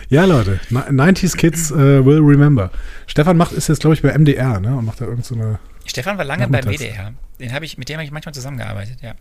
Ja, 0.09 0.25
Leute, 0.25 0.61
ni- 0.69 0.79
90s 0.79 1.37
Kids 1.37 1.71
äh, 1.71 2.05
will 2.05 2.19
remember. 2.19 2.71
Stefan 3.07 3.37
macht, 3.37 3.53
ist 3.53 3.69
jetzt, 3.69 3.81
glaube 3.81 3.95
ich, 3.95 4.03
bei 4.03 4.17
MDR, 4.17 4.61
ne? 4.61 4.77
Und 4.77 4.85
macht 4.85 5.01
da 5.01 5.05
irgend 5.07 5.25
so 5.25 5.35
eine. 5.35 5.59
Stefan 5.87 6.19
war 6.19 6.25
lange 6.25 6.49
beim. 6.49 6.65
WDR. 6.65 7.13
Den 7.39 7.53
hab 7.53 7.63
ich, 7.63 7.79
mit 7.79 7.89
dem 7.89 7.95
habe 7.97 8.05
ich 8.05 8.11
manchmal 8.11 8.35
zusammengearbeitet, 8.35 8.99
ja. 9.01 9.15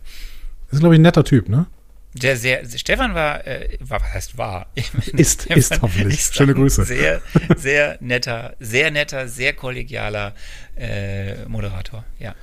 Ist, 0.70 0.80
glaube 0.80 0.94
ich, 0.94 0.98
ein 0.98 1.02
netter 1.02 1.24
Typ, 1.24 1.48
ne? 1.48 1.66
Der 2.14 2.36
sehr, 2.36 2.68
Stefan 2.68 3.14
war, 3.14 3.46
äh, 3.46 3.78
war, 3.80 4.00
was 4.00 4.12
heißt 4.12 4.38
war? 4.38 4.66
Ist- 5.12 5.42
Stefan 5.42 5.58
ist 5.58 5.82
hoffentlich. 5.82 6.14
ist 6.18 6.34
Schöne 6.36 6.54
Grüße. 6.54 6.84
Sehr, 6.84 7.20
sehr 7.56 7.98
netter, 8.00 8.54
sehr 8.58 8.90
netter, 8.90 9.28
sehr 9.28 9.52
kollegialer 9.52 10.34
äh, 10.76 11.44
Moderator, 11.46 12.04
ja. 12.18 12.34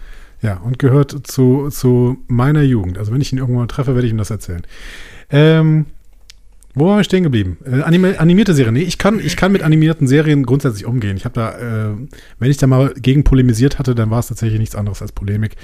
Ja, 0.41 0.57
und 0.57 0.77
gehört 0.79 1.27
zu, 1.27 1.69
zu 1.69 2.23
meiner 2.27 2.61
Jugend. 2.61 2.97
Also, 2.99 3.11
wenn 3.11 3.21
ich 3.21 3.33
ihn 3.33 3.39
irgendwann 3.39 3.67
treffe, 3.67 3.95
werde 3.95 4.05
ich 4.05 4.13
ihm 4.13 4.19
das 4.19 4.29
erzählen. 4.29 4.61
Ähm, 5.31 5.87
wo 6.77 6.87
waren 6.87 6.97
wir 6.97 7.03
stehen 7.03 7.23
geblieben? 7.23 7.57
Äh, 7.65 7.81
anime, 7.81 8.19
animierte 8.19 8.53
Serien. 8.53 8.73
Nee, 8.73 8.81
ich 8.81 8.97
kann, 8.97 9.19
ich 9.19 9.35
kann 9.35 9.51
mit 9.51 9.63
animierten 9.63 10.07
Serien 10.07 10.43
grundsätzlich 10.43 10.85
umgehen. 10.85 11.17
Ich 11.17 11.25
habe 11.25 11.33
da, 11.33 11.57
äh, 11.57 11.95
wenn 12.39 12.51
ich 12.51 12.57
da 12.57 12.67
mal 12.67 12.93
gegen 12.95 13.23
polemisiert 13.23 13.79
hatte, 13.79 13.95
dann 13.95 14.09
war 14.09 14.19
es 14.19 14.27
tatsächlich 14.27 14.59
nichts 14.59 14.75
anderes 14.75 15.01
als 15.01 15.11
Polemik. 15.11 15.55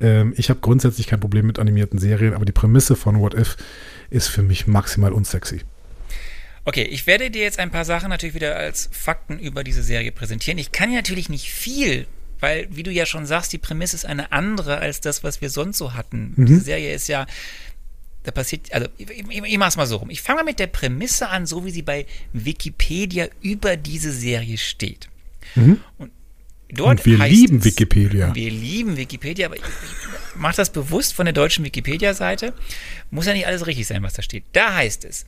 Ähm, 0.00 0.34
ich 0.36 0.50
habe 0.50 0.60
grundsätzlich 0.60 1.06
kein 1.06 1.20
Problem 1.20 1.46
mit 1.46 1.58
animierten 1.58 1.98
Serien, 1.98 2.34
aber 2.34 2.44
die 2.44 2.52
Prämisse 2.52 2.96
von 2.96 3.20
What 3.20 3.34
If 3.34 3.56
ist 4.10 4.28
für 4.28 4.42
mich 4.42 4.66
maximal 4.66 5.12
unsexy. 5.12 5.62
Okay, 6.64 6.82
ich 6.82 7.06
werde 7.06 7.30
dir 7.30 7.42
jetzt 7.42 7.58
ein 7.58 7.70
paar 7.70 7.86
Sachen 7.86 8.10
natürlich 8.10 8.34
wieder 8.34 8.56
als 8.56 8.90
Fakten 8.92 9.38
über 9.38 9.64
diese 9.64 9.82
Serie 9.82 10.12
präsentieren. 10.12 10.58
Ich 10.58 10.70
kann 10.70 10.92
natürlich 10.92 11.30
nicht 11.30 11.50
viel, 11.50 12.06
weil, 12.40 12.68
wie 12.70 12.82
du 12.82 12.90
ja 12.90 13.06
schon 13.06 13.24
sagst, 13.24 13.52
die 13.52 13.58
Prämisse 13.58 13.96
ist 13.96 14.04
eine 14.04 14.32
andere 14.32 14.78
als 14.78 15.00
das, 15.00 15.24
was 15.24 15.40
wir 15.40 15.48
sonst 15.48 15.78
so 15.78 15.94
hatten. 15.94 16.34
Diese 16.36 16.60
Serie 16.60 16.94
ist 16.94 17.08
ja, 17.08 17.26
da 18.28 18.32
passiert, 18.32 18.72
also 18.72 18.88
ich, 18.98 19.08
ich, 19.10 19.28
ich 19.28 19.58
mach's 19.58 19.76
mal 19.76 19.86
so 19.86 19.96
rum. 19.96 20.10
Ich 20.10 20.20
fange 20.20 20.40
mal 20.40 20.44
mit 20.44 20.58
der 20.58 20.66
Prämisse 20.66 21.28
an, 21.28 21.46
so 21.46 21.64
wie 21.64 21.70
sie 21.70 21.82
bei 21.82 22.06
Wikipedia 22.32 23.28
über 23.40 23.76
diese 23.76 24.12
Serie 24.12 24.58
steht. 24.58 25.08
Und 25.96 26.10
dort 26.68 26.98
Und 26.98 27.06
wir 27.06 27.26
lieben 27.26 27.58
es, 27.58 27.64
Wikipedia. 27.64 28.34
Wir 28.34 28.50
lieben 28.50 28.98
Wikipedia, 28.98 29.46
aber 29.46 29.56
ich, 29.56 29.62
ich 29.62 30.36
mache 30.36 30.56
das 30.56 30.70
bewusst 30.70 31.14
von 31.14 31.24
der 31.24 31.32
deutschen 31.32 31.64
Wikipedia-Seite. 31.64 32.52
Muss 33.10 33.24
ja 33.24 33.32
nicht 33.32 33.46
alles 33.46 33.66
richtig 33.66 33.86
sein, 33.86 34.02
was 34.02 34.12
da 34.12 34.22
steht. 34.22 34.44
Da 34.52 34.74
heißt 34.74 35.06
es, 35.06 35.24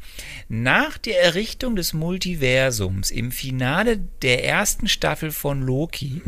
nach 0.49 0.99
der 0.99 1.23
Errichtung 1.23 1.75
des 1.75 1.95
Multiversums 1.95 3.11
im 3.11 3.33
Finale 3.33 3.99
der 4.21 4.45
ersten 4.45 4.89
Staffel 4.89 5.31
von 5.31 5.63
Loki 5.63 6.21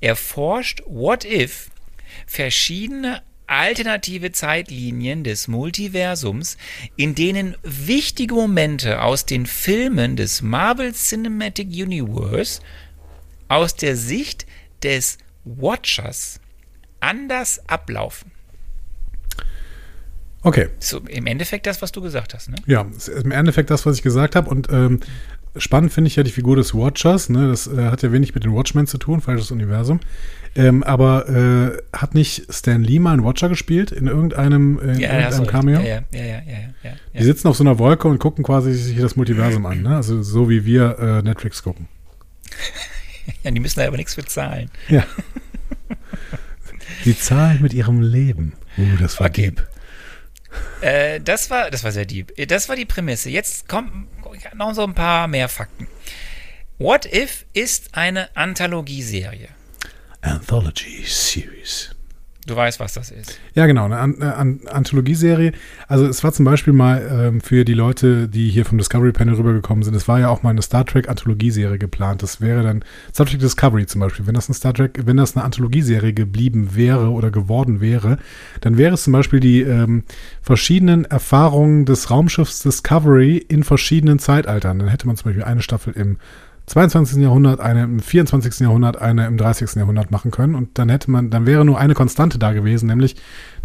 erforscht 0.00 0.82
What 0.86 1.24
If 1.24 1.70
verschiedene 2.26 3.22
alternative 3.50 4.32
Zeitlinien 4.32 5.24
des 5.24 5.48
Multiversums, 5.48 6.56
in 6.96 7.14
denen 7.14 7.56
wichtige 7.62 8.34
Momente 8.34 9.02
aus 9.02 9.26
den 9.26 9.44
Filmen 9.46 10.16
des 10.16 10.40
Marvel 10.40 10.92
Cinematic 10.92 11.68
Universe 11.68 12.60
aus 13.48 13.74
der 13.74 13.96
Sicht 13.96 14.46
des 14.82 15.18
Watchers 15.44 16.40
anders 17.00 17.60
ablaufen. 17.68 18.30
Okay. 20.42 20.68
So 20.78 21.00
im 21.00 21.26
Endeffekt 21.26 21.66
das, 21.66 21.82
was 21.82 21.92
du 21.92 22.00
gesagt 22.00 22.32
hast, 22.34 22.48
ne? 22.48 22.56
Ja, 22.66 22.86
im 23.22 23.30
Endeffekt 23.30 23.70
das, 23.70 23.84
was 23.84 23.96
ich 23.96 24.02
gesagt 24.02 24.36
habe. 24.36 24.48
Und 24.48 24.68
ähm, 24.70 25.00
spannend 25.56 25.92
finde 25.92 26.08
ich 26.08 26.16
ja 26.16 26.22
die 26.22 26.30
Figur 26.30 26.56
des 26.56 26.74
Watchers. 26.74 27.28
Ne? 27.28 27.48
Das 27.48 27.66
äh, 27.66 27.86
hat 27.86 28.02
ja 28.02 28.12
wenig 28.12 28.34
mit 28.34 28.44
den 28.44 28.54
Watchmen 28.54 28.86
zu 28.86 28.98
tun, 28.98 29.20
falsches 29.20 29.50
Universum. 29.50 30.00
Ähm, 30.56 30.82
aber 30.82 31.28
äh, 31.28 31.96
hat 31.96 32.14
nicht 32.14 32.52
Stan 32.52 32.82
Lee 32.82 32.98
mal 32.98 33.12
einen 33.12 33.24
Watcher 33.24 33.48
gespielt 33.48 33.92
in 33.92 34.08
irgendeinem, 34.08 34.78
äh, 34.80 34.82
in 34.82 35.24
hast 35.24 35.38
irgendeinem 35.38 35.46
Cameo? 35.46 35.80
Ja, 35.80 35.86
ja, 35.86 36.02
ja, 36.12 36.22
ja, 36.22 36.24
ja, 36.24 36.58
ja, 36.82 36.90
Die 37.14 37.18
ja. 37.18 37.24
sitzen 37.24 37.46
auf 37.46 37.56
so 37.56 37.62
einer 37.62 37.78
Wolke 37.78 38.08
und 38.08 38.18
gucken 38.18 38.44
quasi 38.44 38.72
sich 38.72 38.98
das 38.98 39.14
Multiversum 39.14 39.64
an. 39.66 39.82
Ne? 39.82 39.94
Also 39.94 40.22
so 40.22 40.50
wie 40.50 40.64
wir 40.64 40.98
äh, 40.98 41.22
Netflix 41.22 41.62
gucken. 41.62 41.86
ja. 43.44 43.50
Die 43.50 43.60
müssen 43.60 43.78
da 43.78 43.86
aber 43.86 43.96
nichts 43.96 44.14
für 44.14 44.24
zahlen. 44.24 44.70
Ja. 44.88 45.04
Sie 47.04 47.16
zahlen 47.16 47.62
mit 47.62 47.72
ihrem 47.72 48.02
Leben. 48.02 48.52
Uh, 48.76 48.96
das 49.00 49.20
war 49.20 49.28
Okay. 49.28 49.50
deep. 49.50 49.66
Äh, 50.80 51.20
das 51.20 51.50
war, 51.50 51.70
das 51.70 51.84
war 51.84 51.92
sehr 51.92 52.06
deep. 52.06 52.32
Das 52.48 52.68
war 52.68 52.76
die 52.76 52.86
Prämisse. 52.86 53.30
Jetzt 53.30 53.68
kommen 53.68 54.08
noch 54.54 54.74
so 54.74 54.82
ein 54.82 54.94
paar 54.94 55.28
mehr 55.28 55.48
Fakten. 55.48 55.88
What 56.78 57.06
If 57.06 57.44
ist 57.52 57.94
eine 57.94 58.34
Anthologieserie. 58.36 59.48
Anthology 60.22 61.04
Series. 61.04 61.94
Du 62.50 62.56
weißt, 62.56 62.80
was 62.80 62.94
das 62.94 63.12
ist. 63.12 63.38
Ja, 63.54 63.66
genau, 63.66 63.84
eine, 63.84 63.98
An 63.98 64.20
eine 64.20 64.34
An 64.34 64.60
Anthologieserie. 64.66 65.52
Also 65.86 66.04
es 66.06 66.24
war 66.24 66.32
zum 66.32 66.44
Beispiel 66.44 66.72
mal 66.72 67.28
ähm, 67.28 67.40
für 67.40 67.64
die 67.64 67.74
Leute, 67.74 68.28
die 68.28 68.50
hier 68.50 68.64
vom 68.64 68.76
Discovery 68.76 69.12
Panel 69.12 69.36
rübergekommen 69.36 69.84
sind, 69.84 69.94
es 69.94 70.08
war 70.08 70.18
ja 70.18 70.30
auch 70.30 70.42
mal 70.42 70.50
eine 70.50 70.60
Star 70.60 70.84
Trek 70.84 71.08
Anthologieserie 71.08 71.78
geplant. 71.78 72.24
Das 72.24 72.40
wäre 72.40 72.64
dann 72.64 72.84
Star 73.14 73.26
Trek 73.26 73.38
Discovery 73.38 73.86
zum 73.86 74.00
Beispiel. 74.00 74.26
Wenn 74.26 74.34
das 74.34 74.48
ein 74.48 74.54
Star 74.54 74.74
Trek, 74.74 75.00
wenn 75.04 75.16
das 75.16 75.36
eine 75.36 75.44
Anthologieserie 75.44 76.12
geblieben 76.12 76.74
wäre 76.74 77.10
oder 77.10 77.30
geworden 77.30 77.80
wäre, 77.80 78.18
dann 78.62 78.76
wäre 78.76 78.94
es 78.94 79.04
zum 79.04 79.12
Beispiel 79.12 79.38
die 79.38 79.60
ähm, 79.60 80.02
verschiedenen 80.42 81.04
Erfahrungen 81.04 81.84
des 81.84 82.10
Raumschiffs 82.10 82.64
Discovery 82.64 83.36
in 83.36 83.62
verschiedenen 83.62 84.18
Zeitaltern. 84.18 84.80
Dann 84.80 84.88
hätte 84.88 85.06
man 85.06 85.14
zum 85.14 85.26
Beispiel 85.26 85.44
eine 85.44 85.62
Staffel 85.62 85.92
im 85.92 86.16
22. 86.70 87.20
Jahrhundert, 87.20 87.58
eine 87.58 87.82
im 87.82 87.98
24. 87.98 88.60
Jahrhundert, 88.60 88.96
eine 88.96 89.26
im 89.26 89.36
30. 89.36 89.74
Jahrhundert 89.74 90.12
machen 90.12 90.30
können. 90.30 90.54
Und 90.54 90.78
dann 90.78 90.88
hätte 90.88 91.10
man, 91.10 91.28
dann 91.30 91.44
wäre 91.44 91.64
nur 91.64 91.80
eine 91.80 91.94
Konstante 91.94 92.38
da 92.38 92.52
gewesen, 92.52 92.86
nämlich 92.86 93.16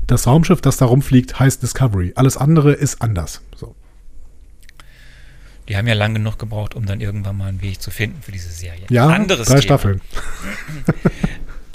das 0.08 0.26
Raumschiff, 0.26 0.60
das 0.60 0.78
da 0.78 0.86
rumfliegt, 0.86 1.40
heißt 1.40 1.62
Discovery. 1.62 2.14
Alles 2.16 2.36
andere 2.36 2.74
ist 2.74 3.04
anders. 3.04 3.42
So. 3.56 3.76
Die 5.70 5.78
haben 5.78 5.86
ja 5.86 5.94
lang 5.94 6.16
genug 6.16 6.40
gebraucht, 6.40 6.74
um 6.74 6.88
dann 6.88 7.00
irgendwann 7.00 7.38
mal 7.38 7.48
einen 7.48 7.62
Weg 7.62 7.80
zu 7.80 7.92
finden 7.92 8.24
für 8.24 8.32
diese 8.32 8.50
Serie. 8.50 8.88
Ja, 8.90 9.08
Anderes 9.08 9.50
drei 9.50 9.60
Thema. 9.60 9.62
Staffeln. 9.62 10.02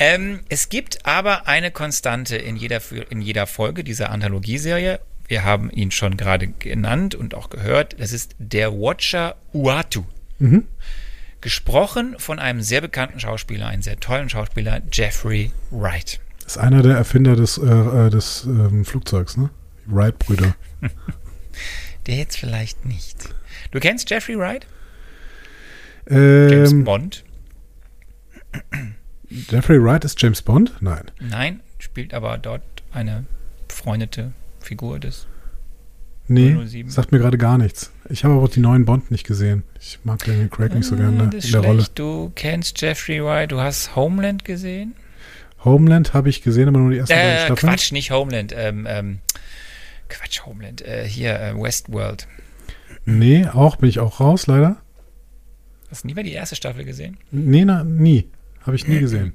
Ähm, 0.02 0.40
es 0.48 0.70
gibt 0.70 1.04
aber 1.04 1.46
eine 1.46 1.70
Konstante 1.70 2.34
in 2.34 2.56
jeder, 2.56 2.80
in 3.10 3.20
jeder 3.20 3.46
Folge 3.46 3.84
dieser 3.84 4.08
Anthologieserie. 4.10 4.98
Wir 5.28 5.44
haben 5.44 5.70
ihn 5.70 5.90
schon 5.90 6.16
gerade 6.16 6.48
genannt 6.48 7.14
und 7.14 7.34
auch 7.34 7.50
gehört. 7.50 8.00
Das 8.00 8.14
ist 8.14 8.34
der 8.38 8.72
Watcher 8.72 9.36
Uatu. 9.52 10.04
Mhm. 10.38 10.64
Gesprochen 11.40 12.16
von 12.18 12.38
einem 12.38 12.60
sehr 12.60 12.80
bekannten 12.80 13.18
Schauspieler, 13.20 13.66
einen 13.66 13.82
sehr 13.82 13.98
tollen 13.98 14.28
Schauspieler, 14.28 14.82
Jeffrey 14.92 15.52
Wright. 15.70 16.20
Das 16.44 16.56
ist 16.56 16.58
einer 16.58 16.82
der 16.82 16.96
Erfinder 16.96 17.36
des, 17.36 17.58
äh, 17.58 17.64
äh, 17.64 18.10
des 18.10 18.44
ähm, 18.44 18.84
Flugzeugs, 18.84 19.36
ne? 19.36 19.50
Wright-Brüder. 19.86 20.54
Der 22.06 22.16
jetzt 22.16 22.36
vielleicht 22.38 22.84
nicht. 22.86 23.16
Du 23.70 23.80
kennst 23.80 24.08
Jeffrey 24.10 24.38
Wright? 24.38 24.66
James 26.08 26.72
Ähm, 26.72 26.84
Bond? 26.84 27.24
Jeffrey 29.28 29.82
Wright 29.82 30.04
ist 30.04 30.20
James 30.20 30.42
Bond? 30.42 30.72
Nein. 30.80 31.04
Nein, 31.20 31.60
spielt 31.78 32.14
aber 32.14 32.36
dort 32.38 32.62
eine 32.92 33.26
befreundete 33.68 34.32
Figur 34.60 34.98
des. 34.98 35.26
Nee, 36.30 36.54
007. 36.54 36.88
sagt 36.90 37.10
mir 37.12 37.18
gerade 37.18 37.38
gar 37.38 37.58
nichts. 37.58 37.90
Ich 38.08 38.22
habe 38.24 38.34
aber 38.34 38.44
auch 38.44 38.48
die 38.48 38.60
neuen 38.60 38.84
Bond 38.84 39.10
nicht 39.10 39.26
gesehen. 39.26 39.64
Ich 39.80 39.98
mag 40.04 40.24
Daniel 40.24 40.48
Craig 40.48 40.72
nicht 40.74 40.86
so 40.86 40.94
gerne 40.96 41.20
Ah, 41.20 41.24
in 41.24 41.30
das 41.30 41.44
ist 41.44 41.52
der 41.54 41.60
Rolle. 41.60 41.80
schlecht. 41.80 41.98
Du 41.98 42.30
kennst 42.36 42.80
Jeffrey 42.80 43.22
Wright. 43.22 43.50
Du 43.50 43.60
hast 43.60 43.96
Homeland 43.96 44.44
gesehen? 44.44 44.94
Homeland 45.64 46.14
habe 46.14 46.28
ich 46.28 46.42
gesehen, 46.42 46.68
aber 46.68 46.78
nur 46.78 46.90
die 46.92 46.98
ersten 46.98 47.14
beiden 47.14 47.30
Äh, 47.30 47.44
Staffeln. 47.46 47.70
Quatsch, 47.72 47.92
nicht 47.92 48.10
Homeland. 48.12 48.54
Ähm, 48.56 48.86
ähm, 48.88 49.18
Quatsch, 50.08 50.46
Homeland. 50.46 50.82
Äh, 50.82 51.04
hier, 51.06 51.38
äh, 51.40 51.54
Westworld. 51.60 52.26
Nee, 53.04 53.46
auch 53.46 53.76
bin 53.76 53.88
ich 53.88 53.98
auch 53.98 54.20
raus, 54.20 54.46
leider. 54.46 54.76
Hast 55.90 56.04
du 56.04 56.08
nie 56.08 56.14
mal 56.14 56.22
die 56.22 56.32
erste 56.32 56.54
Staffel 56.54 56.84
gesehen? 56.84 57.16
Nee, 57.32 57.64
na, 57.64 57.82
nie. 57.82 58.28
Habe 58.64 58.76
ich 58.76 58.86
nie 58.86 59.00
gesehen. 59.00 59.32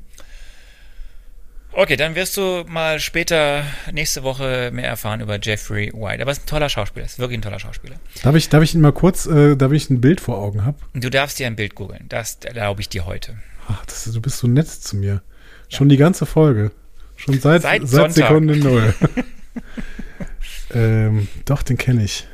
Okay, 1.77 1.97
dann 1.97 2.15
wirst 2.15 2.37
du 2.37 2.63
mal 2.69 3.01
später 3.01 3.65
nächste 3.91 4.23
Woche 4.23 4.71
mehr 4.71 4.87
erfahren 4.87 5.19
über 5.19 5.37
Jeffrey 5.41 5.91
White. 5.93 6.21
Aber 6.21 6.31
es 6.31 6.37
ist 6.37 6.45
ein 6.45 6.47
toller 6.47 6.69
Schauspieler, 6.69 7.05
ist 7.05 7.19
wirklich 7.19 7.37
ein 7.37 7.41
toller 7.41 7.59
Schauspieler. 7.59 7.97
Darf 8.23 8.33
ich, 8.33 8.47
darf 8.47 8.63
ich 8.63 8.73
ihn 8.73 8.79
mal 8.79 8.93
kurz, 8.93 9.25
äh, 9.25 9.57
da 9.57 9.69
ich 9.69 9.89
ein 9.89 9.99
Bild 9.99 10.21
vor 10.21 10.37
Augen 10.37 10.63
habe? 10.63 10.77
Du 10.93 11.09
darfst 11.09 11.37
dir 11.37 11.47
ein 11.47 11.57
Bild 11.57 11.75
googeln. 11.75 12.05
Das 12.07 12.37
erlaube 12.45 12.79
ich 12.79 12.87
dir 12.87 13.05
heute. 13.05 13.37
Ach, 13.67 13.85
das, 13.87 14.05
du 14.05 14.21
bist 14.21 14.37
so 14.37 14.47
nett 14.47 14.69
zu 14.69 14.95
mir. 14.95 15.21
Schon 15.67 15.89
die 15.89 15.97
ganze 15.97 16.25
Folge. 16.25 16.71
Schon 17.17 17.41
seit, 17.41 17.63
Seit 17.63 17.85
seit. 17.85 18.13
Sekunde 18.13 18.55
null. 18.55 18.93
ähm, 20.73 21.27
doch, 21.43 21.61
den 21.61 21.77
kenne 21.77 22.05
ich. 22.05 22.25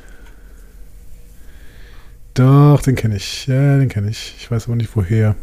Doch, 2.34 2.80
den 2.80 2.94
kenne 2.94 3.16
ich. 3.16 3.48
Ja, 3.48 3.78
den 3.78 3.88
kenne 3.88 4.08
ich. 4.08 4.36
Ich 4.38 4.48
weiß 4.48 4.66
aber 4.66 4.76
nicht 4.76 4.94
woher. 4.94 5.34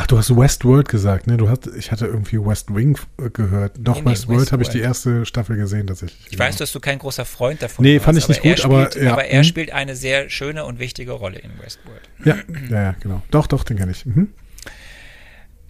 Ach, 0.00 0.06
du 0.06 0.16
hast 0.16 0.30
Westworld 0.36 0.88
gesagt, 0.88 1.26
ne? 1.26 1.36
Du 1.36 1.48
hast, 1.48 1.66
ich 1.66 1.90
hatte 1.90 2.06
irgendwie 2.06 2.38
West 2.38 2.72
Wing 2.72 2.96
äh, 3.20 3.30
gehört. 3.30 3.72
Doch, 3.80 3.96
Nee, 3.96 4.02
nee, 4.02 4.10
Westworld 4.12 4.52
habe 4.52 4.62
ich 4.62 4.68
die 4.68 4.78
erste 4.78 5.26
Staffel 5.26 5.56
gesehen 5.56 5.88
tatsächlich. 5.88 6.24
Ich 6.30 6.38
weiß, 6.38 6.56
dass 6.56 6.70
du 6.70 6.78
kein 6.78 7.00
großer 7.00 7.24
Freund 7.24 7.60
davon 7.62 7.84
Nee, 7.84 7.96
warst, 7.96 8.04
fand 8.04 8.18
ich 8.18 8.28
nicht 8.28 8.44
er 8.44 8.54
gut, 8.54 8.64
aber 8.64 8.90
spielt, 8.92 9.04
ja, 9.04 9.12
aber 9.12 9.24
er 9.24 9.40
mhm. 9.40 9.44
spielt 9.44 9.72
eine 9.72 9.96
sehr 9.96 10.30
schöne 10.30 10.64
und 10.66 10.78
wichtige 10.78 11.10
Rolle 11.10 11.40
in 11.40 11.50
Westworld. 11.60 12.02
Ja, 12.24 12.36
ja, 12.70 12.82
ja, 12.82 12.94
genau. 13.00 13.22
Doch, 13.32 13.48
doch, 13.48 13.64
den 13.64 13.76
kenne 13.76 13.90
ich. 13.90 14.06
Mhm. 14.06 14.28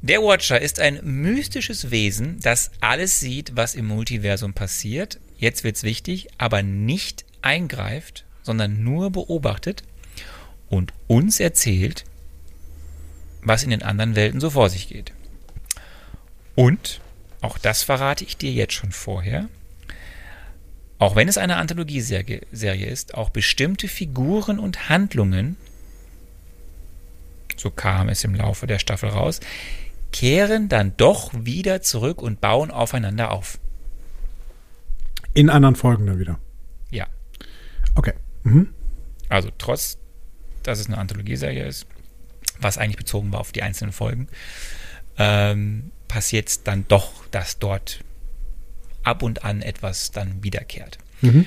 Der 0.02 0.20
Watcher 0.20 0.60
ist 0.60 0.78
ein 0.78 1.00
mystisches 1.02 1.90
Wesen, 1.90 2.38
das 2.42 2.70
alles 2.82 3.20
sieht, 3.20 3.56
was 3.56 3.74
im 3.74 3.86
Multiversum 3.86 4.52
passiert. 4.52 5.20
Jetzt 5.38 5.64
wird's 5.64 5.84
wichtig, 5.84 6.28
aber 6.36 6.62
nicht 6.62 7.24
eingreift, 7.40 8.26
sondern 8.42 8.84
nur 8.84 9.10
beobachtet 9.10 9.84
und 10.68 10.92
uns 11.06 11.40
erzählt, 11.40 12.04
was 13.48 13.64
in 13.64 13.70
den 13.70 13.82
anderen 13.82 14.14
Welten 14.16 14.40
so 14.40 14.50
vor 14.50 14.70
sich 14.70 14.88
geht. 14.88 15.12
Und, 16.54 17.00
auch 17.40 17.58
das 17.58 17.82
verrate 17.82 18.24
ich 18.24 18.36
dir 18.36 18.52
jetzt 18.52 18.74
schon 18.74 18.92
vorher, 18.92 19.48
auch 20.98 21.14
wenn 21.14 21.28
es 21.28 21.38
eine 21.38 21.56
Anthologieserie 21.56 22.42
Serie 22.50 22.86
ist, 22.86 23.14
auch 23.14 23.30
bestimmte 23.30 23.86
Figuren 23.86 24.58
und 24.58 24.88
Handlungen, 24.88 25.56
so 27.56 27.70
kam 27.70 28.08
es 28.08 28.24
im 28.24 28.34
Laufe 28.34 28.66
der 28.66 28.80
Staffel 28.80 29.10
raus, 29.10 29.40
kehren 30.12 30.68
dann 30.68 30.96
doch 30.96 31.32
wieder 31.34 31.82
zurück 31.82 32.20
und 32.20 32.40
bauen 32.40 32.70
aufeinander 32.70 33.30
auf. 33.30 33.58
In 35.34 35.50
anderen 35.50 35.76
Folgen 35.76 36.06
dann 36.06 36.18
wieder. 36.18 36.38
Ja. 36.90 37.06
Okay. 37.94 38.14
Mhm. 38.42 38.74
Also 39.28 39.50
trotz, 39.56 39.98
dass 40.62 40.80
es 40.80 40.86
eine 40.86 40.98
Anthologieserie 40.98 41.66
ist, 41.66 41.86
was 42.60 42.78
eigentlich 42.78 42.96
bezogen 42.96 43.32
war 43.32 43.40
auf 43.40 43.52
die 43.52 43.62
einzelnen 43.62 43.92
Folgen, 43.92 44.28
ähm, 45.18 45.90
passiert 46.06 46.48
es 46.48 46.62
dann 46.62 46.86
doch, 46.88 47.26
dass 47.30 47.58
dort 47.58 48.00
ab 49.02 49.22
und 49.22 49.44
an 49.44 49.62
etwas 49.62 50.10
dann 50.10 50.42
wiederkehrt. 50.42 50.98
Mhm. 51.20 51.46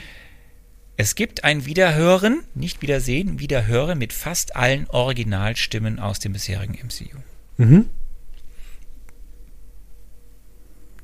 Es 0.97 1.15
gibt 1.15 1.43
ein 1.43 1.65
Wiederhören, 1.65 2.43
nicht 2.53 2.81
Wiedersehen, 2.81 3.39
Wiederhören 3.39 3.97
mit 3.97 4.13
fast 4.13 4.55
allen 4.55 4.87
Originalstimmen 4.89 5.99
aus 5.99 6.19
dem 6.19 6.33
bisherigen 6.33 6.73
MCU. 6.73 7.17
Mhm. 7.57 7.89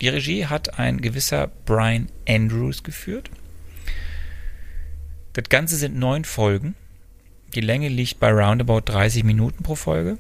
Die 0.02 0.10
Regie 0.10 0.46
hat 0.46 0.78
ein 0.78 1.02
gewisser 1.02 1.48
Brian 1.66 2.10
Andrews 2.28 2.84
geführt. 2.84 3.32
Das 5.34 5.50
Ganze 5.50 5.76
sind 5.76 5.96
neun 5.96 6.26
Folgen. 6.26 6.76
Die 7.56 7.62
Länge 7.62 7.90
liegt 7.90 8.20
bei 8.20 8.32
roundabout 8.32 8.82
30 8.82 9.24
Minuten 9.24 9.64
pro 9.64 9.76
Folge. 9.76 10.18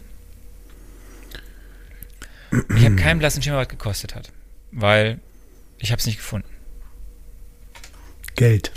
Ich 2.77 2.85
habe 2.85 2.95
keinen 2.95 3.19
blassen 3.19 3.41
Schimmer, 3.41 3.57
was 3.57 3.67
gekostet 3.67 4.15
hat, 4.15 4.31
weil 4.71 5.19
ich 5.79 5.91
habe 5.91 5.99
es 5.99 6.05
nicht 6.05 6.17
gefunden. 6.17 6.47
Geld. 8.35 8.71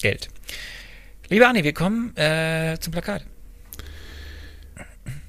Geld. 0.00 0.28
Lieber 1.28 1.48
Anni, 1.48 1.64
wir 1.64 1.72
kommen 1.72 2.16
äh, 2.16 2.76
zum 2.78 2.92
Plakat. 2.92 3.24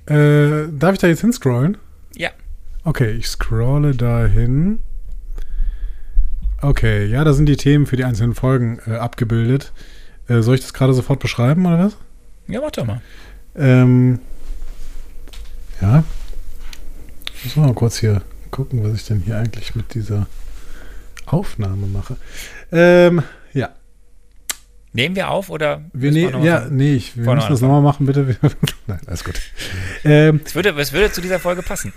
Äh, 0.06 0.68
darf 0.72 0.94
ich 0.94 1.00
da 1.00 1.08
jetzt 1.08 1.22
hinscrollen? 1.22 1.78
Ja. 2.16 2.30
Okay, 2.84 3.12
ich 3.12 3.28
scrolle 3.28 3.96
dahin. 3.96 4.80
Okay, 6.62 7.06
ja, 7.06 7.24
da 7.24 7.34
sind 7.34 7.46
die 7.46 7.56
Themen 7.56 7.86
für 7.86 7.96
die 7.96 8.04
einzelnen 8.04 8.36
Folgen 8.36 8.80
äh, 8.86 8.96
abgebildet. 8.96 9.72
Äh, 10.28 10.42
soll 10.42 10.56
ich 10.56 10.62
das 10.62 10.74
gerade 10.74 10.94
sofort 10.94 11.20
beschreiben 11.20 11.66
oder 11.66 11.86
was? 11.86 11.98
Ja, 12.48 12.61
mach 12.61 12.72
doch 12.72 12.86
mal. 12.86 13.02
Ähm, 13.56 14.20
ja. 15.82 16.03
Ich 17.36 17.56
muss 17.56 17.68
mal 17.68 17.74
kurz 17.74 17.98
hier 17.98 18.22
gucken, 18.52 18.84
was 18.84 18.94
ich 18.94 19.06
denn 19.06 19.22
hier 19.22 19.38
eigentlich 19.38 19.76
mit 19.76 19.94
dieser 19.94 20.28
Aufnahme 21.26 21.88
mache. 21.88 22.18
Ähm, 22.72 23.24
ja. 23.53 23.70
Nehmen 24.94 25.15
wir 25.15 25.30
auf 25.30 25.49
oder? 25.49 25.82
Wir 25.94 26.11
ne 26.11 26.45
ja, 26.45 26.68
nee, 26.70 26.95
ich, 26.95 27.18
wir 27.18 27.34
müssen 27.34 27.49
das 27.49 27.61
nochmal 27.61 27.82
machen, 27.82 28.06
bitte. 28.06 28.38
Nein, 28.88 28.99
alles 29.07 29.24
gut. 29.24 29.41
Ähm, 30.03 30.41
Es 30.45 30.53
würde, 30.53 30.70
es 30.78 30.94
würde 30.94 31.11
zu 31.11 31.22
dieser 31.22 31.40
Folge 31.40 31.64
passen. 31.64 31.94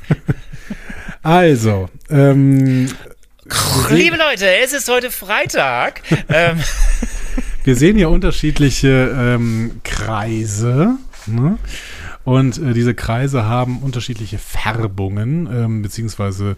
also, 1.22 1.90
ähm, 2.08 2.88
Liebe 3.90 4.16
Leute, 4.16 4.48
es 4.62 4.72
ist 4.72 4.88
heute 4.88 5.10
Freitag. 5.10 6.02
ähm, 6.28 6.58
Wir 7.66 7.74
sehen 7.74 7.96
hier 7.96 8.10
unterschiedliche 8.10 9.12
ähm, 9.18 9.80
Kreise. 9.82 10.98
Ne? 11.26 11.58
Und 12.22 12.58
äh, 12.58 12.72
diese 12.74 12.94
Kreise 12.94 13.46
haben 13.46 13.78
unterschiedliche 13.80 14.38
Färbungen, 14.38 15.48
ähm, 15.52 15.82
beziehungsweise 15.82 16.56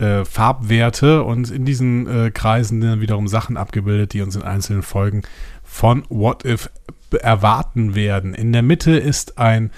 äh, 0.00 0.24
Farbwerte. 0.24 1.22
Und 1.22 1.52
in 1.52 1.64
diesen 1.64 2.08
äh, 2.08 2.30
Kreisen 2.32 2.80
sind 2.80 2.90
dann 2.90 3.00
wiederum 3.00 3.28
Sachen 3.28 3.56
abgebildet, 3.56 4.12
die 4.12 4.22
uns 4.22 4.34
in 4.34 4.42
einzelnen 4.42 4.82
Folgen 4.82 5.22
von 5.62 6.02
What 6.08 6.44
If 6.44 6.68
erwarten 7.12 7.94
werden. 7.94 8.34
In 8.34 8.52
der 8.52 8.62
Mitte 8.62 8.96
ist 8.96 9.38
ein 9.38 9.70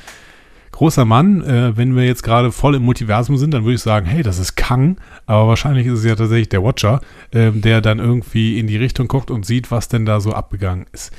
großer 0.73 1.05
Mann. 1.05 1.43
Äh, 1.43 1.77
wenn 1.77 1.95
wir 1.95 2.05
jetzt 2.05 2.23
gerade 2.23 2.51
voll 2.51 2.75
im 2.75 2.83
Multiversum 2.83 3.37
sind, 3.37 3.53
dann 3.53 3.65
würde 3.65 3.75
ich 3.75 3.83
sagen, 3.83 4.07
hey, 4.07 4.23
das 4.23 4.39
ist 4.39 4.57
Kang. 4.57 4.97
Aber 5.27 5.49
wahrscheinlich 5.49 5.87
ist 5.87 6.01
es 6.01 6.05
ja 6.05 6.17
tatsächlich 6.17 6.49
der 6.49 6.63
Watcher, 6.63 7.01
ähm, 7.33 7.61
der 7.61 7.81
dann 7.81 7.99
irgendwie 7.99 8.59
in 8.59 8.67
die 8.67 8.77
Richtung 8.77 9.09
guckt 9.09 9.31
und 9.31 9.47
sieht, 9.47 9.71
was 9.71 9.89
denn 9.89 10.05
da 10.05 10.21
so 10.21 10.33
abgegangen 10.33 10.87
ist. 10.93 11.13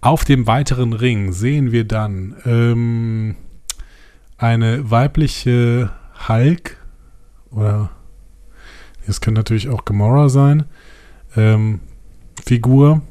Auf 0.00 0.24
dem 0.24 0.46
weiteren 0.46 0.92
Ring 0.92 1.32
sehen 1.32 1.72
wir 1.72 1.84
dann 1.84 2.36
ähm, 2.46 3.34
eine 4.36 4.90
weibliche 4.90 5.90
Hulk 6.28 6.76
oder 7.50 7.90
es 9.06 9.20
könnte 9.20 9.40
natürlich 9.40 9.68
auch 9.68 9.84
Gamora 9.84 10.28
sein, 10.28 10.64
ähm, 11.36 11.80
Figur 12.44 13.02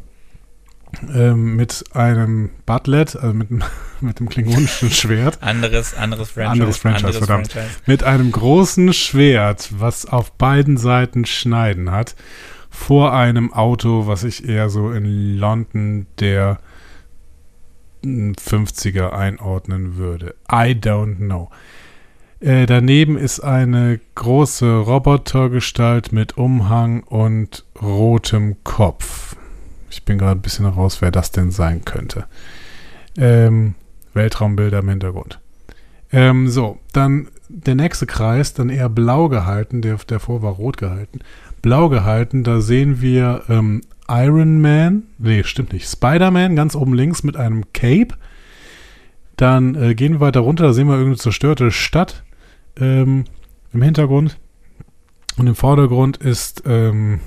ähm, 1.13 1.55
mit 1.55 1.83
einem 1.93 2.49
Butlet, 2.65 3.15
also 3.15 3.33
mit, 3.33 3.51
einem- 3.51 3.63
mit 4.01 4.19
einem 4.19 4.29
klingonischen 4.29 4.89
Schwert. 4.89 5.41
anderes, 5.41 5.93
anderes 5.95 6.31
Franchise. 6.31 6.51
Anderes 6.51 6.77
Franchise, 6.77 7.17
verdammt. 7.19 7.55
mit 7.85 8.03
einem 8.03 8.31
großen 8.31 8.93
Schwert, 8.93 9.69
was 9.77 10.05
auf 10.05 10.31
beiden 10.33 10.77
Seiten 10.77 11.25
Schneiden 11.25 11.91
hat, 11.91 12.15
vor 12.69 13.13
einem 13.13 13.53
Auto, 13.53 14.07
was 14.07 14.23
ich 14.23 14.47
eher 14.47 14.69
so 14.69 14.91
in 14.91 15.37
London 15.37 16.05
der 16.19 16.59
mm, 18.03 18.33
50er 18.33 19.09
einordnen 19.11 19.95
würde. 19.97 20.35
I 20.51 20.73
don't 20.75 21.15
know. 21.17 21.49
Äh, 22.39 22.67
daneben 22.67 23.17
ist 23.17 23.39
eine 23.39 23.99
große 24.13 24.77
Robotergestalt 24.77 26.11
mit 26.11 26.37
Umhang 26.37 27.01
und 27.01 27.65
rotem 27.81 28.63
Kopf. 28.63 29.35
Ich 29.89 30.03
bin 30.03 30.17
gerade 30.17 30.39
ein 30.39 30.41
bisschen 30.41 30.65
heraus, 30.65 31.01
wer 31.01 31.11
das 31.11 31.31
denn 31.31 31.51
sein 31.51 31.85
könnte. 31.85 32.25
Ähm, 33.17 33.75
Weltraumbilder 34.13 34.79
im 34.79 34.89
Hintergrund. 34.89 35.39
Ähm, 36.11 36.47
so, 36.47 36.79
dann 36.93 37.27
der 37.49 37.75
nächste 37.75 38.05
Kreis, 38.05 38.53
dann 38.53 38.69
eher 38.69 38.89
blau 38.89 39.29
gehalten, 39.29 39.81
der 39.81 39.97
davor 40.07 40.41
war 40.41 40.53
rot 40.53 40.77
gehalten. 40.77 41.19
Blau 41.61 41.89
gehalten, 41.89 42.43
da 42.43 42.61
sehen 42.61 43.01
wir 43.01 43.43
ähm, 43.49 43.81
Iron 44.09 44.61
Man, 44.61 45.03
nee, 45.17 45.43
stimmt 45.43 45.73
nicht, 45.73 45.89
Spider-Man 45.89 46.55
ganz 46.55 46.75
oben 46.75 46.93
links 46.93 47.23
mit 47.23 47.37
einem 47.37 47.65
Cape. 47.73 48.15
Dann 49.35 49.75
äh, 49.75 49.95
gehen 49.95 50.13
wir 50.13 50.19
weiter 50.19 50.39
runter, 50.41 50.65
da 50.65 50.73
sehen 50.73 50.87
wir 50.87 50.93
irgendeine 50.93 51.17
zerstörte 51.17 51.71
Stadt 51.71 52.23
ähm, 52.79 53.25
im 53.73 53.81
Hintergrund. 53.81 54.39
Und 55.37 55.47
im 55.47 55.55
Vordergrund 55.55 56.17
ist, 56.17 56.63
ähm, 56.65 57.19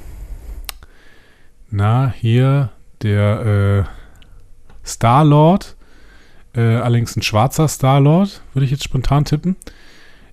na, 1.70 2.12
hier 2.16 2.70
der 3.02 3.86
äh, 3.86 4.86
Star-Lord. 4.86 5.76
Äh, 6.54 6.60
allerdings 6.60 7.16
ein 7.16 7.22
schwarzer 7.22 7.68
Star-Lord, 7.68 8.42
würde 8.52 8.64
ich 8.64 8.70
jetzt 8.70 8.84
spontan 8.84 9.24
tippen. 9.24 9.56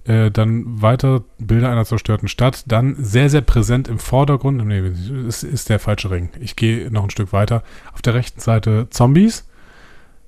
Äh, 0.06 0.32
dann 0.32 0.82
weiter 0.82 1.24
Bilder 1.38 1.70
einer 1.70 1.86
zerstörten 1.86 2.28
Stadt. 2.28 2.64
Dann 2.68 2.96
sehr, 2.98 3.30
sehr 3.30 3.42
präsent 3.42 3.88
im 3.88 4.00
Vordergrund. 4.00 4.66
Nee, 4.66 4.80
es 5.28 5.44
ist 5.44 5.70
der 5.70 5.80
falsche 5.80 6.10
Ring. 6.10 6.30
Ich 6.40 6.56
gehe 6.56 6.90
noch 6.90 7.04
ein 7.04 7.10
Stück 7.10 7.34
weiter. 7.34 7.62
Auf 7.94 8.02
der 8.02 8.14
rechten 8.14 8.40
Seite 8.40 8.88
Zombies. 8.90 9.48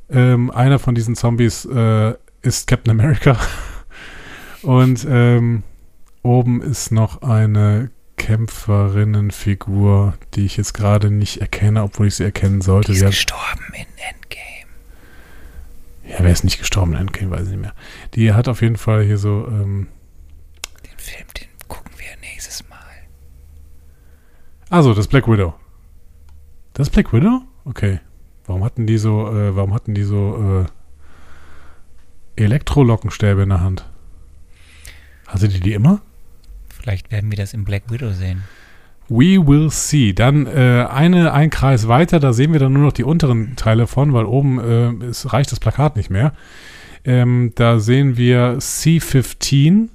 Ähm, 0.10 0.52
einer 0.52 0.80
von 0.80 0.96
diesen 0.96 1.16
Zombies 1.16 1.66
äh, 1.66 2.14
ist 2.42 2.68
Captain 2.68 2.92
America. 2.92 3.38
Und 4.64 5.08
ähm, 5.10 5.64
oben 6.24 6.62
ist 6.62 6.92
noch 6.92 7.22
eine 7.22 7.90
Kämpferinnenfigur, 8.30 10.14
die 10.36 10.46
ich 10.46 10.56
jetzt 10.56 10.76
gerade 10.76 11.10
nicht 11.10 11.42
erkenne, 11.42 11.82
obwohl 11.82 12.06
ich 12.06 12.16
sie 12.16 12.24
erkennen 12.26 12.62
sollte. 12.62 12.92
Die 12.92 13.00
ist 13.00 13.00
sie 13.00 13.08
gestorben 13.08 13.66
in 13.74 13.88
Endgame. 13.98 14.68
Ja, 16.08 16.18
wer 16.20 16.32
ist 16.32 16.44
nicht 16.44 16.60
gestorben 16.60 16.94
in 16.94 17.00
Endgame, 17.00 17.32
weiß 17.32 17.46
ich 17.46 17.50
nicht 17.50 17.62
mehr. 17.62 17.74
Die 18.14 18.32
hat 18.34 18.48
auf 18.48 18.62
jeden 18.62 18.78
Fall 18.78 19.04
hier 19.04 19.18
so. 19.18 19.48
Ähm, 19.48 19.88
den 20.86 20.98
Film, 21.00 21.26
den 21.40 21.48
gucken 21.68 21.92
wir 21.98 22.06
nächstes 22.22 22.70
Mal. 22.70 22.78
Also, 24.70 24.94
das 24.94 25.08
Black 25.08 25.28
Widow. 25.28 25.56
Das 26.74 26.92
Black 26.92 27.12
Widow? 27.12 27.42
Okay. 27.66 28.00
Warum 28.46 28.64
hatten 28.64 28.86
die 28.86 29.00
so, 29.00 29.28
äh, 29.36 29.56
warum 29.56 29.74
hatten 29.74 29.96
die 29.96 30.04
so 30.04 30.68
äh, 32.38 32.44
Elektrolockenstäbe 32.44 33.42
in 33.42 33.50
der 33.50 33.62
Hand? 33.62 33.90
Hatte 35.26 35.48
die 35.48 35.62
die 35.62 35.74
immer? 35.74 36.04
Vielleicht 36.82 37.12
werden 37.12 37.30
wir 37.30 37.38
das 37.38 37.54
im 37.54 37.66
Black 37.66 37.84
Widow 37.90 38.12
sehen. 38.12 38.44
We 39.10 39.46
will 39.46 39.70
see. 39.72 40.14
Dann 40.14 40.46
äh, 40.46 40.86
eine, 40.90 41.34
ein 41.34 41.50
Kreis 41.50 41.88
weiter, 41.88 42.20
da 42.20 42.32
sehen 42.32 42.54
wir 42.54 42.60
dann 42.60 42.74
nur 42.74 42.84
noch 42.84 42.94
die 42.94 43.04
unteren 43.04 43.56
Teile 43.56 43.88
von, 43.88 44.14
weil 44.14 44.26
oben 44.26 44.60
äh, 44.60 45.06
es 45.06 45.34
reicht 45.34 45.52
das 45.52 45.60
Plakat 45.60 45.96
nicht 45.96 46.10
mehr. 46.10 46.34
Ähm, 47.04 47.52
da 47.56 47.80
sehen 47.80 48.18
wir 48.18 48.60
C15. 48.60 49.90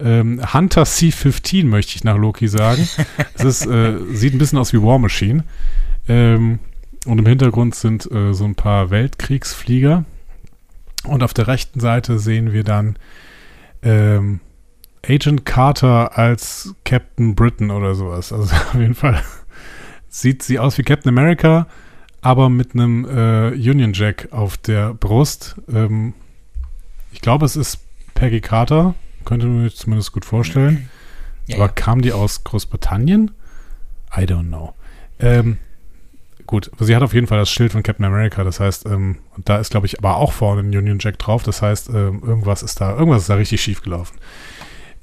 Ähm, 0.00 0.40
Hunter 0.52 0.82
C15 0.82 1.64
möchte 1.64 1.96
ich 1.96 2.04
nach 2.04 2.18
Loki 2.18 2.46
sagen. 2.46 2.86
es 3.34 3.44
ist, 3.44 3.66
äh, 3.66 3.98
sieht 4.12 4.34
ein 4.34 4.38
bisschen 4.38 4.58
aus 4.58 4.72
wie 4.72 4.82
War 4.82 4.98
Machine. 4.98 5.44
Ähm, 6.06 6.58
und 7.06 7.18
im 7.18 7.26
Hintergrund 7.26 7.74
sind 7.74 8.10
äh, 8.10 8.34
so 8.34 8.44
ein 8.44 8.54
paar 8.54 8.90
Weltkriegsflieger. 8.90 10.04
Und 11.04 11.22
auf 11.22 11.32
der 11.32 11.46
rechten 11.46 11.80
Seite 11.80 12.18
sehen 12.18 12.52
wir 12.52 12.64
dann 12.64 12.96
ähm, 13.82 14.40
Agent 15.06 15.44
Carter 15.44 16.16
als 16.18 16.74
Captain 16.84 17.34
Britain 17.34 17.70
oder 17.70 17.94
sowas. 17.94 18.32
Also 18.32 18.54
auf 18.54 18.74
jeden 18.74 18.94
Fall 18.94 19.22
sieht 20.08 20.42
sie 20.42 20.58
aus 20.58 20.78
wie 20.78 20.82
Captain 20.82 21.10
America, 21.10 21.66
aber 22.20 22.48
mit 22.48 22.74
einem 22.74 23.04
äh, 23.04 23.50
Union 23.50 23.92
Jack 23.92 24.28
auf 24.32 24.56
der 24.56 24.94
Brust. 24.94 25.56
Ähm, 25.72 26.14
ich 27.12 27.20
glaube, 27.20 27.46
es 27.46 27.56
ist 27.56 27.80
Peggy 28.14 28.40
Carter, 28.40 28.94
könnte 29.24 29.46
man 29.46 29.62
mir 29.62 29.70
zumindest 29.70 30.12
gut 30.12 30.24
vorstellen. 30.24 30.88
Ja, 31.46 31.56
aber 31.56 31.66
ja. 31.66 31.72
kam 31.72 32.02
die 32.02 32.12
aus 32.12 32.44
Großbritannien? 32.44 33.30
I 34.16 34.20
don't 34.20 34.48
know. 34.48 34.74
Ähm, 35.20 35.58
gut, 36.46 36.70
sie 36.80 36.96
hat 36.96 37.02
auf 37.02 37.14
jeden 37.14 37.26
Fall 37.26 37.38
das 37.38 37.50
Schild 37.50 37.72
von 37.72 37.82
Captain 37.82 38.04
America, 38.04 38.42
das 38.44 38.60
heißt, 38.60 38.86
ähm, 38.86 39.18
und 39.36 39.48
da 39.48 39.58
ist, 39.58 39.70
glaube 39.70 39.86
ich, 39.86 39.98
aber 39.98 40.16
auch 40.16 40.32
vorne 40.32 40.62
ein 40.62 40.76
Union 40.76 40.98
Jack 40.98 41.18
drauf, 41.18 41.42
das 41.42 41.62
heißt, 41.62 41.90
ähm, 41.90 42.22
irgendwas 42.24 42.62
ist 42.62 42.80
da, 42.80 42.96
irgendwas 42.96 43.22
ist 43.22 43.30
da 43.30 43.34
richtig 43.34 43.60
schief 43.60 43.82
gelaufen. 43.82 44.16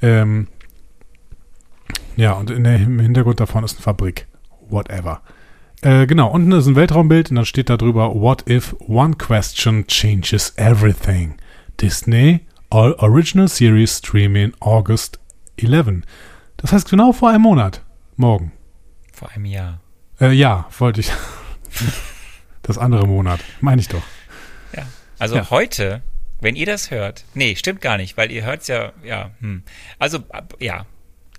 Ähm, 0.06 0.48
ja, 2.16 2.34
und 2.34 2.52
in 2.52 2.64
der, 2.64 2.76
im 2.76 3.00
Hintergrund 3.00 3.40
davon 3.40 3.64
ist 3.64 3.78
eine 3.78 3.82
Fabrik. 3.82 4.28
Whatever. 4.70 5.22
Äh, 5.82 6.06
genau, 6.06 6.30
unten 6.30 6.52
ist 6.52 6.68
ein 6.68 6.76
Weltraumbild 6.76 7.32
und 7.32 7.38
dann 7.38 7.46
steht 7.46 7.70
da 7.70 7.78
drüber, 7.78 8.14
What 8.14 8.48
if 8.48 8.76
one 8.80 9.16
question 9.16 9.86
changes 9.88 10.54
everything? 10.58 11.36
Disney 11.82 12.42
All 12.70 12.94
Original 13.00 13.48
Series 13.48 13.98
Streaming 13.98 14.54
August 14.60 15.20
11. 15.58 16.04
Das 16.58 16.72
heißt 16.72 16.90
genau 16.90 17.12
vor 17.12 17.30
einem 17.30 17.42
Monat. 17.42 17.82
Morgen. 18.16 18.52
Vor 19.12 19.30
einem 19.32 19.46
Jahr. 19.46 19.82
Äh, 20.22 20.32
ja, 20.32 20.68
wollte 20.78 21.02
ich. 21.02 21.12
das 22.62 22.78
andere 22.78 23.08
Monat. 23.08 23.40
Meine 23.60 23.82
ich 23.82 23.88
doch. 23.88 24.04
Ja. 24.76 24.84
Also 25.20 25.36
ja. 25.36 25.50
heute 25.50 26.02
wenn 26.46 26.56
ihr 26.56 26.68
das 26.68 26.92
hört, 26.92 27.26
nee, 27.34 27.56
stimmt 27.56 27.82
gar 27.82 27.98
nicht, 27.98 28.18
weil 28.18 28.32
ihr 28.32 28.46
hört 28.46 28.62
es 28.62 28.68
ja, 28.68 28.94
ja, 29.04 29.32
hm. 29.40 29.64
Also, 29.98 30.20
ja. 30.60 30.86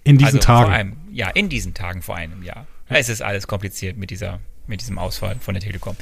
In 0.02 0.18
diesen 0.18 0.38
also 0.38 0.46
Tagen. 0.46 0.72
Einem, 0.72 0.96
ja, 1.12 1.30
in 1.30 1.48
diesen 1.48 1.74
Tagen 1.74 2.02
vor 2.02 2.16
einem 2.16 2.42
Jahr. 2.42 2.66
Es 2.88 3.08
ist 3.08 3.22
alles 3.22 3.46
kompliziert 3.46 3.96
mit 3.96 4.10
dieser, 4.10 4.40
mit 4.66 4.80
diesem 4.80 4.98
Ausfall 4.98 5.36
von 5.40 5.54
der 5.54 5.62
Telekom. 5.62 5.96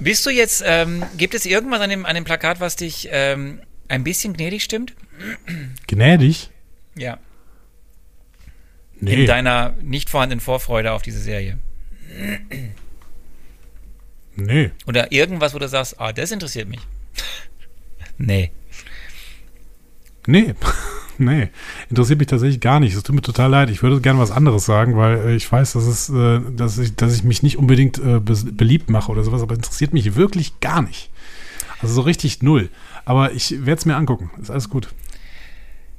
Bist 0.00 0.24
du 0.24 0.30
jetzt, 0.30 0.62
ähm, 0.66 1.04
gibt 1.18 1.34
es 1.34 1.44
irgendwas 1.44 1.82
an 1.82 1.90
dem, 1.90 2.06
an 2.06 2.14
dem 2.14 2.24
Plakat, 2.24 2.58
was 2.58 2.76
dich 2.76 3.08
ähm, 3.12 3.60
ein 3.88 4.02
bisschen 4.02 4.32
gnädig 4.32 4.64
stimmt? 4.64 4.94
Gnädig? 5.86 6.50
Ja. 6.96 7.18
Nee. 8.98 9.14
In 9.14 9.26
deiner 9.26 9.74
nicht 9.82 10.08
vorhandenen 10.08 10.40
Vorfreude 10.40 10.92
auf 10.92 11.02
diese 11.02 11.20
Serie. 11.20 11.58
Nee. 14.36 14.70
Oder 14.86 15.12
irgendwas, 15.12 15.52
wo 15.52 15.58
du 15.58 15.68
sagst, 15.68 16.00
ah, 16.00 16.14
das 16.14 16.30
interessiert 16.30 16.66
mich. 16.66 16.80
Nee. 18.20 18.50
Nee. 20.26 20.54
nee. 21.18 21.48
Interessiert 21.88 22.18
mich 22.18 22.28
tatsächlich 22.28 22.60
gar 22.60 22.78
nicht. 22.78 22.94
Es 22.94 23.02
tut 23.02 23.14
mir 23.14 23.22
total 23.22 23.50
leid. 23.50 23.70
Ich 23.70 23.82
würde 23.82 24.00
gerne 24.00 24.18
was 24.18 24.30
anderes 24.30 24.66
sagen, 24.66 24.96
weil 24.96 25.18
äh, 25.18 25.34
ich 25.34 25.50
weiß, 25.50 25.72
dass, 25.72 25.84
es, 25.84 26.10
äh, 26.10 26.40
dass, 26.54 26.78
ich, 26.78 26.94
dass 26.94 27.14
ich 27.14 27.24
mich 27.24 27.42
nicht 27.42 27.56
unbedingt 27.56 27.98
äh, 27.98 28.20
beliebt 28.20 28.90
mache 28.90 29.10
oder 29.10 29.24
sowas, 29.24 29.42
aber 29.42 29.54
interessiert 29.54 29.94
mich 29.94 30.14
wirklich 30.16 30.60
gar 30.60 30.82
nicht. 30.82 31.10
Also 31.80 31.94
so 31.94 32.02
richtig 32.02 32.42
null. 32.42 32.68
Aber 33.06 33.32
ich 33.32 33.64
werde 33.64 33.78
es 33.78 33.86
mir 33.86 33.96
angucken. 33.96 34.30
Ist 34.40 34.50
alles 34.50 34.68
gut. 34.68 34.88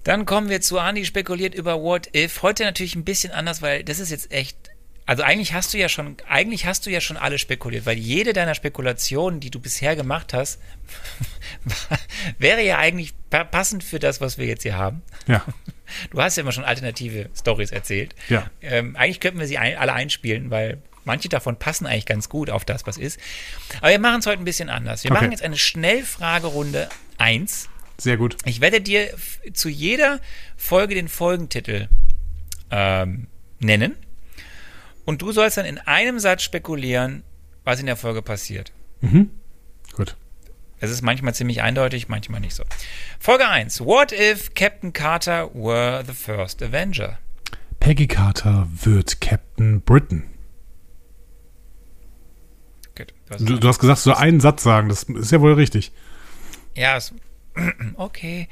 Dann 0.03 0.25
kommen 0.25 0.49
wir 0.49 0.61
zu 0.61 0.79
Andi 0.79 1.05
spekuliert 1.05 1.55
über 1.55 1.81
What 1.81 2.15
If. 2.15 2.43
Heute 2.43 2.63
natürlich 2.63 2.95
ein 2.95 3.03
bisschen 3.03 3.33
anders, 3.33 3.61
weil 3.61 3.83
das 3.83 3.99
ist 3.99 4.11
jetzt 4.11 4.31
echt 4.31 4.70
also 5.05 5.23
eigentlich 5.23 5.53
hast 5.53 5.73
du 5.73 5.77
ja 5.77 5.89
schon, 5.89 6.17
eigentlich 6.27 6.65
hast 6.65 6.85
du 6.85 6.89
ja 6.89 7.01
schon 7.01 7.17
alle 7.17 7.39
spekuliert, 7.39 7.85
weil 7.85 7.97
jede 7.97 8.33
deiner 8.33 8.55
Spekulationen, 8.55 9.39
die 9.39 9.49
du 9.49 9.59
bisher 9.59 9.95
gemacht 9.95 10.33
hast, 10.33 10.61
wäre 12.37 12.63
ja 12.63 12.77
eigentlich 12.77 13.13
passend 13.29 13.83
für 13.83 13.99
das, 13.99 14.21
was 14.21 14.37
wir 14.37 14.45
jetzt 14.45 14.63
hier 14.63 14.77
haben. 14.77 15.01
Ja. 15.27 15.43
Du 16.11 16.21
hast 16.21 16.37
ja 16.37 16.41
immer 16.41 16.51
schon 16.51 16.63
alternative 16.63 17.29
Stories 17.37 17.71
erzählt. 17.71 18.15
Ja. 18.29 18.49
Ähm, 18.61 18.95
eigentlich 18.95 19.19
könnten 19.19 19.39
wir 19.39 19.47
sie 19.47 19.57
ein, 19.57 19.75
alle 19.75 19.93
einspielen, 19.93 20.49
weil 20.49 20.81
manche 21.03 21.29
davon 21.29 21.57
passen 21.57 21.85
eigentlich 21.85 22.05
ganz 22.05 22.29
gut 22.29 22.49
auf 22.49 22.63
das, 22.63 22.85
was 22.87 22.97
ist. 22.97 23.19
Aber 23.79 23.89
wir 23.89 23.99
machen 23.99 24.19
es 24.19 24.25
heute 24.27 24.39
ein 24.39 24.45
bisschen 24.45 24.69
anders. 24.69 25.03
Wir 25.03 25.11
okay. 25.11 25.19
machen 25.19 25.31
jetzt 25.31 25.43
eine 25.43 25.57
Schnellfragerunde 25.57 26.89
1. 27.17 27.69
Sehr 27.97 28.17
gut. 28.17 28.37
Ich 28.45 28.61
werde 28.61 28.81
dir 28.81 29.13
zu 29.53 29.69
jeder 29.69 30.19
Folge 30.57 30.95
den 30.95 31.07
Folgentitel 31.07 31.87
ähm, 32.71 33.27
nennen. 33.59 33.95
Und 35.05 35.21
du 35.21 35.31
sollst 35.31 35.57
dann 35.57 35.65
in 35.65 35.77
einem 35.79 36.19
Satz 36.19 36.43
spekulieren, 36.43 37.23
was 37.63 37.79
in 37.79 37.85
der 37.85 37.95
Folge 37.95 38.21
passiert. 38.21 38.71
Mhm. 39.01 39.29
Gut. 39.93 40.15
Es 40.79 40.89
ist 40.89 41.03
manchmal 41.03 41.35
ziemlich 41.35 41.61
eindeutig, 41.61 42.09
manchmal 42.09 42.39
nicht 42.39 42.55
so. 42.55 42.63
Folge 43.19 43.47
1. 43.47 43.81
What 43.81 44.11
if 44.11 44.53
Captain 44.55 44.93
Carter 44.93 45.53
were 45.53 46.03
the 46.05 46.13
first 46.13 46.63
Avenger? 46.63 47.19
Peggy 47.79 48.07
Carter 48.07 48.67
wird 48.71 49.21
Captain 49.21 49.81
Britain. 49.81 50.23
Gut, 52.95 53.13
du, 53.39 53.57
du, 53.57 53.67
hast 53.67 53.79
gesagt, 53.79 53.99
so 53.99 54.13
einen 54.13 54.39
Satz 54.39 54.63
sagen, 54.63 54.89
das 54.89 55.03
ist 55.03 55.31
ja 55.31 55.39
wohl 55.41 55.53
richtig. 55.53 55.91
Ja, 56.75 56.97
es, 56.97 57.13
okay. 57.95 58.47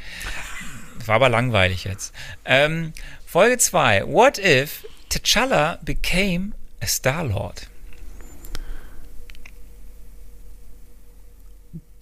War 1.06 1.16
aber 1.16 1.30
langweilig 1.30 1.84
jetzt. 1.84 2.14
Ähm, 2.46 2.94
Folge 3.26 3.58
2. 3.58 4.06
What 4.08 4.38
if 4.38 4.86
T'Challa 5.10 5.80
became 5.84 6.54
a 6.82 6.86
Star-Lord. 6.86 7.68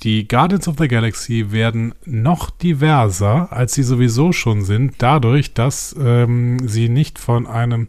Die 0.02 0.28
Guardians 0.28 0.68
of 0.68 0.76
the 0.78 0.88
Galaxy 0.88 1.52
werden 1.52 1.96
noch 2.06 2.52
diverser, 2.52 3.52
als 3.52 3.74
sie 3.74 3.84
sowieso 3.84 4.32
schon 4.32 4.64
sind, 4.64 4.96
dadurch, 5.00 5.54
dass 5.54 5.96
ähm, 6.00 6.60
sie 6.68 6.88
nicht 6.88 7.18
von 7.18 7.48
einem 7.48 7.88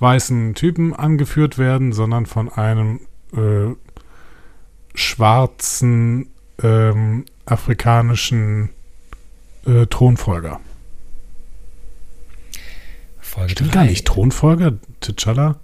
weißen 0.00 0.54
Typen 0.54 0.94
angeführt 0.94 1.56
werden, 1.56 1.92
sondern 1.92 2.26
von 2.26 2.50
einem 2.50 3.00
äh, 3.32 3.74
schwarzen 4.94 6.28
ähm, 6.62 7.24
afrikanischen 7.46 8.70
äh, 9.66 9.86
Thronfolger. 9.86 10.60
Folge 13.34 13.50
Stimmt 13.50 13.74
drei. 13.74 13.80
gar 13.80 13.84
nicht. 13.86 14.06
Thronfolger? 14.06 14.74
T'Challa? 15.02 15.56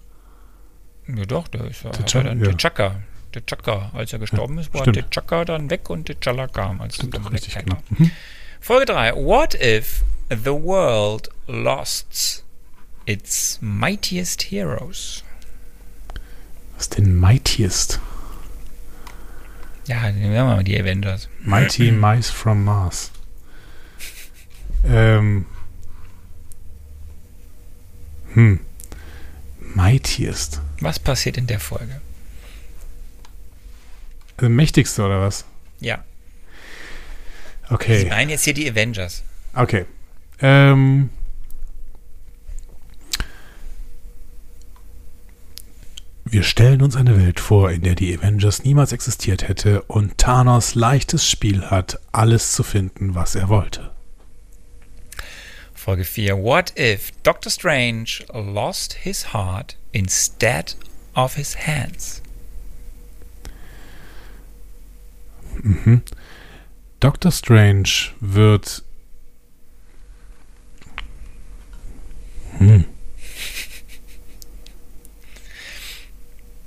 Ja 1.06 1.24
doch, 1.24 1.46
der 1.46 1.66
ist 1.66 1.84
ja 1.84 1.90
T'Chaka. 1.90 2.82
Ja. 2.82 3.40
T'Chaka, 3.40 3.90
als 3.94 4.12
er 4.12 4.18
gestorben 4.18 4.56
ja, 4.56 4.62
ist, 4.62 4.74
war 4.74 4.82
T'Chaka 4.82 5.44
dann 5.44 5.70
weg 5.70 5.88
und 5.88 6.10
T'Challa 6.10 6.48
kam. 6.48 6.80
Als 6.80 6.96
stimmt 6.96 7.14
doch 7.14 7.32
richtig, 7.32 7.54
genau. 7.54 7.76
Mhm. 7.90 8.10
Folge 8.60 8.86
3. 8.86 9.14
What 9.14 9.54
if 9.54 10.02
the 10.30 10.50
world 10.50 11.30
lost 11.46 12.44
its 13.06 13.58
mightiest 13.62 14.50
heroes? 14.50 15.22
Was 16.76 16.88
denn 16.88 17.20
mightiest? 17.20 18.00
Ja, 19.86 20.10
nehmen 20.10 20.32
wir 20.32 20.42
mal 20.42 20.64
die 20.64 20.76
Avengers. 20.76 21.28
Mighty 21.44 21.92
Mice 21.92 22.30
from 22.30 22.64
Mars. 22.64 23.12
Ähm, 24.84 25.46
hm. 28.34 28.60
Mightiest. 29.74 30.60
Was 30.80 30.98
passiert 30.98 31.36
in 31.36 31.46
der 31.46 31.60
Folge? 31.60 32.00
Also 34.36 34.48
mächtigste 34.48 35.04
oder 35.04 35.20
was? 35.20 35.44
Ja. 35.80 36.04
Okay. 37.68 38.02
Ich 38.02 38.08
meine 38.08 38.32
jetzt 38.32 38.44
hier 38.44 38.54
die 38.54 38.68
Avengers. 38.70 39.22
Okay. 39.54 39.84
Ähm. 40.40 41.10
Wir 46.24 46.44
stellen 46.44 46.80
uns 46.80 46.94
eine 46.94 47.18
Welt 47.18 47.40
vor, 47.40 47.72
in 47.72 47.82
der 47.82 47.96
die 47.96 48.16
Avengers 48.16 48.62
niemals 48.62 48.92
existiert 48.92 49.48
hätte 49.48 49.82
und 49.82 50.16
Thanos 50.16 50.76
leichtes 50.76 51.28
Spiel 51.28 51.64
hat, 51.66 51.98
alles 52.12 52.52
zu 52.52 52.62
finden, 52.62 53.16
was 53.16 53.34
er 53.34 53.48
wollte. 53.48 53.90
Folge 55.80 56.04
4. 56.04 56.36
What 56.36 56.72
if 56.76 57.10
Doctor 57.22 57.48
Strange 57.48 58.22
lost 58.34 58.92
his 58.92 59.22
heart 59.32 59.76
instead 59.94 60.74
of 61.16 61.36
his 61.36 61.54
hands? 61.54 62.20
Mhm. 65.62 66.02
Doctor 67.00 67.30
Strange 67.30 68.12
wird. 68.20 68.82
Hm. 72.58 72.84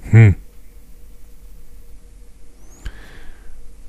Hm. 0.10 0.43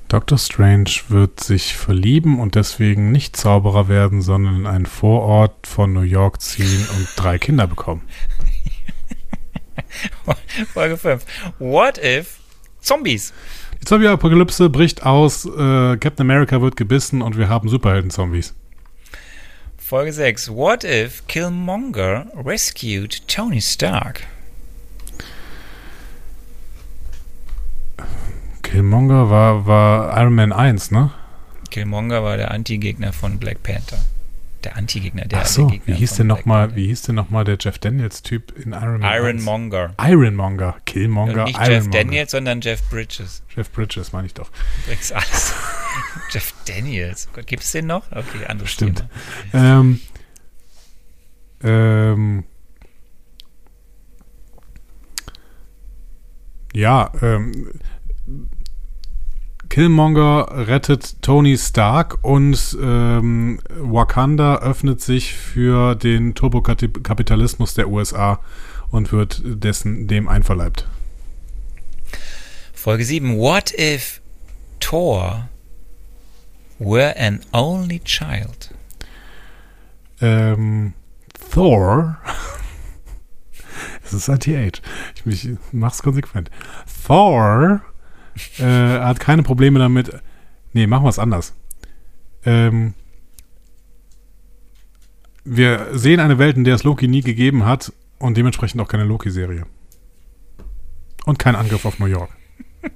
Doctor 0.07 0.37
Strange 0.37 0.91
wird 1.09 1.39
sich 1.39 1.75
verlieben 1.75 2.39
und 2.39 2.55
deswegen 2.55 3.11
nicht 3.11 3.35
Zauberer 3.35 3.87
werden, 3.87 4.21
sondern 4.21 4.55
in 4.55 4.67
einen 4.67 4.85
Vorort 4.85 5.65
von 5.65 5.93
New 5.93 6.01
York 6.01 6.41
ziehen 6.41 6.87
und 6.95 7.07
drei 7.15 7.39
Kinder 7.39 7.65
bekommen. 7.67 8.03
Folge 10.73 10.97
5. 10.97 11.25
What 11.59 11.97
if 11.97 12.37
Zombies? 12.81 13.33
Die 13.81 13.85
Zombie-Apokalypse 13.85 14.69
bricht 14.69 15.03
aus, 15.03 15.45
äh, 15.45 15.97
Captain 15.97 16.21
America 16.21 16.61
wird 16.61 16.75
gebissen 16.75 17.21
und 17.21 17.37
wir 17.37 17.49
haben 17.49 17.67
Superhelden-Zombies. 17.67 18.53
Folge 19.77 20.13
6. 20.13 20.49
What 20.49 20.83
if 20.83 21.25
Killmonger 21.27 22.27
rescued 22.43 23.27
Tony 23.27 23.61
Stark? 23.61 24.21
Killmonger 28.65 29.29
war, 29.29 29.65
war 29.67 30.17
Iron 30.19 30.33
Man 30.35 30.51
1, 30.51 30.91
ne? 30.91 31.11
Killmonger 31.69 32.23
war 32.23 32.35
der 32.37 32.51
Anti-Gegner 32.51 33.13
von 33.13 33.37
Black 33.37 33.61
Panther. 33.63 34.03
Der 34.63 34.75
Anti-Gegner, 34.75 35.25
der 35.25 35.41
Ach 35.41 35.45
so, 35.45 35.69
der 35.69 35.79
wie 35.85 35.93
hieß 35.93 36.15
denn 36.15 36.25
nochmal, 36.27 36.75
wie 36.75 36.87
hieß 36.87 37.03
denn 37.03 37.13
nochmal 37.15 37.43
der 37.43 37.57
Jeff 37.59 37.77
Daniels-Typ 37.77 38.57
in 38.57 38.71
Iron 38.73 39.01
Man 39.01 39.03
1? 39.03 39.21
Ironmonger. 39.23 39.93
Ironmonger. 40.01 40.77
Killmonger, 40.85 41.41
Und 41.41 41.43
nicht 41.45 41.57
Ironmonger. 41.59 41.73
Jeff 41.75 41.89
Daniels, 41.91 42.31
sondern 42.31 42.61
Jeff 42.61 42.89
Bridges. 42.89 43.43
Jeff 43.55 43.71
Bridges, 43.71 44.11
meine 44.11 44.25
ich 44.25 44.33
doch. 44.33 44.49
Übrigens 44.85 45.11
alles. 45.11 45.53
Jeff 46.31 46.53
Daniels. 46.65 47.27
Oh 47.29 47.35
Gott, 47.35 47.47
Gibt 47.47 47.63
es 47.63 47.71
den 47.71 47.85
noch? 47.85 48.11
Okay, 48.11 48.45
anderes 48.47 48.71
Stimmt. 48.71 49.05
Thema. 49.51 49.79
Ähm, 49.79 50.01
ähm, 51.63 52.43
ja, 56.73 57.11
ähm, 57.21 57.69
Killmonger 59.75 60.67
rettet 60.69 61.21
Tony 61.21 61.57
Stark 61.57 62.19
und 62.21 62.77
ähm, 62.81 63.59
Wakanda 63.67 64.59
öffnet 64.59 65.01
sich 65.01 65.33
für 65.33 65.95
den 65.95 66.33
Turbokapitalismus 66.33 67.73
der 67.73 67.89
USA 67.89 68.39
und 68.89 69.11
wird 69.11 69.41
dessen 69.43 70.07
dem 70.07 70.29
einverleibt. 70.29 70.87
Folge 72.73 73.03
7. 73.03 73.37
What 73.37 73.73
if 73.77 74.21
Thor 74.79 75.49
were 76.79 77.13
an 77.19 77.41
only 77.51 77.99
child? 77.99 78.73
Ähm, 80.21 80.93
Thor. 81.51 82.17
Es 84.05 84.13
ist 84.13 84.29
ein 84.29 84.39
TH. 84.39 84.81
Ich, 85.15 85.25
mich, 85.25 85.49
mach's 85.73 86.01
konsequent. 86.01 86.49
Thor 87.05 87.81
äh, 88.59 88.63
hat 88.63 89.19
keine 89.19 89.43
Probleme 89.43 89.79
damit. 89.79 90.11
Nee, 90.73 90.87
machen 90.87 91.05
wir 91.05 91.09
es 91.09 91.19
anders. 91.19 91.53
Ähm, 92.45 92.93
wir 95.43 95.89
sehen 95.97 96.19
eine 96.19 96.37
Welt, 96.39 96.57
in 96.57 96.63
der 96.63 96.75
es 96.75 96.83
Loki 96.83 97.07
nie 97.07 97.21
gegeben 97.21 97.65
hat 97.65 97.93
und 98.19 98.35
dementsprechend 98.35 98.81
auch 98.81 98.87
keine 98.87 99.03
Loki-Serie. 99.03 99.65
Und 101.25 101.39
kein 101.39 101.55
Angriff 101.55 101.85
auf 101.85 101.99
New 101.99 102.05
York. 102.05 102.29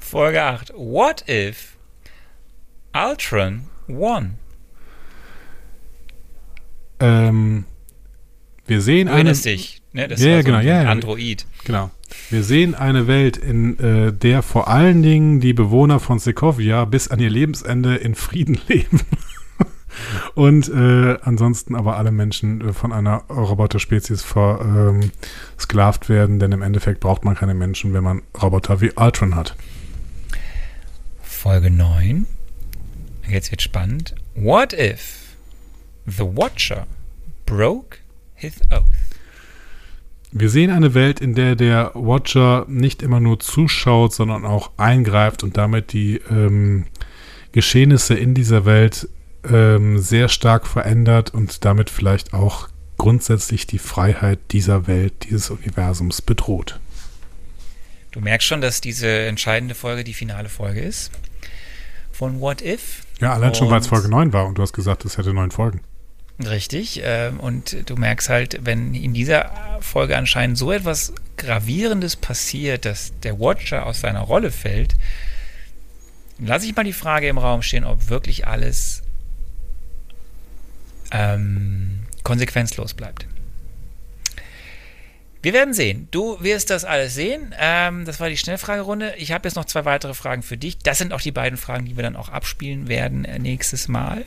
Folge 0.00 0.42
8. 0.42 0.72
What 0.74 1.28
if 1.28 1.76
Ultron 2.92 3.66
won? 3.86 4.34
Ähm, 7.00 7.64
wir 8.66 8.80
sehen 8.80 9.08
eine. 9.08 9.16
erinnerst 9.16 9.44
dich, 9.44 9.82
ne? 9.94 10.08
Das 10.08 10.20
Ja, 10.20 10.30
ja, 10.30 10.36
so 10.38 10.44
genau, 10.44 10.58
ein 10.58 10.66
ja, 10.66 10.82
ja. 10.82 10.90
Android. 10.90 11.46
Genau. 11.64 11.90
Wir 12.30 12.44
sehen 12.44 12.74
eine 12.74 13.06
Welt, 13.06 13.36
in 13.36 13.78
äh, 13.78 14.12
der 14.12 14.42
vor 14.42 14.68
allen 14.68 15.02
Dingen 15.02 15.40
die 15.40 15.52
Bewohner 15.52 16.00
von 16.00 16.18
Sokovia 16.18 16.84
bis 16.84 17.08
an 17.08 17.18
ihr 17.18 17.30
Lebensende 17.30 17.96
in 17.96 18.14
Frieden 18.14 18.58
leben. 18.68 19.00
Und 20.34 20.68
äh, 20.68 21.18
ansonsten 21.22 21.76
aber 21.76 21.96
alle 21.96 22.10
Menschen 22.10 22.60
äh, 22.60 22.72
von 22.72 22.92
einer 22.92 23.18
Roboterspezies 23.28 24.22
versklavt 24.22 26.08
werden, 26.08 26.40
denn 26.40 26.52
im 26.52 26.62
Endeffekt 26.62 27.00
braucht 27.00 27.24
man 27.24 27.36
keine 27.36 27.54
Menschen, 27.54 27.92
wenn 27.94 28.02
man 28.02 28.22
Roboter 28.42 28.80
wie 28.80 28.90
Ultron 28.96 29.36
hat. 29.36 29.54
Folge 31.22 31.70
9. 31.70 32.26
Jetzt 33.28 33.50
wird 33.50 33.62
spannend. 33.62 34.14
What 34.34 34.72
if 34.72 35.36
the 36.06 36.24
Watcher 36.24 36.86
broke 37.46 37.98
his 38.34 38.60
oath? 38.72 39.03
Wir 40.36 40.50
sehen 40.50 40.70
eine 40.72 40.94
Welt, 40.94 41.20
in 41.20 41.34
der 41.36 41.54
der 41.54 41.92
Watcher 41.94 42.66
nicht 42.68 43.02
immer 43.02 43.20
nur 43.20 43.38
zuschaut, 43.38 44.12
sondern 44.12 44.44
auch 44.44 44.72
eingreift 44.76 45.44
und 45.44 45.56
damit 45.56 45.92
die 45.92 46.16
ähm, 46.28 46.86
Geschehnisse 47.52 48.14
in 48.14 48.34
dieser 48.34 48.64
Welt 48.64 49.08
ähm, 49.48 49.98
sehr 49.98 50.28
stark 50.28 50.66
verändert 50.66 51.32
und 51.32 51.64
damit 51.64 51.88
vielleicht 51.88 52.34
auch 52.34 52.68
grundsätzlich 52.98 53.68
die 53.68 53.78
Freiheit 53.78 54.40
dieser 54.50 54.88
Welt, 54.88 55.12
dieses 55.30 55.50
Universums 55.50 56.20
bedroht. 56.20 56.80
Du 58.10 58.20
merkst 58.20 58.48
schon, 58.48 58.60
dass 58.60 58.80
diese 58.80 59.06
entscheidende 59.08 59.76
Folge 59.76 60.02
die 60.02 60.14
finale 60.14 60.48
Folge 60.48 60.80
ist. 60.80 61.12
Von 62.10 62.40
What 62.40 62.60
If. 62.60 63.02
Ja, 63.20 63.34
allein 63.34 63.54
schon, 63.54 63.70
weil 63.70 63.78
es 63.80 63.86
Und- 63.86 63.90
Folge 63.90 64.08
9 64.08 64.32
war 64.32 64.46
und 64.46 64.58
du 64.58 64.62
hast 64.62 64.72
gesagt, 64.72 65.04
es 65.04 65.16
hätte 65.16 65.32
neun 65.32 65.52
Folgen. 65.52 65.80
Richtig. 66.42 67.00
ähm, 67.04 67.38
Und 67.38 67.88
du 67.88 67.96
merkst 67.96 68.28
halt, 68.28 68.58
wenn 68.62 68.94
in 68.94 69.14
dieser 69.14 69.78
Folge 69.80 70.16
anscheinend 70.16 70.58
so 70.58 70.72
etwas 70.72 71.12
Gravierendes 71.36 72.16
passiert, 72.16 72.84
dass 72.84 73.12
der 73.22 73.38
Watcher 73.38 73.86
aus 73.86 74.00
seiner 74.00 74.20
Rolle 74.20 74.50
fällt, 74.50 74.94
lasse 76.38 76.66
ich 76.66 76.74
mal 76.74 76.84
die 76.84 76.92
Frage 76.92 77.28
im 77.28 77.38
Raum 77.38 77.62
stehen, 77.62 77.84
ob 77.84 78.08
wirklich 78.08 78.46
alles 78.46 79.02
ähm, 81.12 82.00
konsequenzlos 82.24 82.94
bleibt. 82.94 83.26
Wir 85.42 85.52
werden 85.52 85.74
sehen. 85.74 86.08
Du 86.10 86.42
wirst 86.42 86.70
das 86.70 86.86
alles 86.86 87.14
sehen. 87.14 87.54
Ähm, 87.58 88.06
das 88.06 88.18
war 88.18 88.30
die 88.30 88.36
Schnellfragerunde. 88.38 89.14
Ich 89.18 89.30
habe 89.30 89.46
jetzt 89.46 89.56
noch 89.56 89.66
zwei 89.66 89.84
weitere 89.84 90.14
Fragen 90.14 90.42
für 90.42 90.56
dich. 90.56 90.78
Das 90.78 90.96
sind 90.96 91.12
auch 91.12 91.20
die 91.20 91.32
beiden 91.32 91.58
Fragen, 91.58 91.84
die 91.84 91.96
wir 91.96 92.02
dann 92.02 92.16
auch 92.16 92.30
abspielen 92.30 92.88
werden 92.88 93.26
äh, 93.26 93.38
nächstes 93.38 93.86
Mal. 93.86 94.24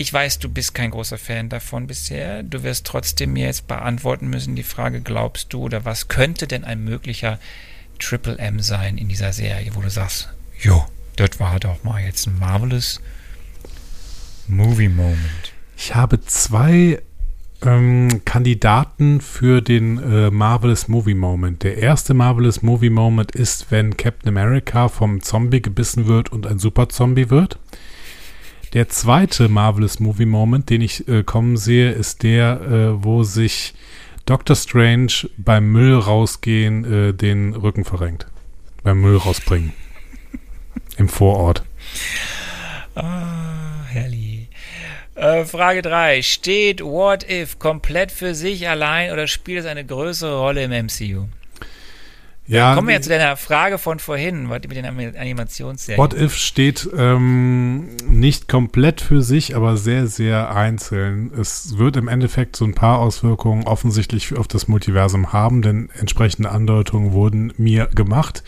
Ich 0.00 0.12
weiß, 0.12 0.38
du 0.38 0.48
bist 0.48 0.74
kein 0.74 0.92
großer 0.92 1.18
Fan 1.18 1.48
davon 1.48 1.88
bisher. 1.88 2.44
Du 2.44 2.62
wirst 2.62 2.86
trotzdem 2.86 3.32
mir 3.32 3.46
jetzt 3.46 3.66
beantworten 3.66 4.30
müssen 4.30 4.54
die 4.54 4.62
Frage, 4.62 5.00
glaubst 5.00 5.52
du 5.52 5.62
oder 5.62 5.84
was 5.84 6.06
könnte 6.06 6.46
denn 6.46 6.62
ein 6.62 6.84
möglicher 6.84 7.40
Triple 7.98 8.38
M 8.38 8.60
sein 8.60 8.96
in 8.96 9.08
dieser 9.08 9.32
Serie, 9.32 9.72
wo 9.74 9.80
du 9.80 9.90
sagst, 9.90 10.32
jo, 10.60 10.86
das 11.16 11.40
war 11.40 11.58
doch 11.58 11.82
mal 11.82 12.00
jetzt 12.00 12.28
ein 12.28 12.38
marvelous 12.38 13.00
Movie 14.46 14.88
Moment. 14.88 15.52
Ich 15.76 15.96
habe 15.96 16.20
zwei 16.20 17.02
ähm, 17.62 18.22
Kandidaten 18.24 19.20
für 19.20 19.60
den 19.62 19.98
äh, 19.98 20.30
Marvelous 20.30 20.86
Movie 20.86 21.14
Moment. 21.14 21.64
Der 21.64 21.76
erste 21.76 22.14
Marvelous 22.14 22.62
Movie 22.62 22.90
Moment 22.90 23.32
ist, 23.32 23.72
wenn 23.72 23.96
Captain 23.96 24.28
America 24.28 24.86
vom 24.86 25.22
Zombie 25.22 25.60
gebissen 25.60 26.06
wird 26.06 26.30
und 26.30 26.46
ein 26.46 26.60
Super-Zombie 26.60 27.30
wird. 27.30 27.58
Der 28.74 28.88
zweite 28.88 29.48
Marvelous 29.48 29.98
Movie 29.98 30.26
Moment, 30.26 30.68
den 30.68 30.82
ich 30.82 31.08
äh, 31.08 31.22
kommen 31.22 31.56
sehe, 31.56 31.90
ist 31.90 32.22
der, 32.22 32.60
äh, 32.60 33.04
wo 33.04 33.22
sich 33.22 33.72
Doctor 34.26 34.56
Strange 34.56 35.30
beim 35.38 35.72
Müll 35.72 35.94
rausgehen 35.94 36.84
äh, 36.84 37.14
den 37.14 37.54
Rücken 37.54 37.84
verrenkt. 37.84 38.26
Beim 38.82 39.00
Müll 39.00 39.16
rausbringen. 39.16 39.72
Im 40.98 41.08
Vorort. 41.08 41.64
Ah, 42.94 43.84
herrlich. 43.86 44.48
Äh, 45.14 45.46
Frage 45.46 45.80
3. 45.80 46.20
Steht 46.20 46.82
What 46.82 47.28
If 47.28 47.58
komplett 47.58 48.12
für 48.12 48.34
sich 48.34 48.68
allein 48.68 49.12
oder 49.12 49.26
spielt 49.26 49.60
es 49.60 49.66
eine 49.66 49.84
größere 49.84 50.38
Rolle 50.38 50.64
im 50.64 50.86
MCU? 50.86 51.26
Ja, 52.48 52.74
Kommen 52.74 52.88
wir 52.88 52.94
jetzt 52.94 53.04
zu 53.04 53.10
deiner 53.10 53.36
Frage 53.36 53.76
von 53.76 53.98
vorhin 53.98 54.48
mit 54.48 54.64
den 54.74 54.86
Anim- 54.86 55.14
Animationsserien. 55.16 56.02
What 56.02 56.14
If 56.14 56.34
steht 56.34 56.88
ähm, 56.96 57.88
nicht 58.08 58.48
komplett 58.48 59.02
für 59.02 59.20
sich, 59.20 59.54
aber 59.54 59.76
sehr, 59.76 60.06
sehr 60.06 60.54
einzeln. 60.56 61.30
Es 61.38 61.76
wird 61.76 61.98
im 61.98 62.08
Endeffekt 62.08 62.56
so 62.56 62.64
ein 62.64 62.74
paar 62.74 63.00
Auswirkungen 63.00 63.64
offensichtlich 63.64 64.34
auf 64.34 64.48
das 64.48 64.66
Multiversum 64.66 65.34
haben, 65.34 65.60
denn 65.60 65.90
entsprechende 65.98 66.50
Andeutungen 66.50 67.12
wurden 67.12 67.52
mir 67.58 67.86
gemacht. 67.94 68.42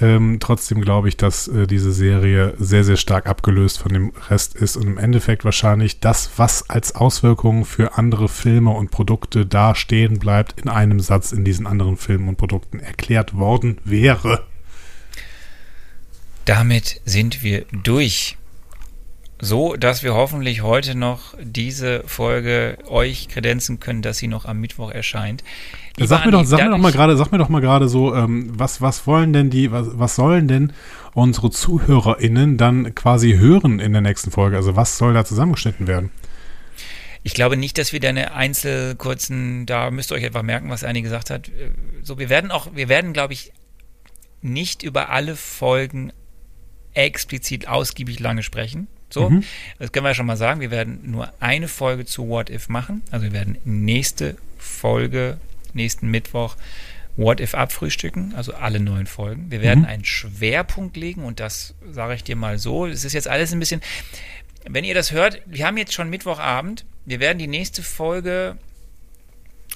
Ähm, 0.00 0.38
trotzdem 0.40 0.80
glaube 0.80 1.08
ich, 1.08 1.16
dass 1.16 1.46
äh, 1.46 1.68
diese 1.68 1.92
Serie 1.92 2.54
sehr, 2.58 2.82
sehr 2.82 2.96
stark 2.96 3.26
abgelöst 3.26 3.78
von 3.78 3.92
dem 3.92 4.12
Rest 4.28 4.56
ist 4.56 4.76
und 4.76 4.88
im 4.88 4.98
Endeffekt 4.98 5.44
wahrscheinlich 5.44 6.00
das, 6.00 6.30
was 6.36 6.68
als 6.68 6.96
Auswirkungen 6.96 7.64
für 7.64 7.96
andere 7.96 8.28
Filme 8.28 8.70
und 8.70 8.90
Produkte 8.90 9.46
da 9.46 9.76
stehen 9.76 10.18
bleibt, 10.18 10.60
in 10.60 10.68
einem 10.68 10.98
Satz 10.98 11.30
in 11.30 11.44
diesen 11.44 11.68
anderen 11.68 11.96
Filmen 11.96 12.28
und 12.28 12.36
Produkten 12.36 12.80
erklärt 12.80 13.34
worden 13.34 13.78
wäre. 13.84 14.44
Damit 16.44 17.00
sind 17.04 17.44
wir 17.44 17.64
durch. 17.70 18.36
So, 19.40 19.76
dass 19.76 20.02
wir 20.02 20.14
hoffentlich 20.14 20.62
heute 20.62 20.94
noch 20.94 21.34
diese 21.40 22.02
Folge 22.06 22.78
euch 22.86 23.28
kredenzen 23.28 23.78
können, 23.78 24.02
dass 24.02 24.18
sie 24.18 24.28
noch 24.28 24.44
am 24.44 24.60
Mittwoch 24.60 24.90
erscheint. 24.90 25.44
Lieber 25.96 26.08
sag 26.08 26.24
mir 26.24 26.32
doch, 26.32 26.44
sag 26.44 26.62
mir 26.62 26.70
doch 26.70 26.78
mal 26.78 26.92
gerade, 26.92 27.16
sag 27.16 27.30
mir 27.30 27.38
doch 27.38 27.48
mal 27.48 27.60
gerade 27.60 27.88
so, 27.88 28.14
ähm, 28.14 28.50
was, 28.52 28.80
was 28.80 29.06
wollen 29.06 29.32
denn 29.32 29.50
die, 29.50 29.70
was, 29.70 29.86
was 29.92 30.16
sollen 30.16 30.48
denn 30.48 30.72
unsere 31.14 31.50
ZuhörerInnen 31.50 32.56
dann 32.56 32.94
quasi 32.94 33.34
hören 33.34 33.78
in 33.78 33.92
der 33.92 34.02
nächsten 34.02 34.32
Folge? 34.32 34.56
Also 34.56 34.74
was 34.74 34.98
soll 34.98 35.14
da 35.14 35.24
zusammengeschnitten 35.24 35.86
werden? 35.86 36.10
Ich 37.22 37.32
glaube 37.32 37.56
nicht, 37.56 37.78
dass 37.78 37.92
wir 37.92 38.00
da 38.00 38.08
eine 38.08 38.34
Einzelkurzen, 38.34 39.66
da 39.66 39.90
müsst 39.90 40.10
ihr 40.10 40.16
euch 40.16 40.26
einfach 40.26 40.42
merken, 40.42 40.68
was 40.68 40.84
Annie 40.84 41.02
gesagt 41.02 41.30
hat. 41.30 41.50
So, 42.02 42.18
wir 42.18 42.28
werden 42.28 42.50
auch, 42.50 42.74
wir 42.74 42.88
werden, 42.88 43.12
glaube 43.12 43.32
ich, 43.32 43.52
nicht 44.42 44.82
über 44.82 45.08
alle 45.08 45.36
Folgen 45.36 46.12
explizit 46.92 47.66
ausgiebig 47.66 48.20
lange 48.20 48.42
sprechen. 48.42 48.88
So, 49.10 49.30
mhm. 49.30 49.44
das 49.78 49.92
können 49.92 50.04
wir 50.04 50.10
ja 50.10 50.14
schon 50.14 50.26
mal 50.26 50.36
sagen. 50.36 50.60
Wir 50.60 50.70
werden 50.70 51.00
nur 51.04 51.32
eine 51.40 51.68
Folge 51.68 52.04
zu 52.04 52.28
What 52.28 52.50
If 52.50 52.68
machen. 52.68 53.02
Also 53.10 53.26
wir 53.26 53.32
werden 53.32 53.58
nächste 53.64 54.36
Folge, 54.58 55.38
nächsten 55.74 56.10
Mittwoch 56.10 56.56
What 57.16 57.40
If 57.40 57.54
abfrühstücken, 57.54 58.34
also 58.34 58.54
alle 58.54 58.80
neun 58.80 59.06
Folgen. 59.06 59.50
Wir 59.50 59.62
werden 59.62 59.80
mhm. 59.80 59.86
einen 59.86 60.04
Schwerpunkt 60.04 60.96
legen 60.96 61.22
und 61.22 61.38
das 61.38 61.74
sage 61.88 62.14
ich 62.14 62.24
dir 62.24 62.34
mal 62.34 62.58
so. 62.58 62.86
Es 62.86 63.04
ist 63.04 63.12
jetzt 63.12 63.28
alles 63.28 63.52
ein 63.52 63.60
bisschen, 63.60 63.80
wenn 64.68 64.84
ihr 64.84 64.94
das 64.94 65.12
hört, 65.12 65.40
wir 65.46 65.66
haben 65.66 65.76
jetzt 65.76 65.92
schon 65.92 66.10
Mittwochabend. 66.10 66.84
Wir 67.04 67.20
werden 67.20 67.38
die 67.38 67.46
nächste 67.46 67.82
Folge 67.82 68.56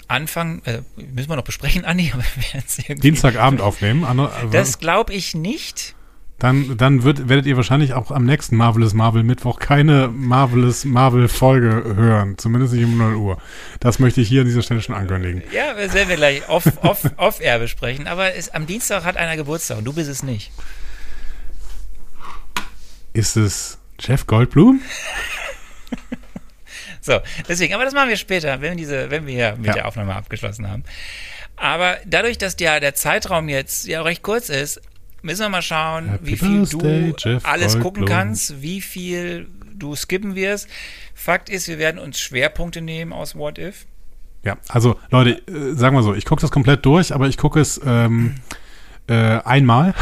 anfangen, 0.08 0.62
äh, 0.64 0.80
müssen 0.96 1.28
wir 1.28 1.36
noch 1.36 1.44
besprechen, 1.44 1.84
Andi, 1.84 2.10
aber 2.14 2.24
wir 2.34 2.54
werden 2.54 2.64
es. 2.66 3.00
Dienstagabend 3.00 3.60
aufnehmen. 3.60 4.04
Anne, 4.04 4.30
das 4.50 4.80
glaube 4.80 5.12
ich 5.12 5.34
nicht. 5.34 5.94
Dann, 6.38 6.76
dann 6.76 7.02
wird, 7.02 7.28
werdet 7.28 7.46
ihr 7.46 7.56
wahrscheinlich 7.56 7.94
auch 7.94 8.12
am 8.12 8.24
nächsten 8.24 8.56
Marvelous 8.56 8.94
Marvel 8.94 9.24
Mittwoch 9.24 9.58
keine 9.58 10.06
Marvelous 10.06 10.84
Marvel 10.84 11.26
Folge 11.26 11.96
hören. 11.96 12.38
Zumindest 12.38 12.74
nicht 12.74 12.84
um 12.84 12.96
0 12.96 13.16
Uhr. 13.16 13.38
Das 13.80 13.98
möchte 13.98 14.20
ich 14.20 14.28
hier 14.28 14.42
an 14.42 14.46
dieser 14.46 14.62
Stelle 14.62 14.80
schon 14.80 14.94
ankündigen. 14.94 15.42
Ja, 15.52 15.74
das 15.74 15.94
werden 15.94 16.08
wir 16.08 16.16
gleich 16.16 16.48
off, 16.48 16.64
off, 16.82 17.10
off 17.16 17.40
air 17.40 17.58
besprechen. 17.58 18.06
Aber 18.06 18.36
es, 18.36 18.50
am 18.50 18.66
Dienstag 18.66 19.04
hat 19.04 19.16
einer 19.16 19.36
Geburtstag 19.36 19.78
und 19.78 19.84
du 19.84 19.92
bist 19.92 20.08
es 20.08 20.22
nicht. 20.22 20.52
Ist 23.14 23.36
es 23.36 23.78
Jeff 23.98 24.24
Goldblum? 24.28 24.80
so, 27.00 27.18
deswegen, 27.48 27.74
aber 27.74 27.84
das 27.84 27.94
machen 27.94 28.10
wir 28.10 28.16
später, 28.16 28.60
wenn, 28.60 28.76
diese, 28.76 29.10
wenn 29.10 29.26
wir 29.26 29.56
mit 29.56 29.66
ja. 29.66 29.72
der 29.72 29.88
Aufnahme 29.88 30.14
abgeschlossen 30.14 30.70
haben. 30.70 30.84
Aber 31.56 31.96
dadurch, 32.04 32.38
dass 32.38 32.54
der, 32.54 32.78
der 32.78 32.94
Zeitraum 32.94 33.48
jetzt 33.48 33.88
ja 33.88 34.02
recht 34.02 34.22
kurz 34.22 34.50
ist, 34.50 34.80
müssen 35.22 35.42
wir 35.42 35.48
mal 35.48 35.62
schauen, 35.62 36.08
Happy 36.08 36.26
wie 36.26 36.36
viel 36.36 36.58
Birthday, 36.60 37.12
du 37.12 37.16
Jeff 37.18 37.44
alles 37.44 37.72
Goldblum. 37.72 37.82
gucken 37.82 38.04
kannst, 38.06 38.62
wie 38.62 38.80
viel 38.80 39.48
du 39.74 39.94
skippen 39.94 40.34
wirst. 40.34 40.68
Fakt 41.14 41.48
ist, 41.48 41.68
wir 41.68 41.78
werden 41.78 41.98
uns 41.98 42.18
Schwerpunkte 42.20 42.80
nehmen 42.80 43.12
aus 43.12 43.34
What 43.34 43.58
If. 43.58 43.86
Ja, 44.44 44.56
also 44.68 44.96
Leute, 45.10 45.42
äh, 45.48 45.74
sagen 45.74 45.96
wir 45.96 46.02
so, 46.02 46.14
ich 46.14 46.24
gucke 46.24 46.40
das 46.40 46.50
komplett 46.50 46.84
durch, 46.86 47.14
aber 47.14 47.28
ich 47.28 47.36
gucke 47.36 47.60
es 47.60 47.80
ähm, 47.84 48.36
äh, 49.08 49.14
einmal 49.14 49.94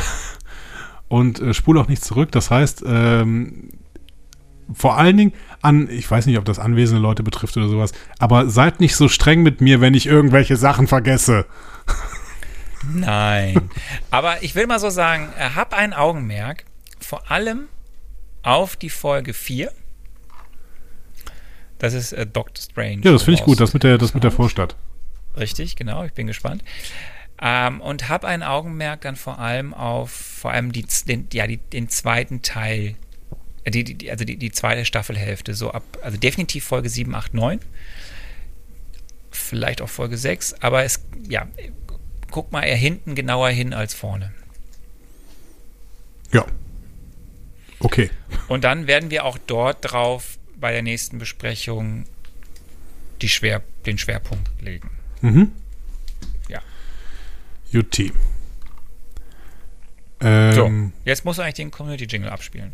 und 1.09 1.41
äh, 1.41 1.55
spule 1.55 1.81
auch 1.81 1.89
nicht 1.89 2.05
zurück. 2.05 2.33
Das 2.33 2.51
heißt, 2.51 2.85
ähm, 2.87 3.71
vor 4.73 4.99
allen 4.99 5.17
Dingen 5.17 5.33
an, 5.63 5.89
ich 5.91 6.11
weiß 6.11 6.27
nicht, 6.27 6.39
ob 6.39 6.45
das 6.45 6.59
anwesende 6.59 7.01
Leute 7.01 7.23
betrifft 7.23 7.57
oder 7.57 7.69
sowas, 7.69 7.93
aber 8.19 8.49
seid 8.49 8.81
nicht 8.81 8.97
so 8.97 9.09
streng 9.09 9.43
mit 9.43 9.61
mir, 9.61 9.81
wenn 9.81 9.95
ich 9.95 10.07
irgendwelche 10.07 10.57
Sachen 10.57 10.87
vergesse. 10.87 11.47
Nein. 12.95 13.71
Aber 14.11 14.43
ich 14.43 14.55
will 14.55 14.67
mal 14.67 14.79
so 14.79 14.91
sagen, 14.91 15.33
äh, 15.39 15.51
hab 15.55 15.75
ein 15.75 15.93
Augenmerk, 15.93 16.65
vor 17.01 17.31
allem 17.31 17.69
auf 18.43 18.77
die 18.77 18.91
Folge 18.91 19.35
4. 19.35 19.73
Das 21.79 21.95
ist 21.95 22.13
äh, 22.13 22.27
Doctor 22.27 22.63
Strange. 22.63 23.03
Ja, 23.03 23.13
das 23.13 23.25
finde 23.25 23.41
ich 23.41 23.45
gut, 23.45 23.61
das 23.61 23.75
mit 23.75 23.83
der, 23.83 23.99
das 23.99 24.15
mit 24.15 24.25
der 24.25 24.31
Vorstadt. 24.31 24.77
Richtig, 25.37 25.77
genau, 25.77 26.05
ich 26.05 26.13
bin 26.13 26.27
gespannt. 26.27 26.63
Ähm, 27.41 27.81
und 27.81 28.09
hab 28.09 28.25
ein 28.25 28.43
Augenmerk 28.43 29.03
dann 29.03 29.17
vor 29.17 29.39
allem 29.39 29.75
auf, 29.75 30.11
vor 30.11 30.53
allem 30.53 30.73
die, 30.73 30.87
den, 31.07 31.29
ja, 31.33 31.47
die, 31.47 31.59
den 31.59 31.89
zweiten 31.91 32.41
Teil, 32.41 32.95
äh, 33.65 33.71
die, 33.71 33.85
die, 33.85 34.11
also 34.11 34.25
die, 34.25 34.37
die 34.37 34.53
zweite 34.53 34.87
Staffelhälfte, 34.87 35.55
so 35.55 35.71
ab, 35.71 35.83
also 36.03 36.17
definitiv 36.17 36.65
Folge 36.65 36.89
7, 36.89 37.15
8, 37.15 37.35
9. 37.35 37.61
Vielleicht 39.31 39.83
auch 39.83 39.89
Folge 39.91 40.17
6, 40.17 40.55
aber 40.63 40.85
es, 40.85 41.05
ja, 41.29 41.47
guck 42.31 42.53
mal 42.53 42.63
eher 42.63 42.77
hinten 42.77 43.15
genauer 43.15 43.51
hin 43.51 43.73
als 43.73 43.95
vorne. 43.95 44.33
Ja. 46.33 46.45
Okay. 47.79 48.11
Und 48.49 48.65
dann 48.65 48.87
werden 48.87 49.11
wir 49.11 49.25
auch 49.25 49.39
dort 49.47 49.79
drauf 49.93 50.39
bei 50.57 50.73
der 50.73 50.83
nächsten 50.83 51.19
Besprechung 51.19 52.05
die 53.23 53.29
Schwer, 53.29 53.63
den 53.85 53.99
Schwerpunkt 53.99 54.49
legen. 54.61 54.91
Mhm. 55.21 55.53
Ja. 56.49 56.61
UT. 57.73 58.13
Ähm, 60.21 60.53
so, 60.53 60.71
jetzt 61.05 61.25
musst 61.25 61.39
du 61.39 61.43
eigentlich 61.43 61.55
den 61.55 61.71
Community-Jingle 61.71 62.31
abspielen. 62.31 62.73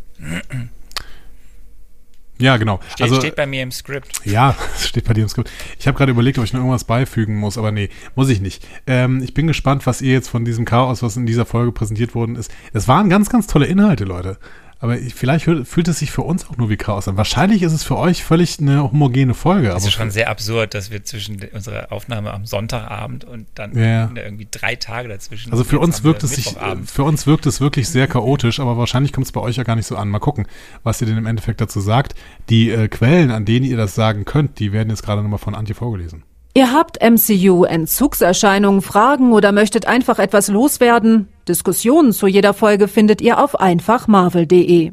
Ja, 2.43 2.57
genau. 2.57 2.81
Steht, 2.89 3.03
also, 3.03 3.17
steht 3.21 3.37
bei 3.37 3.47
mir 3.47 3.63
im 3.63 3.71
Skript. 3.71 4.27
Ja, 4.27 4.57
steht 4.79 5.05
bei 5.05 5.15
dir 5.15 5.23
im 5.23 5.29
Skript. 5.29 5.51
Ich 5.79 5.87
habe 5.87 5.97
gerade 5.97 6.11
überlegt, 6.11 6.39
ob 6.39 6.45
ich 6.45 6.53
noch 6.53 6.59
irgendwas 6.59 6.85
beifügen 6.85 7.37
muss, 7.37 7.57
aber 7.57 7.71
nee, 7.71 7.89
muss 8.17 8.29
ich 8.29 8.41
nicht. 8.41 8.67
Ähm, 8.87 9.23
ich 9.23 9.33
bin 9.33 9.47
gespannt, 9.47 9.87
was 9.87 10.03
ihr 10.03 10.13
jetzt 10.13 10.29
von 10.29 10.45
diesem 10.45 10.65
Chaos, 10.65 11.05
was 11.05 11.17
in 11.17 11.25
dieser 11.25 11.47
Folge 11.47 11.71
präsentiert 11.71 12.17
worden 12.17 12.35
ist. 12.35 12.51
Es 12.73 12.89
waren 12.89 13.09
ganz, 13.09 13.31
ganz 13.31 13.47
tolle 13.47 13.67
Inhalte, 13.67 14.05
Leute. 14.05 14.39
Aber 14.83 14.97
vielleicht 14.97 15.45
fühlt 15.45 15.87
es 15.87 16.01
sich 16.01 16.11
für 16.11 16.23
uns 16.23 16.51
auch 16.51 16.57
nur 16.57 16.69
wie 16.69 16.77
Chaos 16.77 17.07
an. 17.07 17.17
Wahrscheinlich 17.17 17.63
ist 17.63 17.73
es 17.73 17.85
für 17.85 17.97
euch 17.97 18.25
völlig 18.25 18.59
eine 18.59 18.83
homogene 18.83 19.33
Folge. 19.33 19.69
Es 19.69 19.85
ist 19.85 19.93
schon 19.93 20.11
sehr 20.11 20.29
absurd, 20.29 20.75
dass 20.75 20.91
wir 20.91 21.05
zwischen 21.05 21.41
unserer 21.55 21.93
Aufnahme 21.93 22.35
am 22.35 22.47
Sonntagabend 22.47 23.25
und 23.25 23.47
dann 23.55 23.79
ja. 23.79 24.11
irgendwie 24.13 24.49
drei 24.51 24.75
Tage 24.75 25.09
dazwischen. 25.09 25.53
Also 25.53 25.63
für 25.63 25.79
uns 25.79 26.03
wirkt 26.03 26.25
es 26.25 26.35
sich, 26.35 26.57
für 26.87 27.05
uns 27.05 27.29
wirkt 27.29 27.47
es 27.47 27.61
wirklich 27.61 27.89
sehr 27.89 28.09
chaotisch, 28.09 28.59
aber 28.59 28.77
wahrscheinlich 28.77 29.13
kommt 29.13 29.27
es 29.27 29.33
bei 29.33 29.41
euch 29.41 29.55
ja 29.55 29.63
gar 29.63 29.77
nicht 29.77 29.87
so 29.87 29.95
an. 29.95 30.09
Mal 30.09 30.19
gucken, 30.19 30.49
was 30.83 31.01
ihr 31.01 31.07
denn 31.07 31.17
im 31.17 31.27
Endeffekt 31.27 31.61
dazu 31.61 31.81
sagt. 31.81 32.17
Die 32.51 32.71
äh, 32.71 32.89
Quellen, 32.89 33.31
an 33.31 33.45
denen 33.45 33.65
ihr 33.65 33.77
das 33.77 33.95
sagen 33.95 34.25
könnt, 34.25 34.59
die 34.59 34.73
werden 34.73 34.91
jetzt 34.91 35.05
gerade 35.05 35.23
nochmal 35.23 35.39
von 35.39 35.55
Antje 35.55 35.77
vorgelesen. 35.77 36.25
Ihr 36.55 36.71
habt 36.71 36.99
MCU-Entzugserscheinungen, 37.03 38.83
Fragen 38.83 39.33
oder 39.33 39.53
möchtet 39.53 39.87
einfach 39.87 40.19
etwas 40.19 40.49
loswerden? 40.49 41.29
Diskussionen 41.49 42.13
zu 42.13 42.27
jeder 42.27 42.53
Folge 42.53 42.89
findet 42.89 43.23
ihr 43.23 43.43
auf 43.43 43.59
einfachmarvel.de. 43.59 44.93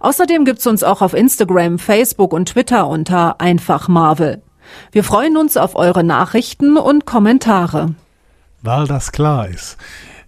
Außerdem 0.00 0.44
gibt's 0.44 0.66
uns 0.66 0.82
auch 0.82 1.00
auf 1.00 1.14
Instagram, 1.14 1.78
Facebook 1.78 2.34
und 2.34 2.50
Twitter 2.50 2.86
unter 2.86 3.40
einfachmarvel. 3.40 4.42
Wir 4.92 5.02
freuen 5.02 5.38
uns 5.38 5.56
auf 5.56 5.74
eure 5.74 6.04
Nachrichten 6.04 6.76
und 6.76 7.06
Kommentare. 7.06 7.94
Weil 8.62 8.86
das 8.86 9.10
klar 9.10 9.48
ist. 9.48 9.78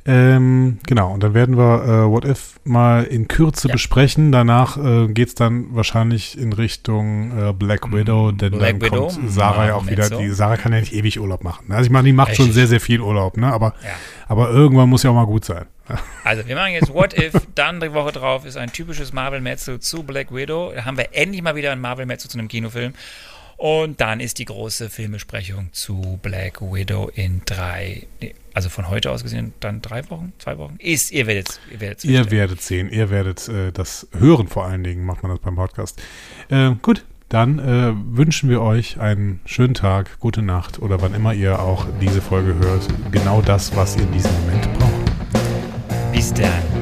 Ähm, 0.04 0.78
genau, 0.86 1.12
und 1.12 1.22
dann 1.22 1.32
werden 1.32 1.56
wir 1.56 1.84
äh, 1.84 2.10
What 2.10 2.24
If 2.24 2.58
mal 2.64 3.04
in 3.04 3.28
Kürze 3.28 3.68
ja. 3.68 3.72
besprechen. 3.72 4.32
Danach 4.32 4.76
äh, 4.76 5.06
geht 5.06 5.28
es 5.28 5.34
dann 5.36 5.66
wahrscheinlich 5.76 6.36
in 6.36 6.52
Richtung 6.52 7.30
äh, 7.38 7.52
Black 7.52 7.92
Widow, 7.92 8.32
denn 8.32 8.52
Black 8.52 8.80
dann 8.80 8.92
Widow? 8.92 9.08
kommt 9.08 9.30
Sarah 9.30 9.66
ja 9.66 9.74
auch 9.74 9.86
wieder. 9.86 10.10
Die 10.10 10.30
Sarah 10.30 10.56
kann 10.56 10.72
ja 10.72 10.80
nicht 10.80 10.92
ewig 10.92 11.20
Urlaub 11.20 11.44
machen. 11.44 11.66
Also 11.70 11.84
ich 11.84 11.90
meine, 11.90 12.06
die 12.06 12.12
macht 12.12 12.30
Echt? 12.30 12.38
schon 12.38 12.52
sehr, 12.52 12.66
sehr 12.66 12.80
viel 12.80 13.00
Urlaub, 13.00 13.36
ne? 13.36 13.52
Aber, 13.52 13.74
ja. 13.84 13.90
aber 14.26 14.50
irgendwann 14.50 14.88
muss 14.88 15.04
ja 15.04 15.10
auch 15.10 15.14
mal 15.14 15.26
gut 15.26 15.44
sein. 15.44 15.66
Also 16.24 16.46
wir 16.46 16.54
machen 16.54 16.72
jetzt 16.72 16.94
What 16.94 17.18
If, 17.18 17.34
dann 17.56 17.80
die 17.80 17.92
Woche 17.92 18.12
drauf 18.12 18.46
ist 18.46 18.56
ein 18.56 18.72
typisches 18.72 19.12
Marvel-Metzel 19.12 19.80
zu 19.80 20.04
Black 20.04 20.32
Widow. 20.32 20.72
Da 20.72 20.84
haben 20.84 20.96
wir 20.96 21.08
endlich 21.12 21.42
mal 21.42 21.56
wieder 21.56 21.72
ein 21.72 21.80
Marvel-Metzel 21.80 22.30
zu 22.30 22.38
einem 22.38 22.46
Kinofilm. 22.46 22.94
Und 23.56 24.00
dann 24.00 24.20
ist 24.20 24.38
die 24.38 24.44
große 24.44 24.90
Filmbesprechung 24.90 25.68
zu 25.72 26.18
Black 26.22 26.60
Widow 26.60 27.10
in 27.14 27.42
drei, 27.44 28.06
also 28.54 28.68
von 28.68 28.88
heute 28.88 29.10
aus 29.10 29.22
gesehen, 29.22 29.54
dann 29.60 29.82
drei 29.82 30.08
Wochen, 30.10 30.32
zwei 30.38 30.58
Wochen. 30.58 30.76
Ist, 30.78 31.12
ihr 31.12 31.26
werdet 31.26 31.60
Ihr 31.70 31.80
werdet, 31.80 32.04
ihr 32.04 32.30
werdet 32.30 32.60
sehen, 32.60 32.90
ihr 32.90 33.10
werdet 33.10 33.48
äh, 33.48 33.72
das 33.72 34.08
hören 34.18 34.48
vor 34.48 34.64
allen 34.66 34.82
Dingen, 34.82 35.04
macht 35.04 35.22
man 35.22 35.30
das 35.30 35.40
beim 35.40 35.54
Podcast. 35.54 36.00
Äh, 36.48 36.72
gut, 36.82 37.04
dann 37.28 37.58
äh, 37.58 37.92
wünschen 37.94 38.50
wir 38.50 38.60
euch 38.60 39.00
einen 39.00 39.40
schönen 39.46 39.72
Tag, 39.72 40.18
gute 40.20 40.42
Nacht 40.42 40.82
oder 40.82 41.00
wann 41.00 41.14
immer 41.14 41.32
ihr 41.32 41.60
auch 41.60 41.86
diese 42.00 42.20
Folge 42.20 42.54
hört. 42.56 42.86
Genau 43.10 43.40
das, 43.40 43.74
was 43.74 43.96
ihr 43.96 44.02
in 44.02 44.12
diesem 44.12 44.32
Moment 44.40 44.78
braucht. 44.78 46.12
Bis 46.12 46.34
dann. 46.34 46.81